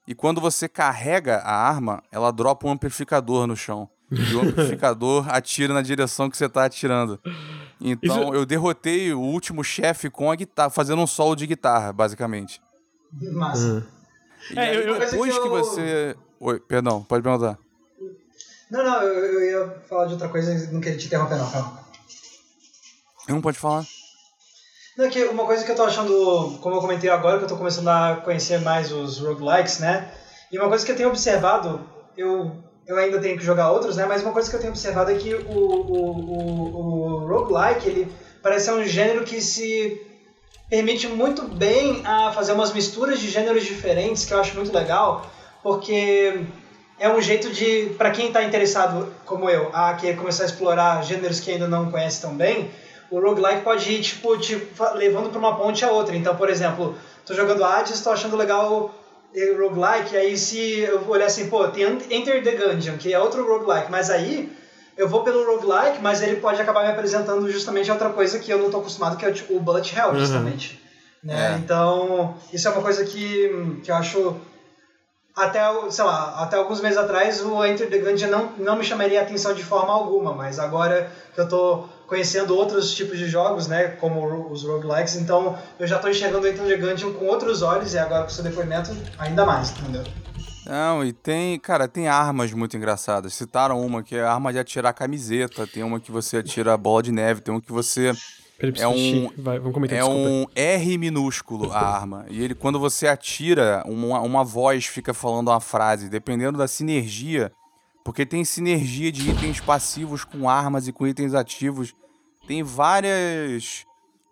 E 0.07 0.15
quando 0.15 0.43
você 0.43 0.69
carrega 0.69 1.39
a 1.39 1.55
arma, 1.55 2.03
ela 2.13 2.31
dropa 2.31 2.67
um 2.67 2.73
amplificador 2.73 3.47
no 3.47 3.57
chão. 3.57 3.89
E 4.11 4.35
o 4.35 4.43
amplificador 4.47 5.35
atira 5.35 5.73
na 5.73 5.81
direção 5.81 6.29
que 6.29 6.37
você 6.37 6.45
está 6.45 6.67
atirando. 6.67 7.19
Então 7.81 8.25
Isso... 8.25 8.35
eu 8.35 8.45
derrotei 8.45 9.11
o 9.15 9.21
último 9.21 9.65
chefe 9.65 10.11
com 10.11 10.31
a 10.31 10.37
guitarra, 10.37 10.69
fazendo 10.69 11.01
um 11.01 11.07
solo 11.07 11.35
de 11.35 11.47
guitarra, 11.47 11.95
basicamente. 11.95 12.61
Massa. 13.33 13.67
Uhum. 13.67 13.83
E 14.51 14.59
é, 14.59 14.63
aí, 14.69 14.87
eu, 14.87 14.99
depois 14.99 15.35
eu... 15.35 15.43
que 15.43 15.49
você 15.49 16.17
Oi, 16.45 16.59
perdão, 16.59 17.05
pode 17.05 17.23
perguntar. 17.23 17.57
Não, 18.69 18.83
não, 18.83 19.01
eu, 19.05 19.33
eu 19.33 19.45
ia 19.45 19.77
falar 19.89 20.07
de 20.07 20.15
outra 20.15 20.29
coisa 20.29 20.53
e 20.53 20.73
não 20.73 20.81
queria 20.81 20.99
te 20.99 21.07
interromper, 21.07 21.37
não, 21.37 21.49
calma. 21.49 21.79
Não 23.29 23.41
pode 23.41 23.57
falar. 23.57 23.87
Não, 24.99 25.05
é 25.05 25.09
que 25.09 25.25
uma 25.27 25.47
coisa 25.47 25.65
que 25.65 25.71
eu 25.71 25.77
tô 25.77 25.85
achando, 25.85 26.59
como 26.61 26.75
eu 26.75 26.81
comentei 26.81 27.09
agora, 27.09 27.39
que 27.39 27.45
eu 27.45 27.49
tô 27.49 27.57
começando 27.57 27.87
a 27.87 28.17
conhecer 28.25 28.61
mais 28.61 28.91
os 28.91 29.21
roguelikes, 29.21 29.79
né? 29.79 30.13
E 30.51 30.59
uma 30.59 30.69
coisa 30.69 30.85
que 30.85 30.91
eu 30.91 30.97
tenho 30.97 31.11
observado, 31.11 31.89
eu, 32.17 32.51
eu 32.89 32.97
ainda 32.97 33.21
tenho 33.21 33.39
que 33.39 33.45
jogar 33.45 33.71
outros, 33.71 33.97
né? 33.97 34.05
Mas 34.05 34.23
uma 34.23 34.33
coisa 34.33 34.51
que 34.51 34.57
eu 34.57 34.61
tenho 34.61 34.73
observado 34.73 35.13
é 35.13 35.15
que 35.15 35.33
o, 35.33 35.49
o, 35.49 35.93
o, 35.93 37.23
o 37.23 37.29
roguelike, 37.29 37.89
ele 37.89 38.13
parece 38.43 38.65
ser 38.65 38.73
um 38.73 38.85
gênero 38.85 39.23
que 39.23 39.41
se 39.41 40.05
permite 40.69 41.07
muito 41.07 41.47
bem 41.47 42.05
a 42.05 42.33
fazer 42.33 42.53
umas 42.53 42.73
misturas 42.73 43.21
de 43.21 43.31
gêneros 43.31 43.65
diferentes, 43.65 44.25
que 44.25 44.35
eu 44.35 44.41
acho 44.41 44.57
muito 44.57 44.75
legal 44.75 45.31
porque 45.63 46.45
é 46.99 47.09
um 47.09 47.21
jeito 47.21 47.51
de, 47.51 47.95
para 47.97 48.11
quem 48.11 48.29
está 48.29 48.43
interessado, 48.43 49.13
como 49.25 49.49
eu, 49.49 49.71
a 49.73 49.95
querer 49.95 50.17
começar 50.17 50.45
a 50.45 50.47
explorar 50.47 51.03
gêneros 51.05 51.41
que 51.41 51.51
ainda 51.51 51.67
não 51.67 51.91
conhece 51.91 52.21
tão 52.21 52.35
bem, 52.35 52.71
o 53.11 53.21
roguelike 53.21 53.63
pode 53.63 53.93
ir, 53.93 54.01
tipo, 54.01 54.39
te 54.39 54.57
levando 54.95 55.31
para 55.31 55.39
uma 55.39 55.57
ponte 55.57 55.85
a 55.85 55.91
outra. 55.91 56.17
Então, 56.17 56.35
por 56.35 56.49
exemplo, 56.49 56.97
tô 57.27 57.35
jogando 57.35 57.65
Hades, 57.65 58.01
tô 58.01 58.11
achando 58.11 58.37
legal 58.37 58.95
o 59.35 59.59
roguelike, 59.59 60.17
aí 60.17 60.37
se 60.37 60.81
eu 60.81 61.07
olhar 61.09 61.27
assim, 61.27 61.49
pô, 61.49 61.69
tem 61.69 61.85
Enter 61.85 62.43
the 62.43 62.53
Gungeon, 62.53 62.97
que 62.97 63.13
é 63.13 63.19
outro 63.19 63.47
roguelike, 63.47 63.91
mas 63.91 64.11
aí 64.11 64.51
eu 64.97 65.09
vou 65.09 65.23
pelo 65.23 65.45
roguelike, 65.45 66.01
mas 66.01 66.23
ele 66.23 66.37
pode 66.37 66.61
acabar 66.61 66.85
me 66.85 66.91
apresentando 66.91 67.51
justamente 67.51 67.91
outra 67.91 68.11
coisa 68.11 68.39
que 68.39 68.51
eu 68.51 68.59
não 68.59 68.71
tô 68.71 68.79
acostumado, 68.79 69.17
que 69.17 69.25
é 69.25 69.35
o 69.51 69.61
Bullet 69.61 69.95
Hell, 69.95 70.11
uhum. 70.11 70.19
justamente. 70.19 70.81
Né? 71.23 71.55
É. 71.55 71.59
Então, 71.59 72.35
isso 72.53 72.69
é 72.69 72.71
uma 72.71 72.83
coisa 72.83 73.05
que, 73.05 73.81
que 73.83 73.91
eu 73.91 73.95
acho 73.95 74.37
até, 75.35 75.61
sei 75.91 76.05
lá, 76.05 76.43
até 76.43 76.57
alguns 76.57 76.81
meses 76.81 76.99
atrás 76.99 77.41
o 77.41 77.65
Enter 77.65 77.89
the 77.89 77.99
Gungeon 77.99 78.29
não, 78.29 78.53
não 78.59 78.77
me 78.77 78.85
chamaria 78.85 79.21
a 79.21 79.23
atenção 79.23 79.55
de 79.55 79.65
forma 79.65 79.93
alguma, 79.93 80.35
mas 80.35 80.59
agora 80.59 81.11
que 81.35 81.41
eu 81.41 81.45
estou 81.45 81.89
conhecendo 82.07 82.55
outros 82.55 82.95
tipos 82.95 83.19
de 83.19 83.27
jogos, 83.27 83.67
né, 83.67 83.89
como 83.99 84.51
os 84.51 84.63
roguelikes, 84.65 85.17
então 85.17 85.59
eu 85.79 85.87
já 85.87 85.97
estou 85.97 86.11
enxergando 86.11 86.47
o 86.47 86.49
Enter 86.49 86.67
the 86.67 86.77
Gungeon 86.77 87.15
com 87.15 87.27
outros 87.27 87.63
olhos 87.63 87.95
e 87.95 87.99
agora 87.99 88.25
com 88.25 88.29
seu 88.29 88.45
depoimento 88.45 88.91
ainda 89.19 89.47
mais, 89.47 89.71
entendeu? 89.71 90.05
Não, 90.67 91.05
e 91.05 91.13
tem, 91.13 91.59
cara, 91.59 91.89
tem 91.89 92.07
armas 92.07 92.53
muito 92.53 92.77
engraçadas. 92.77 93.35
Citaram 93.35 93.81
uma 93.81 94.01
que 94.01 94.15
é 94.15 94.23
a 94.23 94.33
arma 94.33 94.53
de 94.53 94.61
atirar 94.61 94.93
camiseta, 94.93 95.67
tem 95.67 95.83
uma 95.83 95.99
que 95.99 96.13
você 96.13 96.37
atira 96.37 96.77
bola 96.77 97.03
de 97.03 97.11
neve, 97.11 97.41
tem 97.41 97.53
uma 97.53 97.61
que 97.61 97.73
você 97.73 98.13
é 98.79 98.87
um, 98.87 99.31
Vai, 99.37 99.59
vamos 99.59 99.75
comentar, 99.75 99.99
é 99.99 100.05
um 100.05 100.47
R 100.55 100.99
minúsculo 100.99 101.73
a 101.73 101.81
arma. 101.81 102.25
E 102.29 102.43
ele, 102.43 102.55
quando 102.55 102.79
você 102.79 103.09
atira, 103.09 103.83
uma, 103.87 104.21
uma 104.21 104.45
voz 104.45 104.87
fica 104.87 105.13
falando 105.13 105.49
uma 105.49 105.61
frase, 105.61 106.09
dependendo 106.09 106.59
da 106.59 106.69
sinergia. 106.69 107.53
Porque 108.05 108.27
tem 108.27 108.45
sinergia 108.45 109.13
de 109.13 109.31
itens 109.31 109.61
passivos 109.61 110.25
com 110.25 110.49
armas 110.49 110.89
e 110.89 110.93
com 110.93 111.07
itens 111.07 111.35
ativos. 111.35 111.95
Tem 112.47 112.63
várias 112.63 113.85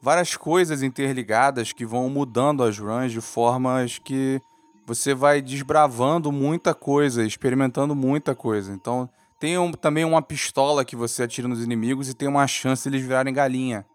várias 0.02 0.36
coisas 0.36 0.82
interligadas 0.82 1.72
que 1.72 1.84
vão 1.84 2.08
mudando 2.08 2.62
as 2.64 2.78
runs 2.78 3.12
de 3.12 3.20
formas 3.20 3.98
que 3.98 4.40
você 4.86 5.14
vai 5.14 5.42
desbravando 5.42 6.32
muita 6.32 6.74
coisa, 6.74 7.24
experimentando 7.24 7.94
muita 7.94 8.34
coisa. 8.34 8.72
Então, 8.72 9.08
tem 9.38 9.56
um, 9.58 9.72
também 9.72 10.04
uma 10.04 10.22
pistola 10.22 10.84
que 10.84 10.96
você 10.96 11.22
atira 11.22 11.46
nos 11.46 11.62
inimigos 11.62 12.08
e 12.08 12.14
tem 12.14 12.28
uma 12.28 12.46
chance 12.46 12.88
de 12.88 12.96
eles 12.96 13.06
virarem 13.06 13.32
galinha. 13.32 13.86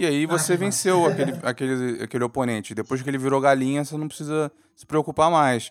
E 0.00 0.06
aí 0.06 0.24
ah, 0.24 0.28
você 0.28 0.54
ah, 0.54 0.56
venceu 0.56 1.04
aquele, 1.04 1.34
aquele, 1.44 2.02
aquele 2.02 2.24
oponente. 2.24 2.74
Depois 2.74 3.02
que 3.02 3.10
ele 3.10 3.18
virou 3.18 3.38
galinha, 3.38 3.84
você 3.84 3.98
não 3.98 4.08
precisa 4.08 4.50
se 4.74 4.86
preocupar 4.86 5.30
mais. 5.30 5.70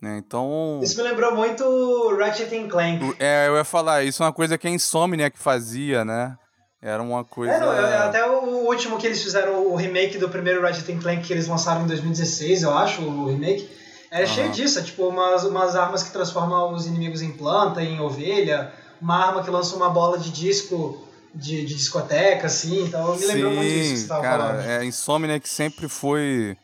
Né? 0.00 0.22
Então. 0.24 0.78
Isso 0.80 0.96
me 0.96 1.02
lembrou 1.02 1.34
muito 1.34 2.16
Ratchet 2.16 2.68
Clank. 2.68 3.16
É, 3.18 3.48
eu 3.48 3.56
ia 3.56 3.64
falar, 3.64 4.04
isso 4.04 4.22
é 4.22 4.26
uma 4.26 4.32
coisa 4.32 4.56
que 4.56 4.68
a 4.68 4.70
Insomnia 4.70 5.28
que 5.28 5.40
fazia, 5.40 6.04
né? 6.04 6.38
Era 6.80 7.02
uma 7.02 7.24
coisa. 7.24 7.52
É, 7.52 7.96
até 7.96 8.24
o 8.24 8.68
último 8.68 8.96
que 8.96 9.08
eles 9.08 9.20
fizeram, 9.20 9.66
o 9.66 9.74
remake 9.74 10.18
do 10.18 10.28
primeiro 10.28 10.62
Ratchet 10.62 10.96
Clank 11.00 11.24
que 11.24 11.32
eles 11.32 11.48
lançaram 11.48 11.82
em 11.82 11.88
2016, 11.88 12.62
eu 12.62 12.78
acho, 12.78 13.02
o 13.02 13.26
remake. 13.26 13.68
É 14.08 14.20
uhum. 14.20 14.26
cheio 14.28 14.50
disso, 14.50 14.78
é 14.78 14.82
tipo 14.82 15.08
umas, 15.08 15.42
umas 15.42 15.74
armas 15.74 16.04
que 16.04 16.12
transformam 16.12 16.72
os 16.72 16.86
inimigos 16.86 17.22
em 17.22 17.32
planta, 17.32 17.82
em 17.82 17.98
ovelha, 17.98 18.72
uma 19.00 19.16
arma 19.16 19.42
que 19.42 19.50
lança 19.50 19.74
uma 19.74 19.90
bola 19.90 20.16
de 20.16 20.30
disco 20.30 21.03
de, 21.34 21.64
de 21.64 21.74
discoteca, 21.74 22.46
assim, 22.46 22.84
então 22.84 23.16
me 23.16 23.26
lembrou 23.26 23.52
muito 23.52 23.68
isso 23.68 23.90
que 23.90 23.96
você 23.96 24.02
estava 24.02 24.22
falando. 24.22 24.60
É, 24.60 24.78
a 24.78 24.84
Insomniac 24.84 25.48
sempre 25.48 25.88
foi. 25.88 26.56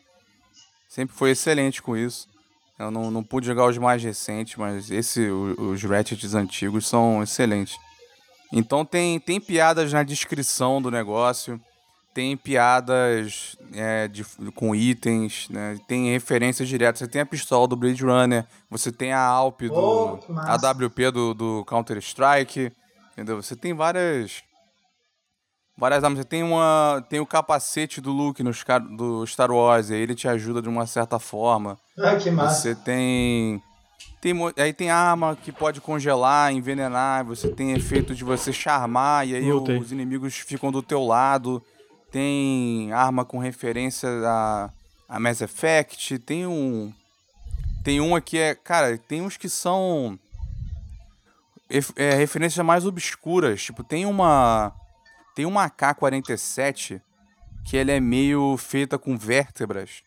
Sempre 0.87 1.15
foi 1.15 1.31
excelente 1.31 1.81
com 1.81 1.95
isso. 1.95 2.27
Eu 2.77 2.89
não, 2.89 3.11
não 3.11 3.23
pude 3.23 3.45
jogar 3.45 3.65
os 3.67 3.77
mais 3.77 4.03
recentes, 4.03 4.55
mas 4.55 4.89
esse, 4.89 5.29
os 5.29 5.83
Ratchets 5.83 6.33
antigos 6.33 6.87
são 6.87 7.21
excelentes. 7.21 7.77
Então 8.51 8.83
tem, 8.83 9.19
tem 9.19 9.39
piadas 9.39 9.93
na 9.93 10.03
descrição 10.03 10.81
do 10.81 10.91
negócio, 10.91 11.61
tem 12.13 12.35
piadas 12.35 13.55
é, 13.73 14.07
de, 14.07 14.25
com 14.55 14.75
itens, 14.75 15.47
né? 15.49 15.79
tem 15.87 16.11
referências 16.11 16.67
diretas. 16.67 16.99
Você 16.99 17.07
tem 17.07 17.21
a 17.21 17.25
pistola 17.25 17.67
do 17.67 17.77
Blade 17.77 18.03
Runner, 18.03 18.45
você 18.69 18.91
tem 18.91 19.13
a 19.13 19.21
Alp 19.21 19.61
do 19.61 19.73
oh, 19.73 20.19
AWP 20.35 21.11
do, 21.11 21.33
do 21.33 21.65
Counter 21.65 21.97
Strike, 21.99 22.73
entendeu? 23.13 23.41
Você 23.41 23.55
tem 23.55 23.73
várias 23.73 24.43
várias 25.77 26.03
armas. 26.03 26.19
Você 26.19 26.25
tem, 26.25 26.43
uma, 26.43 27.03
tem 27.09 27.19
o 27.19 27.25
capacete 27.25 27.99
do 27.99 28.11
Luke 28.11 28.43
no, 28.43 28.51
do 28.95 29.25
Star 29.25 29.51
Wars, 29.51 29.89
e 29.89 29.93
aí 29.93 30.01
ele 30.01 30.15
te 30.15 30.27
ajuda 30.27 30.61
de 30.61 30.69
uma 30.69 30.85
certa 30.85 31.19
forma. 31.19 31.77
Ah, 32.03 32.15
que 32.15 32.31
massa. 32.31 32.61
Você 32.61 32.73
tem. 32.75 33.61
Tem, 34.19 34.33
aí 34.57 34.73
tem 34.73 34.89
arma 34.89 35.35
que 35.35 35.51
pode 35.51 35.79
congelar, 35.81 36.51
envenenar, 36.51 37.23
você 37.23 37.47
tem 37.47 37.73
efeito 37.73 38.15
de 38.15 38.23
você 38.23 38.51
charmar 38.51 39.27
e 39.27 39.35
aí 39.35 39.51
os 39.51 39.91
inimigos 39.91 40.35
ficam 40.35 40.71
do 40.71 40.81
teu 40.81 41.03
lado. 41.03 41.61
Tem 42.11 42.91
arma 42.91 43.23
com 43.23 43.37
referência 43.37 44.09
a, 44.25 44.69
a 45.07 45.19
Mass 45.19 45.41
Effect, 45.41 46.17
tem 46.19 46.47
um 46.47 46.91
tem 47.83 47.99
uma 47.99 48.21
que 48.21 48.37
é, 48.37 48.55
cara, 48.55 48.97
tem 48.97 49.21
uns 49.21 49.37
que 49.37 49.49
são 49.49 50.17
é, 51.95 52.13
referências 52.13 52.65
mais 52.65 52.85
obscuras, 52.85 53.61
tipo, 53.61 53.83
tem 53.83 54.05
uma 54.05 54.73
tem 55.35 55.45
uma 55.45 55.65
AK-47 55.65 57.01
que 57.63 57.77
ela 57.77 57.91
é 57.91 57.99
meio 57.99 58.57
feita 58.57 58.97
com 58.97 59.17
vértebras. 59.17 60.03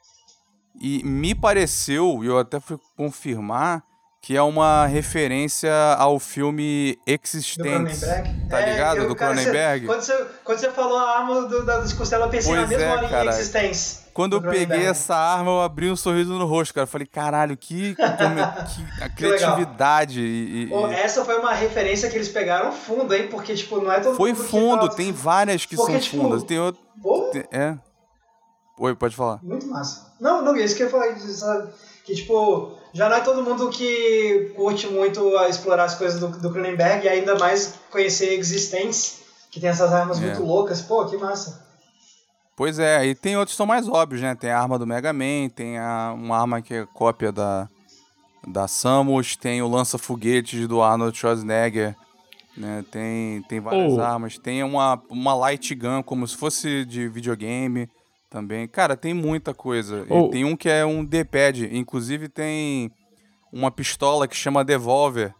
E 0.80 1.02
me 1.04 1.34
pareceu, 1.34 2.24
e 2.24 2.26
eu 2.26 2.38
até 2.38 2.58
fui 2.58 2.78
confirmar, 2.96 3.84
que 4.24 4.34
é 4.34 4.40
uma 4.40 4.86
referência 4.86 5.70
ao 5.98 6.18
filme 6.18 6.98
Existence. 7.06 8.06
Tá 8.48 8.58
é, 8.58 8.72
ligado? 8.72 8.96
Eu, 9.02 9.08
do 9.08 9.14
cara, 9.14 9.34
Cronenberg. 9.34 9.84
Quando, 9.84 10.00
você, 10.00 10.26
quando 10.42 10.58
você 10.60 10.70
falou 10.70 10.96
a 10.96 11.18
arma 11.18 11.42
do, 11.42 11.62
da, 11.62 11.80
dos 11.80 11.92
costelas, 11.92 12.24
eu 12.24 12.30
pensei 12.30 12.54
pois 12.54 12.62
na 12.62 12.66
mesma 12.66 12.84
é, 12.86 12.96
hora 12.96 13.08
cara. 13.10 13.24
em 13.26 13.28
Existence. 13.28 13.98
Quando 14.14 14.36
eu 14.36 14.40
peguei 14.40 14.86
essa 14.86 15.14
arma, 15.14 15.50
eu 15.50 15.60
abri 15.60 15.90
um 15.90 15.96
sorriso 15.96 16.32
no 16.38 16.46
rosto, 16.46 16.72
cara. 16.72 16.84
Eu 16.84 16.88
falei, 16.88 17.06
caralho, 17.06 17.54
que, 17.54 17.94
que 18.00 19.02
a 19.02 19.10
criatividade. 19.10 20.22
E, 20.22 20.70
e, 20.70 20.94
Essa 20.94 21.22
foi 21.22 21.38
uma 21.38 21.52
referência 21.52 22.08
que 22.08 22.16
eles 22.16 22.30
pegaram 22.30 22.72
fundo, 22.72 23.14
hein? 23.14 23.28
Porque, 23.30 23.54
tipo, 23.54 23.78
não 23.78 23.92
é 23.92 24.00
todo 24.00 24.16
Foi 24.16 24.34
fundo, 24.34 24.88
tem 24.88 25.12
várias 25.12 25.66
que 25.66 25.76
Porque, 25.76 25.92
são 25.92 26.00
tipo, 26.00 26.22
fundas. 26.22 26.42
Tem 26.44 26.58
outro. 26.58 26.80
É. 27.52 27.76
Oi, 28.78 28.94
pode 28.94 29.14
falar. 29.14 29.38
Muito 29.42 29.66
massa. 29.66 30.14
Não, 30.18 30.40
não, 30.40 30.56
isso 30.56 30.74
que 30.74 30.82
eu 30.82 30.86
ia 30.86 30.90
falar, 30.90 31.14
sabe? 31.18 31.70
Que, 32.06 32.14
tipo, 32.14 32.82
já 32.94 33.08
não 33.08 33.16
é 33.16 33.20
todo 33.20 33.42
mundo 33.42 33.68
que 33.70 34.52
curte 34.54 34.86
muito 34.86 35.36
a 35.36 35.48
explorar 35.48 35.84
as 35.84 35.96
coisas 35.96 36.20
do, 36.20 36.28
do 36.28 36.52
Cronenberg 36.52 37.04
e 37.04 37.08
ainda 37.08 37.36
mais 37.36 37.74
conhecer 37.90 38.38
Existence, 38.38 39.24
que 39.50 39.58
tem 39.58 39.68
essas 39.68 39.92
armas 39.92 40.18
é. 40.18 40.26
muito 40.26 40.44
loucas. 40.44 40.80
Pô, 40.80 41.04
que 41.04 41.16
massa. 41.16 41.64
Pois 42.56 42.78
é, 42.78 43.04
e 43.04 43.16
tem 43.16 43.36
outros 43.36 43.54
que 43.54 43.56
são 43.56 43.66
mais 43.66 43.88
óbvios, 43.88 44.22
né? 44.22 44.36
Tem 44.36 44.50
a 44.50 44.60
arma 44.60 44.78
do 44.78 44.86
Mega 44.86 45.12
Man, 45.12 45.48
tem 45.52 45.76
a, 45.76 46.14
uma 46.16 46.38
arma 46.38 46.62
que 46.62 46.72
é 46.72 46.86
cópia 46.86 47.32
da, 47.32 47.68
da 48.46 48.68
Samus, 48.68 49.34
tem 49.34 49.60
o 49.60 49.68
lança-foguetes 49.68 50.68
do 50.68 50.80
Arnold 50.80 51.18
Schwarzenegger, 51.18 51.96
né? 52.56 52.84
Tem, 52.92 53.42
tem 53.48 53.58
várias 53.58 53.94
oh. 53.94 54.00
armas, 54.00 54.38
tem 54.38 54.62
uma, 54.62 55.02
uma 55.10 55.34
light 55.34 55.74
gun 55.74 56.00
como 56.00 56.28
se 56.28 56.36
fosse 56.36 56.84
de 56.84 57.08
videogame 57.08 57.90
também. 58.34 58.66
Cara, 58.66 58.96
tem 58.96 59.14
muita 59.14 59.54
coisa. 59.54 60.04
Oh. 60.10 60.28
tem 60.28 60.44
um 60.44 60.56
que 60.56 60.68
é 60.68 60.84
um 60.84 61.04
D-pad. 61.04 61.68
Inclusive 61.72 62.28
tem 62.28 62.90
uma 63.52 63.70
pistola 63.70 64.26
que 64.26 64.36
chama 64.36 64.64
Devolver. 64.64 65.32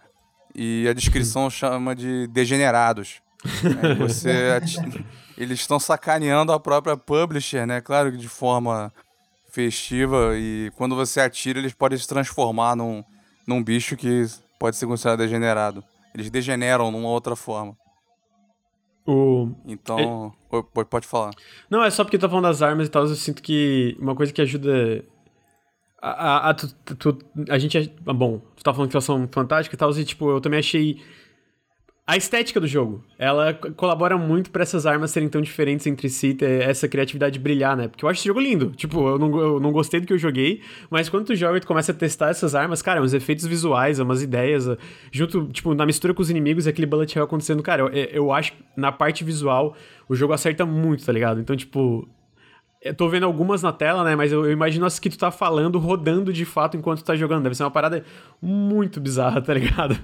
E 0.55 0.87
a 0.89 0.93
descrição 0.93 1.51
chama 1.51 1.97
de 1.97 2.29
Degenerados. 2.29 3.21
É, 3.83 3.95
você 3.97 4.31
Eles 5.37 5.61
estão 5.61 5.79
sacaneando 5.79 6.51
a 6.51 6.59
própria 6.59 6.97
publisher, 6.97 7.67
né? 7.67 7.81
Claro 7.83 8.11
que 8.11 8.17
de 8.17 8.29
forma 8.29 8.91
festiva. 9.51 10.33
E 10.35 10.71
quando 10.77 10.95
você 10.95 11.21
atira, 11.21 11.59
eles 11.59 11.75
podem 11.75 11.99
se 11.99 12.07
transformar 12.07 12.75
num, 12.75 13.05
num 13.47 13.63
bicho 13.63 13.97
que 13.97 14.25
pode 14.59 14.77
ser 14.77 14.87
considerado 14.87 15.19
degenerado. 15.19 15.85
Eles 16.15 16.31
degeneram 16.31 16.91
numa 16.91 17.09
outra 17.09 17.37
forma. 17.37 17.77
O... 19.07 19.51
Então, 19.67 20.33
é... 20.53 20.85
pode, 20.85 21.07
falar. 21.07 21.33
Não, 21.69 21.83
é 21.85 21.91
só 21.91 22.05
porque 22.05 22.19
tá 22.19 22.29
falando 22.29 22.45
das 22.45 22.63
armas 22.63 22.87
e 22.87 22.91
tal, 22.91 23.03
eu 23.03 23.15
sinto 23.15 23.43
que 23.43 23.97
uma 24.01 24.15
coisa 24.15 24.33
que 24.33 24.41
ajuda. 24.41 25.05
A, 26.01 26.11
a, 26.11 26.51
a, 26.51 26.55
tu, 26.55 26.69
tu, 26.97 27.19
a 27.51 27.59
gente. 27.59 27.93
Bom, 28.01 28.41
tu 28.57 28.63
tá 28.63 28.73
falando 28.73 28.91
que 28.91 28.97
elas 28.97 29.05
são 29.05 29.29
fantásticas 29.31 29.75
e 29.75 29.79
tal, 29.79 29.91
e 29.91 30.05
tipo, 30.05 30.31
eu 30.31 30.41
também 30.41 30.61
achei. 30.61 31.03
A 32.07 32.19
estética 32.19 32.61
do 32.61 32.67
jogo, 32.67 33.03
ela 33.19 33.55
colabora 33.55 34.19
muito 34.19 34.51
para 34.51 34.63
essas 34.63 34.85
armas 34.85 35.11
serem 35.11 35.27
tão 35.27 35.41
diferentes 35.41 35.87
entre 35.87 36.11
si, 36.11 36.35
ter 36.35 36.61
essa 36.61 36.87
criatividade 36.87 37.39
brilhar, 37.39 37.75
né? 37.75 37.89
Porque 37.89 38.05
eu 38.05 38.09
acho 38.11 38.21
esse 38.21 38.29
jogo 38.29 38.41
lindo. 38.41 38.73
Tipo, 38.73 39.09
eu 39.09 39.19
não, 39.19 39.41
eu 39.41 39.59
não 39.59 39.73
gostei 39.73 40.01
do 40.01 40.07
que 40.07 40.13
eu 40.13 40.19
joguei, 40.19 40.61
mas 40.91 41.09
quando 41.09 41.25
tu 41.25 41.35
joga 41.35 41.57
e 41.57 41.61
tu 41.61 41.67
começa 41.67 41.93
a 41.93 41.95
testar 41.95 42.29
essas 42.29 42.55
armas, 42.55 42.83
cara, 42.83 43.01
uns 43.01 43.15
efeitos 43.15 43.47
visuais, 43.47 43.99
umas 44.01 44.21
ideias, 44.21 44.69
junto, 45.11 45.49
tipo, 45.49 45.75
na 45.75 45.87
mistura 45.87 46.13
com 46.13 46.21
os 46.21 46.29
inimigos 46.29 46.67
e 46.67 46.69
aquele 46.69 46.87
bullet 46.87 47.17
hell 47.17 47.25
acontecendo, 47.25 47.63
cara, 47.63 47.81
eu, 47.81 47.89
eu 47.89 48.33
acho 48.33 48.53
na 48.77 48.93
parte 48.93 49.25
visual 49.25 49.75
o 50.07 50.15
jogo 50.15 50.35
acerta 50.35 50.67
muito, 50.67 51.07
tá 51.07 51.13
ligado? 51.13 51.41
Então, 51.41 51.57
tipo, 51.57 52.07
eu 52.83 52.95
tô 52.95 53.09
vendo 53.09 53.25
algumas 53.25 53.63
na 53.63 53.73
tela, 53.73 54.05
né? 54.05 54.15
Mas 54.15 54.31
eu, 54.31 54.45
eu, 54.45 54.53
imagino 54.53 54.85
as 54.85 54.99
que 54.99 55.09
tu 55.09 55.17
tá 55.17 55.31
falando 55.31 55.79
rodando 55.79 56.35
de 56.35 56.45
fato 56.45 56.77
enquanto 56.77 56.99
tu 56.99 57.07
tá 57.07 57.17
jogando. 57.17 57.45
Deve 57.45 57.55
ser 57.55 57.63
uma 57.63 57.71
parada 57.71 58.05
muito 58.43 59.01
bizarra, 59.01 59.41
tá 59.41 59.55
ligado? 59.55 59.99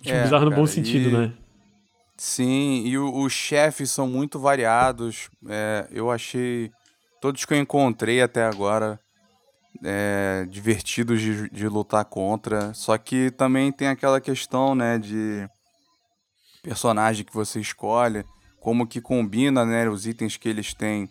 Tipo, 0.00 0.16
é, 0.16 0.22
bizarro 0.22 0.44
no 0.44 0.50
cara, 0.50 0.60
bom 0.62 0.66
sentido, 0.66 1.08
e... 1.08 1.12
né? 1.12 1.32
Sim, 2.16 2.82
e 2.84 2.98
o, 2.98 3.22
os 3.22 3.32
chefes 3.32 3.90
são 3.90 4.06
muito 4.06 4.38
variados. 4.38 5.30
É, 5.48 5.88
eu 5.90 6.10
achei 6.10 6.70
todos 7.20 7.44
que 7.44 7.54
eu 7.54 7.58
encontrei 7.58 8.20
até 8.20 8.44
agora 8.44 9.00
é, 9.82 10.46
divertidos 10.48 11.20
de, 11.20 11.48
de 11.50 11.68
lutar 11.68 12.04
contra. 12.04 12.74
Só 12.74 12.96
que 12.98 13.30
também 13.30 13.72
tem 13.72 13.88
aquela 13.88 14.20
questão, 14.20 14.74
né, 14.74 14.98
de 14.98 15.48
personagem 16.62 17.24
que 17.24 17.32
você 17.32 17.60
escolhe, 17.60 18.24
como 18.60 18.86
que 18.86 19.00
combina, 19.00 19.64
né, 19.64 19.88
os 19.88 20.06
itens 20.06 20.36
que 20.36 20.48
eles 20.48 20.74
têm 20.74 21.08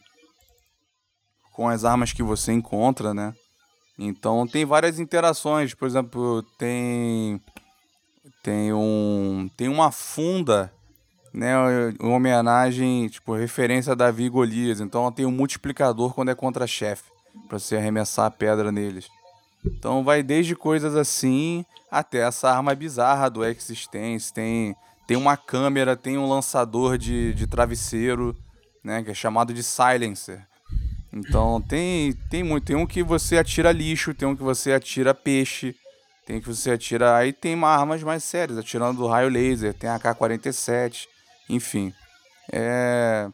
com 1.53 1.67
as 1.67 1.83
armas 1.83 2.13
que 2.13 2.23
você 2.23 2.53
encontra, 2.53 3.13
né? 3.13 3.33
Então 3.97 4.47
tem 4.47 4.63
várias 4.63 4.97
interações, 4.97 5.73
por 5.73 5.87
exemplo, 5.87 6.41
tem 6.57 7.41
tem 8.43 8.73
um 8.73 9.49
tem 9.55 9.67
uma 9.67 9.91
funda, 9.91 10.71
né, 11.33 11.55
uma 11.99 12.15
homenagem, 12.15 13.07
tipo, 13.07 13.35
referência 13.35 13.93
a 13.93 13.95
Davi 13.95 14.25
e 14.25 14.29
Golias. 14.29 14.79
Então 14.79 15.11
tem 15.11 15.25
um 15.25 15.31
multiplicador 15.31 16.13
quando 16.13 16.29
é 16.29 16.35
contra 16.35 16.67
chefe, 16.67 17.11
para 17.47 17.59
você 17.59 17.75
arremessar 17.75 18.25
a 18.25 18.31
pedra 18.31 18.71
neles. 18.71 19.07
Então 19.65 20.03
vai 20.03 20.23
desde 20.23 20.55
coisas 20.55 20.95
assim 20.95 21.65
até 21.91 22.19
essa 22.19 22.49
arma 22.49 22.73
bizarra 22.75 23.29
do 23.29 23.43
Existence, 23.43 24.33
tem 24.33 24.75
tem 25.07 25.17
uma 25.17 25.35
câmera, 25.35 25.97
tem 25.97 26.19
um 26.19 26.29
lançador 26.29 26.95
de, 26.95 27.33
de 27.33 27.47
travesseiro, 27.47 28.37
né, 28.83 29.01
que 29.01 29.09
é 29.09 29.13
chamado 29.13 29.51
de 29.51 29.63
silencer. 29.63 30.45
Então 31.11 31.59
tem 31.59 32.13
tem 32.29 32.43
muito, 32.43 32.65
tem 32.65 32.75
um 32.75 32.85
que 32.85 33.01
você 33.01 33.37
atira 33.37 33.71
lixo, 33.71 34.13
tem 34.13 34.27
um 34.27 34.35
que 34.35 34.43
você 34.43 34.71
atira 34.71 35.13
peixe, 35.13 35.75
tem 36.29 36.39
que 36.39 36.47
você 36.47 36.69
atira. 36.69 37.17
Aí 37.17 37.33
tem 37.33 37.61
armas 37.63 38.03
mais 38.03 38.23
sérias, 38.23 38.59
atirando 38.59 38.99
do 38.99 39.07
raio 39.07 39.29
laser, 39.29 39.73
tem 39.73 39.89
a 39.89 39.95
AK-47, 39.95 41.07
enfim. 41.49 41.91
É. 42.51 43.27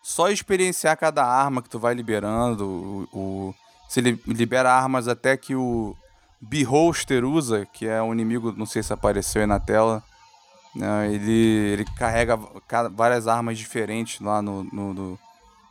Só 0.00 0.30
experienciar 0.30 0.96
cada 0.96 1.24
arma 1.24 1.60
que 1.60 1.68
tu 1.68 1.80
vai 1.80 1.92
liberando. 1.92 3.08
O, 3.12 3.18
o... 3.18 3.54
Você 3.88 4.00
libera 4.00 4.72
armas 4.72 5.08
até 5.08 5.36
que 5.36 5.56
o 5.56 5.96
Beholster 6.40 7.24
usa, 7.24 7.66
que 7.66 7.88
é 7.88 8.00
um 8.00 8.12
inimigo, 8.12 8.52
não 8.52 8.66
sei 8.66 8.80
se 8.80 8.92
apareceu 8.92 9.40
aí 9.40 9.46
na 9.46 9.58
tela. 9.58 10.00
Né? 10.76 11.12
Ele, 11.12 11.32
ele 11.72 11.84
carrega 11.96 12.38
várias 12.92 13.26
armas 13.26 13.58
diferentes 13.58 14.20
lá 14.20 14.40
no, 14.40 14.62
no, 14.62 14.94
no 14.94 15.18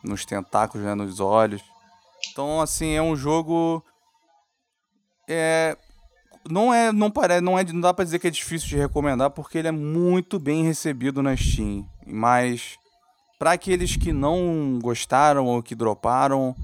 nos 0.03 0.25
tentáculos, 0.25 0.85
né? 0.85 0.95
nos 0.95 1.21
olhos. 1.21 1.63
Então, 2.29 2.59
assim, 2.59 2.91
é 2.91 3.01
um 3.01 3.15
jogo. 3.15 3.81
É, 5.29 5.77
não 6.49 6.73
é, 6.73 6.91
não 6.91 7.09
parece, 7.09 7.41
não 7.41 7.57
é, 7.57 7.63
não 7.63 7.81
dá 7.81 7.93
para 7.93 8.05
dizer 8.05 8.19
que 8.19 8.27
é 8.27 8.31
difícil 8.31 8.67
de 8.67 8.77
recomendar 8.77 9.29
porque 9.29 9.57
ele 9.57 9.67
é 9.67 9.71
muito 9.71 10.39
bem 10.39 10.63
recebido 10.63 11.21
na 11.21 11.35
Steam. 11.35 11.85
Mas 12.05 12.77
para 13.39 13.53
aqueles 13.53 13.95
que 13.95 14.11
não 14.11 14.79
gostaram 14.81 15.45
ou 15.45 15.61
que 15.61 15.75
droparam, 15.75 16.55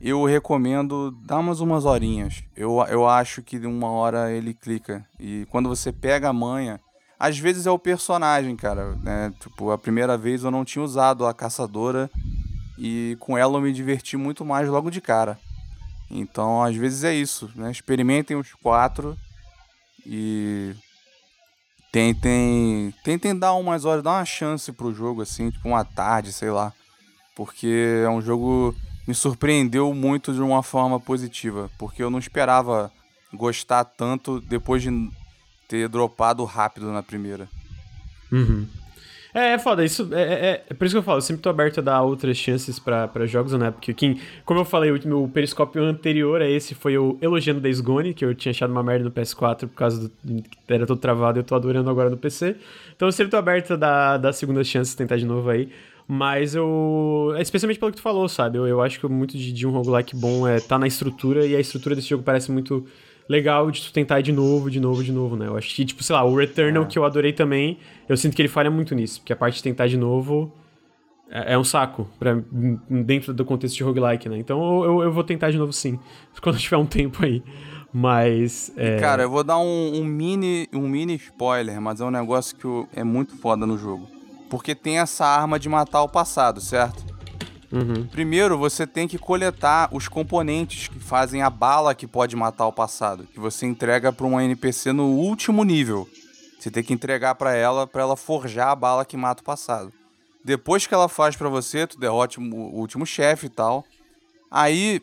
eu 0.00 0.24
recomendo 0.24 1.10
dar 1.24 1.38
umas 1.38 1.60
umas 1.60 1.84
horinhas. 1.84 2.42
Eu, 2.56 2.84
eu 2.88 3.08
acho 3.08 3.42
que 3.42 3.58
de 3.58 3.66
uma 3.66 3.90
hora 3.90 4.30
ele 4.32 4.54
clica 4.54 5.04
e 5.18 5.46
quando 5.50 5.68
você 5.68 5.92
pega 5.92 6.28
a 6.28 6.32
manha, 6.32 6.80
às 7.18 7.38
vezes 7.38 7.66
é 7.66 7.70
o 7.70 7.78
personagem, 7.78 8.54
cara, 8.56 8.94
né? 8.96 9.32
Tipo, 9.40 9.70
a 9.70 9.78
primeira 9.78 10.16
vez 10.18 10.44
eu 10.44 10.50
não 10.50 10.64
tinha 10.64 10.84
usado 10.84 11.26
a 11.26 11.32
caçadora 11.32 12.10
e 12.78 13.16
com 13.20 13.38
ela 13.38 13.56
eu 13.56 13.62
me 13.62 13.72
diverti 13.72 14.16
muito 14.16 14.44
mais 14.44 14.68
logo 14.68 14.90
de 14.90 15.00
cara. 15.00 15.38
Então, 16.10 16.62
às 16.62 16.76
vezes 16.76 17.04
é 17.04 17.14
isso, 17.14 17.50
né? 17.54 17.70
Experimentem 17.70 18.36
os 18.36 18.52
quatro 18.54 19.16
e 20.04 20.74
tentem, 21.90 22.94
tentem 23.02 23.36
dar 23.36 23.54
umas 23.54 23.84
horas, 23.84 24.04
dar 24.04 24.18
uma 24.18 24.24
chance 24.24 24.70
pro 24.72 24.94
jogo 24.94 25.22
assim, 25.22 25.50
tipo 25.50 25.68
uma 25.68 25.84
tarde, 25.84 26.32
sei 26.32 26.50
lá. 26.50 26.72
Porque 27.34 28.02
é 28.04 28.08
um 28.08 28.22
jogo 28.22 28.74
me 29.06 29.14
surpreendeu 29.14 29.94
muito 29.94 30.32
de 30.32 30.40
uma 30.40 30.62
forma 30.62 30.98
positiva, 30.98 31.70
porque 31.78 32.02
eu 32.02 32.10
não 32.10 32.18
esperava 32.18 32.90
gostar 33.32 33.84
tanto 33.84 34.40
depois 34.40 34.82
de 34.82 34.90
ter 35.68 35.88
dropado 35.88 36.44
rápido 36.44 36.92
na 36.92 37.02
primeira. 37.02 37.48
Uhum. 38.32 38.66
É, 39.36 39.52
é 39.52 39.58
foda, 39.58 39.84
isso 39.84 40.08
é, 40.14 40.22
é, 40.22 40.64
é, 40.66 40.72
por 40.74 40.86
isso 40.86 40.94
que 40.94 40.98
eu 40.98 41.02
falo, 41.02 41.18
eu 41.18 41.22
sempre 41.22 41.42
tô 41.42 41.50
aberto 41.50 41.80
a 41.80 41.82
dar 41.82 42.00
outras 42.00 42.38
chances 42.38 42.78
para 42.78 43.26
jogos, 43.26 43.52
né? 43.52 43.70
Porque 43.70 43.92
quem, 43.92 44.18
como 44.46 44.60
eu 44.60 44.64
falei, 44.64 44.90
o 44.90 44.98
meu 45.06 45.30
periscópio 45.32 45.82
anterior 45.82 46.40
a 46.40 46.48
esse 46.48 46.74
foi 46.74 46.96
o 46.96 47.18
Elogiando 47.20 47.60
Days 47.60 47.82
Gone, 47.82 48.14
que 48.14 48.24
eu 48.24 48.34
tinha 48.34 48.50
achado 48.50 48.70
uma 48.70 48.82
merda 48.82 49.04
no 49.04 49.10
PS4 49.10 49.68
por 49.68 49.74
causa 49.74 50.10
do 50.24 50.42
era 50.66 50.86
todo 50.86 50.98
travado 50.98 51.38
e 51.38 51.40
eu 51.40 51.44
tô 51.44 51.54
adorando 51.54 51.90
agora 51.90 52.08
no 52.08 52.16
PC. 52.16 52.56
Então 52.96 53.08
eu 53.08 53.12
sempre 53.12 53.30
tô 53.30 53.36
aberto 53.36 53.74
a 53.74 53.76
dar, 53.76 54.16
dar 54.16 54.32
segundas 54.32 54.66
chances, 54.68 54.94
tentar 54.94 55.18
de 55.18 55.26
novo 55.26 55.50
aí. 55.50 55.68
Mas 56.08 56.54
eu. 56.54 57.34
Especialmente 57.38 57.78
pelo 57.78 57.90
que 57.90 57.98
tu 57.98 58.02
falou, 58.02 58.30
sabe? 58.30 58.56
Eu, 58.56 58.66
eu 58.66 58.80
acho 58.80 58.98
que 58.98 59.06
muito 59.06 59.36
de, 59.36 59.52
de 59.52 59.66
um 59.66 59.70
roguelike 59.70 60.16
bom 60.16 60.48
é 60.48 60.60
tá 60.60 60.78
na 60.78 60.86
estrutura, 60.86 61.44
e 61.44 61.54
a 61.54 61.60
estrutura 61.60 61.94
desse 61.94 62.08
jogo 62.08 62.22
parece 62.22 62.50
muito 62.50 62.86
legal 63.28 63.70
de 63.70 63.82
tu 63.82 63.92
tentar 63.92 64.20
de 64.20 64.32
novo, 64.32 64.70
de 64.70 64.80
novo, 64.80 65.02
de 65.02 65.12
novo, 65.12 65.36
né? 65.36 65.46
Eu 65.46 65.56
acho 65.56 65.74
que, 65.74 65.84
tipo, 65.84 66.02
sei 66.02 66.14
lá, 66.14 66.24
o 66.24 66.36
Returnal, 66.36 66.84
é. 66.84 66.86
que 66.86 66.98
eu 66.98 67.04
adorei 67.04 67.32
também, 67.32 67.78
eu 68.08 68.16
sinto 68.16 68.34
que 68.34 68.42
ele 68.42 68.48
falha 68.48 68.70
muito 68.70 68.94
nisso, 68.94 69.20
porque 69.20 69.32
a 69.32 69.36
parte 69.36 69.56
de 69.56 69.62
tentar 69.62 69.86
de 69.86 69.96
novo 69.96 70.52
é, 71.30 71.54
é 71.54 71.58
um 71.58 71.64
saco 71.64 72.08
pra, 72.18 72.36
dentro 72.88 73.34
do 73.34 73.44
contexto 73.44 73.76
de 73.76 73.82
roguelike, 73.82 74.28
né? 74.28 74.38
Então 74.38 74.84
eu, 74.84 75.02
eu, 75.02 75.12
vou 75.12 75.24
tentar 75.24 75.50
de 75.50 75.58
novo 75.58 75.72
sim, 75.72 75.98
quando 76.40 76.58
tiver 76.58 76.76
um 76.76 76.86
tempo 76.86 77.24
aí. 77.24 77.42
Mas. 77.92 78.72
É... 78.76 78.98
Cara, 78.98 79.22
eu 79.22 79.30
vou 79.30 79.42
dar 79.42 79.58
um, 79.58 79.92
um, 79.94 80.04
mini, 80.04 80.68
um 80.72 80.88
mini 80.88 81.14
spoiler, 81.14 81.80
mas 81.80 82.00
é 82.00 82.04
um 82.04 82.10
negócio 82.10 82.56
que 82.56 82.98
é 82.98 83.02
muito 83.02 83.36
foda 83.38 83.64
no 83.64 83.78
jogo. 83.78 84.06
Porque 84.50 84.74
tem 84.74 84.98
essa 84.98 85.24
arma 85.24 85.58
de 85.58 85.68
matar 85.68 86.02
o 86.02 86.08
passado, 86.08 86.60
certo? 86.60 87.15
Uhum. 87.72 88.06
Primeiro, 88.06 88.56
você 88.56 88.86
tem 88.86 89.08
que 89.08 89.18
coletar 89.18 89.88
os 89.92 90.08
componentes 90.08 90.88
que 90.88 90.98
fazem 90.98 91.42
a 91.42 91.50
bala 91.50 91.94
que 91.94 92.06
pode 92.06 92.36
matar 92.36 92.66
o 92.66 92.72
passado, 92.72 93.26
que 93.32 93.40
você 93.40 93.66
entrega 93.66 94.12
para 94.12 94.26
uma 94.26 94.44
NPC 94.44 94.92
no 94.92 95.06
último 95.06 95.64
nível. 95.64 96.08
Você 96.58 96.70
tem 96.70 96.82
que 96.82 96.92
entregar 96.92 97.34
para 97.34 97.54
ela, 97.54 97.86
para 97.86 98.02
ela 98.02 98.16
forjar 98.16 98.68
a 98.68 98.76
bala 98.76 99.04
que 99.04 99.16
mata 99.16 99.42
o 99.42 99.44
passado. 99.44 99.92
Depois 100.44 100.86
que 100.86 100.94
ela 100.94 101.08
faz 101.08 101.36
para 101.36 101.48
você, 101.48 101.86
tu 101.86 101.98
derrote 101.98 102.38
o 102.38 102.42
último 102.42 103.04
chefe 103.04 103.46
e 103.46 103.50
tal. 103.50 103.84
Aí 104.50 105.02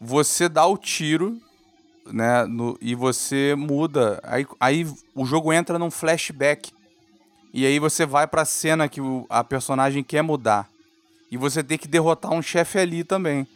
você 0.00 0.48
dá 0.48 0.66
o 0.66 0.78
tiro, 0.78 1.38
né? 2.06 2.44
No, 2.46 2.78
e 2.80 2.94
você 2.94 3.54
muda. 3.54 4.18
Aí, 4.22 4.46
aí 4.58 4.86
o 5.14 5.24
jogo 5.24 5.52
entra 5.52 5.78
num 5.78 5.90
flashback. 5.90 6.72
E 7.52 7.66
aí 7.66 7.78
você 7.78 8.06
vai 8.06 8.26
pra 8.26 8.46
cena 8.46 8.88
que 8.88 9.00
o, 9.00 9.26
a 9.28 9.44
personagem 9.44 10.02
quer 10.02 10.22
mudar. 10.22 10.71
E 11.32 11.38
você 11.38 11.64
tem 11.64 11.78
que 11.78 11.88
derrotar 11.88 12.30
um 12.30 12.42
chefe 12.42 12.78
ali 12.78 13.02
também. 13.02 13.46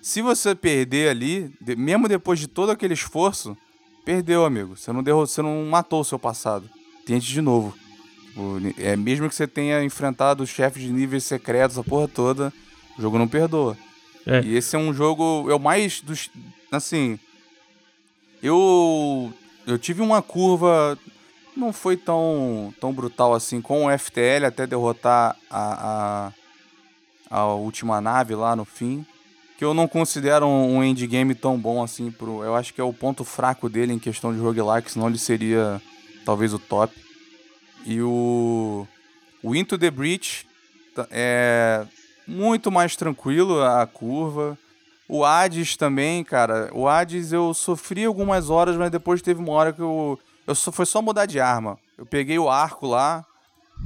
Se 0.00 0.22
você 0.22 0.54
perder 0.54 1.10
ali, 1.10 1.54
mesmo 1.76 2.08
depois 2.08 2.38
de 2.38 2.46
todo 2.46 2.70
aquele 2.70 2.94
esforço, 2.94 3.54
perdeu, 4.06 4.46
amigo. 4.46 4.74
Você 4.74 4.90
não, 4.90 5.02
derrotou, 5.02 5.26
você 5.26 5.42
não 5.42 5.66
matou 5.66 6.00
o 6.00 6.04
seu 6.04 6.18
passado. 6.18 6.66
Tente 7.04 7.26
de 7.26 7.42
novo. 7.42 7.76
É, 8.78 8.96
mesmo 8.96 9.28
que 9.28 9.34
você 9.34 9.46
tenha 9.46 9.84
enfrentado 9.84 10.46
chefes 10.46 10.82
de 10.82 10.90
níveis 10.90 11.24
secretos, 11.24 11.76
a 11.76 11.84
porra 11.84 12.08
toda, 12.08 12.50
o 12.98 13.02
jogo 13.02 13.18
não 13.18 13.28
perdoa. 13.28 13.76
É. 14.26 14.40
E 14.40 14.56
esse 14.56 14.74
é 14.74 14.78
um 14.78 14.94
jogo. 14.94 15.44
Eu 15.50 15.58
mais 15.58 16.00
dos. 16.00 16.30
Assim. 16.72 17.18
Eu. 18.42 19.30
Eu 19.66 19.78
tive 19.78 20.00
uma 20.00 20.22
curva. 20.22 20.98
Não 21.54 21.70
foi 21.70 21.98
tão, 21.98 22.72
tão 22.80 22.94
brutal 22.94 23.34
assim 23.34 23.60
com 23.60 23.86
o 23.86 23.98
FTL 23.98 24.46
até 24.46 24.66
derrotar 24.66 25.36
a, 25.50 26.26
a, 26.28 26.32
a 27.30 27.44
última 27.46 28.00
nave 28.00 28.34
lá 28.34 28.54
no 28.54 28.64
fim. 28.64 29.04
Que 29.58 29.64
eu 29.64 29.72
não 29.72 29.88
considero 29.88 30.46
um 30.46 30.84
endgame 30.84 31.34
tão 31.34 31.58
bom 31.58 31.82
assim. 31.82 32.10
Pro, 32.10 32.44
eu 32.44 32.54
acho 32.54 32.74
que 32.74 32.80
é 32.80 32.84
o 32.84 32.92
ponto 32.92 33.24
fraco 33.24 33.68
dele 33.68 33.92
em 33.92 33.98
questão 33.98 34.32
de 34.32 34.38
roguelike, 34.38 34.90
senão 34.90 35.08
ele 35.08 35.18
seria 35.18 35.80
talvez 36.24 36.52
o 36.52 36.58
top. 36.58 36.94
E 37.86 38.02
o, 38.02 38.86
o 39.42 39.54
Into 39.54 39.78
the 39.78 39.90
Breach 39.90 40.46
é 41.10 41.86
muito 42.26 42.70
mais 42.70 42.96
tranquilo 42.96 43.62
a 43.62 43.86
curva. 43.86 44.58
O 45.08 45.24
Hades 45.24 45.76
também, 45.76 46.24
cara. 46.24 46.68
O 46.72 46.88
Hades 46.88 47.32
eu 47.32 47.54
sofri 47.54 48.04
algumas 48.04 48.50
horas, 48.50 48.76
mas 48.76 48.90
depois 48.90 49.22
teve 49.22 49.40
uma 49.40 49.52
hora 49.52 49.72
que 49.72 49.80
eu. 49.80 50.18
eu 50.46 50.54
só, 50.54 50.72
foi 50.72 50.84
só 50.84 51.00
mudar 51.00 51.26
de 51.26 51.38
arma. 51.38 51.78
Eu 51.96 52.04
peguei 52.04 52.38
o 52.38 52.50
arco 52.50 52.86
lá. 52.86 53.24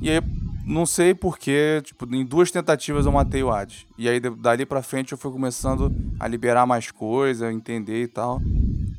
E 0.01 0.09
aí, 0.09 0.21
não 0.65 0.87
sei 0.87 1.15
porquê, 1.15 1.81
tipo, 1.85 2.07
em 2.15 2.25
duas 2.25 2.51
tentativas 2.51 3.07
eu 3.07 3.13
matei 3.13 3.43
o 3.43 3.51
Hades. 3.51 3.87
E 3.97 4.09
aí, 4.09 4.21
dali 4.21 4.65
pra 4.65 4.83
frente, 4.83 5.13
eu 5.13 5.19
fui 5.19 5.31
começando 5.31 5.93
a 6.19 6.29
liberar 6.29 6.67
mais 6.67 6.91
coisa, 6.91 7.53
entender 7.53 8.03
e 8.03 8.09
tal. 8.09 8.41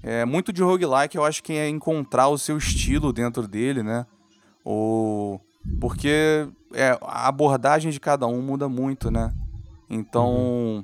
É 0.03 0.25
muito 0.25 0.51
de 0.51 0.63
roguelike, 0.63 1.15
eu 1.15 1.23
acho 1.23 1.43
que 1.43 1.53
é 1.53 1.69
encontrar 1.69 2.27
o 2.27 2.37
seu 2.37 2.57
estilo 2.57 3.13
dentro 3.13 3.47
dele, 3.47 3.83
né? 3.83 4.05
Ou 4.63 5.39
porque 5.79 6.47
é, 6.73 6.97
a 7.01 7.27
abordagem 7.27 7.91
de 7.91 7.99
cada 7.99 8.25
um 8.25 8.41
muda 8.41 8.67
muito, 8.67 9.11
né? 9.11 9.31
Então, 9.89 10.83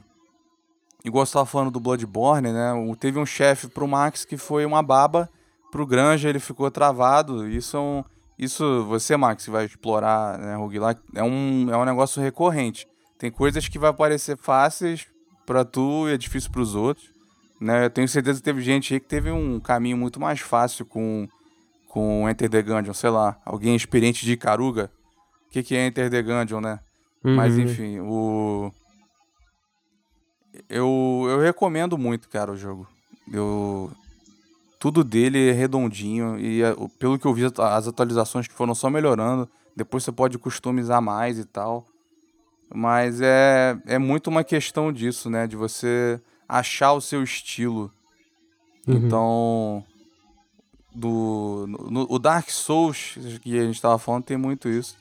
igual 1.04 1.26
você 1.26 1.32
estava 1.32 1.46
falando 1.46 1.72
do 1.72 1.80
Bloodborne, 1.80 2.52
né? 2.52 2.72
Teve 3.00 3.18
um 3.18 3.26
chefe 3.26 3.68
pro 3.68 3.88
Max 3.88 4.24
que 4.26 4.38
foi 4.38 4.66
uma 4.66 4.84
baba, 4.84 5.30
pro 5.72 5.86
Granja 5.86 6.30
ele 6.30 6.40
ficou 6.40 6.70
travado. 6.70 7.48
Isso 7.48 7.78
é 7.78 7.80
um, 7.80 8.04
isso 8.38 8.86
você, 8.86 9.18
Max, 9.18 9.48
vai 9.48 9.66
explorar, 9.66 10.38
né, 10.38 10.56
roguelike, 10.56 11.02
é 11.16 11.24
um 11.24 11.68
é 11.72 11.78
um 11.78 11.86
negócio 11.86 12.22
recorrente. 12.22 12.88
Tem 13.18 13.32
coisas 13.32 13.68
que 13.68 13.80
vai 13.80 13.92
parecer 13.94 14.38
fáceis 14.38 15.08
para 15.46 15.66
tu 15.66 16.08
e 16.08 16.14
é 16.14 16.18
difícil 16.18 16.52
para 16.52 16.62
os 16.62 16.76
outros, 16.76 17.10
né? 17.60 17.86
Eu 17.86 17.90
tenho 17.90 18.08
certeza 18.08 18.40
que 18.40 18.46
teve 18.46 18.62
gente 18.62 18.94
aí 18.94 19.00
que 19.00 19.08
teve 19.08 19.32
um 19.32 19.60
caminho 19.60 19.98
muito 19.98 20.20
mais 20.20 20.40
fácil 20.40 20.86
com 20.86 21.28
com 21.88 22.30
Enter 22.30 22.48
the 22.48 22.62
Gungeon, 22.62 22.94
sei 22.94 23.10
lá, 23.10 23.40
alguém 23.44 23.76
experiente 23.76 24.24
de 24.24 24.38
Caruga. 24.38 24.92
O 25.48 25.50
que, 25.50 25.64
que 25.64 25.76
é 25.76 25.88
Enter 25.88 26.12
the 26.12 26.22
Gungeon, 26.22 26.62
né? 26.62 26.80
Uhum. 27.24 27.36
Mas 27.36 27.58
enfim, 27.58 28.00
o. 28.02 28.72
Eu, 30.70 31.26
eu 31.28 31.40
recomendo 31.40 31.98
muito, 31.98 32.30
cara, 32.30 32.52
o 32.52 32.58
jogo. 32.58 32.88
Eu. 33.32 33.92
Tudo 34.80 35.04
dele 35.04 35.50
é 35.50 35.52
redondinho 35.52 36.40
e 36.40 36.62
é, 36.62 36.76
pelo 37.00 37.18
que 37.18 37.26
eu 37.26 37.34
vi, 37.34 37.46
as 37.46 37.88
atualizações 37.88 38.48
que 38.48 38.54
foram 38.54 38.76
só 38.76 38.90
melhorando. 38.90 39.50
Depois 39.76 40.04
você 40.04 40.12
pode 40.12 40.38
customizar 40.38 41.02
mais 41.02 41.40
e 41.40 41.46
tal. 41.46 41.86
Mas 42.74 43.22
é, 43.22 43.78
é 43.86 43.98
muito 43.98 44.28
uma 44.28 44.44
questão 44.44 44.92
disso, 44.92 45.30
né? 45.30 45.48
De 45.48 45.56
você 45.56 46.20
achar 46.48 46.94
o 46.94 47.02
seu 47.02 47.24
estilo. 47.24 47.92
Uhum. 48.88 48.96
Então, 48.96 49.84
do. 50.94 51.66
No, 51.68 52.06
o 52.10 52.20
Dark 52.20 52.50
Souls, 52.50 53.18
que 53.42 53.58
a 53.58 53.66
gente 53.66 53.82
tava 53.82 53.98
falando, 53.98 54.24
tem 54.24 54.38
muito 54.38 54.68
isso. 54.68 54.98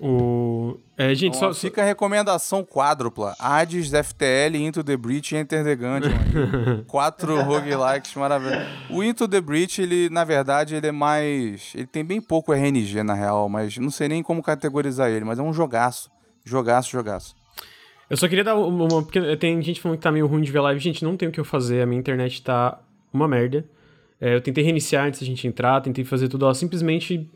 O. 0.00 0.76
É, 0.96 1.14
gente, 1.14 1.36
então, 1.36 1.52
só. 1.52 1.60
Fica 1.60 1.82
a 1.82 1.84
recomendação 1.84 2.64
quádrupla: 2.64 3.34
Hades, 3.38 3.90
FTL, 3.90 4.56
Into 4.56 4.82
the 4.82 4.96
Breach 4.96 5.34
e 5.34 5.38
Enter 5.38 5.62
the 5.62 5.76
Gungeon. 5.76 6.84
Quatro 6.86 7.40
roguelikes 7.42 8.14
maravilhosos. 8.14 8.66
O 8.90 9.02
Into 9.02 9.28
the 9.28 9.40
Breach, 9.40 9.80
ele, 9.80 10.08
na 10.10 10.24
verdade, 10.24 10.74
ele 10.74 10.88
é 10.88 10.92
mais. 10.92 11.72
Ele 11.74 11.86
tem 11.86 12.04
bem 12.04 12.20
pouco 12.20 12.52
RNG, 12.52 13.02
na 13.02 13.14
real, 13.14 13.48
mas 13.48 13.76
não 13.78 13.90
sei 13.90 14.08
nem 14.08 14.22
como 14.22 14.42
categorizar 14.42 15.10
ele, 15.10 15.24
mas 15.24 15.38
é 15.38 15.42
um 15.42 15.52
jogaço. 15.52 16.10
Jogaço, 16.44 16.90
jogaço. 16.90 17.34
Eu 18.10 18.16
só 18.16 18.28
queria 18.28 18.44
dar 18.44 18.56
uma. 18.56 19.02
Porque 19.02 19.36
tem 19.36 19.62
gente 19.62 19.80
falando 19.80 19.98
que 19.98 20.02
tá 20.02 20.12
meio 20.12 20.26
ruim 20.26 20.42
de 20.42 20.50
ver 20.50 20.60
live. 20.60 20.80
Gente, 20.80 21.04
não 21.04 21.16
tem 21.16 21.28
o 21.28 21.32
que 21.32 21.40
eu 21.40 21.44
fazer. 21.44 21.82
A 21.82 21.86
minha 21.86 22.00
internet 22.00 22.42
tá 22.42 22.80
uma 23.12 23.28
merda. 23.28 23.64
É, 24.20 24.34
eu 24.34 24.40
tentei 24.40 24.64
reiniciar 24.64 25.06
antes 25.06 25.20
da 25.20 25.26
gente 25.26 25.46
entrar, 25.46 25.80
tentei 25.80 26.04
fazer 26.04 26.28
tudo, 26.28 26.44
ela 26.44 26.54
simplesmente 26.54 27.28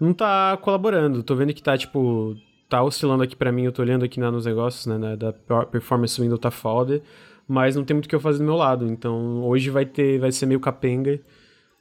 não 0.00 0.12
tá 0.12 0.56
colaborando. 0.58 1.22
Tô 1.22 1.34
vendo 1.34 1.52
que 1.54 1.62
tá, 1.62 1.76
tipo, 1.76 2.36
tá 2.68 2.82
oscilando 2.82 3.22
aqui 3.22 3.36
para 3.36 3.52
mim, 3.52 3.64
eu 3.64 3.72
tô 3.72 3.82
olhando 3.82 4.04
aqui 4.04 4.20
nos 4.20 4.46
negócios, 4.46 4.86
né, 4.86 5.16
da 5.16 5.32
performance 5.66 6.20
window 6.20 6.38
tá 6.38 6.50
foda, 6.50 7.02
mas 7.46 7.76
não 7.76 7.84
tem 7.84 7.94
muito 7.94 8.06
o 8.06 8.08
que 8.08 8.14
eu 8.14 8.20
fazer 8.20 8.38
do 8.38 8.44
meu 8.44 8.56
lado. 8.56 8.86
Então, 8.86 9.44
hoje 9.44 9.70
vai 9.70 9.86
ter, 9.86 10.18
vai 10.18 10.32
ser 10.32 10.46
meio 10.46 10.60
capenga 10.60 11.20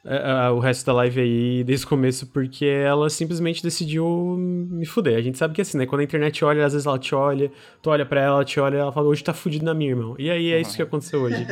uh, 0.06 0.54
o 0.54 0.60
resto 0.60 0.86
da 0.86 0.94
live 0.94 1.20
aí 1.20 1.64
desde 1.64 1.86
o 1.86 1.90
começo, 1.90 2.28
porque 2.28 2.66
ela 2.66 3.10
simplesmente 3.10 3.62
decidiu 3.62 4.06
me 4.38 4.86
fuder. 4.86 5.18
A 5.18 5.22
gente 5.22 5.38
sabe 5.38 5.54
que 5.54 5.62
é 5.62 5.64
assim, 5.64 5.78
né? 5.78 5.86
Quando 5.86 6.02
a 6.02 6.04
internet 6.04 6.46
olha, 6.46 6.66
às 6.66 6.74
vezes 6.74 6.86
ela 6.86 7.00
te 7.00 7.16
olha, 7.16 7.52
tu 7.82 7.90
olha 7.90 8.06
pra 8.06 8.22
ela, 8.22 8.36
ela 8.36 8.46
te 8.46 8.60
olha, 8.60 8.78
ela 8.78 8.92
fala, 8.92 9.08
hoje 9.08 9.24
tá 9.24 9.34
fudido 9.34 9.66
na 9.66 9.74
minha, 9.74 9.92
irmão. 9.92 10.16
E 10.20 10.30
aí 10.30 10.52
é 10.52 10.62
isso 10.62 10.76
que 10.76 10.82
aconteceu 10.82 11.22
hoje. 11.22 11.46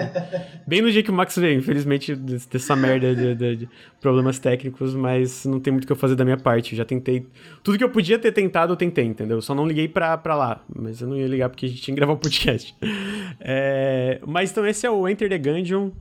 Bem 0.68 0.82
no 0.82 0.92
dia 0.92 1.02
que 1.02 1.10
o 1.10 1.14
Max 1.14 1.36
veio, 1.36 1.58
infelizmente, 1.58 2.16
dessa 2.16 2.76
merda 2.76 3.16
de, 3.16 3.36
de, 3.36 3.56
de, 3.56 3.70
problemas 4.00 4.38
técnicos, 4.40 4.94
mas 4.94 5.46
não 5.46 5.60
tem 5.60 5.72
muito 5.72 5.86
o 5.86 5.88
que 5.88 5.94
eu 5.94 5.98
fazer 5.98 6.16
da 6.16 6.24
minha 6.24 6.38
parte. 6.38 6.74
Eu 6.74 6.78
já 6.78 6.86
tentei. 6.86 7.26
Tudo 7.64 7.78
que 7.78 7.84
eu 7.84 7.90
podia 7.90 8.20
ter 8.20 8.32
tentado, 8.32 8.74
eu 8.74 8.78
tentei, 8.78 9.06
entendeu? 9.06 9.42
Só 9.42 9.56
não 9.56 9.66
liguei 9.66 9.88
pra, 9.88 10.18
pra 10.18 10.36
lá. 10.36 10.64
Mas 10.74 11.02
eu 11.02 11.08
não 11.08 11.18
ia 11.18 11.28
ligar 11.28 11.50
porque 11.50 11.66
a 11.66 11.70
gente 11.70 11.82
tinha 11.82 11.96
que 11.96 12.00
gravar 12.00 12.14
o 12.14 12.16
um 12.16 12.20
podcast. 12.20 12.76
É... 13.46 14.22
Mas 14.26 14.52
então 14.52 14.66
esse 14.66 14.86
é 14.86 14.90
o 14.90 15.08
Enter 15.08 15.28
the 15.28 15.38
Gungeon. 15.38 15.92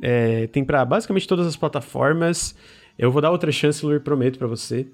É, 0.00 0.46
tem 0.48 0.64
para 0.64 0.84
basicamente 0.84 1.26
todas 1.26 1.46
as 1.46 1.56
plataformas. 1.56 2.54
Eu 2.98 3.10
vou 3.10 3.22
dar 3.22 3.30
outra 3.30 3.50
chance, 3.50 3.84
Lur, 3.84 4.00
prometo 4.00 4.38
para 4.38 4.46
você. 4.46 4.86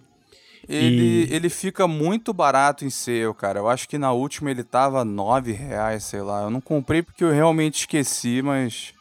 Ele, 0.69 1.27
e... 1.27 1.35
ele 1.35 1.49
fica 1.49 1.89
muito 1.89 2.33
barato 2.33 2.85
em 2.85 2.91
sale, 2.91 3.35
cara. 3.35 3.59
Eu 3.59 3.69
acho 3.69 3.89
que 3.89 3.99
na 3.99 4.13
última 4.13 4.51
ele 4.51 4.63
tava 4.63 5.05
nove 5.05 5.53
reais, 5.53 6.05
sei 6.05 6.23
lá. 6.23 6.43
Eu 6.43 6.51
não 6.51 6.61
comprei 6.61 7.03
porque 7.03 7.25
eu 7.25 7.33
realmente 7.33 7.81
esqueci, 7.81 8.43
mas 8.43 8.95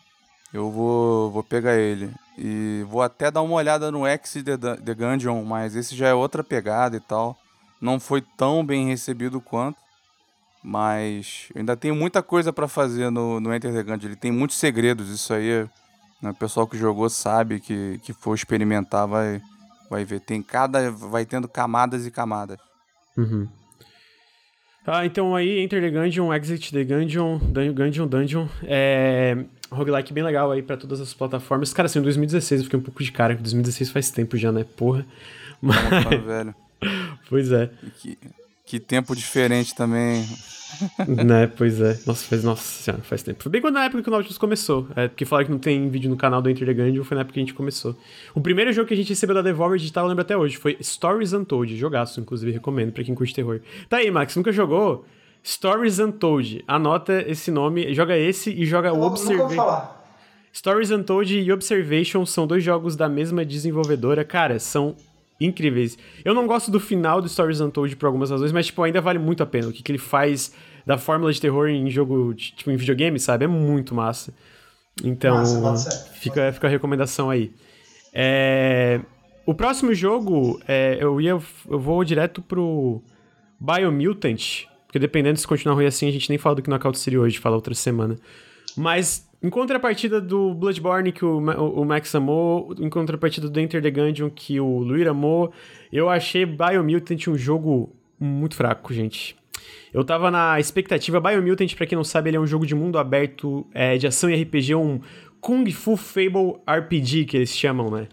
eu 0.54 0.72
vou, 0.72 1.30
vou 1.32 1.44
pegar 1.44 1.78
ele. 1.78 2.10
E 2.38 2.84
vou 2.88 3.02
até 3.02 3.30
dar 3.30 3.44
uma 3.44 3.56
olhada 3.56 3.92
no 3.92 4.08
X 4.08 4.44
The, 4.44 4.58
The 4.58 4.94
Gungeon, 4.96 5.44
mas 5.44 5.76
esse 5.76 5.96
já 5.96 6.08
é 6.08 6.14
outra 6.14 6.44
pegada 6.44 6.98
e 6.98 7.00
tal. 7.00 7.38
Não 7.80 8.00
foi 8.00 8.22
tão 8.22 8.66
bem 8.66 8.88
recebido 8.88 9.40
quanto. 9.40 9.80
Mas 10.64 11.48
eu 11.54 11.60
ainda 11.60 11.76
tenho 11.76 11.96
muita 11.96 12.22
coisa 12.22 12.54
para 12.54 12.68
fazer 12.68 13.10
no, 13.10 13.40
no 13.40 13.54
Enter 13.54 13.74
the 13.74 13.84
Gungeon. 13.84 14.10
Ele 14.10 14.16
tem 14.16 14.32
muitos 14.32 14.58
segredos, 14.58 15.10
isso 15.10 15.34
aí 15.34 15.64
né? 15.64 15.70
O 16.22 16.34
pessoal 16.34 16.68
que 16.68 16.78
jogou 16.78 17.10
sabe 17.10 17.60
que, 17.60 18.00
que 18.04 18.14
for 18.14 18.36
experimentar 18.36 19.08
vai, 19.08 19.42
vai 19.90 20.06
ver. 20.06 20.20
Tem 20.20 20.42
cada. 20.42 20.92
Vai 20.92 21.26
tendo 21.26 21.48
camadas 21.48 22.06
e 22.06 22.12
camadas. 22.12 22.58
Uhum. 23.18 23.48
Ah, 24.86 25.06
então 25.06 25.36
aí 25.36 25.60
Enter 25.60 25.82
the 25.82 25.90
Gungeon, 25.90 26.34
Exit 26.34 26.72
the 26.72 26.84
Gungeon, 26.84 27.40
Gungeon, 27.74 28.08
Dungeon. 28.08 28.48
É. 28.64 29.38
Roguelike 29.72 30.12
bem 30.12 30.24
legal 30.24 30.52
aí 30.52 30.62
para 30.62 30.76
todas 30.76 31.00
as 31.00 31.14
plataformas. 31.14 31.74
Cara, 31.74 31.86
assim, 31.86 32.00
em 32.00 32.04
2016 32.04 32.62
eu 32.62 32.66
fiquei 32.66 32.80
um 32.80 32.84
pouco 32.84 33.02
de 33.02 33.12
cara, 33.12 33.34
2016 33.36 33.90
faz 33.90 34.12
tempo 34.12 34.36
já, 34.38 34.52
né? 34.52 34.66
Porra. 34.76 35.06
Mas... 35.62 35.78
velho. 36.26 36.54
pois 37.30 37.52
é. 37.52 37.70
Que, 38.00 38.18
Que 38.66 38.80
tempo 38.80 39.16
diferente 39.16 39.74
também. 39.74 40.26
né, 41.26 41.48
pois 41.48 41.80
é. 41.82 42.00
Nossa, 42.06 42.26
faz, 42.26 42.44
nossa 42.44 42.64
senhora, 42.64 43.04
faz 43.04 43.24
tempo. 43.24 43.42
Foi 43.44 43.52
bem 43.52 43.62
quando 43.62 43.76
na 43.76 43.86
época 43.86 44.02
que 44.04 44.10
o 44.10 44.12
Nautilus 44.12 44.38
começou. 44.38 44.88
É, 44.96 45.08
porque 45.08 45.26
falaram 45.26 45.46
que 45.46 45.52
não 45.52 45.60
tem 45.60 45.90
vídeo 45.90 46.10
no 46.10 46.18
canal 46.18 46.42
do 46.42 46.50
Enter 46.50 46.68
the 46.68 46.74
Gungeon, 46.74 47.04
foi 47.04 47.16
na 47.16 47.22
época 47.22 47.34
que 47.34 47.40
a 47.40 47.44
gente 47.44 47.54
começou. 47.54 47.96
O 48.34 48.42
primeiro 48.42 48.72
jogo 48.72 48.88
que 48.88 48.94
a 48.94 48.98
gente 48.98 49.10
recebeu 49.10 49.36
da 49.36 49.42
Devolver 49.42 49.78
Digital, 49.78 50.06
eu 50.06 50.10
lembro 50.10 50.22
até 50.22 50.36
hoje, 50.36 50.58
foi 50.58 50.78
Stories 50.82 51.34
Untold. 51.34 51.76
Jogaço, 51.78 52.20
inclusive, 52.20 52.52
recomendo 52.52 52.92
pra 52.92 53.04
quem 53.04 53.16
curte 53.16 53.34
terror. 53.34 53.60
Tá 53.90 53.98
aí, 53.98 54.10
Max, 54.10 54.36
nunca 54.36 54.52
jogou? 54.52 55.06
Stories 55.44 56.00
Untold. 56.00 56.64
Anota 56.68 57.24
esse 57.28 57.52
nome, 57.52 57.94
joga 57.94 58.18
esse 58.18 58.52
e 58.52 58.66
joga 58.66 58.94
o 58.94 59.02
Observation. 59.02 60.02
Stories 60.54 60.92
Untold 60.92 61.40
e 61.40 61.52
Observation 61.52 62.26
são 62.26 62.46
dois 62.46 62.64
jogos 62.64 62.96
da 62.96 63.08
mesma 63.08 63.46
desenvolvedora. 63.46 64.26
Cara, 64.26 64.60
são 64.60 64.96
incríveis. 65.46 65.98
Eu 66.24 66.34
não 66.34 66.48
gosto 66.48 66.72
do 66.72 66.80
final 66.80 67.22
do 67.22 67.28
Stories 67.28 67.60
Untold 67.60 67.96
por 67.96 68.06
algumas 68.06 68.30
razões, 68.30 68.52
mas, 68.52 68.68
tipo, 68.68 68.82
ainda 68.84 69.02
vale 69.02 69.20
muito 69.20 69.44
a 69.44 69.46
pena. 69.46 69.68
O 69.68 69.72
que, 69.72 69.82
que 69.82 69.92
ele 69.92 70.00
faz 70.00 70.54
da 70.86 70.98
fórmula 70.98 71.32
de 71.32 71.40
terror 71.42 71.68
em 71.68 71.90
jogo, 71.90 72.34
tipo, 72.34 72.72
em 72.72 72.76
videogame, 72.76 73.20
sabe? 73.20 73.46
É 73.46 73.48
muito 73.48 73.94
massa. 73.94 74.34
Então, 75.04 75.38
massa, 75.62 76.12
fica, 76.14 76.52
fica 76.52 76.68
a 76.68 76.70
recomendação 76.70 77.30
aí. 77.30 77.52
É... 78.14 79.02
O 79.46 79.54
próximo 79.56 79.94
jogo, 79.94 80.62
é, 80.68 80.98
eu 81.00 81.20
ia, 81.20 81.32
eu 81.32 81.80
vou 81.80 82.04
direto 82.04 82.42
pro 82.42 83.02
Biomutant, 83.60 84.66
porque 84.86 85.00
dependendo 85.00 85.40
se 85.40 85.48
continuar 85.48 85.76
ruim 85.76 85.88
assim, 85.88 86.08
a 86.08 86.12
gente 86.12 86.30
nem 86.30 86.38
fala 86.38 86.56
do 86.56 86.70
Knockout 86.70 87.00
City 87.00 87.18
hoje, 87.18 87.40
fala 87.40 87.56
outra 87.56 87.74
semana. 87.74 88.18
Mas 88.78 89.28
em 89.44 89.50
contrapartida 89.50 90.22
do 90.22 90.54
Bloodborne, 90.54 91.12
que 91.12 91.26
o, 91.26 91.38
o, 91.38 91.84
Max 91.84 92.14
amou, 92.14 92.76
em 92.80 92.90
contrapartida 92.90 93.50
do 93.50 93.60
Enter 93.60 93.82
the 93.82 93.90
Gungeon, 93.90 94.30
que 94.30 94.60
o 94.60 94.80
Luir 94.80 95.08
amou, 95.08 95.52
eu 95.92 96.10
achei 96.10 96.46
Biomutant 96.46 97.28
um 97.28 97.38
jogo 97.38 97.96
muito 98.20 98.56
fraco, 98.56 98.94
gente. 98.94 99.36
Eu 99.94 100.04
tava 100.04 100.32
na 100.32 100.60
expectativa. 100.60 101.20
Biomutant, 101.20 101.76
pra 101.76 101.86
quem 101.86 101.96
não 101.96 102.04
sabe, 102.04 102.30
ele 102.30 102.38
é 102.38 102.40
um 102.40 102.48
jogo 102.48 102.66
de 102.66 102.76
mundo 102.76 102.98
aberto, 102.98 103.66
é, 103.74 103.98
de 103.98 104.08
ação 104.08 104.30
e 104.30 104.42
RPG, 104.42 104.76
um 104.76 105.02
Kung 105.40 105.70
Fu 105.72 105.98
Fable 105.98 106.58
RPG, 106.68 107.26
que 107.26 107.38
eles 107.38 107.56
chamam, 107.56 107.90
né? 107.90 108.08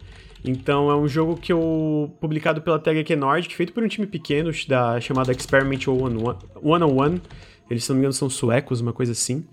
Então 0.44 0.90
é 0.90 0.96
um 0.96 1.06
jogo 1.06 1.36
que 1.36 1.52
eu. 1.52 2.16
publicado 2.20 2.62
pela 2.62 2.78
THQ 2.78 3.16
Nordic, 3.16 3.54
feito 3.54 3.72
por 3.72 3.82
um 3.82 3.88
time 3.88 4.06
pequeno 4.06 4.50
da, 4.66 5.00
chamado 5.00 5.30
Experiment 5.30 5.80
101. 5.80 7.20
Eles, 7.70 7.84
se 7.84 7.90
não 7.90 7.96
me 7.96 8.00
engano, 8.00 8.12
são 8.12 8.30
suecos, 8.30 8.80
uma 8.80 8.92
coisa 8.92 9.12
assim. 9.12 9.44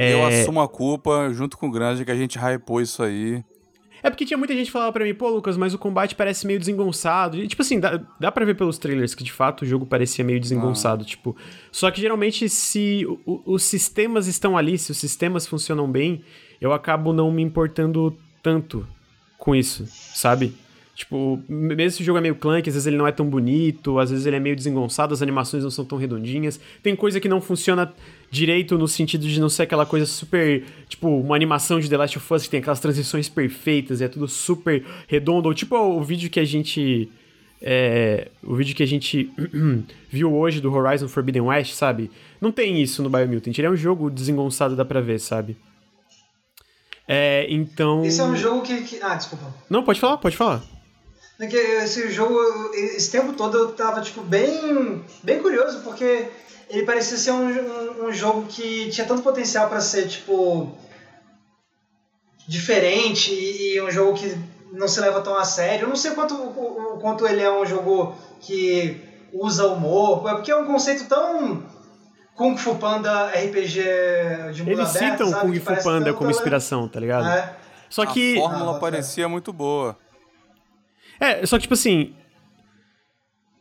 É... 0.00 0.14
Eu 0.14 0.24
assumo 0.24 0.62
a 0.62 0.68
culpa, 0.68 1.30
junto 1.32 1.58
com 1.58 1.68
o 1.68 1.70
Grande, 1.70 2.04
que 2.04 2.10
a 2.10 2.16
gente 2.16 2.38
hypou 2.38 2.80
isso 2.80 3.02
aí. 3.02 3.44
É 4.02 4.08
porque 4.08 4.24
tinha 4.24 4.38
muita 4.38 4.54
gente 4.54 4.66
que 4.66 4.72
falava 4.72 4.92
pra 4.92 5.04
mim, 5.04 5.14
pô, 5.14 5.28
Lucas, 5.28 5.58
mas 5.58 5.74
o 5.74 5.78
combate 5.78 6.14
parece 6.14 6.46
meio 6.46 6.58
desengonçado. 6.58 7.36
E, 7.36 7.46
tipo 7.46 7.60
assim, 7.60 7.78
dá, 7.78 8.00
dá 8.18 8.32
pra 8.32 8.46
ver 8.46 8.54
pelos 8.54 8.78
trailers 8.78 9.14
que 9.14 9.22
de 9.22 9.30
fato 9.30 9.60
o 9.62 9.66
jogo 9.66 9.84
parecia 9.84 10.24
meio 10.24 10.40
desengonçado, 10.40 11.02
ah. 11.02 11.06
tipo. 11.06 11.36
Só 11.70 11.90
que 11.90 12.00
geralmente, 12.00 12.48
se 12.48 13.06
o, 13.26 13.42
os 13.44 13.62
sistemas 13.62 14.26
estão 14.26 14.56
ali, 14.56 14.78
se 14.78 14.90
os 14.90 14.96
sistemas 14.96 15.46
funcionam 15.46 15.90
bem, 15.90 16.24
eu 16.60 16.72
acabo 16.72 17.12
não 17.12 17.30
me 17.30 17.42
importando 17.42 18.16
tanto 18.42 18.88
com 19.36 19.54
isso, 19.54 19.84
sabe? 19.86 20.54
Tipo, 21.00 21.42
mesmo 21.48 21.96
se 21.96 22.02
o 22.02 22.04
jogo 22.04 22.18
é 22.18 22.20
meio 22.20 22.34
clunky, 22.34 22.68
às 22.68 22.74
vezes 22.74 22.86
ele 22.86 22.98
não 22.98 23.06
é 23.06 23.10
tão 23.10 23.24
bonito, 23.24 23.98
às 23.98 24.10
vezes 24.10 24.26
ele 24.26 24.36
é 24.36 24.38
meio 24.38 24.54
desengonçado, 24.54 25.14
as 25.14 25.22
animações 25.22 25.64
não 25.64 25.70
são 25.70 25.82
tão 25.82 25.96
redondinhas. 25.96 26.60
Tem 26.82 26.94
coisa 26.94 27.18
que 27.18 27.26
não 27.26 27.40
funciona 27.40 27.90
direito 28.30 28.76
no 28.76 28.86
sentido 28.86 29.26
de 29.26 29.40
não 29.40 29.48
ser 29.48 29.62
aquela 29.62 29.86
coisa 29.86 30.04
super, 30.04 30.62
tipo, 30.90 31.08
uma 31.08 31.34
animação 31.34 31.80
de 31.80 31.88
The 31.88 31.96
Last 31.96 32.18
of 32.18 32.34
Us 32.34 32.42
que 32.42 32.50
tem 32.50 32.60
aquelas 32.60 32.80
transições 32.80 33.30
perfeitas, 33.30 34.02
é 34.02 34.08
tudo 34.08 34.28
super 34.28 34.84
redondo, 35.08 35.48
ou 35.48 35.54
tipo 35.54 35.74
o 35.74 36.02
vídeo 36.02 36.28
que 36.28 36.38
a 36.38 36.44
gente 36.44 37.08
é, 37.62 38.28
o 38.44 38.54
vídeo 38.54 38.76
que 38.76 38.82
a 38.82 38.86
gente 38.86 39.30
viu 40.10 40.34
hoje 40.34 40.60
do 40.60 40.70
Horizon 40.70 41.08
Forbidden 41.08 41.44
West, 41.44 41.72
sabe? 41.72 42.10
Não 42.42 42.52
tem 42.52 42.78
isso 42.78 43.02
no 43.02 43.08
Biomutant. 43.08 43.56
Ele 43.56 43.66
é 43.66 43.70
um 43.70 43.76
jogo 43.76 44.10
desengonçado, 44.10 44.76
dá 44.76 44.84
pra 44.84 45.00
ver, 45.00 45.18
sabe? 45.18 45.56
É, 47.08 47.46
então. 47.48 48.04
Esse 48.04 48.20
é 48.20 48.24
um 48.24 48.36
jogo 48.36 48.60
que, 48.60 48.82
que. 48.82 49.02
Ah, 49.02 49.14
desculpa. 49.14 49.46
Não, 49.70 49.82
pode 49.82 49.98
falar, 49.98 50.18
pode 50.18 50.36
falar. 50.36 50.62
Porque 51.40 51.56
esse 51.56 52.10
jogo, 52.10 52.38
esse 52.74 53.10
tempo 53.10 53.32
todo 53.32 53.56
eu 53.56 53.72
tava, 53.72 54.02
tipo, 54.02 54.20
bem, 54.20 55.02
bem 55.22 55.40
curioso, 55.40 55.80
porque 55.80 56.28
ele 56.68 56.82
parecia 56.84 57.16
ser 57.16 57.30
um, 57.30 57.48
um, 57.48 58.08
um 58.08 58.12
jogo 58.12 58.46
que 58.46 58.90
tinha 58.90 59.06
tanto 59.06 59.22
potencial 59.22 59.66
para 59.66 59.80
ser, 59.80 60.06
tipo, 60.06 60.70
diferente 62.46 63.32
e, 63.32 63.76
e, 63.76 63.80
um 63.80 63.90
jogo 63.90 64.18
que 64.18 64.36
não 64.70 64.86
se 64.86 65.00
leva 65.00 65.22
tão 65.22 65.34
a 65.34 65.42
sério. 65.42 65.84
Eu 65.84 65.88
não 65.88 65.96
sei 65.96 66.10
quanto, 66.10 66.34
o, 66.34 66.96
o, 66.96 66.98
quanto 66.98 67.26
ele 67.26 67.40
é 67.40 67.50
um 67.50 67.64
jogo 67.64 68.14
que 68.38 69.00
usa 69.32 69.66
humor, 69.66 70.28
é 70.28 70.34
porque 70.34 70.50
é 70.50 70.56
um 70.56 70.66
conceito 70.66 71.08
tão 71.08 71.62
Kung 72.34 72.54
Fu 72.58 72.74
Panda 72.74 73.28
RPG 73.28 74.52
de 74.52 74.62
mundo 74.62 74.72
Eles 74.72 74.94
aberto, 74.94 75.26
citam 75.26 75.40
Kung 75.40 75.58
Fu 75.58 75.82
Panda 75.82 76.12
como 76.12 76.30
inspiração, 76.30 76.86
tá 76.86 77.00
ligado? 77.00 77.28
É. 77.28 77.56
Só 77.88 78.04
que... 78.04 78.36
A 78.36 78.42
fórmula 78.42 78.76
ah, 78.76 78.78
parecia 78.78 79.26
muito 79.26 79.54
boa. 79.54 79.96
É, 81.20 81.44
só 81.44 81.56
que, 81.56 81.62
tipo 81.62 81.74
assim. 81.74 82.14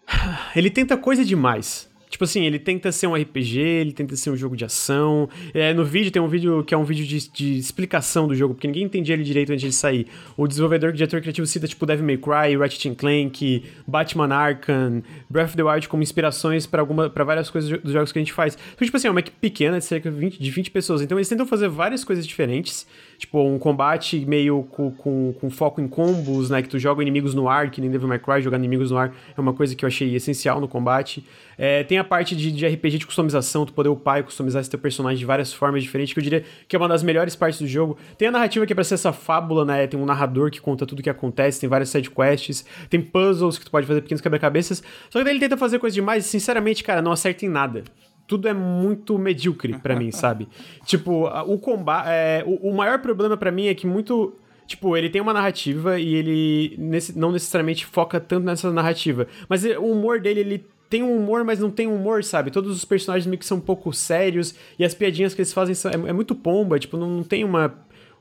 Ele 0.56 0.70
tenta 0.70 0.98
coisa 0.98 1.26
demais. 1.26 1.89
Tipo 2.10 2.24
assim, 2.24 2.44
ele 2.44 2.58
tenta 2.58 2.92
ser 2.92 3.06
um 3.06 3.14
RPG, 3.14 3.60
ele 3.60 3.94
tenta 3.94 4.16
ser 4.16 4.32
um 4.32 4.36
jogo 4.36 4.58
de 4.58 4.66
ação. 4.66 5.30
É, 5.54 5.74
no 5.76 5.86
vídeo 5.86 6.12
tem 6.12 6.20
um 6.20 6.28
vídeo 6.28 6.64
que 6.64 6.74
é 6.74 6.78
um 6.78 6.84
vídeo 6.84 7.06
de, 7.06 7.30
de, 7.30 7.60
explicação 7.60 8.28
do 8.28 8.34
jogo, 8.34 8.56
porque 8.56 8.66
ninguém 8.66 8.84
entendia 8.84 9.14
ele 9.14 9.24
direito 9.24 9.54
antes 9.54 9.62
de 9.62 9.72
sair. 9.72 10.08
O 10.36 10.48
desenvolvedor, 10.48 10.90
o 10.90 10.94
diretor 10.94 11.22
criativo 11.22 11.46
cita 11.46 11.68
tipo 11.68 11.86
Devil 11.86 12.04
May 12.04 12.18
Cry, 12.18 12.58
Ratchet 12.58 12.96
Clank, 12.96 13.64
Batman 13.86 14.34
Arkham, 14.34 15.04
Breath 15.30 15.50
of 15.50 15.58
the 15.58 15.64
Wild 15.64 15.88
como 15.88 16.02
inspirações 16.02 16.66
para 16.66 16.84
para 17.10 17.24
várias 17.24 17.50
coisas 17.52 17.80
dos 17.80 17.94
jogos 17.94 18.12
que 18.12 18.18
a 18.18 18.22
gente 18.22 18.34
faz. 18.34 18.58
Então, 18.74 18.86
tipo 18.86 18.98
assim, 18.98 19.08
é 19.08 19.12
uma 19.12 19.20
equipe 19.20 19.38
pequena 19.40 19.78
de 19.78 19.86
cerca 19.86 20.10
de 20.10 20.18
20, 20.18 20.42
de 20.42 20.50
20 20.50 20.72
pessoas. 20.72 21.04
Então 21.04 21.16
eles 21.16 21.30
tentam 21.30 21.46
fazer 21.46 21.70
várias 21.70 22.04
coisas 22.04 22.26
diferentes. 22.26 22.88
Tipo, 23.20 23.44
um 23.44 23.60
combate 23.60 24.26
meio 24.26 24.64
com, 24.64 24.90
com, 24.92 25.34
com, 25.34 25.50
foco 25.50 25.82
em 25.82 25.88
combos, 25.88 26.50
né? 26.50 26.62
Que 26.62 26.70
tu 26.70 26.80
joga 26.80 27.02
inimigos 27.02 27.36
no 27.36 27.50
ar, 27.50 27.70
que 27.70 27.82
nem 27.82 27.92
Devil 27.92 28.08
May 28.08 28.18
Cry, 28.18 28.42
jogar 28.42 28.58
inimigos 28.58 28.92
no 28.92 28.98
ar 28.98 29.14
é 29.38 29.42
uma 29.42 29.54
coisa 29.54 29.76
que 29.76 29.84
eu 29.84 29.88
achei 29.88 30.16
essencial 30.16 30.62
no 30.62 30.68
combate. 30.68 31.24
É, 31.58 31.84
tem 31.84 31.99
a 32.00 32.04
parte 32.04 32.36
de, 32.36 32.52
de, 32.52 32.68
RPG 32.68 33.00
de 33.00 33.06
customização, 33.06 33.66
tu 33.66 33.74
poder 33.74 33.90
upar 33.90 34.20
e 34.20 34.24
customizar 34.24 34.62
esse 34.62 34.70
teu 34.70 34.80
personagem 34.80 35.20
de 35.20 35.26
várias 35.26 35.54
formas 35.54 35.84
diferentes, 35.84 36.14
que 36.14 36.20
eu 36.20 36.24
diria 36.24 36.44
que 36.68 36.76
é 36.76 36.80
uma 36.80 36.88
das 36.88 37.04
melhores 37.04 37.36
partes 37.36 37.60
do 37.60 37.68
jogo. 37.68 37.98
Tem 38.18 38.28
a 38.28 38.32
narrativa 38.32 38.66
que 38.66 38.74
é 38.74 38.76
pra 38.76 38.84
ser 38.84 38.96
essa 38.96 39.14
fábula, 39.14 39.66
né? 39.66 39.88
Tem 39.88 40.00
um 40.00 40.06
narrador 40.06 40.50
que 40.52 40.60
conta 40.60 40.86
tudo 40.86 41.00
o 41.00 41.04
que 41.04 41.10
acontece, 41.10 41.60
tem 41.60 41.70
várias 41.70 41.90
side 41.90 42.10
quests, 42.10 42.66
tem 42.90 43.02
puzzles 43.02 43.58
que 43.58 43.66
tu 43.66 43.72
pode 43.72 43.86
fazer 43.86 44.02
pequenos 44.02 44.22
quebra-cabeças. 44.22 44.84
Só 45.10 45.20
que 45.20 45.26
daí 45.26 45.34
ele 45.34 45.40
tenta 45.40 45.58
fazer 45.58 45.80
coisa 45.80 45.94
demais 45.94 46.26
e, 46.26 46.30
sinceramente, 46.30 46.84
cara, 46.84 47.02
não 47.02 47.12
acerta 47.12 47.46
em 47.46 47.50
nada 47.50 47.84
tudo 48.30 48.48
é 48.48 48.54
muito 48.54 49.18
medíocre 49.18 49.80
para 49.80 49.96
mim, 49.96 50.12
sabe? 50.14 50.48
Tipo, 50.86 51.26
o 51.26 51.58
combate. 51.58 52.06
É, 52.10 52.44
o, 52.46 52.70
o, 52.70 52.76
maior 52.76 53.00
problema 53.00 53.36
para 53.36 53.52
mim 53.52 53.66
é 53.66 53.74
que 53.74 53.88
muito. 53.88 54.36
Tipo, 54.68 54.96
ele 54.96 55.10
tem 55.10 55.20
uma 55.20 55.34
narrativa 55.34 56.00
e 56.00 56.14
ele 56.14 56.76
nesse, 56.78 57.18
não 57.18 57.32
necessariamente 57.32 57.88
foca 57.88 58.20
tanto 58.20 58.46
nessa 58.46 58.72
narrativa. 58.72 59.26
Mas 59.50 59.66
o 59.66 59.86
humor 59.86 60.20
dele, 60.20 60.42
ele 60.42 60.66
tem 60.90 61.04
um 61.04 61.16
humor, 61.16 61.44
mas 61.44 61.60
não 61.60 61.70
tem 61.70 61.88
humor, 61.88 62.24
sabe? 62.24 62.52
Todos 62.52 62.76
os 62.76 62.84
personagens 62.86 63.28
meio 63.28 63.38
que 63.38 63.46
são 63.46 63.58
um 63.58 63.62
pouco 63.62 63.94
sérios 63.94 64.56
e 64.78 64.84
as 64.84 64.94
piadinhas 64.94 65.34
que 65.34 65.42
eles 65.42 65.54
fazem 65.54 65.76
são, 65.76 65.92
é, 65.92 65.94
é 65.94 66.14
muito 66.14 66.34
pomba, 66.34 66.80
tipo, 66.80 66.98
não, 66.98 67.10
não, 67.10 67.24
tem 67.24 67.44
uma. 67.44 67.74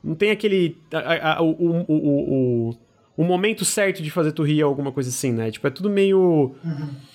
Não 0.03 0.15
tem 0.15 0.31
aquele. 0.31 0.77
A, 0.93 1.37
a, 1.37 1.41
o, 1.41 1.51
o, 1.51 1.85
o, 1.87 2.77
o, 3.17 3.23
momento 3.23 3.65
certo 3.65 4.03
de 4.03 4.11
fazer 4.11 4.31
tu 4.31 4.43
rir 4.43 4.61
alguma 4.61 4.91
coisa 4.91 5.09
assim, 5.09 5.31
né? 5.31 5.51
Tipo, 5.51 5.67
é 5.67 5.69
tudo 5.69 5.89
meio. 5.89 6.55
Uhum 6.63 7.09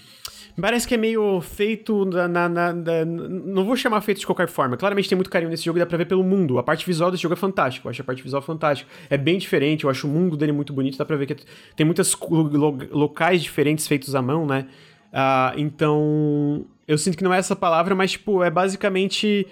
Parece 0.60 0.86
que 0.86 0.94
é 0.94 0.97
meio 0.97 1.40
feito 1.40 2.05
na, 2.05 2.28
na, 2.28 2.48
na, 2.48 2.72
na, 2.72 3.05
Não 3.05 3.64
vou 3.64 3.76
chamar 3.76 4.01
feito 4.02 4.20
de 4.20 4.26
qualquer 4.26 4.47
forma. 4.48 4.76
Claramente 4.76 5.09
tem 5.09 5.16
muito 5.16 5.31
carinho 5.31 5.51
nesse 5.51 5.64
jogo 5.64 5.78
dá 5.81 5.86
pra 5.86 5.98
ver 5.98 6.05
pelo 6.05 6.22
mundo. 6.22 6.59
A 6.59 6.62
parte 6.62 6.86
visual 6.86 7.10
desse 7.10 7.22
jogo 7.22 7.32
é 7.32 7.36
fantástica. 7.36 7.86
Eu 7.86 7.90
acho 7.90 8.02
a 8.02 8.05
parte 8.05 8.22
visual 8.22 8.40
fantástica. 8.40 8.89
É 9.10 9.16
bem 9.16 9.36
diferente, 9.36 9.82
eu 9.82 9.90
acho 9.90 10.06
o 10.06 10.10
mundo 10.10 10.36
dele 10.36 10.52
muito 10.52 10.72
bonito. 10.72 10.97
Dá 10.97 11.05
pra 11.05 11.16
ver 11.16 11.26
que 11.26 11.36
tem 11.74 11.85
muitos 11.85 12.16
lo 12.20 12.78
locais 12.93 13.43
diferentes 13.43 13.89
feitos 13.89 14.14
à 14.14 14.22
mão, 14.22 14.47
né? 14.47 14.66
Uh, 15.14 15.58
então. 15.58 16.66
Eu 16.86 16.98
sinto 16.98 17.16
que 17.16 17.24
não 17.24 17.32
é 17.32 17.38
essa 17.38 17.56
palavra, 17.56 17.94
mas, 17.94 18.10
tipo, 18.12 18.42
é 18.42 18.50
basicamente. 18.50 19.46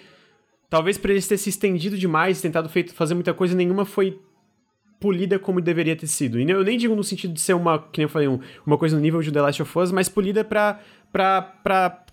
Talvez 0.68 0.98
por 0.98 1.10
eles 1.10 1.28
ter 1.28 1.36
se 1.36 1.50
estendido 1.50 1.96
demais, 1.96 2.40
tentado 2.40 2.68
feito, 2.68 2.94
fazer 2.94 3.14
muita 3.14 3.32
coisa, 3.32 3.54
nenhuma 3.54 3.84
foi 3.84 4.18
polida 4.98 5.38
como 5.38 5.60
deveria 5.60 5.96
ter 5.96 6.06
sido. 6.06 6.40
E 6.40 6.48
eu 6.48 6.62
nem 6.62 6.78
digo 6.78 6.94
no 6.94 7.04
sentido 7.04 7.34
de 7.34 7.40
ser 7.40 7.54
uma, 7.54 7.78
que 7.78 7.98
nem 7.98 8.04
eu 8.04 8.08
falei, 8.08 8.28
um, 8.28 8.38
uma 8.64 8.78
coisa 8.78 8.96
no 8.96 9.02
nível 9.02 9.20
de 9.20 9.30
The 9.30 9.42
Last 9.42 9.60
of 9.60 9.78
Us, 9.78 9.92
mas 9.92 10.08
polida 10.08 10.44
pra, 10.44 10.80
pra, 11.12 11.42
pra 11.42 12.04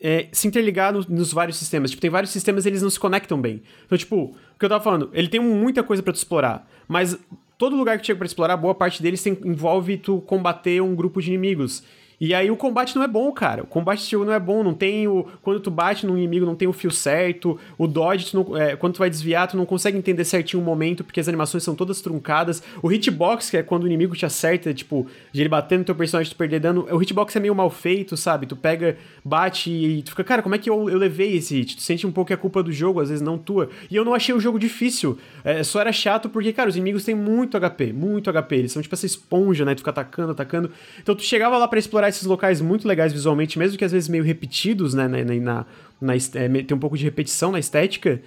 é, 0.00 0.28
se 0.32 0.46
interligar 0.46 0.92
no, 0.92 1.04
nos 1.08 1.32
vários 1.32 1.56
sistemas. 1.56 1.90
Tipo, 1.90 2.00
tem 2.00 2.10
vários 2.10 2.30
sistemas 2.30 2.64
e 2.64 2.68
eles 2.68 2.82
não 2.82 2.90
se 2.90 3.00
conectam 3.00 3.40
bem. 3.40 3.62
Então, 3.84 3.98
tipo, 3.98 4.16
o 4.16 4.58
que 4.58 4.64
eu 4.64 4.68
tava 4.68 4.82
falando, 4.82 5.10
ele 5.12 5.28
tem 5.28 5.40
muita 5.40 5.82
coisa 5.82 6.02
para 6.02 6.12
tu 6.12 6.16
explorar, 6.16 6.66
mas 6.86 7.18
todo 7.58 7.76
lugar 7.76 7.98
que 7.98 8.06
chega 8.06 8.18
para 8.18 8.26
explorar, 8.26 8.56
boa 8.56 8.74
parte 8.74 9.02
deles 9.02 9.24
envolve 9.26 9.96
tu 9.96 10.20
combater 10.20 10.80
um 10.80 10.94
grupo 10.94 11.20
de 11.20 11.28
inimigos. 11.28 11.82
E 12.20 12.34
aí 12.34 12.50
o 12.50 12.56
combate 12.56 12.94
não 12.96 13.02
é 13.02 13.08
bom, 13.08 13.30
cara. 13.32 13.62
O 13.62 13.66
combate 13.66 14.08
jogo 14.08 14.24
não 14.24 14.32
é 14.32 14.40
bom. 14.40 14.62
Não 14.62 14.74
tem 14.74 15.06
o. 15.08 15.26
Quando 15.42 15.60
tu 15.60 15.70
bate 15.70 16.06
no 16.06 16.16
inimigo, 16.16 16.46
não 16.46 16.54
tem 16.54 16.68
o 16.68 16.72
fio 16.72 16.90
certo. 16.90 17.58
O 17.76 17.86
dodge, 17.86 18.30
tu 18.30 18.36
não, 18.36 18.56
é, 18.56 18.76
quando 18.76 18.94
tu 18.94 18.98
vai 18.98 19.10
desviar, 19.10 19.48
tu 19.48 19.56
não 19.56 19.66
consegue 19.66 19.98
entender 19.98 20.24
certinho 20.24 20.62
o 20.62 20.64
momento, 20.64 21.04
porque 21.04 21.20
as 21.20 21.28
animações 21.28 21.62
são 21.62 21.74
todas 21.74 22.00
truncadas. 22.00 22.62
O 22.82 22.92
hitbox, 22.92 23.50
que 23.50 23.56
é 23.56 23.62
quando 23.62 23.84
o 23.84 23.86
inimigo 23.86 24.14
te 24.14 24.24
acerta, 24.24 24.72
tipo, 24.72 25.06
de 25.32 25.42
ele 25.42 25.48
batendo 25.48 25.80
no 25.80 25.84
teu 25.84 25.94
personagem 25.94 26.32
tu 26.32 26.36
perder 26.36 26.60
dano. 26.60 26.86
O 26.90 27.02
hitbox 27.02 27.34
é 27.36 27.40
meio 27.40 27.54
mal 27.54 27.70
feito, 27.70 28.16
sabe? 28.16 28.46
Tu 28.46 28.56
pega, 28.56 28.96
bate 29.24 29.70
e 29.70 30.02
tu 30.02 30.10
fica, 30.10 30.24
cara, 30.24 30.42
como 30.42 30.54
é 30.54 30.58
que 30.58 30.70
eu, 30.70 30.88
eu 30.88 30.98
levei 30.98 31.36
esse 31.36 31.54
hit? 31.54 31.76
Tu 31.76 31.82
sente 31.82 32.06
um 32.06 32.12
pouco 32.12 32.28
que 32.28 32.32
é 32.32 32.36
culpa 32.36 32.62
do 32.62 32.72
jogo, 32.72 33.00
às 33.00 33.08
vezes 33.08 33.22
não 33.22 33.36
tua. 33.36 33.68
E 33.90 33.96
eu 33.96 34.04
não 34.04 34.14
achei 34.14 34.34
o 34.34 34.40
jogo 34.40 34.58
difícil. 34.58 35.18
É, 35.42 35.62
só 35.62 35.80
era 35.80 35.92
chato 35.92 36.28
porque, 36.28 36.52
cara, 36.52 36.68
os 36.68 36.76
inimigos 36.76 37.04
têm 37.04 37.14
muito 37.14 37.58
HP, 37.58 37.92
muito 37.92 38.32
HP. 38.32 38.56
Eles 38.56 38.72
são 38.72 38.82
tipo 38.82 38.94
essa 38.94 39.06
esponja, 39.06 39.64
né? 39.64 39.74
Tu 39.74 39.78
fica 39.78 39.90
atacando, 39.90 40.32
atacando. 40.32 40.70
Então 41.00 41.14
tu 41.14 41.22
chegava 41.22 41.58
lá 41.58 41.66
para 41.66 41.78
explorar 41.78 42.03
esses 42.08 42.24
locais 42.24 42.60
muito 42.60 42.86
legais 42.86 43.12
visualmente, 43.12 43.58
mesmo 43.58 43.76
que 43.78 43.84
às 43.84 43.92
vezes 43.92 44.08
meio 44.08 44.24
repetidos, 44.24 44.94
né? 44.94 45.08
Na, 45.08 45.24
na, 45.24 45.66
na, 46.00 46.14
é, 46.14 46.62
tem 46.62 46.76
um 46.76 46.80
pouco 46.80 46.96
de 46.96 47.04
repetição 47.04 47.52
na 47.52 47.58
estética. 47.58 48.20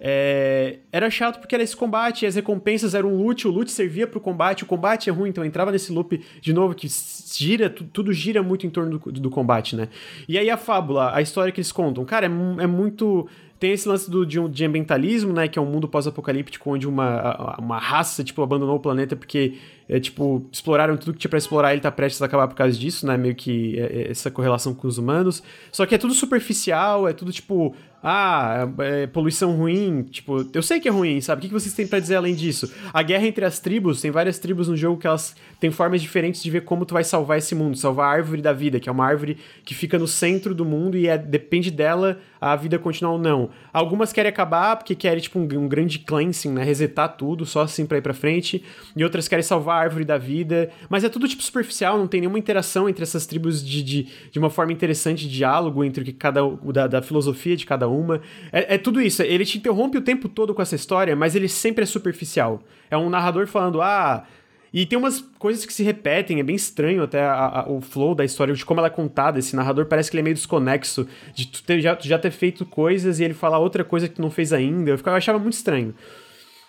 É, 0.00 0.80
era 0.92 1.08
chato 1.08 1.38
porque 1.38 1.54
era 1.54 1.62
esse 1.62 1.76
combate, 1.76 2.26
as 2.26 2.34
recompensas 2.34 2.94
eram 2.94 3.14
loot, 3.14 3.46
o 3.46 3.50
loot 3.50 3.70
servia 3.70 4.06
pro 4.06 4.20
combate, 4.20 4.64
o 4.64 4.66
combate 4.66 5.08
é 5.08 5.12
ruim, 5.12 5.30
então 5.30 5.44
entrava 5.44 5.70
nesse 5.70 5.92
loop 5.92 6.20
de 6.40 6.52
novo 6.52 6.74
que 6.74 6.88
gira, 7.32 7.70
tudo 7.70 8.12
gira 8.12 8.42
muito 8.42 8.66
em 8.66 8.70
torno 8.70 8.98
do, 8.98 9.12
do 9.12 9.30
combate, 9.30 9.76
né? 9.76 9.88
E 10.28 10.36
aí 10.36 10.50
a 10.50 10.56
fábula, 10.56 11.14
a 11.14 11.22
história 11.22 11.52
que 11.52 11.60
eles 11.60 11.72
contam, 11.72 12.04
cara, 12.04 12.26
é, 12.26 12.28
é 12.28 12.66
muito 12.66 13.28
tem 13.58 13.72
esse 13.72 13.88
lance 13.88 14.10
do, 14.10 14.26
de, 14.26 14.46
de 14.48 14.64
ambientalismo, 14.64 15.32
né? 15.32 15.48
Que 15.48 15.58
é 15.58 15.62
um 15.62 15.66
mundo 15.66 15.88
pós-apocalíptico 15.88 16.70
onde 16.70 16.86
uma, 16.86 17.56
uma 17.58 17.78
raça, 17.78 18.24
tipo, 18.24 18.42
abandonou 18.42 18.76
o 18.76 18.80
planeta 18.80 19.14
porque, 19.16 19.58
é, 19.88 20.00
tipo, 20.00 20.46
exploraram 20.50 20.96
tudo 20.96 21.12
que 21.12 21.20
tinha 21.20 21.28
pra 21.28 21.38
explorar 21.38 21.70
e 21.70 21.74
ele 21.74 21.80
tá 21.80 21.90
prestes 21.90 22.20
a 22.20 22.26
acabar 22.26 22.48
por 22.48 22.54
causa 22.54 22.76
disso, 22.78 23.06
né? 23.06 23.16
Meio 23.16 23.34
que 23.34 23.78
é, 23.78 23.82
é 23.82 24.10
essa 24.10 24.30
correlação 24.30 24.74
com 24.74 24.88
os 24.88 24.98
humanos. 24.98 25.42
Só 25.70 25.86
que 25.86 25.94
é 25.94 25.98
tudo 25.98 26.14
superficial, 26.14 27.08
é 27.08 27.12
tudo, 27.12 27.32
tipo, 27.32 27.74
ah, 28.06 28.68
é, 28.80 29.06
poluição 29.06 29.56
ruim, 29.56 30.02
tipo, 30.02 30.46
eu 30.52 30.62
sei 30.62 30.78
que 30.78 30.86
é 30.86 30.90
ruim, 30.90 31.22
sabe? 31.22 31.38
O 31.38 31.40
que, 31.40 31.48
que 31.48 31.54
vocês 31.54 31.72
têm 31.72 31.86
para 31.86 31.98
dizer 31.98 32.16
além 32.16 32.34
disso? 32.34 32.70
A 32.92 33.02
guerra 33.02 33.26
entre 33.26 33.46
as 33.46 33.58
tribos, 33.58 34.02
tem 34.02 34.10
várias 34.10 34.38
tribos 34.38 34.68
no 34.68 34.76
jogo 34.76 35.00
que 35.00 35.06
elas 35.06 35.34
têm 35.58 35.70
formas 35.70 36.02
diferentes 36.02 36.42
de 36.42 36.50
ver 36.50 36.64
como 36.64 36.84
tu 36.84 36.92
vai 36.92 37.02
salvar 37.02 37.38
esse 37.38 37.54
mundo, 37.54 37.78
salvar 37.78 38.10
a 38.10 38.12
árvore 38.12 38.42
da 38.42 38.52
vida, 38.52 38.78
que 38.78 38.90
é 38.90 38.92
uma 38.92 39.06
árvore 39.06 39.38
que 39.64 39.74
fica 39.74 39.98
no 39.98 40.06
centro 40.06 40.54
do 40.54 40.66
mundo 40.66 40.98
e 40.98 41.08
é, 41.08 41.16
depende 41.16 41.70
dela 41.70 42.18
a 42.38 42.54
vida 42.56 42.78
continuar 42.78 43.12
ou 43.12 43.18
não. 43.18 43.48
Algumas 43.72 44.12
querem 44.12 44.28
acabar 44.28 44.76
porque 44.76 44.94
querem, 44.94 45.22
tipo, 45.22 45.38
um, 45.38 45.44
um 45.44 45.66
grande 45.66 45.98
cleansing, 45.98 46.50
né? 46.50 46.62
Resetar 46.62 47.16
tudo, 47.16 47.46
só 47.46 47.62
assim 47.62 47.86
pra 47.86 47.96
ir 47.96 48.02
pra 48.02 48.12
frente. 48.12 48.62
E 48.94 49.02
outras 49.02 49.26
querem 49.26 49.42
salvar 49.42 49.78
a 49.78 49.80
árvore 49.80 50.04
da 50.04 50.18
vida. 50.18 50.68
Mas 50.90 51.04
é 51.04 51.08
tudo, 51.08 51.26
tipo, 51.26 51.42
superficial, 51.42 51.96
não 51.96 52.06
tem 52.06 52.20
nenhuma 52.20 52.38
interação 52.38 52.86
entre 52.86 53.02
essas 53.02 53.24
tribos 53.24 53.64
de, 53.64 53.82
de, 53.82 54.08
de 54.30 54.38
uma 54.38 54.50
forma 54.50 54.74
interessante, 54.74 55.26
de 55.26 55.34
diálogo 55.34 55.82
entre 55.82 56.12
cada 56.12 56.42
da, 56.70 56.86
da 56.86 57.00
filosofia 57.00 57.56
de 57.56 57.64
cada 57.64 57.88
uma. 57.98 58.20
É, 58.52 58.74
é 58.74 58.78
tudo 58.78 59.00
isso. 59.00 59.22
Ele 59.22 59.44
te 59.44 59.58
interrompe 59.58 59.96
o 59.98 60.02
tempo 60.02 60.28
todo 60.28 60.54
com 60.54 60.62
essa 60.62 60.74
história, 60.74 61.14
mas 61.14 61.34
ele 61.34 61.48
sempre 61.48 61.84
é 61.84 61.86
superficial. 61.86 62.62
É 62.90 62.96
um 62.96 63.08
narrador 63.08 63.46
falando, 63.46 63.80
ah 63.80 64.26
e 64.74 64.84
tem 64.84 64.98
umas 64.98 65.20
coisas 65.38 65.64
que 65.64 65.72
se 65.72 65.84
repetem, 65.84 66.40
é 66.40 66.42
bem 66.42 66.56
estranho 66.56 67.04
até 67.04 67.22
a, 67.22 67.60
a, 67.60 67.70
o 67.70 67.80
flow 67.80 68.12
da 68.12 68.24
história, 68.24 68.52
de 68.52 68.64
como 68.64 68.80
ela 68.80 68.88
é 68.88 68.90
contada. 68.90 69.38
Esse 69.38 69.54
narrador 69.54 69.86
parece 69.86 70.10
que 70.10 70.16
ele 70.16 70.22
é 70.22 70.24
meio 70.24 70.34
desconexo, 70.34 71.06
de 71.32 71.46
tu 71.46 71.62
ter, 71.62 71.80
já, 71.80 71.96
já 72.00 72.18
ter 72.18 72.32
feito 72.32 72.66
coisas 72.66 73.20
e 73.20 73.24
ele 73.24 73.34
falar 73.34 73.60
outra 73.60 73.84
coisa 73.84 74.08
que 74.08 74.16
tu 74.16 74.20
não 74.20 74.32
fez 74.32 74.52
ainda. 74.52 74.90
Eu, 74.90 74.98
ficava, 74.98 75.14
eu 75.14 75.18
achava 75.18 75.38
muito 75.38 75.52
estranho. 75.52 75.94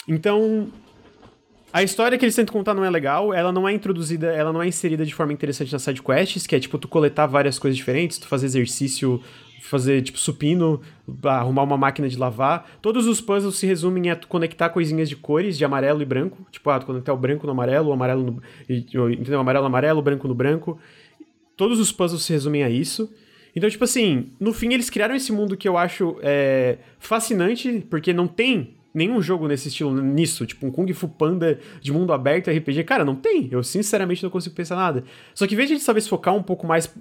Então, 0.08 0.68
a 1.74 1.82
história 1.82 2.16
que 2.16 2.24
eles 2.24 2.36
tentam 2.36 2.54
contar 2.54 2.76
não 2.76 2.86
é 2.86 2.92
legal, 2.92 3.34
ela 3.34 3.52
não 3.52 3.68
é 3.68 3.74
introduzida, 3.74 4.28
ela 4.28 4.54
não 4.54 4.62
é 4.62 4.68
inserida 4.68 5.04
de 5.04 5.16
forma 5.16 5.34
interessante 5.34 5.74
nas 5.74 5.82
sidequests, 5.82 6.46
que 6.46 6.56
é 6.56 6.60
tipo 6.60 6.78
tu 6.78 6.88
coletar 6.88 7.26
várias 7.26 7.58
coisas 7.58 7.76
diferentes, 7.76 8.20
tu 8.20 8.28
fazer 8.28 8.46
exercício 8.46 9.20
fazer, 9.62 10.02
tipo, 10.02 10.18
supino, 10.18 10.82
arrumar 11.24 11.64
uma 11.64 11.78
máquina 11.78 12.08
de 12.08 12.18
lavar. 12.18 12.70
Todos 12.82 13.08
os 13.08 13.20
puzzles 13.22 13.56
se 13.56 13.66
resumem 13.66 14.10
a 14.10 14.16
conectar 14.16 14.70
coisinhas 14.70 15.10
de 15.10 15.16
cores, 15.16 15.58
de 15.58 15.66
amarelo 15.66 16.02
e 16.02 16.06
branco. 16.06 16.46
Tipo, 16.52 16.70
ah, 16.70 16.80
conectar 16.80 17.14
o 17.14 17.18
branco 17.18 17.46
no 17.46 17.52
amarelo, 17.52 17.90
o 17.90 17.94
amarelo 17.94 18.24
no... 18.24 18.42
Entendeu? 18.70 19.40
Amarelo 19.40 19.66
amarelo, 19.66 20.02
branco 20.02 20.28
no 20.28 20.36
branco. 20.36 20.80
Todos 21.58 21.80
os 21.80 21.92
puzzles 21.92 22.24
se 22.24 22.34
resumem 22.34 22.64
a 22.64 22.70
isso. 22.70 23.12
Então, 23.56 23.70
tipo 23.70 23.84
assim, 23.84 24.32
no 24.40 24.52
fim 24.52 24.74
eles 24.74 24.90
criaram 24.90 25.16
esse 25.16 25.32
mundo 25.32 25.56
que 25.56 25.68
eu 25.68 25.78
acho 25.78 26.18
é, 26.22 26.78
fascinante, 27.00 27.86
porque 27.90 28.12
não 28.12 28.28
tem 28.28 28.76
nenhum 28.94 29.22
jogo 29.22 29.48
nesse 29.48 29.68
estilo, 29.68 29.94
nisso, 30.02 30.46
tipo 30.46 30.66
um 30.66 30.72
Kung 30.72 30.92
Fu 30.94 31.10
Panda 31.10 31.60
de 31.82 31.92
mundo 31.92 32.14
aberto 32.14 32.50
RPG. 32.50 32.84
Cara, 32.86 33.04
não 33.04 33.16
tem. 33.16 33.50
Eu 33.52 33.62
sinceramente 33.62 34.24
não 34.24 34.30
consigo 34.30 34.56
pensar 34.56 34.76
nada. 34.78 35.04
Só 35.34 35.46
que 35.46 35.54
em 35.54 35.58
vez 35.58 35.70
de 35.70 35.86
talvez 35.86 36.08
focar 36.08 36.34
um 36.34 36.42
pouco 36.42 36.66
mais 36.66 36.94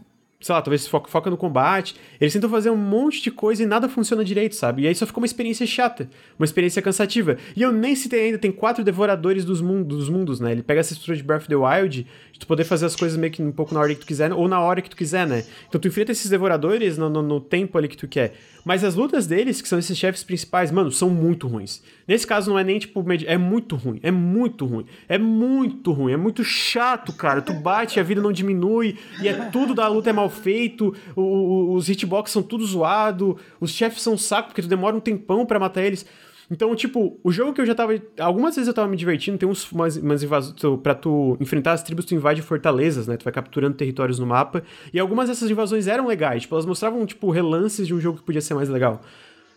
sei 0.44 0.54
lá, 0.54 0.60
talvez 0.60 0.86
foca, 0.86 1.08
foca 1.08 1.30
no 1.30 1.38
combate. 1.38 1.96
Eles 2.20 2.34
tentam 2.34 2.50
fazer 2.50 2.68
um 2.68 2.76
monte 2.76 3.22
de 3.22 3.30
coisa 3.30 3.62
e 3.62 3.66
nada 3.66 3.88
funciona 3.88 4.22
direito, 4.22 4.54
sabe? 4.54 4.82
E 4.82 4.86
aí 4.86 4.94
só 4.94 5.06
ficou 5.06 5.22
uma 5.22 5.26
experiência 5.26 5.66
chata, 5.66 6.06
uma 6.38 6.44
experiência 6.44 6.82
cansativa. 6.82 7.38
E 7.56 7.62
eu 7.62 7.72
nem 7.72 7.96
citei 7.96 8.26
ainda, 8.26 8.36
tem 8.36 8.52
quatro 8.52 8.84
devoradores 8.84 9.42
dos, 9.42 9.62
mundos, 9.62 9.96
dos 9.96 10.08
mundos, 10.10 10.40
né? 10.40 10.52
Ele 10.52 10.62
pega 10.62 10.80
essa 10.80 10.92
estrutura 10.92 11.16
de 11.16 11.22
Breath 11.22 11.40
of 11.40 11.48
the 11.48 11.56
Wild, 11.56 12.06
de 12.30 12.38
tu 12.38 12.46
poder 12.46 12.64
fazer 12.64 12.84
as 12.84 12.94
coisas 12.94 13.16
meio 13.16 13.32
que 13.32 13.42
um 13.42 13.50
pouco 13.50 13.72
na 13.72 13.80
hora 13.80 13.94
que 13.94 14.00
tu 14.00 14.06
quiser, 14.06 14.34
ou 14.34 14.46
na 14.46 14.60
hora 14.60 14.82
que 14.82 14.90
tu 14.90 14.96
quiser, 14.96 15.26
né? 15.26 15.44
Então 15.66 15.80
tu 15.80 15.88
enfrenta 15.88 16.12
esses 16.12 16.28
devoradores 16.28 16.98
no, 16.98 17.08
no, 17.08 17.22
no 17.22 17.40
tempo 17.40 17.78
ali 17.78 17.88
que 17.88 17.96
tu 17.96 18.06
quer. 18.06 18.34
Mas 18.64 18.82
as 18.82 18.94
lutas 18.94 19.26
deles, 19.26 19.60
que 19.60 19.68
são 19.68 19.78
esses 19.78 19.96
chefes 19.96 20.24
principais, 20.24 20.70
mano, 20.70 20.90
são 20.90 21.10
muito 21.10 21.46
ruins. 21.46 21.82
Nesse 22.08 22.26
caso 22.26 22.50
não 22.50 22.58
é 22.58 22.64
nem 22.64 22.78
tipo. 22.78 23.04
É 23.26 23.36
muito 23.36 23.76
ruim. 23.76 24.00
É 24.02 24.10
muito 24.10 24.64
ruim. 24.64 24.86
É 25.08 25.18
muito 25.18 25.92
ruim. 25.92 26.12
É 26.12 26.16
muito 26.16 26.42
chato, 26.42 27.12
cara. 27.12 27.42
Tu 27.42 27.52
bate, 27.52 28.00
a 28.00 28.02
vida 28.02 28.22
não 28.22 28.32
diminui. 28.32 28.96
E 29.20 29.28
é 29.28 29.34
tudo 29.50 29.74
da 29.74 29.86
luta 29.86 30.10
é 30.10 30.12
mal 30.12 30.30
feito. 30.30 30.94
O, 31.14 31.20
o, 31.20 31.74
os 31.74 31.88
hitbox 31.88 32.30
são 32.30 32.42
tudo 32.42 32.64
zoado. 32.64 33.36
Os 33.60 33.70
chefes 33.70 34.02
são 34.02 34.16
saco, 34.16 34.48
porque 34.48 34.62
tu 34.62 34.68
demora 34.68 34.96
um 34.96 35.00
tempão 35.00 35.44
para 35.44 35.60
matar 35.60 35.82
eles. 35.82 36.06
Então, 36.54 36.72
tipo, 36.76 37.18
o 37.24 37.32
jogo 37.32 37.52
que 37.52 37.60
eu 37.60 37.66
já 37.66 37.74
tava. 37.74 38.00
Algumas 38.16 38.54
vezes 38.54 38.68
eu 38.68 38.74
tava 38.74 38.86
me 38.86 38.96
divertindo, 38.96 39.36
tem 39.36 39.48
uns, 39.48 39.72
umas, 39.72 39.96
umas 39.96 40.22
invasões. 40.22 40.54
Pra 40.84 40.94
tu 40.94 41.36
enfrentar 41.40 41.72
as 41.72 41.82
tribos, 41.82 42.04
tu 42.04 42.14
invade 42.14 42.42
fortalezas, 42.42 43.08
né? 43.08 43.16
Tu 43.16 43.24
vai 43.24 43.32
capturando 43.32 43.76
territórios 43.76 44.20
no 44.20 44.26
mapa. 44.26 44.62
E 44.92 45.00
algumas 45.00 45.28
dessas 45.28 45.50
invasões 45.50 45.88
eram 45.88 46.06
legais. 46.06 46.42
Tipo, 46.42 46.54
elas 46.54 46.64
mostravam, 46.64 47.04
tipo, 47.04 47.28
relances 47.32 47.88
de 47.88 47.92
um 47.92 48.00
jogo 48.00 48.18
que 48.18 48.24
podia 48.24 48.40
ser 48.40 48.54
mais 48.54 48.68
legal. 48.68 49.02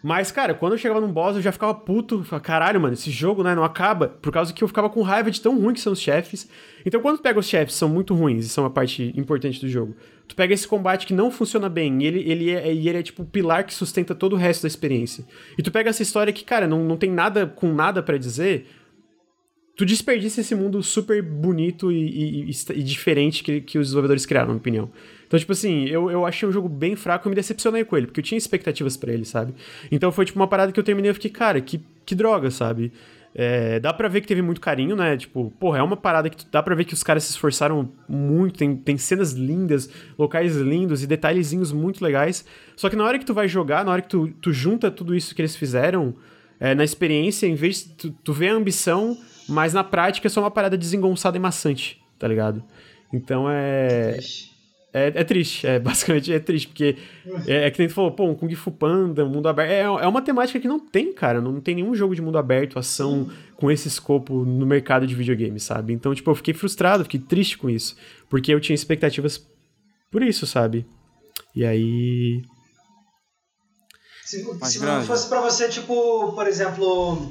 Mas, 0.03 0.31
cara, 0.31 0.53
quando 0.53 0.73
eu 0.73 0.77
chegava 0.77 1.01
num 1.01 1.11
boss, 1.11 1.35
eu 1.35 1.41
já 1.41 1.51
ficava 1.51 1.73
puto. 1.73 2.23
Falava, 2.23 2.43
Caralho, 2.43 2.79
mano, 2.79 2.93
esse 2.93 3.09
jogo, 3.09 3.43
né, 3.43 3.55
não 3.55 3.63
acaba. 3.63 4.07
Por 4.07 4.31
causa 4.31 4.53
que 4.53 4.63
eu 4.63 4.67
ficava 4.67 4.89
com 4.89 5.01
raiva 5.01 5.31
de 5.31 5.41
tão 5.41 5.59
ruim 5.59 5.73
que 5.73 5.81
são 5.81 5.93
os 5.93 5.99
chefes. 5.99 6.47
Então, 6.85 7.01
quando 7.01 7.17
tu 7.17 7.23
pega 7.23 7.39
os 7.39 7.47
chefes, 7.47 7.75
são 7.75 7.89
muito 7.89 8.13
ruins 8.13 8.45
e 8.45 8.49
são 8.49 8.63
uma 8.63 8.69
parte 8.69 9.11
importante 9.17 9.59
do 9.59 9.67
jogo. 9.67 9.95
Tu 10.27 10.35
pega 10.35 10.53
esse 10.53 10.67
combate 10.67 11.07
que 11.07 11.13
não 11.13 11.31
funciona 11.31 11.67
bem, 11.69 12.01
e 12.01 12.05
ele, 12.05 12.19
ele, 12.29 12.51
é, 12.51 12.69
ele 12.69 12.97
é 12.97 13.03
tipo 13.03 13.23
o 13.23 13.25
pilar 13.25 13.65
que 13.65 13.73
sustenta 13.73 14.13
todo 14.13 14.33
o 14.33 14.35
resto 14.35 14.63
da 14.63 14.67
experiência. 14.67 15.25
E 15.57 15.63
tu 15.63 15.71
pega 15.71 15.89
essa 15.89 16.03
história 16.03 16.31
que, 16.31 16.43
cara, 16.45 16.67
não, 16.67 16.83
não 16.83 16.97
tem 16.97 17.09
nada 17.09 17.47
com 17.47 17.73
nada 17.73 18.03
para 18.03 18.17
dizer. 18.17 18.67
Tu 19.75 19.85
desperdiça 19.85 20.41
esse 20.41 20.55
mundo 20.55 20.81
super 20.83 21.21
bonito 21.21 21.91
e, 21.91 22.49
e, 22.49 22.51
e 22.75 22.83
diferente 22.83 23.43
que, 23.43 23.61
que 23.61 23.77
os 23.77 23.87
desenvolvedores 23.87 24.25
criaram, 24.25 24.47
na 24.47 24.53
minha 24.53 24.59
opinião. 24.59 24.91
Então, 25.27 25.37
tipo 25.37 25.51
assim, 25.51 25.85
eu, 25.85 26.09
eu 26.09 26.25
achei 26.25 26.47
um 26.47 26.51
jogo 26.51 26.69
bem 26.69 26.95
fraco 26.95 27.27
e 27.27 27.29
me 27.29 27.35
decepcionei 27.35 27.83
com 27.83 27.97
ele, 27.97 28.07
porque 28.07 28.21
eu 28.21 28.23
tinha 28.23 28.37
expectativas 28.37 28.95
para 28.97 29.11
ele, 29.11 29.25
sabe? 29.25 29.53
Então 29.91 30.11
foi 30.11 30.25
tipo 30.25 30.39
uma 30.39 30.47
parada 30.47 30.71
que 30.71 30.79
eu 30.79 30.83
terminei 30.83 31.11
e 31.11 31.13
fiquei, 31.13 31.29
cara, 31.29 31.61
que, 31.61 31.81
que 32.05 32.15
droga, 32.15 32.49
sabe? 32.49 32.91
É, 33.35 33.79
dá 33.79 33.93
pra 33.93 34.07
ver 34.07 34.21
que 34.21 34.27
teve 34.27 34.41
muito 34.41 34.59
carinho, 34.59 34.95
né? 34.95 35.15
Tipo, 35.15 35.53
porra, 35.59 35.77
é 35.77 35.83
uma 35.83 35.95
parada 35.95 36.27
que 36.27 36.43
dá 36.51 36.63
pra 36.63 36.73
ver 36.73 36.85
que 36.85 36.93
os 36.93 37.03
caras 37.03 37.23
se 37.23 37.31
esforçaram 37.31 37.91
muito, 38.09 38.57
tem, 38.57 38.75
tem 38.75 38.97
cenas 38.97 39.33
lindas, 39.33 39.89
locais 40.17 40.55
lindos 40.55 41.03
e 41.03 41.07
detalhezinhos 41.07 41.71
muito 41.71 42.03
legais. 42.03 42.43
Só 42.75 42.89
que 42.89 42.95
na 42.95 43.03
hora 43.03 43.19
que 43.19 43.25
tu 43.25 43.35
vai 43.35 43.47
jogar, 43.47 43.85
na 43.85 43.91
hora 43.91 44.01
que 44.01 44.09
tu, 44.09 44.29
tu 44.41 44.51
junta 44.51 44.89
tudo 44.89 45.13
isso 45.13 45.35
que 45.35 45.41
eles 45.41 45.55
fizeram, 45.55 46.15
é, 46.59 46.73
na 46.73 46.83
experiência, 46.83 47.45
em 47.45 47.53
vez 47.53 47.83
de 47.83 47.89
tu, 47.89 48.11
tu 48.23 48.33
vê 48.33 48.49
a 48.49 48.53
ambição, 48.53 49.15
mas 49.47 49.73
na 49.73 49.83
prática 49.83 50.27
é 50.27 50.29
só 50.29 50.39
uma 50.39 50.49
parada 50.49 50.75
desengonçada 50.75 51.37
e 51.37 51.39
maçante, 51.39 52.01
tá 52.17 52.27
ligado? 52.27 52.63
Então 53.13 53.45
é. 53.47 54.17
É, 54.97 55.11
é, 55.15 55.23
triste, 55.23 55.67
é, 55.67 55.77
basicamente 55.79 56.33
é 56.33 56.39
triste, 56.39 56.67
porque 56.67 56.97
é, 57.45 57.67
é 57.67 57.71
que 57.71 57.79
nem 57.79 57.87
tu 57.87 57.93
falou, 57.93 58.11
pô, 58.11 58.25
um 58.25 58.35
Kung 58.35 58.53
Fu 58.55 58.71
Panda, 58.71 59.23
mundo 59.25 59.47
aberto, 59.47 59.71
é, 59.71 59.81
é 59.81 60.07
uma 60.07 60.21
temática 60.21 60.59
que 60.59 60.67
não 60.67 60.79
tem, 60.79 61.13
cara, 61.13 61.39
não 61.39 61.61
tem 61.61 61.75
nenhum 61.75 61.93
jogo 61.93 62.15
de 62.15 62.21
mundo 62.21 62.37
aberto, 62.37 62.79
ação, 62.79 63.29
com 63.55 63.69
esse 63.69 63.87
escopo 63.87 64.43
no 64.43 64.65
mercado 64.65 65.05
de 65.05 65.13
videogame, 65.13 65.59
sabe? 65.59 65.93
Então, 65.93 66.13
tipo, 66.13 66.29
eu 66.29 66.35
fiquei 66.35 66.53
frustrado, 66.53 67.03
fiquei 67.03 67.19
triste 67.19 67.57
com 67.57 67.69
isso, 67.69 67.95
porque 68.29 68.53
eu 68.53 68.59
tinha 68.59 68.75
expectativas 68.75 69.45
por 70.11 70.23
isso, 70.23 70.47
sabe? 70.47 70.85
E 71.55 71.65
aí... 71.65 72.41
Se, 74.23 74.43
se 74.63 74.79
não 74.79 75.03
fosse 75.03 75.29
pra 75.29 75.39
você, 75.39 75.69
tipo, 75.69 76.33
por 76.33 76.47
exemplo, 76.47 77.29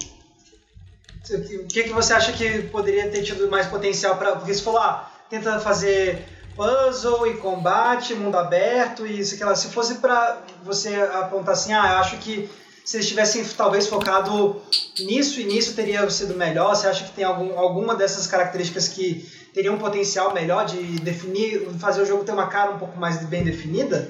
o 1.34 1.66
que, 1.66 1.82
que 1.84 1.93
você 1.93 2.12
acha 2.12 2.32
que 2.32 2.62
poderia 2.68 3.10
ter 3.10 3.22
tido 3.22 3.51
mais 3.51 3.66
potencial 3.66 4.16
para 4.16 4.36
Porque 4.36 4.55
você 4.55 4.62
falou, 4.62 4.80
ah, 4.80 5.10
tenta 5.28 5.59
fazer 5.60 6.24
puzzle 6.57 7.27
e 7.27 7.35
combate, 7.35 8.15
mundo 8.15 8.37
aberto 8.37 9.07
e 9.07 9.20
isso 9.20 9.37
que 9.37 9.45
lá. 9.45 9.55
Se 9.55 9.69
fosse 9.69 9.97
para 9.97 10.43
você 10.65 10.95
apontar 10.95 11.53
assim, 11.53 11.73
ah, 11.73 11.93
eu 11.93 11.99
acho 11.99 12.16
que 12.16 12.49
se 12.85 12.97
eles 12.97 13.09
tivessem 13.09 13.45
talvez 13.57 13.87
focado 13.87 14.61
nisso 14.99 15.41
e 15.41 15.45
nisso 15.45 15.74
teria 15.74 16.09
sido 16.09 16.35
melhor? 16.35 16.74
Você 16.74 16.87
acha 16.87 17.05
que 17.05 17.12
tem 17.12 17.24
algum, 17.24 17.59
alguma 17.59 17.95
dessas 17.95 18.27
características 18.27 18.89
que 18.89 19.28
teria 19.53 19.73
um 19.73 19.78
potencial 19.78 20.33
melhor 20.33 20.65
de 20.65 21.01
definir, 21.01 21.69
fazer 21.78 22.03
o 22.03 22.07
jogo 22.07 22.24
ter 22.24 22.33
uma 22.33 22.47
cara 22.47 22.70
um 22.70 22.78
pouco 22.78 22.99
mais 22.99 23.24
bem 23.27 23.45
definida? 23.45 24.09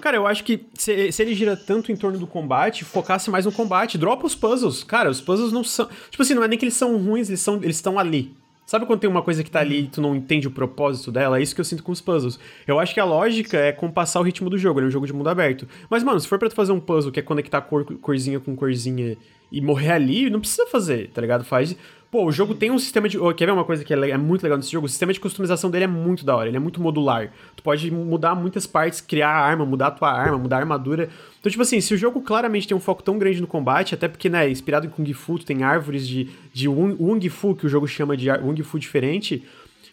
Cara, 0.00 0.16
eu 0.16 0.26
acho 0.26 0.42
que 0.44 0.66
se, 0.74 1.12
se, 1.12 1.22
ele 1.22 1.34
gira 1.34 1.56
tanto 1.56 1.92
em 1.92 1.96
torno 1.96 2.18
do 2.18 2.26
combate, 2.26 2.84
focasse 2.84 3.30
mais 3.30 3.44
no 3.44 3.52
combate, 3.52 3.98
dropa 3.98 4.26
os 4.26 4.34
puzzles. 4.34 4.82
Cara, 4.82 5.10
os 5.10 5.20
puzzles 5.20 5.52
não 5.52 5.62
são. 5.62 5.88
Tipo 6.10 6.22
assim, 6.22 6.34
não 6.34 6.42
é 6.42 6.48
nem 6.48 6.58
que 6.58 6.64
eles 6.64 6.74
são 6.74 6.96
ruins, 6.96 7.28
eles 7.28 7.40
são 7.40 7.56
eles 7.62 7.76
estão 7.76 7.98
ali. 7.98 8.34
Sabe 8.64 8.86
quando 8.86 9.00
tem 9.00 9.10
uma 9.10 9.22
coisa 9.22 9.42
que 9.42 9.50
tá 9.50 9.60
ali 9.60 9.80
e 9.80 9.88
tu 9.88 10.00
não 10.00 10.14
entende 10.14 10.48
o 10.48 10.50
propósito 10.50 11.10
dela? 11.10 11.38
É 11.38 11.42
isso 11.42 11.54
que 11.54 11.60
eu 11.60 11.64
sinto 11.64 11.82
com 11.82 11.92
os 11.92 12.00
puzzles. 12.00 12.38
Eu 12.66 12.78
acho 12.78 12.94
que 12.94 13.00
a 13.00 13.04
lógica 13.04 13.58
é 13.58 13.72
compassar 13.72 14.22
o 14.22 14.24
ritmo 14.24 14.48
do 14.48 14.56
jogo, 14.56 14.78
ele 14.78 14.86
é 14.86 14.88
um 14.88 14.92
jogo 14.92 15.06
de 15.06 15.12
mundo 15.12 15.28
aberto. 15.28 15.68
Mas, 15.90 16.02
mano, 16.02 16.18
se 16.20 16.28
for 16.28 16.38
pra 16.38 16.48
tu 16.48 16.54
fazer 16.54 16.72
um 16.72 16.80
puzzle 16.80 17.12
que 17.12 17.20
é 17.20 17.22
conectar 17.22 17.60
cor, 17.60 17.84
corzinha 17.98 18.40
com 18.40 18.54
corzinha 18.56 19.16
e 19.50 19.60
morrer 19.60 19.92
ali, 19.92 20.30
não 20.30 20.40
precisa 20.40 20.66
fazer, 20.66 21.10
tá 21.10 21.20
ligado? 21.20 21.44
Faz. 21.44 21.76
Pô, 22.12 22.26
o 22.26 22.30
jogo 22.30 22.54
tem 22.54 22.70
um 22.70 22.78
sistema 22.78 23.08
de. 23.08 23.16
Quer 23.34 23.46
ver 23.46 23.52
uma 23.52 23.64
coisa 23.64 23.82
que 23.82 23.94
é, 23.94 24.10
é, 24.10 24.18
muito 24.18 24.42
legal 24.42 24.58
nesse 24.58 24.70
jogo? 24.70 24.84
O 24.84 24.88
sistema 24.88 25.14
de 25.14 25.18
customização 25.18 25.70
dele 25.70 25.84
é 25.84 25.88
muito 25.88 26.26
da 26.26 26.36
hora, 26.36 26.46
ele 26.46 26.58
é 26.58 26.60
muito 26.60 26.78
modular. 26.78 27.32
Tu 27.56 27.62
pode 27.62 27.90
mudar 27.90 28.34
muitas 28.34 28.66
partes, 28.66 29.00
criar 29.00 29.30
a 29.30 29.40
arma, 29.40 29.64
mudar 29.64 29.86
a 29.86 29.90
tua 29.92 30.12
arma, 30.12 30.36
mudar 30.36 30.56
a 30.56 30.60
armadura. 30.60 31.08
Então, 31.40 31.50
tipo 31.50 31.62
assim, 31.62 31.80
se 31.80 31.94
o 31.94 31.96
jogo 31.96 32.20
claramente 32.20 32.68
tem 32.68 32.76
um 32.76 32.80
foco 32.80 33.02
tão 33.02 33.18
grande 33.18 33.40
no 33.40 33.46
combate, 33.46 33.94
até 33.94 34.08
porque, 34.08 34.28
né, 34.28 34.50
inspirado 34.50 34.86
em 34.86 34.90
Kung 34.90 35.10
Fu, 35.14 35.38
tu 35.38 35.46
tem 35.46 35.62
árvores 35.62 36.06
de, 36.06 36.28
de 36.52 36.68
Wung 36.68 37.26
Fu, 37.30 37.54
que 37.54 37.64
o 37.64 37.68
jogo 37.70 37.88
chama 37.88 38.14
de 38.14 38.30
Wung 38.30 38.62
Fu 38.62 38.78
diferente 38.78 39.42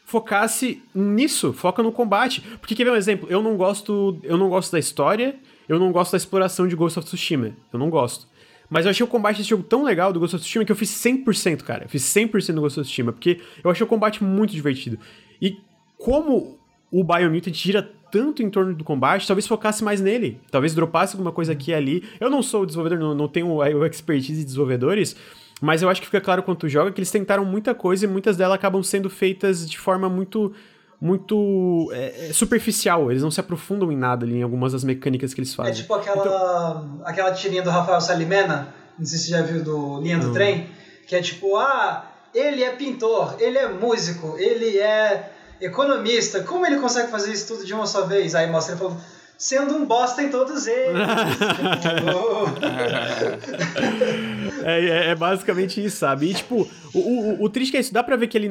focasse 0.03 0.81
nisso, 0.93 1.53
foca 1.53 1.81
no 1.83 1.91
combate. 1.91 2.41
Porque 2.59 2.75
quer 2.75 2.83
ver 2.83 2.91
um 2.91 2.95
exemplo? 2.95 3.27
Eu 3.29 3.41
não 3.41 3.55
gosto, 3.55 4.19
eu 4.23 4.37
não 4.37 4.49
gosto 4.49 4.71
da 4.73 4.79
história, 4.79 5.35
eu 5.69 5.79
não 5.79 5.91
gosto 5.91 6.11
da 6.11 6.17
exploração 6.17 6.67
de 6.67 6.75
Ghost 6.75 6.97
of 6.99 7.07
Tsushima. 7.07 7.51
Eu 7.71 7.79
não 7.79 7.89
gosto. 7.89 8.27
Mas 8.69 8.85
eu 8.85 8.91
achei 8.91 9.03
o 9.03 9.07
combate 9.07 9.37
desse 9.37 9.49
jogo 9.49 9.63
tão 9.63 9.83
legal 9.83 10.13
do 10.13 10.19
Ghost 10.19 10.35
of 10.35 10.43
Tsushima 10.43 10.63
que 10.63 10.71
eu 10.71 10.75
fiz 10.75 10.89
100%, 10.91 11.63
cara. 11.63 11.85
Eu 11.85 11.89
fiz 11.89 12.03
100% 12.03 12.53
do 12.53 12.61
Ghost 12.61 12.79
of 12.79 12.87
Tsushima, 12.87 13.11
porque 13.11 13.41
eu 13.63 13.71
achei 13.71 13.83
o 13.83 13.87
combate 13.87 14.23
muito 14.23 14.51
divertido. 14.51 14.99
E 15.41 15.57
como 15.97 16.59
o 16.91 17.03
Biomutant 17.03 17.53
gira 17.53 17.81
tanto 18.11 18.41
em 18.41 18.49
torno 18.49 18.73
do 18.73 18.83
combate, 18.83 19.27
talvez 19.27 19.47
focasse 19.47 19.83
mais 19.83 20.01
nele. 20.01 20.39
Talvez 20.51 20.73
dropasse 20.73 21.15
alguma 21.15 21.31
coisa 21.31 21.51
aqui 21.51 21.71
e 21.71 21.73
ali. 21.73 22.03
Eu 22.19 22.29
não 22.29 22.41
sou 22.41 22.63
o 22.63 22.65
desenvolvedor, 22.65 22.99
não, 22.99 23.15
não 23.15 23.27
tenho 23.27 23.47
o 23.47 23.85
expertise 23.85 24.39
de 24.39 24.45
desenvolvedores, 24.45 25.15
mas 25.61 25.81
eu 25.81 25.89
acho 25.89 26.01
que 26.01 26.07
fica 26.07 26.21
claro 26.21 26.41
quando 26.43 26.57
tu 26.57 26.69
joga 26.69 26.91
que 26.91 26.99
eles 26.99 27.11
tentaram 27.11 27.45
muita 27.45 27.75
coisa 27.75 28.05
e 28.05 28.07
muitas 28.07 28.37
delas 28.37 28.55
acabam 28.55 28.81
sendo 28.81 29.09
feitas 29.09 29.69
de 29.69 29.77
forma 29.77 30.09
muito 30.09 30.53
muito 31.01 31.89
é, 31.93 32.29
é, 32.29 32.33
superficial, 32.33 33.09
eles 33.09 33.23
não 33.23 33.31
se 33.31 33.39
aprofundam 33.39 33.91
em 33.91 33.97
nada 33.97 34.25
ali, 34.25 34.37
em 34.37 34.43
algumas 34.43 34.73
das 34.73 34.83
mecânicas 34.83 35.33
que 35.33 35.39
eles 35.39 35.53
fazem. 35.53 35.71
É 35.71 35.75
tipo 35.75 35.93
aquela, 35.93 36.21
então... 36.21 37.01
aquela 37.05 37.31
tirinha 37.31 37.61
do 37.61 37.69
Rafael 37.69 38.01
Salimena, 38.01 38.73
não 38.97 39.05
sei 39.05 39.17
se 39.17 39.25
você 39.25 39.31
já 39.31 39.41
viu 39.41 39.63
do 39.63 40.01
Linha 40.01 40.19
do 40.19 40.33
Trem, 40.33 40.67
que 41.07 41.15
é 41.15 41.21
tipo, 41.21 41.55
ah, 41.55 42.05
ele 42.33 42.63
é 42.63 42.71
pintor, 42.71 43.35
ele 43.39 43.57
é 43.57 43.69
músico, 43.69 44.35
ele 44.37 44.77
é 44.77 45.31
economista, 45.61 46.43
como 46.43 46.65
ele 46.65 46.79
consegue 46.79 47.09
fazer 47.09 47.31
isso 47.31 47.47
tudo 47.47 47.65
de 47.65 47.73
uma 47.73 47.85
só 47.85 48.05
vez? 48.05 48.35
Aí 48.35 48.49
mostra 48.49 48.73
ele 48.73 48.79
falando 48.79 49.01
sendo 49.37 49.73
um 49.73 49.85
bosta 49.85 50.21
em 50.21 50.29
todos 50.29 50.67
eles. 50.67 50.99
é, 54.63 54.85
é, 54.85 55.09
é, 55.09 55.15
basicamente 55.15 55.83
isso, 55.83 55.97
sabe? 55.97 56.29
E, 56.29 56.33
tipo, 56.33 56.67
o, 56.93 56.99
o, 56.99 57.43
o, 57.43 57.49
triste 57.49 57.75
é 57.77 57.79
isso, 57.79 57.93
dá 57.93 58.03
pra 58.03 58.15
ver 58.15 58.27
que 58.27 58.37
ele, 58.37 58.49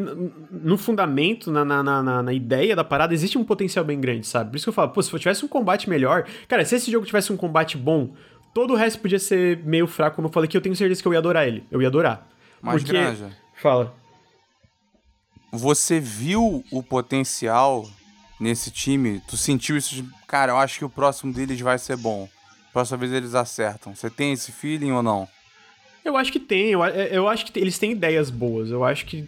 no 0.50 0.76
fundamento, 0.76 1.50
na, 1.50 1.64
na, 1.64 1.82
na, 1.82 2.22
na, 2.22 2.32
ideia 2.32 2.74
da 2.74 2.84
parada, 2.84 3.14
existe 3.14 3.38
um 3.38 3.44
potencial 3.44 3.84
bem 3.84 4.00
grande, 4.00 4.26
sabe? 4.26 4.50
Por 4.50 4.56
isso 4.56 4.64
que 4.64 4.70
eu 4.70 4.74
falo, 4.74 4.90
pô, 4.90 5.02
se 5.02 5.18
tivesse 5.18 5.44
um 5.44 5.48
combate 5.48 5.88
melhor. 5.88 6.26
Cara, 6.46 6.64
se 6.64 6.76
esse 6.76 6.90
jogo 6.90 7.06
tivesse 7.06 7.32
um 7.32 7.36
combate 7.36 7.76
bom, 7.76 8.14
todo 8.54 8.72
o 8.72 8.76
resto 8.76 9.00
podia 9.00 9.18
ser 9.18 9.64
meio 9.64 9.86
fraco, 9.86 10.16
como 10.16 10.28
eu 10.28 10.32
falei, 10.32 10.48
que 10.48 10.56
eu 10.56 10.60
tenho 10.60 10.76
certeza 10.76 11.00
que 11.02 11.08
eu 11.08 11.12
ia 11.12 11.18
adorar 11.18 11.46
ele. 11.46 11.64
Eu 11.70 11.80
ia 11.80 11.88
adorar. 11.88 12.26
Mas, 12.60 12.82
Porque... 12.82 12.98
Granja. 12.98 13.30
Fala. 13.54 13.94
Você 15.52 15.98
viu 15.98 16.62
o 16.70 16.82
potencial 16.82 17.88
nesse 18.38 18.70
time, 18.70 19.20
tu 19.26 19.36
sentiu 19.36 19.76
isso 19.76 19.94
de, 19.94 20.04
cara, 20.26 20.52
eu 20.52 20.56
acho 20.58 20.78
que 20.78 20.84
o 20.84 20.90
próximo 20.90 21.32
deles 21.32 21.60
vai 21.60 21.78
ser 21.78 21.96
bom. 21.96 22.28
Próxima 22.72 22.98
vez 22.98 23.12
eles 23.12 23.34
acertam. 23.34 23.94
Você 23.94 24.10
tem 24.10 24.32
esse 24.32 24.52
feeling 24.52 24.92
ou 24.92 25.02
não? 25.02 25.28
Eu 26.04 26.16
acho 26.16 26.32
que 26.32 26.40
tem, 26.40 26.70
eu, 26.70 26.82
eu 26.84 27.28
acho 27.28 27.46
que 27.46 27.58
eles 27.58 27.78
têm 27.78 27.92
ideias 27.92 28.30
boas, 28.30 28.70
eu 28.70 28.84
acho 28.84 29.04
que. 29.06 29.24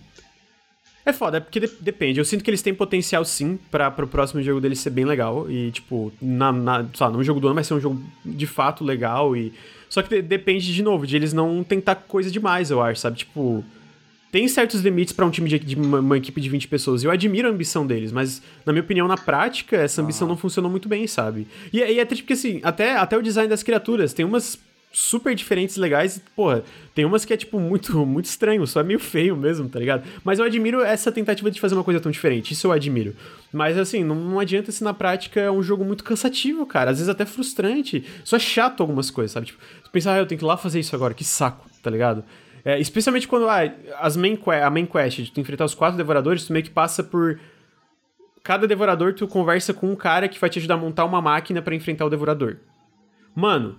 É 1.05 1.13
foda, 1.13 1.39
é 1.39 1.41
porque 1.41 1.61
de, 1.61 1.67
depende. 1.81 2.21
Eu 2.21 2.25
sinto 2.25 2.45
que 2.45 2.51
eles 2.51 2.63
têm 2.63 2.75
potencial 2.75 3.25
sim 3.25 3.59
para 3.71 3.91
pro 3.91 4.07
próximo 4.07 4.43
jogo 4.43 4.61
deles 4.61 4.79
ser 4.81 4.91
bem 4.91 5.05
legal. 5.05 5.51
E, 5.51 5.71
tipo, 5.71 6.13
na, 6.21 6.53
na, 6.53 6.87
sei 6.95 7.07
lá, 7.07 7.11
no 7.11 7.23
jogo 7.25 7.41
do 7.41 7.49
ano 7.49 7.55
vai 7.55 7.65
ser 7.65 7.75
um 7.75 7.81
jogo 7.81 8.03
de 8.25 8.47
fato 8.47 8.85
legal. 8.85 9.37
e 9.37 9.53
Só 9.89 10.03
que 10.03 10.09
de, 10.09 10.23
depende, 10.23 10.73
de 10.73 10.83
novo, 10.83 11.07
de 11.07 11.17
eles 11.17 11.33
não 11.33 11.65
tentar 11.65 11.95
coisa 11.95 12.31
demais, 12.31 12.71
eu 12.71 12.83
acho, 12.83 13.01
sabe? 13.01 13.19
Tipo 13.19 13.65
tem 14.31 14.47
certos 14.47 14.81
limites 14.83 15.13
para 15.13 15.27
um 15.27 15.31
time 15.31 15.49
de, 15.49 15.59
de 15.59 15.75
uma, 15.75 15.99
uma, 15.99 16.17
equipe 16.17 16.41
de 16.41 16.49
20 16.49 16.69
pessoas. 16.69 17.03
Eu 17.03 17.11
admiro 17.11 17.49
a 17.49 17.51
ambição 17.51 17.85
deles, 17.87 18.13
mas, 18.13 18.41
na 18.65 18.73
minha 18.73 18.83
opinião, 18.83 19.09
na 19.09 19.17
prática, 19.17 19.77
essa 19.77 20.01
ambição 20.01 20.27
ah. 20.27 20.31
não 20.31 20.37
funcionou 20.37 20.71
muito 20.71 20.89
bem, 20.89 21.07
sabe? 21.07 21.49
E, 21.73 21.79
e 21.79 21.99
é 21.99 22.05
triste 22.05 22.23
porque, 22.23 22.35
assim, 22.35 22.61
até, 22.63 22.97
até 22.97 23.19
o 23.19 23.23
design 23.23 23.49
das 23.49 23.63
criaturas, 23.63 24.13
tem 24.13 24.25
umas 24.25 24.57
super 24.93 25.35
diferentes, 25.35 25.77
legais, 25.77 26.21
porra, 26.35 26.65
tem 26.95 27.05
umas 27.05 27.25
que 27.25 27.33
é, 27.33 27.37
tipo, 27.37 27.61
muito, 27.61 27.95
muito 28.05 28.27
estranho, 28.27 28.67
só 28.67 28.81
é 28.81 28.83
meio 28.83 28.99
feio 28.99 29.37
mesmo, 29.37 29.69
tá 29.69 29.79
ligado? 29.79 30.07
Mas 30.25 30.39
eu 30.39 30.45
admiro 30.45 30.83
essa 30.83 31.13
tentativa 31.13 31.51
de 31.51 31.61
fazer 31.61 31.75
uma 31.75 31.85
coisa 31.85 32.01
tão 32.01 32.11
diferente, 32.11 32.53
isso 32.53 32.67
eu 32.67 32.73
admiro. 32.73 33.15
Mas, 33.53 33.79
assim, 33.79 34.03
não, 34.03 34.17
não 34.17 34.41
adianta 34.41 34.73
se 34.73 34.83
na 34.83 34.93
prática 34.93 35.41
é 35.41 35.51
um 35.51 35.63
jogo 35.63 35.85
muito 35.85 36.03
cansativo, 36.03 36.67
cara, 36.67 36.91
às 36.91 36.99
vezes 36.99 37.09
até 37.09 37.25
frustrante, 37.25 38.05
só 38.25 38.37
é 38.37 38.41
chato 38.41 38.81
algumas 38.81 39.11
coisas, 39.11 39.33
sabe? 39.33 39.47
Tipo, 39.47 39.61
pensar, 39.93 40.15
ah, 40.15 40.19
eu 40.19 40.27
tenho 40.27 40.39
que 40.39 40.45
ir 40.45 40.49
lá 40.49 40.57
fazer 40.57 40.81
isso 40.81 40.95
agora, 40.95 41.15
que 41.15 41.25
saco, 41.25 41.67
tá 41.83 41.91
ligado? 41.91 42.25
É, 42.65 42.79
especialmente 42.79 43.27
quando 43.27 43.49
ah, 43.49 43.61
as 43.99 44.17
main, 44.17 44.39
a 44.63 44.71
main 44.71 44.87
quest, 44.87 45.23
de 45.23 45.33
tu 45.33 45.41
enfrentar 45.41 45.65
os 45.65 45.75
quatro 45.75 45.97
devoradores, 45.97 46.45
tu 46.45 46.53
meio 46.53 46.65
que 46.65 46.71
passa 46.71 47.03
por. 47.03 47.39
Cada 48.43 48.67
devorador, 48.67 49.13
tu 49.15 49.29
conversa 49.29 49.75
com 49.75 49.91
um 49.91 49.95
cara 49.95 50.27
que 50.27 50.39
vai 50.39 50.49
te 50.49 50.59
ajudar 50.59 50.75
a 50.75 50.79
montar 50.79 51.05
uma 51.05 51.21
máquina 51.21 51.61
para 51.61 51.75
enfrentar 51.75 52.07
o 52.07 52.11
devorador. 52.11 52.57
Mano, 53.35 53.79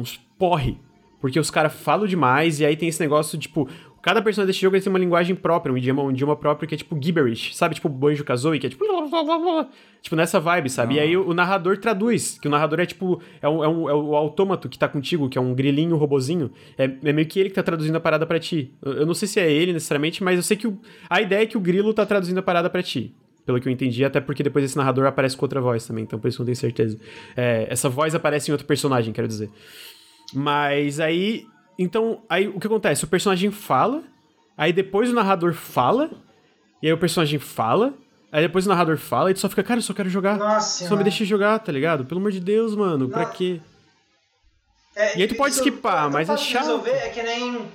uns 0.00 0.16
porre. 0.38 0.78
Porque 1.20 1.40
os 1.40 1.50
caras 1.50 1.72
falam 1.72 2.06
demais 2.06 2.60
e 2.60 2.66
aí 2.66 2.76
tem 2.76 2.88
esse 2.88 3.00
negócio, 3.00 3.38
tipo, 3.38 3.68
Cada 4.06 4.22
personagem 4.22 4.52
desse 4.52 4.60
jogo 4.60 4.80
tem 4.80 4.88
uma 4.88 5.00
linguagem 5.00 5.34
própria, 5.34 5.72
um 5.72 5.76
idioma, 5.76 6.00
um 6.00 6.12
idioma 6.12 6.36
próprio 6.36 6.68
que 6.68 6.76
é 6.76 6.78
tipo 6.78 6.96
gibberish, 6.96 7.56
sabe? 7.56 7.74
Tipo 7.74 7.88
Banjo 7.88 8.22
Kazooie, 8.22 8.60
que 8.60 8.68
é 8.68 8.70
tipo. 8.70 8.84
Tipo 10.00 10.14
nessa 10.14 10.38
vibe, 10.38 10.70
sabe? 10.70 10.94
E 10.94 11.00
aí 11.00 11.16
o, 11.16 11.30
o, 11.30 11.34
narrador 11.34 11.78
traduz, 11.78 12.38
que 12.38 12.46
o 12.46 12.50
narrador 12.50 12.78
é 12.78 12.86
tipo. 12.86 13.20
É, 13.42 13.48
um, 13.48 13.64
é, 13.64 13.68
um, 13.68 13.90
é 13.90 13.94
o 13.94 14.14
autômato 14.14 14.68
que 14.68 14.78
tá 14.78 14.86
contigo, 14.86 15.28
que 15.28 15.36
é 15.36 15.40
um 15.40 15.52
grilinho, 15.52 15.96
um 15.96 15.98
robozinho. 15.98 16.52
É, 16.78 16.84
é 16.84 17.12
meio 17.12 17.26
que 17.26 17.40
ele 17.40 17.48
que 17.48 17.56
tá 17.56 17.64
traduzindo 17.64 17.96
a 17.96 18.00
parada 18.00 18.24
para 18.24 18.38
ti. 18.38 18.72
Eu, 18.80 18.92
eu, 18.92 19.06
não 19.06 19.14
sei 19.14 19.26
se 19.26 19.40
é 19.40 19.50
ele 19.50 19.72
necessariamente, 19.72 20.22
mas 20.22 20.36
eu 20.36 20.42
sei 20.44 20.56
que 20.56 20.68
o, 20.68 20.78
a 21.10 21.20
ideia 21.20 21.42
é 21.42 21.46
que 21.46 21.56
o 21.56 21.60
grilo 21.60 21.92
tá 21.92 22.06
traduzindo 22.06 22.38
a 22.38 22.42
parada 22.42 22.70
para 22.70 22.84
ti 22.84 23.12
pelo 23.46 23.60
que 23.60 23.68
eu 23.68 23.72
entendi, 23.72 24.04
até 24.04 24.20
porque 24.20 24.42
depois 24.42 24.64
esse 24.64 24.76
narrador 24.76 25.06
aparece 25.06 25.36
com 25.36 25.44
outra 25.44 25.60
voz 25.60 25.86
também, 25.86 26.04
então 26.04 26.18
por 26.18 26.28
isso 26.28 26.40
não 26.40 26.44
tenho 26.44 26.56
certeza. 26.56 26.98
É, 27.36 27.66
essa 27.70 27.88
voz 27.88 28.14
aparece 28.14 28.50
em 28.50 28.52
outro 28.52 28.66
personagem, 28.66 29.12
quero 29.12 29.28
dizer. 29.28 29.48
Mas 30.34 31.00
aí 31.00 31.46
então, 31.78 32.22
aí 32.28 32.48
o 32.48 32.58
que 32.58 32.66
acontece? 32.66 33.04
O 33.04 33.08
personagem 33.08 33.50
fala, 33.50 34.02
aí 34.56 34.72
depois 34.72 35.10
o 35.10 35.14
narrador 35.14 35.52
fala, 35.52 36.10
e 36.82 36.86
aí 36.86 36.92
o 36.92 36.98
personagem 36.98 37.38
fala, 37.38 37.92
aí 38.32 38.42
depois 38.42 38.66
o 38.66 38.68
narrador 38.68 38.96
fala, 38.96 39.30
e 39.30 39.34
tu 39.34 39.40
só 39.40 39.48
fica, 39.48 39.62
cara, 39.62 39.78
eu 39.78 39.82
só 39.82 39.92
quero 39.92 40.08
jogar. 40.08 40.38
Nossa, 40.38 40.88
só 40.88 40.96
me 40.96 41.02
deixa 41.02 41.24
jogar, 41.24 41.58
tá 41.58 41.70
ligado? 41.70 42.04
Pelo 42.04 42.20
amor 42.20 42.32
de 42.32 42.40
Deus, 42.40 42.74
mano, 42.74 43.06
Nossa. 43.08 43.12
pra 43.12 43.26
quê? 43.26 43.60
É, 44.94 45.18
e 45.18 45.22
aí 45.22 45.28
tu 45.28 45.34
pode 45.34 45.54
esquipar, 45.54 46.10
mas 46.10 46.28
é 46.28 46.36
chato. 46.38 46.62
resolver 46.62 46.90
é 46.90 47.10
que 47.10 47.22
nem 47.22 47.68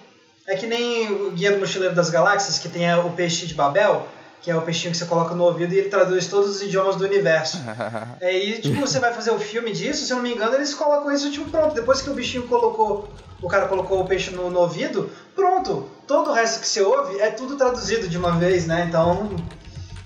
é 0.48 0.56
que 0.56 0.66
nem 0.66 1.12
o 1.12 1.32
Guia 1.32 1.52
do 1.52 1.60
Mochileiro 1.60 1.94
das 1.94 2.10
Galáxias, 2.10 2.58
que 2.58 2.68
tem 2.68 2.92
o 2.96 3.12
peixe 3.12 3.46
de 3.46 3.54
Babel, 3.54 4.08
que 4.42 4.50
é 4.50 4.56
o 4.56 4.62
peixinho 4.62 4.92
que 4.92 4.98
você 4.98 5.06
coloca 5.06 5.36
no 5.36 5.44
ouvido 5.44 5.74
e 5.74 5.78
ele 5.78 5.90
traduz 5.90 6.28
todos 6.28 6.50
os 6.50 6.62
idiomas 6.62 6.96
do 6.96 7.06
universo. 7.06 7.60
é, 8.20 8.36
e 8.36 8.60
tipo, 8.60 8.80
você 8.80 9.00
vai 9.00 9.14
fazer 9.14 9.32
o 9.32 9.40
filme 9.40 9.72
disso, 9.72 10.06
se 10.06 10.12
eu 10.12 10.18
não 10.18 10.24
me 10.24 10.34
engano, 10.34 10.56
eles 10.56 10.74
colocam 10.74 11.12
isso 11.12 11.32
tipo 11.32 11.50
pronto. 11.50 11.76
Depois 11.76 12.02
que 12.02 12.10
o 12.10 12.14
bichinho 12.14 12.48
colocou 12.48 13.08
o 13.42 13.48
cara 13.48 13.68
colocou 13.68 14.02
o 14.02 14.06
peixe 14.06 14.32
no, 14.32 14.50
no 14.50 14.60
ouvido, 14.60 15.10
pronto. 15.36 15.90
Todo 16.06 16.30
o 16.30 16.34
resto 16.34 16.60
que 16.60 16.68
você 16.68 16.82
ouve 16.82 17.20
é 17.20 17.32
tudo 17.32 17.56
traduzido 17.56 18.08
de 18.08 18.18
uma 18.18 18.38
vez, 18.38 18.68
né? 18.68 18.86
Então 18.88 19.36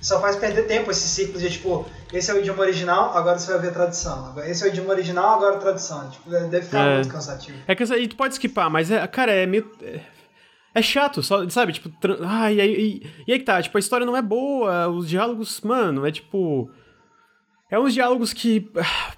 só 0.01 0.21
faz 0.21 0.35
perder 0.35 0.67
tempo 0.67 0.91
esse 0.91 1.07
ciclo 1.07 1.39
de 1.39 1.49
tipo, 1.49 1.85
esse 2.13 2.29
é 2.29 2.33
o 2.33 2.37
idioma 2.37 2.61
original, 2.61 3.17
agora 3.17 3.39
você 3.39 3.51
vai 3.51 3.59
ver 3.59 3.69
a 3.69 3.71
tradução. 3.71 4.35
Esse 4.45 4.63
é 4.63 4.67
o 4.67 4.69
idioma 4.69 4.91
original, 4.91 5.35
agora 5.35 5.55
a 5.55 5.59
tradução. 5.59 6.09
Tipo, 6.11 6.29
deve 6.29 6.61
ficar 6.61 6.87
é. 6.87 6.95
muito 6.95 7.09
cansativo. 7.09 7.57
É 7.67 7.75
que 7.75 7.83
aí 7.91 8.07
tu 8.07 8.15
pode 8.15 8.35
esquipar, 8.35 8.69
mas 8.69 8.91
é, 8.91 9.05
cara, 9.07 9.31
é 9.31 9.45
meio. 9.45 9.69
É, 10.75 10.81
chato, 10.81 11.23
só, 11.23 11.47
sabe? 11.47 11.71
Tipo, 11.71 11.89
ah, 12.21 12.51
e 12.51 12.59
aí, 12.59 13.01
e, 13.25 13.31
aí 13.31 13.39
que 13.39 13.45
tá, 13.45 13.61
tipo, 13.61 13.77
a 13.77 13.79
história 13.79 14.05
não 14.05 14.17
é 14.17 14.21
boa, 14.21 14.89
os 14.89 15.07
diálogos, 15.07 15.61
mano, 15.61 16.05
é 16.05 16.11
tipo. 16.11 16.69
É 17.71 17.79
uns 17.79 17.93
diálogos 17.93 18.31
que, 18.31 18.69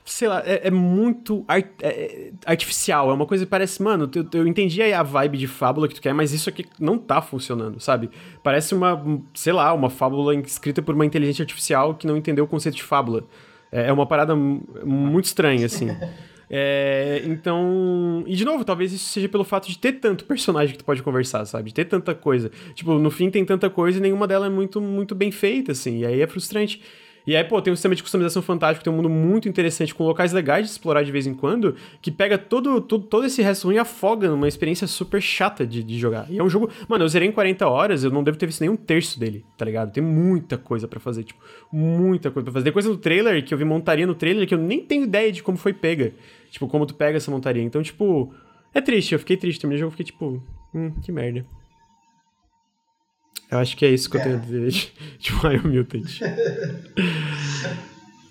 sei 0.05 0.27
lá, 0.27 0.41
é, 0.45 0.67
é 0.67 0.71
muito 0.71 1.43
art, 1.47 1.67
é, 1.81 1.87
é, 1.87 2.31
artificial. 2.45 3.09
É 3.09 3.13
uma 3.13 3.25
coisa 3.25 3.43
que 3.43 3.49
parece, 3.49 3.81
mano, 3.81 4.09
eu, 4.15 4.25
eu 4.33 4.47
entendi 4.47 4.81
a 4.81 5.03
vibe 5.03 5.37
de 5.37 5.47
fábula 5.47 5.87
que 5.87 5.95
tu 5.95 6.01
quer, 6.01 6.13
mas 6.13 6.31
isso 6.31 6.47
aqui 6.47 6.63
não 6.79 6.97
tá 6.97 7.21
funcionando, 7.21 7.79
sabe? 7.79 8.09
Parece 8.43 8.73
uma, 8.73 9.03
sei 9.33 9.51
lá, 9.51 9.73
uma 9.73 9.89
fábula 9.89 10.33
escrita 10.35 10.81
por 10.81 10.95
uma 10.95 11.05
inteligência 11.05 11.43
artificial 11.43 11.95
que 11.95 12.07
não 12.07 12.15
entendeu 12.15 12.45
o 12.45 12.47
conceito 12.47 12.75
de 12.75 12.83
fábula. 12.83 13.23
É, 13.71 13.87
é 13.87 13.93
uma 13.93 14.05
parada 14.05 14.35
muito 14.35 15.25
estranha, 15.25 15.65
assim. 15.65 15.87
É, 16.49 17.21
então. 17.25 18.23
E 18.25 18.35
de 18.35 18.45
novo, 18.45 18.63
talvez 18.63 18.93
isso 18.93 19.05
seja 19.09 19.27
pelo 19.27 19.43
fato 19.43 19.67
de 19.67 19.77
ter 19.77 19.93
tanto 19.93 20.25
personagem 20.25 20.73
que 20.73 20.79
tu 20.79 20.85
pode 20.85 21.03
conversar, 21.03 21.45
sabe? 21.45 21.69
De 21.69 21.73
ter 21.73 21.85
tanta 21.85 22.15
coisa. 22.15 22.49
Tipo, 22.73 22.93
no 22.97 23.11
fim 23.11 23.29
tem 23.29 23.43
tanta 23.43 23.69
coisa 23.69 23.97
e 23.97 24.01
nenhuma 24.01 24.27
delas 24.27 24.49
é 24.49 24.53
muito, 24.53 24.79
muito 24.79 25.13
bem 25.13 25.31
feita, 25.31 25.73
assim. 25.73 25.99
E 25.99 26.05
aí 26.05 26.21
é 26.21 26.27
frustrante. 26.27 26.81
E 27.27 27.35
aí, 27.35 27.43
pô, 27.43 27.61
tem 27.61 27.73
um 27.73 27.75
sistema 27.75 27.93
de 27.93 28.01
customização 28.01 28.41
fantástico, 28.41 28.85
tem 28.85 28.93
um 28.93 28.95
mundo 28.95 29.09
muito 29.09 29.49
interessante, 29.49 29.93
com 29.93 30.05
locais 30.05 30.31
legais 30.31 30.65
de 30.65 30.71
explorar 30.71 31.03
de 31.03 31.11
vez 31.11 31.27
em 31.27 31.33
quando, 31.33 31.75
que 32.01 32.09
pega 32.09 32.37
todo, 32.37 32.79
todo, 32.79 33.03
todo 33.03 33.25
esse 33.25 33.41
resto 33.41 33.69
e 33.69 33.77
afoga 33.77 34.29
numa 34.29 34.47
experiência 34.47 34.87
super 34.87 35.21
chata 35.21 35.67
de, 35.67 35.83
de 35.83 35.99
jogar. 35.99 36.25
E 36.31 36.39
é 36.39 36.43
um 36.43 36.49
jogo. 36.49 36.69
Mano, 36.87 37.03
eu 37.03 37.09
zerei 37.09 37.27
em 37.27 37.31
40 37.33 37.67
horas, 37.67 38.05
eu 38.05 38.09
não 38.09 38.23
devo 38.23 38.37
ter 38.37 38.45
visto 38.45 38.61
nem 38.61 38.69
um 38.69 38.77
terço 38.77 39.19
dele, 39.19 39.43
tá 39.57 39.65
ligado? 39.65 39.91
Tem 39.91 40.01
muita 40.01 40.57
coisa 40.57 40.87
para 40.87 41.01
fazer, 41.01 41.25
tipo, 41.25 41.43
muita 41.69 42.31
coisa 42.31 42.45
pra 42.45 42.53
fazer. 42.53 42.63
Tem 42.63 42.73
coisa 42.73 42.87
no 42.87 42.97
trailer 42.97 43.43
que 43.43 43.53
eu 43.53 43.57
vi 43.57 43.65
montaria 43.65 44.07
no 44.07 44.15
trailer 44.15 44.47
que 44.47 44.53
eu 44.53 44.59
nem 44.59 44.79
tenho 44.79 45.03
ideia 45.03 45.29
de 45.29 45.43
como 45.43 45.57
foi 45.57 45.73
pega. 45.73 46.13
Tipo, 46.49 46.65
como 46.69 46.85
tu 46.85 46.95
pega 46.95 47.17
essa 47.17 47.29
montaria. 47.29 47.61
Então, 47.61 47.83
tipo, 47.83 48.33
é 48.73 48.79
triste, 48.79 49.11
eu 49.11 49.19
fiquei 49.19 49.35
triste. 49.35 49.59
Terminei 49.59 49.79
o 49.79 49.81
jogo, 49.81 49.91
fiquei 49.91 50.05
tipo, 50.05 50.41
hum, 50.73 50.91
que 51.01 51.11
merda. 51.11 51.45
Eu 53.49 53.59
acho 53.59 53.77
que 53.77 53.85
é 53.85 53.89
isso 53.89 54.09
que 54.09 54.17
é. 54.17 54.19
eu 54.19 54.23
tenho 54.23 54.35
a 54.37 54.39
dizer 54.39 54.69
de, 54.69 54.93
de 55.19 55.33
Mario 55.33 55.67
Mutant. 55.67 56.19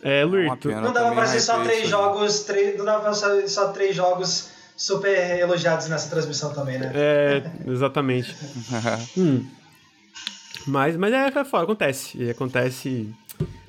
é, 0.03 0.25
Luir, 0.25 0.55
tu... 0.57 0.71
Não 0.71 0.93
dava 0.93 1.15
pra 1.15 1.27
ser 1.27 1.41
só 1.41 1.63
três 1.63 1.89
jogos, 1.89 2.45
três, 2.45 2.77
não 2.77 2.85
dava 2.85 3.03
pra 3.03 3.15
ser 3.15 3.49
só 3.49 3.69
três 3.69 3.97
jogos 3.97 4.51
super 4.77 5.39
elogiados 5.39 5.89
nessa 5.89 6.11
transmissão 6.11 6.53
também, 6.53 6.79
né? 6.79 6.93
É, 6.95 7.43
exatamente. 7.67 8.37
hum. 9.17 9.47
Mas, 10.67 10.97
mas 10.97 11.13
é, 11.13 11.29
é 11.29 11.45
foda, 11.45 11.65
acontece. 11.65 12.19
E 12.19 12.29
acontece. 12.29 13.09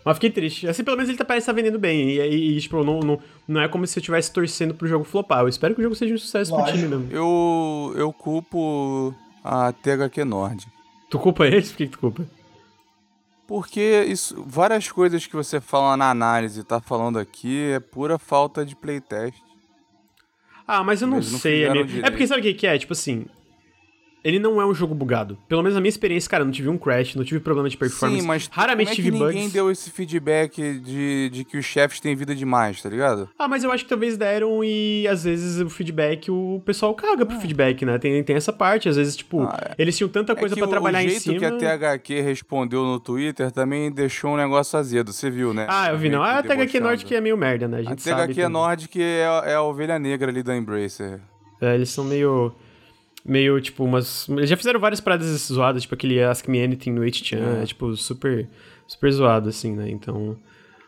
Mas 0.03 0.15
fiquei 0.15 0.31
triste. 0.31 0.67
Assim, 0.67 0.83
pelo 0.83 0.97
menos 0.97 1.09
ele 1.09 1.17
tá, 1.17 1.23
parece 1.23 1.43
estar 1.43 1.53
tá 1.53 1.55
vendendo 1.55 1.79
bem. 1.79 2.09
E, 2.09 2.57
e 2.57 2.59
tipo, 2.59 2.83
não, 2.83 2.99
não, 2.99 3.19
não 3.47 3.61
é 3.61 3.67
como 3.67 3.85
se 3.85 3.97
eu 3.97 4.01
estivesse 4.01 4.31
torcendo 4.31 4.73
pro 4.73 4.87
jogo 4.87 5.05
flopar. 5.05 5.41
Eu 5.41 5.47
espero 5.47 5.75
que 5.75 5.79
o 5.79 5.83
jogo 5.83 5.95
seja 5.95 6.13
um 6.13 6.17
sucesso 6.17 6.51
Lógico. 6.51 6.71
pro 6.71 6.79
time 6.79 6.95
mesmo. 6.95 7.11
Eu, 7.11 7.93
eu 7.95 8.11
culpo 8.11 9.13
a 9.43 9.71
THQ 9.71 10.25
Nord. 10.25 10.67
Tu 11.09 11.19
culpa 11.19 11.47
eles? 11.47 11.71
Por 11.71 11.77
que, 11.77 11.85
que 11.85 11.91
tu 11.91 11.99
culpa? 11.99 12.25
Porque 13.47 14.03
isso, 14.07 14.43
várias 14.45 14.91
coisas 14.91 15.25
que 15.25 15.35
você 15.35 15.61
fala 15.61 15.95
na 15.95 16.09
análise 16.09 16.59
e 16.59 16.63
tá 16.63 16.81
falando 16.81 17.17
aqui 17.17 17.71
é 17.71 17.79
pura 17.79 18.19
falta 18.19 18.65
de 18.65 18.75
playtest. 18.75 19.41
Ah, 20.67 20.83
mas 20.83 21.01
eu 21.01 21.07
não 21.07 21.17
Eles 21.17 21.27
sei, 21.27 21.63
não 21.63 21.71
amigo. 21.71 22.05
É 22.05 22.09
porque 22.09 22.27
sabe 22.27 22.41
o 22.41 22.43
que, 22.43 22.53
que 22.53 22.67
é? 22.67 22.77
Tipo 22.77 22.91
assim, 22.91 23.25
ele 24.27 24.39
não 24.39 24.61
é 24.61 24.65
um 24.65 24.73
jogo 24.73 24.93
bugado. 24.93 25.37
Pelo 25.47 25.63
menos 25.63 25.75
na 25.75 25.79
minha 25.79 25.87
experiência, 25.87 26.29
cara, 26.29 26.43
não 26.43 26.51
tive 26.51 26.67
um 26.67 26.77
crash, 26.77 27.15
não 27.15 27.23
tive 27.23 27.39
problema 27.39 27.69
de 27.69 27.77
performance. 27.77 28.19
Sim, 28.19 28.27
mas 28.27 28.49
raramente 28.51 28.93
tive 28.93 29.09
bugs. 29.09 29.33
ninguém 29.33 29.49
deu 29.49 29.71
esse 29.71 29.89
feedback 29.89 30.79
de, 30.79 31.29
de 31.29 31.45
que 31.45 31.57
os 31.57 31.63
chefes 31.63 32.01
têm 32.01 32.13
vida 32.13 32.35
demais, 32.35 32.81
tá 32.81 32.89
ligado? 32.89 33.29
Ah, 33.39 33.47
mas 33.47 33.63
eu 33.63 33.71
acho 33.71 33.85
que 33.85 33.89
talvez 33.89 34.17
deram 34.17 34.61
e 34.65 35.07
às 35.07 35.23
vezes 35.23 35.61
o 35.61 35.69
feedback, 35.69 36.29
o 36.29 36.61
pessoal 36.65 36.93
caga 36.93 37.25
pro 37.25 37.37
ah. 37.37 37.39
feedback, 37.39 37.85
né? 37.85 37.97
Tem, 37.97 38.21
tem 38.21 38.35
essa 38.35 38.51
parte, 38.51 38.89
às 38.89 38.97
vezes, 38.97 39.15
tipo, 39.15 39.43
ah, 39.43 39.57
é. 39.69 39.75
eles 39.81 39.95
tinham 39.95 40.09
tanta 40.09 40.33
é 40.33 40.35
coisa 40.35 40.55
é 40.55 40.57
para 40.57 40.67
trabalhar 40.67 41.01
em 41.01 41.09
cima. 41.11 41.37
O 41.37 41.39
jeito 41.39 41.57
que 41.57 41.65
a 41.65 41.77
THQ 41.77 42.19
respondeu 42.19 42.83
no 42.83 42.99
Twitter 42.99 43.49
também 43.49 43.89
deixou 43.89 44.31
um 44.31 44.37
negócio 44.37 44.77
azedo, 44.77 45.13
você 45.13 45.29
viu, 45.29 45.53
né? 45.53 45.67
Ah, 45.69 45.91
eu 45.91 45.97
vi, 45.97 46.09
não. 46.09 46.21
Ah, 46.21 46.39
a 46.39 46.43
THQ 46.43 46.81
Nordic 46.81 47.15
é 47.15 47.21
meio 47.21 47.37
merda, 47.37 47.65
né? 47.69 47.77
A, 47.77 47.83
gente 47.83 48.09
a 48.09 48.27
THQ 48.27 48.49
Nordic 48.49 49.01
é, 49.01 49.21
é 49.45 49.53
a 49.53 49.61
ovelha 49.61 49.97
negra 49.97 50.29
ali 50.29 50.43
da 50.43 50.57
Embracer. 50.57 51.21
É, 51.61 51.75
eles 51.75 51.89
são 51.89 52.03
meio 52.03 52.53
meio, 53.27 53.59
tipo, 53.59 53.83
umas. 53.83 54.27
Eles 54.29 54.49
já 54.49 54.57
fizeram 54.57 54.79
várias 54.79 55.01
paradas 55.01 55.27
zoadas, 55.51 55.83
tipo 55.83 55.93
aquele 55.93 56.23
Ask 56.23 56.47
Me 56.47 56.63
Anything 56.63 56.91
no 56.91 57.03
H-Chan, 57.03 57.37
uhum. 57.37 57.61
é, 57.61 57.65
tipo, 57.65 57.95
super, 57.95 58.47
super 58.87 59.11
zoado, 59.11 59.49
assim, 59.49 59.75
né? 59.75 59.89
Então. 59.89 60.37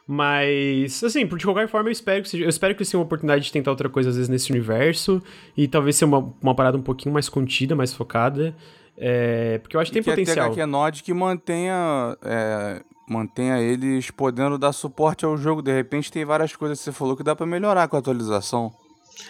Mas, 0.07 1.03
assim, 1.03 1.23
de 1.27 1.45
qualquer 1.45 1.67
forma, 1.67 1.89
eu 1.89 1.91
espero 1.91 2.23
que 2.23 2.29
seja, 2.29 2.43
eu 2.43 2.49
espero 2.49 2.73
que 2.73 2.83
seja 2.83 2.97
uma 2.97 3.03
oportunidade 3.03 3.43
de 3.43 3.51
tentar 3.51 3.69
outra 3.69 3.87
coisa, 3.89 4.09
às 4.09 4.15
vezes, 4.15 4.27
nesse 4.27 4.51
universo. 4.51 5.21
E 5.55 5.67
talvez 5.67 5.97
seja 5.97 6.07
uma, 6.07 6.33
uma 6.41 6.55
parada 6.55 6.77
um 6.77 6.81
pouquinho 6.81 7.13
mais 7.13 7.29
contida, 7.29 7.75
mais 7.75 7.93
focada. 7.93 8.55
É, 8.97 9.59
porque 9.59 9.75
eu 9.75 9.79
acho 9.79 9.91
que 9.91 10.01
tem 10.01 10.03
que 10.03 10.09
potencial. 10.09 10.51
Que 10.51 10.61
a 10.61 10.67
Nod 10.67 11.03
que 11.03 11.13
mantenha. 11.13 12.17
É, 12.23 12.81
mantenha 13.07 13.59
eles 13.59 14.09
podendo 14.11 14.57
dar 14.57 14.73
suporte 14.73 15.25
ao 15.25 15.37
jogo. 15.37 15.61
De 15.61 15.71
repente 15.71 16.11
tem 16.11 16.25
várias 16.25 16.55
coisas 16.55 16.79
que 16.79 16.85
você 16.85 16.91
falou 16.91 17.15
que 17.15 17.23
dá 17.23 17.35
para 17.35 17.45
melhorar 17.45 17.87
com 17.87 17.95
a 17.95 17.99
atualização. 17.99 18.73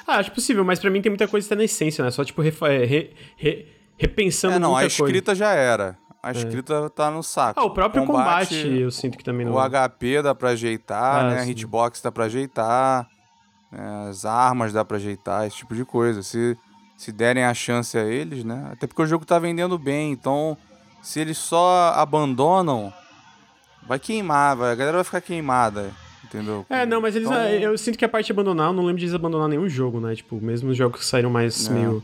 Ah, 0.06 0.18
acho 0.18 0.32
possível, 0.32 0.64
mas 0.64 0.80
para 0.80 0.90
mim 0.90 1.02
tem 1.02 1.10
muita 1.10 1.28
coisa 1.28 1.46
que 1.46 1.50
tá 1.50 1.56
na 1.56 1.64
essência, 1.64 2.04
né? 2.04 2.12
Só, 2.12 2.24
tipo, 2.24 2.42
re, 2.42 2.54
é, 2.64 2.86
re, 2.86 3.14
re, 3.38 3.68
repensando 3.98 4.56
é, 4.56 4.60
não, 4.60 4.76
a 4.76 4.86
escrita 4.86 5.32
coisa. 5.32 5.40
já 5.40 5.52
era. 5.52 5.98
A 6.22 6.30
é. 6.30 6.32
escrita 6.34 6.86
é. 6.86 6.90
tá 6.90 7.10
no 7.10 7.24
saco. 7.24 7.60
Ah, 7.60 7.64
o 7.64 7.72
próprio 7.72 8.06
combate, 8.06 8.56
combate, 8.56 8.80
eu 8.80 8.92
sinto 8.92 9.18
que 9.18 9.24
também 9.24 9.46
não... 9.46 9.54
O 9.54 9.70
HP 9.70 10.22
dá 10.22 10.36
pra 10.36 10.50
ajeitar, 10.50 11.26
ah, 11.26 11.30
né? 11.30 11.38
Sim. 11.38 11.44
A 11.44 11.52
hitbox 11.52 12.02
dá 12.02 12.12
pra 12.12 12.26
ajeitar, 12.26 13.08
né? 13.72 14.08
as 14.10 14.26
armas 14.26 14.74
dá 14.74 14.84
pra 14.84 14.98
ajeitar, 14.98 15.48
esse 15.48 15.58
tipo 15.58 15.76
de 15.76 15.86
coisa. 15.86 16.22
Se, 16.22 16.58
se 16.98 17.12
derem 17.12 17.44
a 17.44 17.54
chance 17.54 17.98
a 17.98 18.04
eles, 18.04 18.44
né? 18.44 18.70
Até 18.72 18.86
porque 18.86 19.02
o 19.02 19.08
jogo 19.08 19.26
tá 19.26 19.40
vendendo 19.40 19.78
bem, 19.78 20.12
então 20.12 20.58
se 21.02 21.20
eles 21.20 21.38
só 21.38 21.94
abandonam, 21.96 22.92
vai 23.88 23.98
queimar, 23.98 24.58
vai, 24.58 24.72
a 24.72 24.76
galera 24.76 24.98
vai 24.98 25.04
ficar 25.06 25.22
queimada 25.22 25.92
entendeu? 26.24 26.66
É, 26.70 26.86
não, 26.86 27.02
mas 27.02 27.16
eles. 27.16 27.28
Então... 27.28 27.42
Eu 27.42 27.78
sinto 27.78 27.98
que 27.98 28.06
a 28.06 28.10
parte 28.10 28.28
de 28.28 28.32
abandonar, 28.32 28.68
eu 28.68 28.74
não 28.74 28.84
lembro 28.86 29.00
de 29.00 29.06
eles 29.06 29.16
abandonar 29.16 29.48
nenhum 29.48 29.68
jogo, 29.68 30.00
né? 30.00 30.16
Tipo, 30.16 30.40
mesmo 30.42 30.70
os 30.70 30.78
jogos 30.78 31.00
que 31.00 31.06
saíram 31.06 31.30
mais 31.30 31.68
é. 31.68 31.74
meio. 31.74 32.04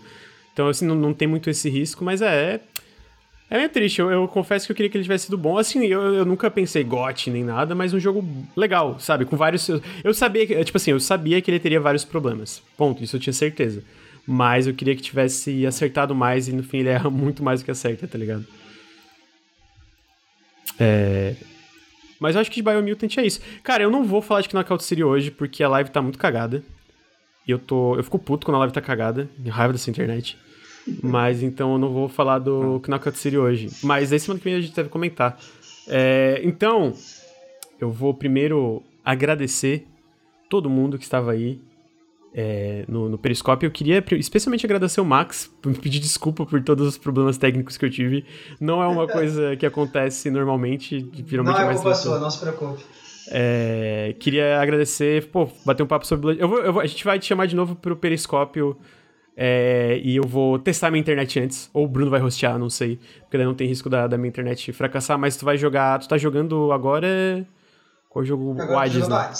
Então, 0.53 0.67
assim, 0.67 0.85
não, 0.85 0.95
não 0.95 1.13
tem 1.13 1.27
muito 1.27 1.49
esse 1.49 1.69
risco, 1.69 2.03
mas 2.03 2.21
é. 2.21 2.61
É 3.49 3.57
meio 3.57 3.69
triste, 3.69 3.99
eu, 3.99 4.09
eu, 4.09 4.27
confesso 4.27 4.65
que 4.65 4.71
eu 4.71 4.75
queria 4.75 4.89
que 4.89 4.97
ele 4.97 5.03
tivesse 5.03 5.25
sido 5.25 5.37
bom. 5.37 5.57
Assim, 5.57 5.85
eu, 5.85 6.01
eu 6.15 6.25
nunca 6.25 6.49
pensei 6.49 6.83
GOT 6.83 7.29
nem 7.29 7.43
nada, 7.43 7.75
mas 7.75 7.93
um 7.93 7.99
jogo 7.99 8.25
legal, 8.55 8.99
sabe? 8.99 9.25
Com 9.25 9.37
vários. 9.37 9.69
Eu 10.03 10.13
sabia 10.13 10.47
que. 10.47 10.63
Tipo 10.63 10.77
assim, 10.77 10.91
eu 10.91 10.99
sabia 10.99 11.39
que 11.41 11.51
ele 11.51 11.59
teria 11.59 11.79
vários 11.79 12.03
problemas. 12.03 12.61
Ponto, 12.75 13.03
isso 13.03 13.15
eu 13.15 13.19
tinha 13.19 13.33
certeza. 13.33 13.83
Mas 14.25 14.65
eu 14.65 14.73
queria 14.73 14.95
que 14.95 15.01
tivesse 15.01 15.65
acertado 15.67 16.15
mais 16.15 16.47
e 16.47 16.53
no 16.53 16.63
fim 16.63 16.79
ele 16.79 16.89
erra 16.89 17.09
muito 17.11 17.43
mais 17.43 17.61
do 17.61 17.65
que 17.65 17.71
acerta, 17.71 18.07
tá 18.07 18.17
ligado? 18.17 18.45
É. 20.79 21.35
Mas 22.19 22.35
eu 22.35 22.41
acho 22.41 22.49
que 22.49 22.61
de 22.61 22.63
Biomutant 22.63 23.17
é 23.17 23.25
isso. 23.25 23.39
Cara, 23.63 23.83
eu 23.83 23.91
não 23.91 24.03
vou 24.03 24.21
falar 24.21 24.41
de 24.41 24.53
Knockout 24.53 24.83
City 24.83 25.03
hoje, 25.03 25.31
porque 25.31 25.63
a 25.63 25.69
live 25.69 25.89
tá 25.89 26.01
muito 26.01 26.17
cagada. 26.17 26.63
E 27.47 27.51
eu 27.51 27.59
tô. 27.59 27.95
Eu 27.95 28.03
fico 28.03 28.17
puto 28.17 28.45
quando 28.45 28.55
a 28.55 28.59
live 28.59 28.73
tá 28.73 28.81
cagada. 28.81 29.29
Raiva 29.47 29.73
dessa 29.73 29.89
internet. 29.89 30.37
Mas 31.01 31.41
então 31.41 31.73
eu 31.73 31.77
não 31.77 31.91
vou 31.91 32.07
falar 32.07 32.39
do 32.39 32.81
Knockout 32.87 33.17
City 33.17 33.37
hoje. 33.37 33.69
Mas 33.83 34.13
aí 34.13 34.19
semana 34.19 34.39
que 34.39 34.45
vem 34.45 34.55
a 34.55 34.61
gente 34.61 34.75
deve 34.75 34.89
comentar. 34.89 35.37
É, 35.87 36.41
então, 36.43 36.93
eu 37.79 37.91
vou 37.91 38.13
primeiro 38.13 38.83
agradecer 39.03 39.85
todo 40.49 40.69
mundo 40.69 40.97
que 40.97 41.03
estava 41.03 41.31
aí 41.31 41.59
é, 42.37 42.83
no, 42.89 43.07
no 43.07 43.17
Periscope. 43.17 43.65
Eu 43.65 43.71
queria 43.71 44.03
especialmente 44.11 44.65
agradecer 44.65 44.99
o 44.99 45.05
Max, 45.05 45.49
pedir 45.81 45.99
desculpa 45.99 46.45
por 46.45 46.61
todos 46.61 46.85
os 46.85 46.97
problemas 46.97 47.37
técnicos 47.37 47.77
que 47.77 47.85
eu 47.85 47.89
tive. 47.89 48.25
Não 48.59 48.83
é 48.83 48.87
uma 48.87 49.07
coisa 49.07 49.55
que 49.55 49.65
acontece 49.65 50.29
normalmente, 50.29 51.09
geralmente 51.25 51.55
não 51.55 51.61
é 51.61 51.65
mais 51.65 51.77
culpa 51.79 51.95
sua, 51.95 52.19
não 52.19 52.29
se 52.29 52.39
preocupe. 52.39 52.83
É, 53.31 54.13
queria 54.19 54.59
agradecer, 54.59 55.27
pô, 55.29 55.49
bater 55.65 55.81
um 55.81 55.87
papo 55.87 56.05
sobre. 56.05 56.35
Eu 56.37 56.47
vou, 56.47 56.59
eu 56.59 56.73
vou, 56.73 56.81
a 56.81 56.85
gente 56.85 57.03
vai 57.05 57.17
te 57.17 57.25
chamar 57.25 57.47
de 57.47 57.55
novo 57.55 57.73
pro 57.73 57.95
Periscópio 57.95 58.77
é, 59.37 59.99
e 60.03 60.17
eu 60.17 60.27
vou 60.27 60.59
testar 60.59 60.91
minha 60.91 60.99
internet 60.99 61.39
antes. 61.39 61.69
Ou 61.73 61.85
o 61.85 61.87
Bruno 61.87 62.11
vai 62.11 62.21
hostear, 62.21 62.59
não 62.59 62.69
sei. 62.69 62.99
Porque 63.21 63.37
daí 63.37 63.45
não 63.45 63.55
tem 63.55 63.67
risco 63.67 63.89
da, 63.89 64.05
da 64.05 64.17
minha 64.17 64.29
internet 64.29 64.71
fracassar. 64.73 65.17
Mas 65.17 65.37
tu 65.37 65.45
vai 65.45 65.57
jogar. 65.57 65.99
Tu 65.99 66.07
tá 66.07 66.17
jogando 66.17 66.71
agora. 66.71 67.47
Qual 68.09 68.23
jogo? 68.23 68.53
o 68.53 68.77
Hades, 68.77 69.07
né? 69.07 69.33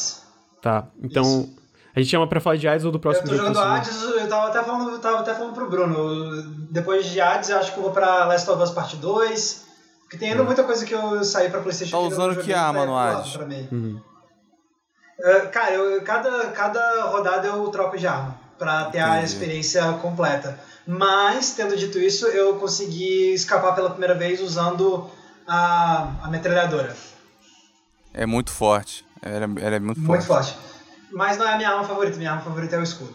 Tá, 0.62 0.88
então. 1.04 1.24
Isso. 1.24 1.65
A 1.96 2.00
gente 2.00 2.10
chama 2.10 2.28
pra 2.28 2.42
falar 2.42 2.58
de 2.58 2.68
Hades 2.68 2.84
ou 2.84 2.92
do 2.92 3.00
próximo 3.00 3.28
jogo? 3.28 3.40
Eu 3.40 3.48
tô 3.48 3.54
jogando 3.54 3.74
Hades, 3.74 4.02
eu 4.04 4.28
tava 4.28 4.48
até, 4.50 4.64
falando, 4.64 4.92
eu 4.92 5.00
tava 5.00 5.20
até 5.20 5.34
falando 5.34 5.54
pro 5.54 5.70
Bruno. 5.70 6.44
Depois 6.70 7.06
de 7.06 7.22
Hades, 7.22 7.50
eu 7.50 7.58
acho 7.58 7.72
que 7.72 7.78
eu 7.78 7.84
vou 7.84 7.94
pra 7.94 8.26
Last 8.26 8.50
of 8.50 8.62
Us 8.62 8.72
Part 8.72 8.98
2. 8.98 9.66
Porque 10.02 10.18
tem 10.18 10.32
ainda 10.32 10.44
hum. 10.44 10.46
muita 10.46 10.66
coisa 10.66 10.86
que 10.86 10.94
eu 10.94 11.24
saí 11.24 11.50
pra 11.50 11.62
Playstation. 11.62 11.98
Tá 11.98 12.00
usando 12.00 12.44
que 12.44 12.54
arma 12.54 12.86
no 12.86 12.98
Hades? 12.98 13.36
Uhum. 13.72 14.02
Uh, 15.20 15.50
cara, 15.50 15.74
eu, 15.74 16.02
cada, 16.04 16.48
cada 16.50 17.06
rodada 17.06 17.48
eu 17.48 17.66
troco 17.70 17.98
de 17.98 18.06
arma. 18.06 18.38
Pra 18.60 18.86
ter 18.86 19.00
Entendi. 19.00 19.18
a 19.18 19.24
experiência 19.24 19.94
completa. 20.02 20.60
Mas, 20.86 21.54
tendo 21.54 21.78
dito 21.78 21.98
isso, 21.98 22.28
eu 22.28 22.58
consegui 22.58 23.34
escapar 23.34 23.74
pela 23.74 23.90
primeira 23.90 24.16
vez 24.16 24.42
usando 24.42 25.10
a, 25.48 26.10
a 26.24 26.28
metralhadora. 26.30 26.94
É 28.14 28.26
muito 28.26 28.52
forte. 28.52 29.06
Ela, 29.22 29.46
ela 29.62 29.76
é 29.76 29.80
muito, 29.80 30.00
muito 30.02 30.26
forte. 30.26 30.54
forte. 30.54 30.75
Mas 31.16 31.38
não 31.38 31.48
é 31.48 31.54
a 31.54 31.58
minha 31.58 31.70
arma 31.70 31.86
favorita, 31.86 32.18
minha 32.18 32.32
arma 32.32 32.44
favorita 32.44 32.76
é 32.76 32.80
o 32.80 32.84
escudo. 32.84 33.14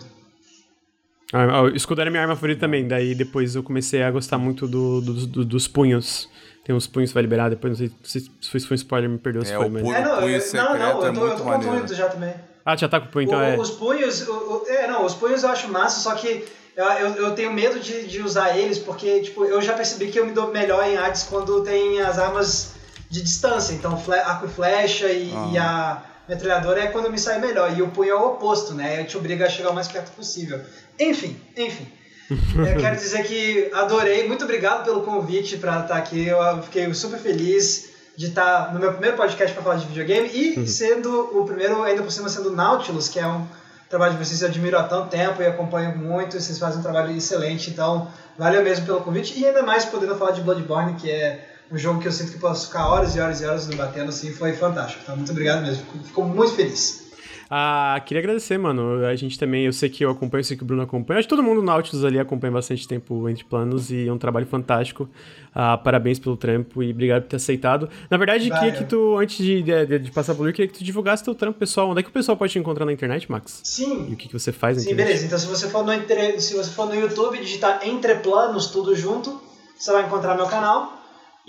Ah, 1.32 1.62
o 1.62 1.68
escudo 1.68 2.00
era 2.00 2.10
minha 2.10 2.22
arma 2.22 2.34
favorita 2.34 2.60
também, 2.60 2.88
daí 2.88 3.14
depois 3.14 3.54
eu 3.54 3.62
comecei 3.62 4.02
a 4.02 4.10
gostar 4.10 4.38
muito 4.38 4.66
do, 4.66 5.02
do, 5.02 5.26
do 5.26 5.44
dos 5.44 5.68
punhos. 5.68 6.26
Tem 6.64 6.74
uns 6.74 6.86
punhos 6.86 7.10
que 7.10 7.14
vai 7.14 7.22
liberar, 7.22 7.50
depois 7.50 7.78
não 7.78 7.88
sei 8.02 8.20
se 8.22 8.30
foi 8.40 8.60
um 8.70 8.74
spoiler, 8.74 9.10
me 9.10 9.18
perdoa 9.18 9.44
se 9.44 9.52
é, 9.52 9.56
foi, 9.56 9.68
mas... 9.68 9.82
É, 9.82 10.02
não, 10.02 10.16
punho 10.18 10.36
eu, 10.36 10.54
não, 10.54 10.78
não, 10.78 10.88
eu 10.88 11.12
tô, 11.12 11.26
é 11.26 11.30
eu 11.30 11.36
tô 11.36 11.42
com 11.44 11.60
punho 11.60 11.88
já 11.88 12.08
também. 12.08 12.34
Ah, 12.64 12.76
já 12.76 12.88
tá 12.88 13.00
com 13.00 13.06
o 13.06 13.10
punho, 13.10 13.26
então 13.26 13.38
o, 13.38 13.42
é... 13.42 13.58
Os 13.58 13.70
punhos, 13.70 14.26
o, 14.26 14.64
é, 14.66 14.86
não, 14.86 15.04
os 15.04 15.14
punhos 15.14 15.42
eu 15.42 15.50
acho 15.50 15.68
massa, 15.68 16.00
só 16.00 16.14
que 16.14 16.46
eu, 16.74 16.84
eu, 16.84 17.14
eu, 17.16 17.34
tenho 17.34 17.52
medo 17.52 17.78
de, 17.80 18.06
de 18.06 18.22
usar 18.22 18.56
eles, 18.56 18.78
porque, 18.78 19.20
tipo, 19.20 19.44
eu 19.44 19.60
já 19.60 19.74
percebi 19.74 20.10
que 20.10 20.18
eu 20.18 20.24
me 20.24 20.32
dou 20.32 20.50
melhor 20.50 20.86
em 20.86 20.96
Hades 20.96 21.24
quando 21.24 21.62
tem 21.62 22.00
as 22.00 22.18
armas 22.18 22.72
de 23.10 23.20
distância, 23.20 23.74
então 23.74 24.00
arco 24.24 24.46
e 24.46 24.48
flecha 24.48 25.08
e, 25.08 25.32
ah. 25.34 25.50
e 25.52 25.58
a 25.58 26.02
metralhadora 26.30 26.84
é 26.84 26.86
quando 26.86 27.10
me 27.10 27.18
sai 27.18 27.40
melhor. 27.40 27.76
E 27.76 27.82
o 27.82 27.88
punho 27.88 28.10
é 28.10 28.14
o 28.14 28.28
oposto, 28.28 28.72
né? 28.72 29.00
Eu 29.00 29.06
te 29.06 29.16
obriga 29.18 29.46
a 29.46 29.50
chegar 29.50 29.70
o 29.70 29.74
mais 29.74 29.88
perto 29.88 30.12
possível. 30.12 30.60
Enfim, 30.98 31.36
enfim. 31.56 31.86
Eu 32.30 32.76
quero 32.78 32.94
dizer 32.94 33.24
que 33.24 33.68
adorei, 33.74 34.28
muito 34.28 34.44
obrigado 34.44 34.84
pelo 34.84 35.02
convite 35.02 35.56
para 35.56 35.80
estar 35.80 35.96
aqui. 35.96 36.28
Eu 36.28 36.62
fiquei 36.62 36.94
super 36.94 37.18
feliz 37.18 37.90
de 38.16 38.26
estar 38.26 38.72
no 38.72 38.78
meu 38.78 38.92
primeiro 38.92 39.16
podcast 39.16 39.52
para 39.52 39.64
falar 39.64 39.76
de 39.76 39.86
videogame 39.86 40.30
e 40.32 40.66
sendo 40.68 41.36
o 41.36 41.44
primeiro, 41.44 41.82
ainda 41.82 42.02
por 42.02 42.12
cima, 42.12 42.28
sendo 42.28 42.52
Nautilus, 42.52 43.08
que 43.08 43.18
é 43.18 43.26
um 43.26 43.44
trabalho 43.88 44.16
de 44.16 44.24
vocês 44.24 44.40
eu 44.40 44.48
admiro 44.48 44.78
há 44.78 44.84
tanto 44.84 45.08
tempo 45.08 45.42
e 45.42 45.46
acompanho 45.46 45.98
muito. 45.98 46.40
Vocês 46.40 46.56
fazem 46.56 46.78
um 46.78 46.82
trabalho 46.82 47.10
excelente, 47.16 47.70
então 47.70 48.08
valeu 48.38 48.62
mesmo 48.62 48.86
pelo 48.86 49.00
convite 49.00 49.36
e 49.36 49.44
ainda 49.44 49.64
mais 49.64 49.84
podendo 49.84 50.14
falar 50.14 50.30
de 50.30 50.42
Bloodborne, 50.42 50.94
que 50.94 51.10
é 51.10 51.49
um 51.70 51.78
jogo 51.78 52.00
que 52.00 52.08
eu 52.08 52.12
sinto 52.12 52.32
que 52.32 52.38
posso 52.38 52.66
ficar 52.66 52.88
horas 52.88 53.14
e 53.14 53.20
horas 53.20 53.40
e 53.40 53.46
horas 53.46 53.66
debatendo, 53.66 54.08
assim, 54.08 54.32
foi 54.32 54.52
fantástico. 54.52 55.02
Então, 55.02 55.16
muito 55.16 55.30
obrigado 55.30 55.62
mesmo. 55.62 55.84
Fico 56.04 56.22
muito 56.24 56.52
feliz. 56.52 57.08
Ah, 57.52 58.00
queria 58.06 58.20
agradecer, 58.20 58.56
mano. 58.58 59.04
A 59.04 59.16
gente 59.16 59.36
também, 59.36 59.66
eu 59.66 59.72
sei 59.72 59.88
que 59.88 60.04
eu 60.04 60.10
acompanho, 60.10 60.40
eu 60.40 60.44
sei 60.44 60.56
que 60.56 60.62
o 60.62 60.66
Bruno 60.66 60.82
acompanha. 60.82 61.18
Acho 61.18 61.26
que 61.26 61.34
todo 61.34 61.42
mundo 61.42 61.56
no 61.56 61.64
Nautilus 61.64 62.04
ali 62.04 62.16
acompanha 62.16 62.52
bastante 62.52 62.86
tempo 62.86 63.28
entre 63.28 63.42
planos 63.42 63.90
e 63.90 64.06
é 64.06 64.12
um 64.12 64.18
trabalho 64.18 64.46
fantástico. 64.46 65.08
Ah, 65.52 65.76
parabéns 65.76 66.20
pelo 66.20 66.36
trampo 66.36 66.80
e 66.80 66.92
obrigado 66.92 67.22
por 67.22 67.28
ter 67.30 67.36
aceitado. 67.36 67.88
Na 68.08 68.16
verdade, 68.16 68.48
Vai, 68.48 68.58
queria 68.58 68.72
que 68.72 68.84
tu, 68.84 69.18
antes 69.18 69.44
de, 69.44 69.62
de, 69.62 69.98
de 69.98 70.10
passar 70.12 70.36
por 70.36 70.52
queria 70.52 70.68
que 70.68 70.78
tu 70.78 70.84
divulgasse 70.84 71.24
teu 71.24 71.34
trampo 71.34 71.58
pessoal. 71.58 71.90
Onde 71.90 71.98
é 71.98 72.02
que 72.04 72.08
o 72.08 72.12
pessoal 72.12 72.36
pode 72.36 72.52
te 72.52 72.58
encontrar 72.60 72.84
na 72.86 72.92
internet, 72.92 73.28
Max? 73.28 73.60
Sim. 73.64 74.06
E 74.08 74.14
o 74.14 74.16
que, 74.16 74.28
que 74.28 74.32
você 74.32 74.52
faz 74.52 74.76
na 74.76 74.84
Sim, 74.84 74.90
internet? 74.92 75.08
beleza. 75.08 75.26
Então, 75.26 75.38
se 75.38 75.46
você 75.46 75.68
for 75.68 75.84
no, 75.84 75.92
se 76.40 76.54
você 76.54 76.70
for 76.70 76.86
no 76.86 76.94
YouTube 76.94 77.36
digitar 77.38 77.80
Entre 77.84 78.14
Planos, 78.14 78.68
tudo 78.68 78.94
junto, 78.94 79.40
você 79.76 79.90
vai 79.90 80.06
encontrar 80.06 80.36
meu 80.36 80.46
canal. 80.46 80.99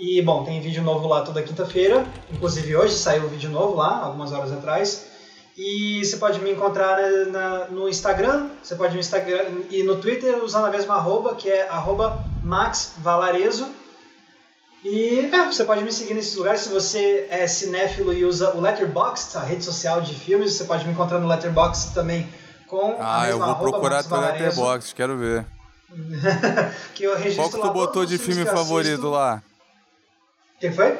E, 0.04 0.20
bom, 0.20 0.42
tem 0.42 0.60
vídeo 0.60 0.82
novo 0.82 1.06
lá 1.06 1.22
toda 1.22 1.40
quinta-feira. 1.44 2.04
Inclusive, 2.32 2.74
hoje 2.74 2.92
saiu 2.92 3.22
um 3.22 3.28
vídeo 3.28 3.48
novo 3.48 3.76
lá, 3.76 4.02
algumas 4.02 4.32
horas 4.32 4.50
atrás. 4.50 5.06
E 5.56 6.04
você 6.04 6.16
pode 6.16 6.40
me 6.40 6.50
encontrar 6.50 6.98
na, 7.28 7.66
no 7.66 7.88
Instagram, 7.88 8.48
você 8.60 8.74
pode 8.74 8.94
me 8.94 8.98
Instagram 8.98 9.44
e 9.70 9.84
no 9.84 9.98
Twitter 9.98 10.42
usando 10.42 10.64
a 10.64 10.70
mesma 10.70 10.96
arroba, 10.96 11.36
que 11.36 11.48
é 11.48 11.68
arroba 11.68 12.18
maxvalarezo. 12.42 13.68
E 14.84 15.30
é, 15.32 15.46
você 15.46 15.62
pode 15.62 15.84
me 15.84 15.92
seguir 15.92 16.14
nesses 16.14 16.34
lugares. 16.34 16.62
Se 16.62 16.70
você 16.70 17.28
é 17.30 17.46
cinéfilo 17.46 18.12
e 18.12 18.24
usa 18.24 18.56
o 18.56 18.60
Letterboxd, 18.60 19.36
a 19.36 19.42
rede 19.42 19.62
social 19.62 20.00
de 20.00 20.16
filmes, 20.16 20.54
você 20.54 20.64
pode 20.64 20.84
me 20.84 20.90
encontrar 20.90 21.20
no 21.20 21.28
Letterboxd 21.28 21.94
também 21.94 22.28
com 22.66 22.96
ah, 22.98 23.18
a 23.18 23.26
mesma 23.26 23.30
eu 23.30 23.38
vou 23.38 23.48
arroba, 23.50 23.70
procurar 23.70 24.02
teu 24.02 24.18
Letterboxd, 24.18 24.96
quero 24.96 25.16
ver. 25.16 25.46
que 26.92 27.04
eu 27.04 27.14
registro 27.16 27.36
Qual 27.36 27.50
que 27.50 27.68
tu 27.68 27.72
botou 27.72 28.04
de 28.04 28.18
filme 28.18 28.44
favorito 28.44 29.08
lá? 29.08 29.40
O 30.62 30.64
que 30.64 30.70
foi? 30.70 30.92
O 30.92 30.98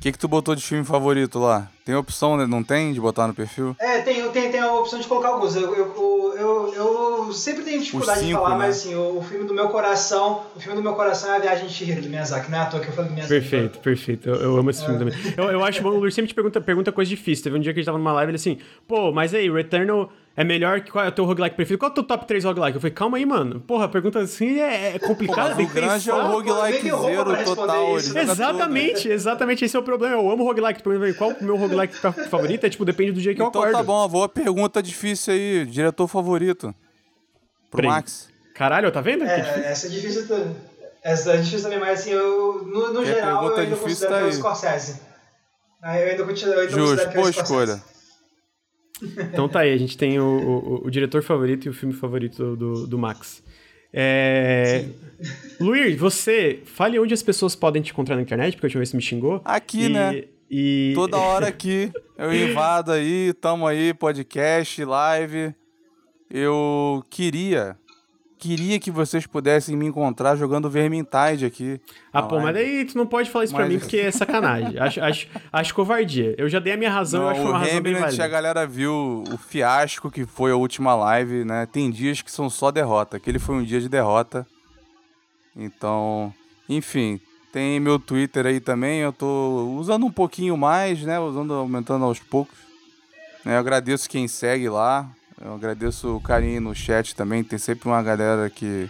que, 0.00 0.12
que 0.12 0.18
tu 0.18 0.26
botou 0.26 0.54
de 0.54 0.62
filme 0.62 0.82
favorito 0.82 1.38
lá? 1.38 1.70
Tem 1.84 1.94
opção, 1.94 2.38
né? 2.38 2.46
não 2.46 2.62
tem, 2.64 2.90
de 2.90 2.98
botar 2.98 3.26
no 3.26 3.34
perfil? 3.34 3.76
É, 3.78 4.00
tem, 4.00 4.26
tem, 4.30 4.50
tem 4.50 4.60
a 4.60 4.72
opção 4.72 4.98
de 4.98 5.06
colocar 5.06 5.28
alguns. 5.28 5.54
Eu, 5.56 5.74
eu, 5.74 6.34
eu, 6.38 6.74
eu 6.74 7.32
sempre 7.34 7.62
tenho 7.64 7.80
dificuldade 7.80 8.20
cinco, 8.20 8.30
de 8.30 8.34
falar, 8.34 8.50
né? 8.50 8.56
mas 8.56 8.78
assim, 8.78 8.94
o, 8.94 9.18
o, 9.18 9.22
filme 9.22 9.46
do 9.46 9.52
meu 9.52 9.68
coração, 9.68 10.46
o 10.56 10.60
filme 10.60 10.74
do 10.74 10.82
meu 10.82 10.94
coração 10.94 11.34
é 11.34 11.36
a 11.36 11.38
Viagem 11.38 11.66
de 11.66 11.74
Chihiro, 11.74 12.00
do 12.00 12.08
Miyazaki. 12.08 12.50
Não 12.50 12.56
é 12.56 12.62
à 12.62 12.64
toa 12.64 12.80
que 12.80 12.88
eu 12.88 12.94
falei 12.94 13.10
do 13.10 13.14
Miyazaki. 13.14 13.40
Perfeito, 13.40 13.78
perfeito. 13.80 14.28
Eu, 14.30 14.36
eu 14.36 14.56
amo 14.56 14.70
esse 14.70 14.82
filme 14.82 14.98
também. 14.98 15.14
Eu, 15.36 15.44
eu 15.52 15.62
acho 15.62 15.82
bom, 15.82 15.90
o 15.90 15.98
Lur 15.98 16.10
sempre 16.10 16.28
te 16.28 16.34
pergunta, 16.34 16.62
pergunta 16.62 16.90
coisa 16.90 17.10
difícil. 17.10 17.44
Teve 17.44 17.58
um 17.58 17.60
dia 17.60 17.74
que 17.74 17.80
a 17.80 17.82
gente 17.82 17.86
tava 17.86 17.98
numa 17.98 18.12
live, 18.12 18.30
ele 18.30 18.36
assim, 18.36 18.56
pô, 18.88 19.12
mas 19.12 19.34
aí, 19.34 19.50
Returnal 19.50 20.10
é 20.36 20.44
melhor 20.44 20.82
que 20.82 20.90
qual 20.90 21.02
é 21.02 21.08
o 21.08 21.12
teu 21.12 21.24
roguelike 21.24 21.56
preferido? 21.56 21.78
Qual 21.78 21.88
é 21.88 21.92
o 21.92 21.94
teu 21.94 22.04
top 22.04 22.26
3 22.26 22.44
roguelike? 22.44 22.74
Eu 22.74 22.80
falei, 22.80 22.92
calma 22.92 23.16
aí, 23.16 23.24
mano. 23.24 23.60
Porra, 23.60 23.86
a 23.86 23.88
pergunta 23.88 24.18
assim 24.18 24.60
é, 24.60 24.96
é 24.96 24.98
complicada. 24.98 25.54
O 25.60 25.66
Grande 25.66 26.10
é 26.10 26.14
o 26.14 26.26
roguelike 26.26 26.90
zero 26.90 27.44
total. 27.44 27.96
Isso, 27.96 28.18
exatamente, 28.18 29.08
exatamente. 29.08 29.64
Esse 29.64 29.74
é 29.76 29.80
o 29.80 29.82
problema. 29.82 30.16
Eu 30.16 30.30
amo 30.30 30.44
roguelike. 30.44 30.82
Qual 31.16 31.30
o 31.30 31.44
meu 31.44 31.56
roguelike 31.56 31.94
favorito? 32.28 32.64
É 32.66 32.68
tipo, 32.68 32.84
depende 32.84 33.12
do 33.12 33.20
dia 33.20 33.34
que 33.34 33.42
então, 33.42 33.46
eu 33.46 33.50
acordo. 33.50 33.68
Então 33.70 33.80
tá 33.80 33.86
bom, 33.86 34.08
boa 34.08 34.28
pergunta 34.28 34.82
difícil 34.82 35.32
aí. 35.32 35.64
Diretor 35.64 36.06
favorito? 36.06 36.74
Pro 37.70 37.78
Prêmio. 37.78 37.96
Max. 37.96 38.28
Caralho, 38.54 38.92
tá 38.92 39.00
vendo? 39.00 39.24
É, 39.24 39.70
essa 39.70 39.86
é 39.86 39.90
difícil 39.90 40.28
também. 40.28 40.54
Essa 41.02 41.32
é 41.32 41.36
difícil 41.38 41.62
também, 41.62 41.80
mas 41.80 42.00
assim, 42.00 42.10
eu, 42.10 42.62
no, 42.62 42.92
no 42.92 43.06
geral, 43.06 43.46
eu 43.46 43.56
ainda 43.56 43.76
considero 43.76 44.12
tá 44.12 44.18
que 44.18 44.24
é 44.24 44.28
o 44.28 44.32
Scorsese. 44.32 45.00
Eu 45.82 45.88
ainda 45.88 46.24
continuo, 46.24 46.54
eu 46.54 46.60
ainda 46.60 46.72
Justo, 46.72 47.10
boa 47.10 47.30
escolha. 47.30 47.95
Então 49.02 49.48
tá 49.48 49.60
aí, 49.60 49.72
a 49.72 49.76
gente 49.76 49.96
tem 49.96 50.18
o, 50.18 50.24
o, 50.24 50.86
o 50.86 50.90
diretor 50.90 51.22
favorito 51.22 51.66
e 51.66 51.68
o 51.68 51.74
filme 51.74 51.94
favorito 51.94 52.56
do, 52.56 52.86
do 52.86 52.98
Max. 52.98 53.42
É... 53.92 54.84
Luir, 55.60 55.96
você, 55.96 56.60
fale 56.64 56.98
onde 56.98 57.14
as 57.14 57.22
pessoas 57.22 57.54
podem 57.54 57.82
te 57.82 57.92
encontrar 57.92 58.16
na 58.16 58.22
internet, 58.22 58.54
porque 58.54 58.66
a 58.66 58.68
última 58.68 58.80
vez 58.80 58.90
você 58.90 58.96
me 58.96 59.02
xingou. 59.02 59.40
Aqui, 59.44 59.84
e, 59.84 59.88
né? 59.88 60.24
E... 60.50 60.92
Toda 60.94 61.16
hora 61.16 61.48
aqui, 61.48 61.90
eu 62.18 62.32
invado 62.34 62.92
aí, 62.92 63.32
tamo 63.34 63.66
aí, 63.66 63.94
podcast, 63.94 64.84
live. 64.84 65.54
Eu 66.30 67.04
queria 67.08 67.76
queria 68.38 68.78
que 68.78 68.90
vocês 68.90 69.26
pudessem 69.26 69.76
me 69.76 69.86
encontrar 69.86 70.36
jogando 70.36 70.70
Vermintide 70.70 71.46
aqui. 71.46 71.80
Ah, 72.12 72.22
pô, 72.22 72.38
mas 72.40 72.54
daí 72.54 72.84
tu 72.84 72.96
não 72.96 73.06
pode 73.06 73.30
falar 73.30 73.44
isso 73.44 73.54
mas... 73.54 73.62
pra 73.62 73.68
mim 73.68 73.78
porque 73.78 73.98
é 73.98 74.10
sacanagem. 74.10 74.78
acho, 74.80 75.00
acho, 75.00 75.28
acho 75.52 75.74
covardia. 75.74 76.34
Eu 76.38 76.48
já 76.48 76.58
dei 76.58 76.72
a 76.72 76.76
minha 76.76 76.90
razão, 76.90 77.20
não, 77.22 77.28
eu 77.28 77.32
acho 77.32 77.42
uma 77.42 77.58
razão 77.58 77.80
bem 77.80 77.94
válida. 77.94 78.24
a 78.24 78.28
galera 78.28 78.66
viu 78.66 79.24
o 79.32 79.36
fiasco 79.36 80.10
que 80.10 80.24
foi 80.24 80.52
a 80.52 80.56
última 80.56 80.94
live, 80.94 81.44
né? 81.44 81.66
Tem 81.66 81.90
dias 81.90 82.22
que 82.22 82.30
são 82.30 82.50
só 82.50 82.70
derrota. 82.70 83.16
Aquele 83.16 83.38
foi 83.38 83.54
um 83.54 83.64
dia 83.64 83.80
de 83.80 83.88
derrota. 83.88 84.46
Então, 85.56 86.32
enfim, 86.68 87.18
tem 87.52 87.80
meu 87.80 87.98
Twitter 87.98 88.46
aí 88.46 88.60
também. 88.60 89.00
Eu 89.00 89.12
tô 89.12 89.74
usando 89.78 90.04
um 90.04 90.12
pouquinho 90.12 90.56
mais, 90.56 91.02
né? 91.02 91.18
Usando, 91.18 91.54
aumentando 91.54 92.04
aos 92.04 92.18
poucos. 92.18 92.58
Eu 93.44 93.56
agradeço 93.56 94.10
quem 94.10 94.28
segue 94.28 94.68
lá. 94.68 95.08
Eu 95.40 95.54
agradeço 95.54 96.16
o 96.16 96.20
carinho 96.20 96.60
no 96.60 96.74
chat 96.74 97.14
também. 97.14 97.44
Tem 97.44 97.58
sempre 97.58 97.88
uma 97.88 98.02
galera 98.02 98.48
que, 98.48 98.88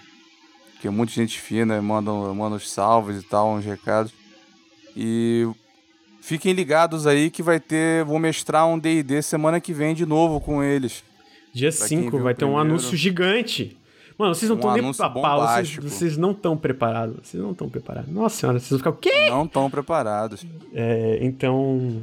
que 0.81 0.87
é 0.87 0.91
muita 0.91 1.13
gente 1.13 1.41
fina, 1.41 1.81
manda, 1.83 2.11
manda 2.13 2.57
os 2.57 2.71
salves 2.71 3.21
e 3.21 3.27
tal, 3.27 3.55
uns 3.55 3.65
recados. 3.65 4.13
E 4.97 5.47
fiquem 6.21 6.53
ligados 6.53 7.07
aí 7.07 7.31
que 7.31 7.43
vai 7.43 7.59
ter. 7.59 8.05
Vou 8.05 8.19
mestrar 8.19 8.67
um 8.67 8.79
DD 8.79 9.23
semana 9.23 9.61
que 9.61 9.73
vem 9.73 9.95
de 9.95 10.07
novo 10.07 10.41
com 10.41 10.63
eles. 10.63 11.03
Dia 11.53 11.73
5 11.73 12.19
vai 12.19 12.35
ter 12.35 12.45
um 12.45 12.57
anúncio 12.57 12.97
gigante. 12.97 13.77
Mano, 14.19 14.35
vocês 14.35 14.49
não 14.49 14.57
estão 14.57 14.71
um 14.71 14.75
nem 14.75 14.95
pra 14.95 15.11
pau, 15.11 15.47
vocês, 15.47 15.77
vocês, 15.77 16.17
não 16.17 16.31
estão 16.31 16.57
preparados. 16.57 17.17
Vocês 17.23 17.43
não 17.43 17.53
estão 17.53 17.69
preparados. 17.69 18.11
Nossa 18.11 18.37
senhora, 18.41 18.59
vocês 18.59 18.71
vão 18.71 18.79
ficar 18.79 18.91
o 18.91 18.95
quê? 18.95 19.29
Não 19.29 19.45
estão 19.45 19.71
preparados. 19.71 20.47
É, 20.73 21.19
então. 21.21 22.03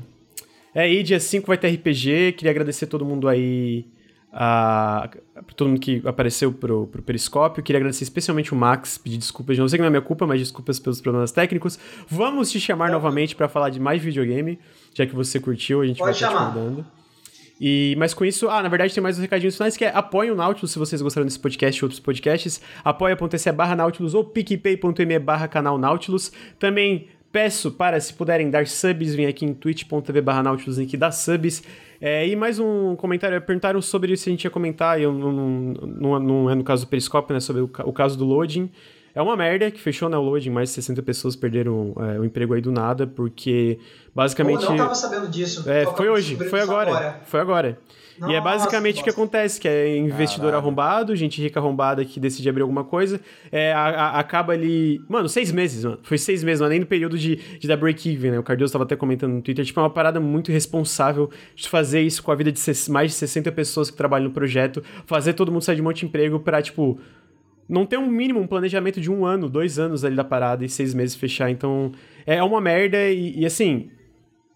É 0.75 0.81
aí, 0.81 1.01
dia 1.01 1.19
5 1.19 1.47
vai 1.47 1.57
ter 1.57 1.69
RPG. 1.69 2.33
Queria 2.33 2.51
agradecer 2.51 2.85
todo 2.85 3.05
mundo 3.05 3.27
aí 3.27 3.85
a, 4.33 5.09
todo 5.55 5.69
mundo 5.69 5.79
que 5.79 6.01
apareceu 6.05 6.51
pro, 6.51 6.87
pro 6.87 7.01
Periscópio. 7.03 7.63
Queria 7.63 7.77
agradecer 7.77 8.03
especialmente 8.03 8.51
o 8.51 8.55
Max, 8.55 8.97
pedir 8.97 9.17
desculpas. 9.17 9.57
Não 9.57 9.69
sei 9.69 9.77
que 9.77 9.81
não 9.81 9.87
é 9.87 9.91
minha 9.91 10.01
culpa, 10.01 10.25
mas 10.25 10.39
desculpas 10.39 10.79
pelos 10.79 10.99
problemas 10.99 11.31
técnicos. 11.31 11.77
Vamos 12.07 12.51
te 12.51 12.59
chamar 12.59 12.91
novamente 12.91 13.35
para 13.35 13.47
falar 13.47 13.69
de 13.69 13.79
mais 13.79 14.01
videogame, 14.01 14.59
já 14.93 15.05
que 15.05 15.15
você 15.15 15.39
curtiu, 15.39 15.81
a 15.81 15.85
gente 15.85 15.99
Pode 15.99 16.19
vai 16.19 16.29
estar 16.29 16.29
te 16.29 16.53
convidando. 16.53 16.85
E, 17.61 17.95
mas 17.97 18.13
com 18.13 18.25
isso, 18.25 18.49
ah, 18.49 18.61
na 18.63 18.67
verdade 18.67 18.93
tem 18.93 19.01
mais 19.01 19.17
uns 19.17 19.21
recadinhos 19.21 19.55
finais 19.55 19.77
que 19.77 19.85
é 19.85 19.95
apoie 19.95 20.31
o 20.31 20.35
Nautilus 20.35 20.71
se 20.71 20.79
vocês 20.79 21.01
gostaram 21.01 21.25
desse 21.25 21.39
podcast 21.39 21.79
e 21.79 21.85
outros 21.85 21.99
podcasts. 21.99 22.59
apoia.se 22.83 23.51
barra 23.51 23.75
Nautilus 23.75 24.15
ou 24.15 24.25
picpay.me 24.25 25.19
barra 25.19 25.47
canal 25.47 25.77
Nautilus. 25.77 26.31
Também 26.57 27.07
peço 27.33 27.71
para, 27.71 27.99
se 27.99 28.13
puderem, 28.13 28.47
dar 28.51 28.67
subs, 28.67 29.15
vem 29.15 29.25
aqui 29.25 29.43
em 29.43 29.55
twitch.tv 29.55 30.21
barra 30.21 30.43
Nautilus, 30.43 30.77
link 30.77 30.95
dá 30.95 31.11
subs. 31.11 31.63
É, 31.99 32.27
e 32.27 32.35
mais 32.35 32.59
um 32.59 32.95
comentário, 32.95 33.41
perguntaram 33.41 33.81
sobre 33.81 34.15
se 34.15 34.29
a 34.29 34.31
gente 34.31 34.43
ia 34.43 34.51
comentar, 34.51 35.01
eu 35.01 35.11
não, 35.11 35.31
não, 35.31 36.19
não 36.19 36.49
é 36.49 36.53
no 36.53 36.63
caso 36.63 36.85
do 36.85 36.89
Periscope, 36.89 37.33
né, 37.33 37.39
sobre 37.39 37.63
o, 37.63 37.69
o, 37.85 37.91
caso 37.91 38.15
do 38.15 38.23
loading. 38.23 38.69
É 39.15 39.21
uma 39.21 39.35
merda 39.35 39.71
que 39.71 39.81
fechou 39.81 40.09
né, 40.09 40.17
o 40.17 40.21
loading, 40.21 40.51
mais 40.51 40.69
de 40.69 40.75
60 40.75 41.01
pessoas 41.01 41.35
perderam 41.35 41.95
é, 41.97 42.19
o 42.19 42.23
emprego 42.23 42.53
aí 42.53 42.61
do 42.61 42.71
nada, 42.71 43.07
porque 43.07 43.79
basicamente... 44.13 44.63
Eu 44.63 44.69
não 44.69 44.77
tava 44.77 44.95
sabendo 44.95 45.27
disso. 45.27 45.67
É, 45.67 45.87
foi 45.87 46.09
hoje, 46.09 46.35
foi 46.35 46.61
agora, 46.61 46.91
agora, 46.91 47.21
foi 47.25 47.39
agora. 47.39 47.79
Nossa, 48.19 48.31
e 48.31 48.35
é 48.35 48.41
basicamente 48.41 49.01
o 49.01 49.03
que 49.03 49.09
acontece, 49.09 49.59
que 49.59 49.67
é 49.67 49.97
investidor 49.97 50.51
Caralho. 50.51 50.63
arrombado, 50.63 51.15
gente 51.15 51.41
rica 51.41 51.59
arrombada 51.59 52.03
que 52.05 52.19
decide 52.19 52.47
abrir 52.47 52.61
alguma 52.61 52.83
coisa, 52.83 53.19
é, 53.51 53.73
a, 53.73 53.85
a, 53.85 54.19
acaba 54.19 54.53
ali... 54.53 55.01
Mano, 55.09 55.27
seis 55.27 55.51
meses, 55.51 55.83
mano. 55.83 55.99
Foi 56.03 56.17
seis 56.17 56.43
meses, 56.43 56.67
nem 56.69 56.79
no 56.79 56.85
período 56.85 57.17
de, 57.17 57.35
de 57.35 57.67
dar 57.67 57.77
break-even, 57.77 58.31
né? 58.31 58.39
O 58.39 58.43
Cardoso 58.43 58.71
tava 58.71 58.83
até 58.83 58.95
comentando 58.95 59.33
no 59.33 59.41
Twitter, 59.41 59.65
tipo, 59.65 59.79
é 59.79 59.83
uma 59.83 59.89
parada 59.89 60.19
muito 60.19 60.51
irresponsável 60.51 61.29
de 61.55 61.67
fazer 61.67 62.01
isso 62.01 62.21
com 62.21 62.31
a 62.31 62.35
vida 62.35 62.51
de 62.51 62.59
mais 62.89 63.11
de 63.11 63.17
60 63.17 63.51
pessoas 63.51 63.89
que 63.89 63.97
trabalham 63.97 64.27
no 64.27 64.33
projeto, 64.33 64.83
fazer 65.05 65.33
todo 65.33 65.51
mundo 65.51 65.61
sair 65.61 65.75
de 65.75 65.81
um 65.81 65.85
monte 65.85 65.99
de 66.01 66.05
emprego 66.05 66.39
pra, 66.39 66.61
tipo 66.61 66.99
não 67.67 67.85
ter 67.85 67.97
um 67.97 68.07
mínimo, 68.07 68.39
um 68.39 68.47
planejamento 68.47 68.99
de 68.99 69.09
um 69.09 69.25
ano, 69.25 69.49
dois 69.49 69.79
anos 69.79 70.03
ali 70.03 70.15
da 70.15 70.23
parada 70.23 70.65
e 70.65 70.69
seis 70.69 70.93
meses 70.93 71.15
fechar. 71.15 71.49
Então, 71.49 71.91
é 72.25 72.41
uma 72.43 72.61
merda 72.61 73.09
e, 73.09 73.39
e 73.39 73.45
assim, 73.45 73.89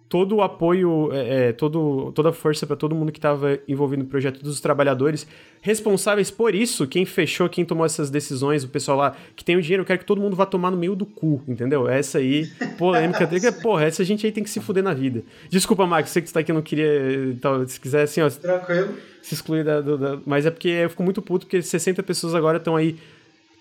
todo 0.09 0.38
o 0.38 0.41
apoio, 0.41 1.09
é, 1.11 1.49
é 1.49 1.51
todo, 1.51 2.11
toda 2.13 2.29
a 2.29 2.34
força 2.34 2.65
para 2.65 2.75
todo 2.75 2.95
mundo 2.95 3.11
que 3.11 3.17
estava 3.17 3.59
envolvido 3.67 4.03
no 4.03 4.09
projeto, 4.09 4.41
dos 4.41 4.61
trabalhadores 4.61 5.27
responsáveis 5.61 6.31
por 6.31 6.55
isso, 6.55 6.88
quem 6.88 7.05
fechou, 7.05 7.49
quem 7.49 7.65
tomou 7.65 7.85
essas 7.85 8.09
decisões, 8.09 8.63
o 8.63 8.69
pessoal 8.69 8.97
lá 8.97 9.15
que 9.35 9.43
tem 9.43 9.57
o 9.57 9.61
dinheiro, 9.61 9.81
eu 9.81 9.85
quero 9.85 9.99
que 9.99 10.05
todo 10.05 10.21
mundo 10.21 10.35
vá 10.35 10.45
tomar 10.45 10.71
no 10.71 10.77
meio 10.77 10.95
do 10.95 11.05
cu, 11.05 11.41
entendeu? 11.47 11.89
Essa 11.89 12.19
aí, 12.19 12.47
polêmica, 12.77 13.27
porra, 13.61 13.85
essa 13.85 14.03
gente 14.03 14.25
aí 14.25 14.31
tem 14.31 14.43
que 14.43 14.49
se 14.49 14.61
fuder 14.61 14.84
na 14.84 14.93
vida. 14.93 15.23
Desculpa, 15.49 15.85
Max, 15.85 16.09
sei 16.09 16.21
que 16.21 16.29
você 16.29 16.34
tá 16.34 16.39
aqui, 16.39 16.53
não 16.53 16.61
queria, 16.61 17.38
tal, 17.41 17.67
se 17.67 17.79
quiser, 17.79 18.03
assim, 18.03 18.21
ó... 18.21 18.29
Tranquilo. 18.29 18.93
Se 19.21 19.34
excluir 19.34 19.65
da, 19.65 19.81
do, 19.81 19.97
da... 19.97 20.19
Mas 20.25 20.45
é 20.45 20.51
porque 20.51 20.69
eu 20.69 20.89
fico 20.89 21.03
muito 21.03 21.21
puto, 21.21 21.45
porque 21.45 21.61
60 21.61 22.01
pessoas 22.01 22.34
agora 22.34 22.57
estão 22.57 22.77
aí 22.77 22.97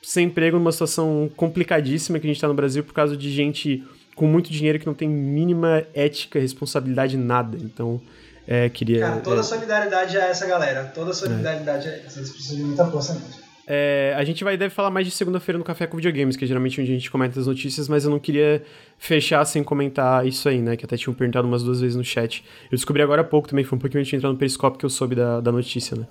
sem 0.00 0.26
emprego 0.26 0.56
numa 0.56 0.70
situação 0.70 1.28
complicadíssima 1.34 2.20
que 2.20 2.26
a 2.26 2.30
gente 2.30 2.40
tá 2.40 2.46
no 2.46 2.54
Brasil 2.54 2.84
por 2.84 2.94
causa 2.94 3.16
de 3.16 3.28
gente 3.32 3.82
com 4.16 4.26
muito 4.26 4.50
dinheiro 4.50 4.80
que 4.80 4.86
não 4.86 4.94
tem 4.94 5.08
mínima 5.08 5.84
ética, 5.94 6.40
responsabilidade, 6.40 7.16
nada. 7.16 7.56
Então, 7.60 8.00
é, 8.48 8.68
queria. 8.68 9.00
Cara, 9.00 9.20
toda 9.20 9.40
é... 9.40 9.44
solidariedade 9.44 10.16
a 10.16 10.24
essa 10.24 10.46
galera. 10.46 10.84
Toda 10.92 11.12
solidariedade 11.12 11.86
é. 11.86 11.90
a 11.90 11.96
essa. 11.98 12.18
Eles 12.18 12.30
precisam 12.30 12.56
de 12.56 12.64
muita 12.64 12.86
força 12.86 13.14
mesmo. 13.14 13.46
É, 13.68 14.14
a 14.16 14.22
gente 14.22 14.44
vai 14.44 14.56
deve 14.56 14.72
falar 14.72 14.90
mais 14.90 15.04
de 15.04 15.12
segunda-feira 15.12 15.58
no 15.58 15.64
Café 15.64 15.88
com 15.88 15.96
Videogames, 15.96 16.36
que 16.36 16.44
é 16.44 16.46
geralmente 16.46 16.80
onde 16.80 16.90
a 16.90 16.94
gente 16.94 17.10
comenta 17.10 17.40
as 17.40 17.48
notícias, 17.48 17.88
mas 17.88 18.04
eu 18.04 18.10
não 18.12 18.18
queria 18.20 18.62
fechar 18.96 19.44
sem 19.44 19.62
comentar 19.64 20.24
isso 20.24 20.48
aí, 20.48 20.62
né? 20.62 20.76
Que 20.76 20.84
até 20.84 20.96
tinham 20.96 21.12
perguntado 21.12 21.48
umas 21.48 21.64
duas 21.64 21.80
vezes 21.80 21.96
no 21.96 22.04
chat. 22.04 22.44
Eu 22.70 22.76
descobri 22.76 23.02
agora 23.02 23.22
há 23.22 23.24
pouco 23.24 23.48
também, 23.48 23.64
foi 23.64 23.76
um 23.76 23.80
pouquinho 23.80 24.00
antes 24.00 24.10
de 24.10 24.16
entrar 24.16 24.30
no 24.30 24.36
Periscope 24.36 24.78
que 24.78 24.86
eu 24.86 24.90
soube 24.90 25.16
da, 25.16 25.40
da 25.40 25.50
notícia, 25.50 25.96
né? 25.96 26.06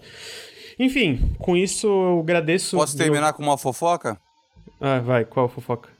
Enfim, 0.78 1.34
com 1.40 1.56
isso 1.56 1.88
eu 1.88 2.20
agradeço. 2.20 2.76
Posso 2.76 2.98
terminar 2.98 3.28
meu... 3.28 3.34
com 3.34 3.44
uma 3.44 3.58
fofoca? 3.58 4.18
Ah, 4.82 5.00
vai, 5.00 5.24
qual 5.24 5.48
fofoca? 5.48 5.95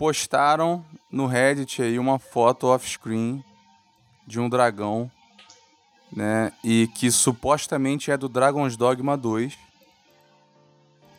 Postaram 0.00 0.82
no 1.12 1.26
Reddit 1.26 1.82
aí 1.82 1.98
uma 1.98 2.18
foto 2.18 2.68
off-screen 2.68 3.44
de 4.26 4.40
um 4.40 4.48
dragão, 4.48 5.10
né? 6.10 6.54
E 6.64 6.88
que 6.94 7.10
supostamente 7.10 8.10
é 8.10 8.16
do 8.16 8.26
Dragon's 8.26 8.78
Dogma 8.78 9.14
2. 9.14 9.58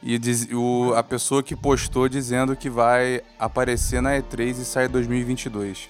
E 0.02 0.18
diz, 0.18 0.48
o, 0.52 0.96
a 0.96 1.04
pessoa 1.04 1.44
que 1.44 1.56
postou 1.56 2.10
dizendo 2.10 2.56
que 2.56 2.72
vai 2.72 3.22
aparecer 3.38 4.02
na 4.02 4.18
E3 4.18 4.50
e 4.50 4.66
sai 4.66 4.88
em 4.88 4.90
2022. 4.90 5.88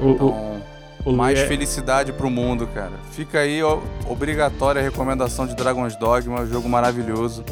O, 0.00 0.10
então, 0.10 0.62
o, 1.06 1.12
mais 1.12 1.38
é... 1.38 1.46
felicidade 1.46 2.12
pro 2.12 2.28
mundo, 2.28 2.66
cara. 2.66 2.98
Fica 3.12 3.38
aí, 3.38 3.62
ó, 3.62 3.78
obrigatória 4.08 4.80
a 4.80 4.82
recomendação 4.82 5.46
de 5.46 5.54
Dragon's 5.54 5.94
Dogma, 5.94 6.44
jogo 6.44 6.68
maravilhoso. 6.68 7.44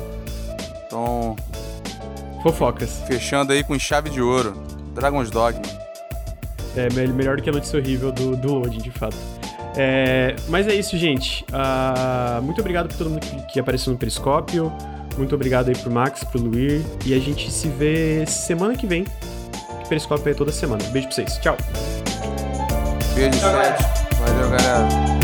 Então, 0.84 1.36
Fofocas. 2.42 3.02
Fechando 3.06 3.52
aí 3.52 3.62
com 3.62 3.78
chave 3.78 4.10
de 4.10 4.20
ouro. 4.20 4.54
Dragon's 4.94 5.30
Dogma. 5.30 5.62
É, 6.76 6.88
melhor 6.90 7.36
do 7.36 7.42
que 7.42 7.50
a 7.50 7.52
notícia 7.52 7.78
horrível 7.78 8.12
do, 8.12 8.36
do 8.36 8.54
Loading, 8.54 8.78
de 8.78 8.90
fato. 8.90 9.16
É, 9.76 10.34
mas 10.48 10.66
é 10.66 10.74
isso, 10.74 10.96
gente. 10.96 11.44
Uh, 11.44 12.42
muito 12.42 12.60
obrigado 12.60 12.88
por 12.88 12.96
todo 12.96 13.10
mundo 13.10 13.20
que, 13.20 13.52
que, 13.52 13.60
apareceu 13.60 13.92
no 13.92 13.98
Periscópio. 13.98 14.72
Muito 15.16 15.34
obrigado 15.34 15.68
aí 15.68 15.76
pro 15.76 15.90
Max, 15.90 16.24
pro 16.24 16.40
Luir. 16.40 16.82
E 17.04 17.14
a 17.14 17.18
gente 17.18 17.50
se 17.50 17.68
vê 17.68 18.24
semana 18.26 18.74
que 18.76 18.86
vem. 18.86 19.04
Que 19.04 19.88
Periscópio 19.88 20.30
é 20.30 20.34
toda 20.34 20.52
semana. 20.52 20.82
Beijo 20.90 21.08
pra 21.08 21.16
vocês. 21.16 21.38
Tchau. 21.38 21.56
Beijo, 23.14 23.38
chat. 23.38 23.82
Valeu, 24.18 24.50
galera. 24.50 25.17